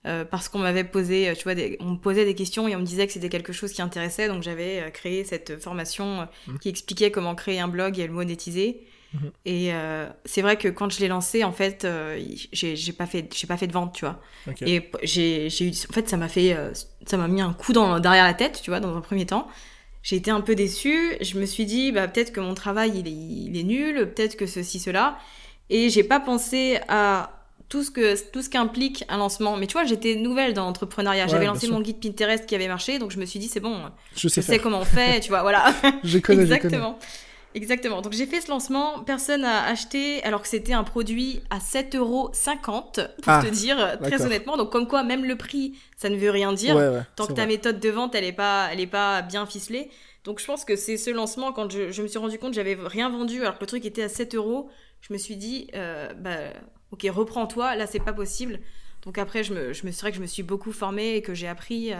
Euh, 0.06 0.24
parce 0.24 0.48
qu'on 0.48 0.60
m'avait 0.60 0.84
posé, 0.84 1.30
tu 1.36 1.44
vois, 1.44 1.54
des, 1.54 1.76
on 1.80 1.90
me 1.90 1.96
posait 1.96 2.24
des 2.24 2.34
questions 2.34 2.66
et 2.66 2.74
on 2.74 2.78
me 2.78 2.84
disait 2.84 3.06
que 3.06 3.12
c'était 3.12 3.28
quelque 3.28 3.52
chose 3.52 3.72
qui 3.72 3.82
intéressait, 3.82 4.28
donc 4.28 4.42
j'avais 4.42 4.90
créé 4.92 5.24
cette 5.24 5.62
formation 5.62 6.26
mmh. 6.46 6.58
qui 6.58 6.70
expliquait 6.70 7.10
comment 7.10 7.34
créer 7.34 7.60
un 7.60 7.68
blog 7.68 7.98
et 7.98 8.06
le 8.06 8.12
monétiser. 8.12 8.86
Mhm. 9.14 9.30
Et 9.44 9.74
euh, 9.74 10.08
c'est 10.24 10.42
vrai 10.42 10.56
que 10.56 10.68
quand 10.68 10.90
je 10.90 11.00
l'ai 11.00 11.08
lancé, 11.08 11.42
en 11.44 11.52
fait, 11.52 11.84
euh, 11.84 12.20
j'ai 12.52 12.92
pas 12.92 13.06
fait, 13.06 13.32
j'ai 13.34 13.46
pas 13.46 13.56
fait 13.56 13.66
de 13.66 13.72
vente, 13.72 13.94
tu 13.94 14.04
vois. 14.04 14.20
Et 14.60 14.90
j'ai 15.02 15.48
eu, 15.48 15.70
en 15.70 15.92
fait, 15.92 16.08
ça 16.08 16.16
m'a 16.16 16.28
fait, 16.28 16.54
euh, 16.54 16.72
ça 17.06 17.16
m'a 17.16 17.28
mis 17.28 17.40
un 17.40 17.52
coup 17.52 17.72
dans, 17.72 17.98
derrière 18.00 18.24
la 18.24 18.34
tête, 18.34 18.60
tu 18.62 18.70
vois, 18.70 18.80
dans 18.80 18.96
un 18.96 19.00
premier 19.00 19.26
temps. 19.26 19.48
J'ai 20.02 20.16
été 20.16 20.30
un 20.30 20.40
peu 20.40 20.54
déçue. 20.54 21.16
Je 21.20 21.38
me 21.38 21.44
suis 21.44 21.66
dit, 21.66 21.92
bah 21.92 22.08
peut-être 22.08 22.32
que 22.32 22.40
mon 22.40 22.54
travail 22.54 22.92
il 22.98 23.06
est, 23.06 23.10
il 23.10 23.58
est 23.58 23.64
nul, 23.64 24.12
peut-être 24.14 24.36
que 24.36 24.46
ceci 24.46 24.78
cela. 24.78 25.18
Et 25.68 25.90
j'ai 25.90 26.04
pas 26.04 26.20
pensé 26.20 26.78
à 26.88 27.39
tout 27.70 27.82
ce 27.82 27.90
que 27.90 28.30
tout 28.30 28.42
ce 28.42 28.50
qu'implique 28.50 29.04
un 29.08 29.16
lancement. 29.16 29.56
Mais 29.56 29.66
tu 29.66 29.72
vois, 29.72 29.84
j'étais 29.84 30.16
nouvelle 30.16 30.52
dans 30.52 30.66
l'entrepreneuriat. 30.66 31.26
J'avais 31.28 31.46
lancé 31.46 31.68
mon 31.68 31.80
guide 31.80 32.00
Pinterest 32.00 32.44
qui 32.44 32.54
avait 32.54 32.68
marché, 32.68 32.98
donc 32.98 33.12
je 33.12 33.18
me 33.18 33.24
suis 33.24 33.38
dit 33.38 33.48
c'est 33.48 33.60
bon, 33.60 33.80
je 34.14 34.28
sais, 34.28 34.42
je 34.42 34.46
sais 34.46 34.58
comment 34.58 34.80
on 34.80 34.84
fait, 34.84 35.20
tu 35.20 35.30
vois, 35.30 35.40
voilà. 35.40 35.72
je 36.04 36.18
connais, 36.18 36.42
exactement. 36.42 36.70
Je 36.70 36.78
connais. 36.80 36.94
Exactement. 37.54 38.00
Donc 38.00 38.12
j'ai 38.12 38.26
fait 38.26 38.40
ce 38.40 38.48
lancement, 38.48 39.00
personne 39.00 39.42
n'a 39.42 39.64
acheté 39.64 40.22
alors 40.22 40.42
que 40.42 40.48
c'était 40.48 40.72
un 40.72 40.84
produit 40.84 41.42
à 41.50 41.58
7,50 41.58 41.96
euros 41.96 42.30
pour 42.30 43.32
ah, 43.32 43.42
te 43.42 43.48
dire 43.48 43.98
très 44.02 44.22
honnêtement. 44.24 44.56
Donc 44.56 44.70
comme 44.70 44.86
quoi 44.86 45.02
même 45.02 45.24
le 45.24 45.36
prix, 45.36 45.74
ça 45.96 46.10
ne 46.10 46.16
veut 46.16 46.30
rien 46.30 46.52
dire 46.52 47.04
tant 47.16 47.26
que 47.26 47.32
ta 47.32 47.46
méthode 47.46 47.80
de 47.80 47.88
vente 47.88 48.14
elle 48.14 48.24
est 48.24 48.32
pas 48.32 48.68
elle 48.72 48.80
est 48.80 48.86
pas 48.86 49.22
bien 49.22 49.46
ficelée. 49.46 49.90
Donc 50.22 50.38
je 50.38 50.46
pense 50.46 50.64
que 50.64 50.76
c'est 50.76 50.96
ce 50.96 51.10
lancement 51.10 51.52
quand 51.52 51.70
je, 51.72 51.90
je, 51.90 52.02
me 52.02 52.06
suis 52.06 52.18
rendu 52.18 52.38
compte 52.38 52.50
que 52.50 52.56
j'avais 52.56 52.76
rien 52.78 53.08
vendu 53.08 53.40
alors 53.40 53.56
que 53.56 53.62
le 53.62 53.66
truc 53.66 53.84
était 53.84 54.02
à 54.02 54.08
7 54.08 54.34
euros, 54.34 54.68
je 55.00 55.12
me 55.12 55.18
suis 55.18 55.36
dit 55.36 55.68
euh, 55.74 56.12
bah 56.14 56.52
ok 56.92 57.06
reprends-toi 57.10 57.76
là 57.76 57.86
c'est 57.86 58.00
pas 58.00 58.12
possible. 58.12 58.60
Donc 59.02 59.18
après 59.18 59.44
je 59.44 59.54
me 59.54 59.72
je 59.72 59.86
me 59.86 59.90
que 59.90 60.16
je 60.16 60.20
me 60.20 60.26
suis 60.26 60.42
beaucoup 60.42 60.72
formée 60.72 61.16
et 61.16 61.22
que 61.22 61.34
j'ai 61.34 61.48
appris 61.48 61.92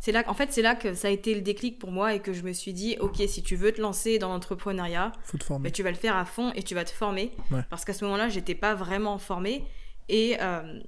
c'est 0.00 0.12
là, 0.12 0.24
en 0.28 0.34
fait, 0.34 0.50
c'est 0.50 0.62
là 0.62 0.74
que 0.74 0.94
ça 0.94 1.08
a 1.08 1.10
été 1.10 1.34
le 1.34 1.42
déclic 1.42 1.78
pour 1.78 1.90
moi 1.90 2.14
et 2.14 2.20
que 2.20 2.32
je 2.32 2.42
me 2.42 2.54
suis 2.54 2.72
dit, 2.72 2.96
ok, 3.00 3.22
si 3.28 3.42
tu 3.42 3.54
veux 3.54 3.70
te 3.70 3.82
lancer 3.82 4.18
dans 4.18 4.30
l'entrepreneuriat, 4.30 5.12
bah, 5.50 5.70
tu 5.70 5.82
vas 5.82 5.90
le 5.90 5.96
faire 5.96 6.16
à 6.16 6.24
fond 6.24 6.52
et 6.54 6.62
tu 6.62 6.74
vas 6.74 6.86
te 6.86 6.90
former. 6.90 7.32
Parce 7.68 7.84
qu'à 7.84 7.92
ce 7.92 8.04
moment-là, 8.06 8.30
j'étais 8.30 8.54
pas 8.54 8.74
vraiment 8.74 9.18
formée 9.18 9.66
et 10.08 10.38
euh, 10.40 10.80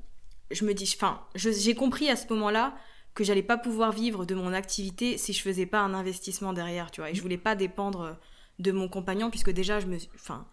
je 0.50 0.64
me 0.64 0.72
dis, 0.72 0.90
enfin, 0.96 1.20
j'ai 1.34 1.74
compris 1.74 2.08
à 2.08 2.16
ce 2.16 2.26
moment-là 2.32 2.74
que 3.14 3.22
j'allais 3.22 3.42
pas 3.42 3.58
pouvoir 3.58 3.92
vivre 3.92 4.24
de 4.24 4.34
mon 4.34 4.54
activité 4.54 5.18
si 5.18 5.34
je 5.34 5.42
faisais 5.42 5.66
pas 5.66 5.80
un 5.80 5.92
investissement 5.92 6.54
derrière, 6.54 6.90
tu 6.90 7.02
vois. 7.02 7.10
Et 7.10 7.14
je 7.14 7.20
voulais 7.20 7.36
pas 7.36 7.54
dépendre 7.54 8.16
de 8.60 8.72
mon 8.72 8.88
compagnon 8.88 9.28
puisque 9.28 9.50
déjà 9.50 9.78
je 9.78 9.88
me, 9.88 9.98
enfin, 10.14 10.46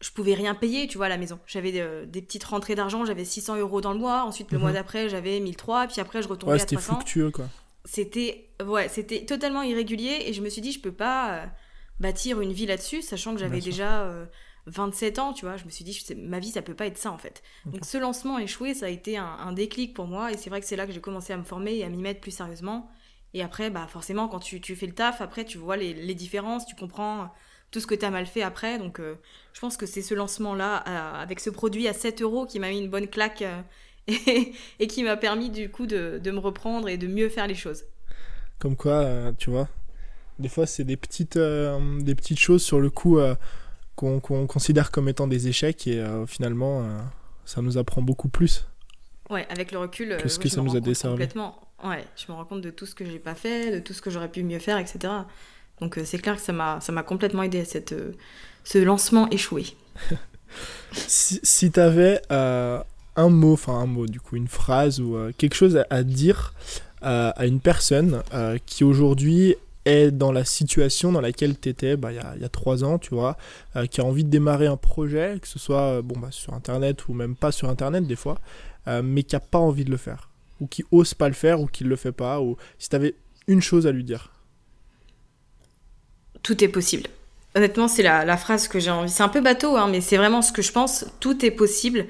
je 0.00 0.10
pouvais 0.10 0.34
rien 0.34 0.54
payer, 0.54 0.86
tu 0.86 0.96
vois, 0.96 1.06
à 1.06 1.10
la 1.10 1.18
maison. 1.18 1.38
J'avais 1.46 1.72
des 2.06 2.22
petites 2.22 2.44
rentrées 2.44 2.74
d'argent, 2.74 3.04
j'avais 3.04 3.24
600 3.24 3.56
euros 3.58 3.80
dans 3.80 3.92
le 3.92 3.98
mois. 3.98 4.24
Ensuite, 4.24 4.50
le 4.50 4.58
mois 4.58 4.70
mhm. 4.70 4.76
d'après, 4.76 5.08
j'avais 5.08 5.40
1003. 5.40 5.88
Puis 5.88 6.00
après, 6.00 6.22
je 6.22 6.28
retombais 6.28 6.54
ouais, 6.54 6.62
à 6.62 6.64
300. 6.64 6.80
C'était 6.80 6.94
fluctueux, 6.94 7.30
quoi 7.30 7.46
c'était 7.84 8.50
ouais, 8.64 8.88
c'était 8.88 9.24
totalement 9.24 9.62
irrégulier 9.62 10.24
et 10.26 10.32
je 10.32 10.42
me 10.42 10.48
suis 10.48 10.60
dit 10.60 10.72
je 10.72 10.80
peux 10.80 10.92
pas 10.92 11.32
euh, 11.32 11.46
bâtir 11.98 12.40
une 12.40 12.52
vie 12.52 12.66
là-dessus 12.66 13.02
sachant 13.02 13.34
que 13.34 13.40
j'avais 13.40 13.60
déjà 13.60 14.26
27 14.66 15.18
euh, 15.18 15.22
ans, 15.22 15.32
tu 15.32 15.46
vois, 15.46 15.56
je 15.56 15.64
me 15.64 15.70
suis 15.70 15.84
dit 15.84 15.98
ma 16.16 16.38
vie 16.38 16.50
ça 16.50 16.62
peut 16.62 16.74
pas 16.74 16.86
être 16.86 16.98
ça 16.98 17.10
en 17.10 17.18
fait. 17.18 17.42
Donc 17.66 17.84
ce 17.84 17.98
lancement 17.98 18.38
échoué, 18.38 18.74
ça 18.74 18.86
a 18.86 18.90
été 18.90 19.16
un, 19.16 19.52
déclic 19.52 19.94
pour 19.94 20.06
moi 20.06 20.30
et 20.32 20.36
c'est 20.36 20.50
vrai 20.50 20.60
que 20.60 20.66
c'est 20.66 20.76
là 20.76 20.86
que 20.86 20.92
j'ai 20.92 21.00
commencé 21.00 21.32
à 21.32 21.36
me 21.36 21.44
former 21.44 21.76
et 21.76 21.84
à 21.84 21.88
m'y 21.88 22.02
mettre 22.02 22.20
plus 22.20 22.32
sérieusement. 22.32 22.90
Et 23.32 23.42
après 23.42 23.70
bah 23.70 23.86
forcément 23.88 24.28
quand 24.28 24.40
tu, 24.40 24.60
tu 24.60 24.76
fais 24.76 24.86
le 24.86 24.94
taf, 24.94 25.20
après 25.20 25.44
tu 25.44 25.56
vois 25.56 25.76
les, 25.76 25.94
les 25.94 26.14
différences, 26.14 26.66
tu 26.66 26.74
comprends 26.74 27.32
tout 27.70 27.80
ce 27.80 27.86
que 27.86 27.94
tu 27.94 28.04
as 28.04 28.10
mal 28.10 28.26
fait 28.26 28.42
après. 28.42 28.78
Donc, 28.78 29.00
euh, 29.00 29.14
je 29.52 29.60
pense 29.60 29.76
que 29.76 29.86
c'est 29.86 30.02
ce 30.02 30.14
lancement-là, 30.14 30.76
avec 30.76 31.40
ce 31.40 31.50
produit 31.50 31.88
à 31.88 31.92
7 31.92 32.22
euros, 32.22 32.46
qui 32.46 32.58
m'a 32.58 32.70
mis 32.70 32.78
une 32.78 32.90
bonne 32.90 33.08
claque 33.08 33.44
et, 34.78 34.86
qui 34.86 35.02
m'a 35.02 35.16
permis 35.16 35.50
du 35.50 35.70
coup 35.70 35.86
de, 35.86 36.20
me 36.24 36.38
reprendre 36.38 36.88
et 36.88 36.96
de 36.96 37.06
mieux 37.06 37.28
faire 37.28 37.46
les 37.46 37.54
choses. 37.54 37.84
Comme 38.58 38.76
quoi, 38.76 38.92
euh, 38.92 39.32
tu 39.38 39.50
vois, 39.50 39.68
des 40.38 40.48
fois 40.48 40.66
c'est 40.66 40.84
des 40.84 40.96
petites, 40.96 41.36
euh, 41.36 42.00
des 42.00 42.14
petites 42.14 42.38
choses 42.38 42.62
sur 42.62 42.80
le 42.80 42.90
coup 42.90 43.18
euh, 43.18 43.34
qu'on 43.96 44.20
considère 44.20 44.90
comme 44.90 45.08
étant 45.08 45.26
des 45.26 45.48
échecs 45.48 45.86
et 45.86 46.02
finalement 46.26 46.86
ça 47.44 47.60
nous 47.60 47.76
apprend 47.76 48.00
beaucoup 48.00 48.28
plus. 48.28 48.66
Ouais, 49.28 49.46
avec 49.50 49.72
le 49.72 49.78
recul, 49.78 50.16
que 50.16 50.28
ce 50.28 50.38
que 50.38 50.48
ça 50.48 50.62
nous 50.62 50.74
a 50.74 50.80
desservi. 50.80 51.14
Complètement. 51.14 51.60
Ouais, 51.84 52.04
je 52.16 52.30
me 52.30 52.36
rends 52.36 52.44
compte 52.44 52.62
de 52.62 52.70
tout 52.70 52.86
ce 52.86 52.94
que 52.94 53.04
j'ai 53.04 53.18
pas 53.18 53.34
fait, 53.34 53.70
de 53.72 53.78
tout 53.78 53.92
ce 53.92 54.00
que 54.00 54.10
j'aurais 54.10 54.30
pu 54.30 54.42
mieux 54.42 54.58
faire, 54.58 54.78
etc. 54.78 55.12
Donc 55.80 55.98
c'est 56.04 56.18
clair 56.18 56.36
que 56.36 56.42
ça 56.42 56.52
m'a 56.52 57.02
complètement 57.02 57.42
aidé 57.42 57.60
à 57.60 57.64
cette 57.64 57.94
ce 58.64 58.78
lancement 58.78 59.28
échoué. 59.30 59.64
si 60.92 61.40
si 61.42 61.70
tu 61.70 61.80
avais 61.80 62.20
un 63.16 63.28
mot, 63.28 63.52
enfin 63.52 63.74
un 63.74 63.86
mot 63.86 64.06
du 64.06 64.20
coup, 64.20 64.36
une 64.36 64.48
phrase 64.48 65.00
ou 65.00 65.16
euh, 65.16 65.32
quelque 65.36 65.54
chose 65.54 65.82
à, 65.90 66.02
dire 66.02 66.54
euh, 67.02 67.32
à 67.34 67.46
une 67.46 67.60
personne 67.60 68.22
euh, 68.32 68.58
qui 68.66 68.84
aujourd'hui 68.84 69.56
est 69.84 70.10
dans 70.10 70.32
la 70.32 70.44
situation 70.44 71.12
dans 71.12 71.20
laquelle 71.20 71.58
tu 71.58 71.68
étais 71.68 71.96
bah, 71.96 72.12
il 72.12 72.40
y, 72.40 72.44
a, 72.44 72.48
trois 72.48 72.84
ans, 72.84 72.98
tu 72.98 73.14
vois, 73.14 73.38
qui 73.90 74.02
a 74.02 74.04
envie 74.04 74.24
de 74.24 74.28
démarrer 74.28 74.66
un 74.66 74.76
projet, 74.76 75.38
que 75.40 75.48
ce 75.48 75.58
soit 75.58 76.02
bon, 76.02 76.20
bah, 76.20 76.28
sur 76.30 76.52
Internet 76.52 77.08
ou 77.08 77.14
même 77.14 77.34
pas 77.34 77.50
sur 77.50 77.70
Internet 77.70 78.06
des 78.06 78.14
fois, 78.14 78.38
mais 79.02 79.22
qui 79.22 79.34
n'a 79.34 79.40
pas 79.40 79.58
envie 79.58 79.86
de 79.86 79.90
le 79.90 79.96
faire, 79.96 80.28
ou 80.60 80.66
qui 80.66 80.84
ose 80.92 81.14
pas 81.14 81.28
le 81.28 81.34
faire, 81.34 81.62
ou 81.62 81.66
qui 81.66 81.84
ne 81.84 81.88
le 81.88 81.96
fait 81.96 82.12
pas, 82.12 82.42
ou 82.42 82.58
si 82.78 82.90
tu 82.90 82.96
avais 82.96 83.14
une 83.48 83.62
chose 83.62 83.86
à 83.86 83.90
lui 83.90 84.04
dire. 84.04 84.30
Tout 86.42 86.62
est 86.64 86.68
possible. 86.68 87.08
Honnêtement, 87.54 87.88
c'est 87.88 88.02
la, 88.02 88.24
la, 88.24 88.36
phrase 88.36 88.68
que 88.68 88.78
j'ai 88.78 88.90
envie. 88.90 89.10
C'est 89.10 89.22
un 89.22 89.28
peu 89.28 89.40
bateau, 89.40 89.76
hein, 89.76 89.88
mais 89.90 90.00
c'est 90.00 90.16
vraiment 90.16 90.42
ce 90.42 90.52
que 90.52 90.62
je 90.62 90.72
pense. 90.72 91.06
Tout 91.18 91.44
est 91.44 91.50
possible. 91.50 92.06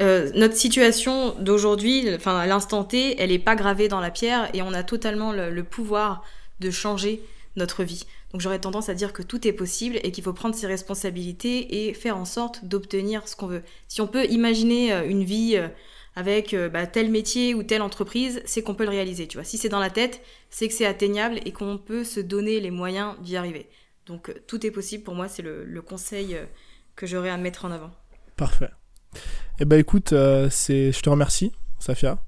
Euh, 0.00 0.30
notre 0.34 0.56
situation 0.56 1.34
d'aujourd'hui, 1.38 2.12
enfin 2.14 2.38
à 2.38 2.46
l'instant 2.46 2.82
T, 2.82 3.20
elle 3.20 3.30
n'est 3.30 3.38
pas 3.38 3.54
gravée 3.54 3.88
dans 3.88 4.00
la 4.00 4.10
pierre 4.10 4.48
et 4.54 4.62
on 4.62 4.72
a 4.72 4.82
totalement 4.82 5.32
le, 5.32 5.62
pouvoir 5.62 6.24
de 6.60 6.70
changer 6.70 7.22
notre 7.56 7.84
vie. 7.84 8.06
Donc 8.32 8.40
j'aurais 8.40 8.58
tendance 8.58 8.88
à 8.88 8.94
dire 8.94 9.12
que 9.12 9.22
tout 9.22 9.46
est 9.46 9.52
possible 9.52 9.98
et 10.02 10.10
qu'il 10.10 10.24
faut 10.24 10.32
prendre 10.32 10.54
ses 10.54 10.66
responsabilités 10.66 11.88
et 11.88 11.94
faire 11.94 12.16
en 12.16 12.24
sorte 12.24 12.64
d'obtenir 12.64 13.28
ce 13.28 13.36
qu'on 13.36 13.46
veut. 13.46 13.62
Si 13.88 14.00
on 14.00 14.06
peut 14.06 14.24
imaginer 14.26 14.92
euh, 14.92 15.06
une 15.06 15.24
vie 15.24 15.60
euh, 16.16 16.20
avec 16.20 16.54
bah, 16.72 16.86
tel 16.86 17.10
métier 17.10 17.54
ou 17.54 17.62
telle 17.62 17.82
entreprise, 17.82 18.42
c'est 18.44 18.62
qu'on 18.62 18.74
peut 18.74 18.84
le 18.84 18.90
réaliser. 18.90 19.26
Tu 19.26 19.36
vois, 19.36 19.44
si 19.44 19.58
c'est 19.58 19.68
dans 19.68 19.80
la 19.80 19.90
tête, 19.90 20.22
c'est 20.50 20.68
que 20.68 20.74
c'est 20.74 20.86
atteignable 20.86 21.40
et 21.44 21.52
qu'on 21.52 21.78
peut 21.78 22.04
se 22.04 22.20
donner 22.20 22.60
les 22.60 22.70
moyens 22.70 23.14
d'y 23.20 23.36
arriver. 23.36 23.68
Donc 24.06 24.34
tout 24.46 24.66
est 24.66 24.70
possible. 24.70 25.04
Pour 25.04 25.14
moi, 25.14 25.28
c'est 25.28 25.42
le 25.42 25.82
conseil 25.82 26.36
que 26.96 27.06
j'aurais 27.06 27.30
à 27.30 27.36
mettre 27.36 27.64
en 27.64 27.70
avant. 27.70 27.90
Parfait. 28.36 28.70
Eh 29.60 29.64
ben 29.64 29.78
écoute, 29.78 30.12
euh, 30.12 30.48
c'est, 30.50 30.92
je 30.92 31.00
te 31.00 31.10
remercie, 31.10 31.52
Safia. 31.78 32.18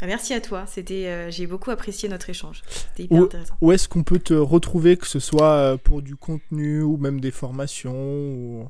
Ah, 0.00 0.06
merci 0.06 0.32
à 0.32 0.40
toi. 0.40 0.64
C'était, 0.66 1.06
euh, 1.06 1.30
j'ai 1.30 1.46
beaucoup 1.46 1.70
apprécié 1.70 2.08
notre 2.08 2.30
échange. 2.30 2.62
C'était 2.68 3.04
hyper 3.04 3.22
intéressant. 3.22 3.54
Où 3.60 3.72
est-ce 3.72 3.88
qu'on 3.88 4.04
peut 4.04 4.18
te 4.18 4.34
retrouver, 4.34 4.96
que 4.96 5.06
ce 5.06 5.18
soit 5.18 5.52
euh, 5.52 5.76
pour 5.76 6.02
du 6.02 6.16
contenu 6.16 6.82
ou 6.82 6.96
même 6.96 7.20
des 7.20 7.30
formations 7.30 7.94
ou... 7.94 8.68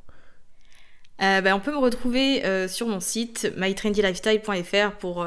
Ben, 1.18 1.52
on 1.52 1.60
peut 1.60 1.72
me 1.72 1.78
retrouver 1.78 2.68
sur 2.68 2.86
mon 2.86 3.00
site 3.00 3.52
mytrendylifestyle.fr 3.56 4.92
pour 4.98 5.26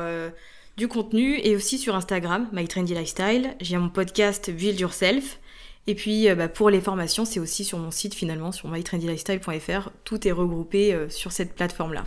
du 0.78 0.88
contenu 0.88 1.38
et 1.44 1.56
aussi 1.56 1.78
sur 1.78 1.96
Instagram 1.96 2.48
mytrendylifestyle. 2.54 3.56
J'ai 3.60 3.78
mon 3.78 3.90
podcast 3.90 4.50
Build 4.50 4.80
Yourself. 4.80 5.40
Et 5.88 5.96
puis 5.96 6.34
bah, 6.34 6.48
pour 6.48 6.70
les 6.70 6.80
formations, 6.80 7.26
c'est 7.26 7.40
aussi 7.40 7.66
sur 7.66 7.78
mon 7.78 7.92
site 7.92 8.14
finalement, 8.14 8.52
sur 8.52 8.70
mytrendylifestyle.fr. 8.70 9.90
Tout 10.06 10.28
est 10.28 10.32
regroupé 10.32 11.08
sur 11.10 11.32
cette 11.32 11.56
plateforme-là. 11.56 12.06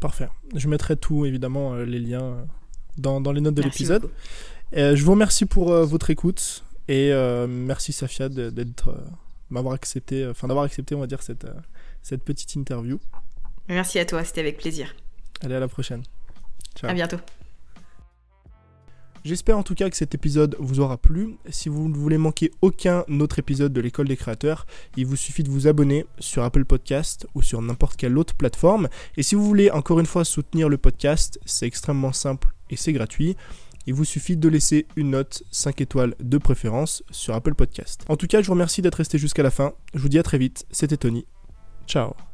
Parfait. 0.00 0.30
Je 0.54 0.66
mettrai 0.66 0.96
tout, 0.96 1.26
évidemment, 1.26 1.74
euh, 1.74 1.84
les 1.84 1.98
liens 1.98 2.22
euh, 2.22 2.44
dans, 2.96 3.20
dans 3.20 3.32
les 3.32 3.42
notes 3.42 3.54
de 3.54 3.62
l'épisode. 3.62 4.08
Euh, 4.74 4.96
je 4.96 5.04
vous 5.04 5.10
remercie 5.12 5.44
pour 5.44 5.72
votre 5.84 6.10
écoute 6.10 6.64
et 6.88 7.12
merci 7.48 7.92
Safia 7.92 8.28
d'être 8.28 8.94
m'avoir 9.50 9.74
accepté, 9.74 10.26
enfin 10.26 10.48
d'avoir 10.48 10.64
accepté, 10.64 10.94
on 10.94 11.00
va 11.00 11.06
dire, 11.06 11.22
cette, 11.22 11.46
cette 12.02 12.22
petite 12.22 12.54
interview. 12.54 12.98
Merci 13.68 13.98
à 13.98 14.04
toi, 14.04 14.24
c'était 14.24 14.40
avec 14.40 14.58
plaisir. 14.58 14.94
Allez, 15.42 15.54
à 15.54 15.60
la 15.60 15.68
prochaine. 15.68 16.02
Ciao. 16.76 16.90
À 16.90 16.94
bientôt. 16.94 17.18
J'espère 19.22 19.58
en 19.58 19.62
tout 19.62 19.74
cas 19.74 19.90
que 19.90 19.96
cet 19.96 20.14
épisode 20.14 20.56
vous 20.58 20.80
aura 20.80 20.96
plu. 20.96 21.36
Si 21.50 21.68
vous 21.68 21.90
ne 21.90 21.94
voulez 21.94 22.16
manquer 22.16 22.50
aucun 22.62 23.04
autre 23.20 23.38
épisode 23.38 23.72
de 23.72 23.80
l'école 23.80 24.08
des 24.08 24.16
créateurs, 24.16 24.66
il 24.96 25.04
vous 25.04 25.16
suffit 25.16 25.42
de 25.42 25.50
vous 25.50 25.66
abonner 25.66 26.06
sur 26.18 26.42
Apple 26.42 26.64
Podcast 26.64 27.26
ou 27.34 27.42
sur 27.42 27.60
n'importe 27.60 27.96
quelle 27.96 28.16
autre 28.16 28.34
plateforme. 28.34 28.88
Et 29.18 29.22
si 29.22 29.34
vous 29.34 29.44
voulez 29.44 29.70
encore 29.70 30.00
une 30.00 30.06
fois 30.06 30.24
soutenir 30.24 30.70
le 30.70 30.78
podcast, 30.78 31.38
c'est 31.44 31.66
extrêmement 31.66 32.14
simple 32.14 32.48
et 32.70 32.76
c'est 32.76 32.94
gratuit. 32.94 33.36
Il 33.86 33.92
vous 33.92 34.04
suffit 34.04 34.38
de 34.38 34.48
laisser 34.48 34.86
une 34.96 35.10
note 35.10 35.42
5 35.50 35.82
étoiles 35.82 36.14
de 36.20 36.38
préférence 36.38 37.02
sur 37.10 37.34
Apple 37.34 37.54
Podcast. 37.54 38.04
En 38.08 38.16
tout 38.16 38.26
cas, 38.26 38.40
je 38.40 38.46
vous 38.46 38.52
remercie 38.52 38.80
d'être 38.80 38.96
resté 38.96 39.18
jusqu'à 39.18 39.42
la 39.42 39.50
fin. 39.50 39.74
Je 39.94 40.00
vous 40.00 40.08
dis 40.08 40.18
à 40.18 40.22
très 40.22 40.38
vite. 40.38 40.64
C'était 40.70 40.96
Tony. 40.96 41.26
Ciao. 41.90 42.29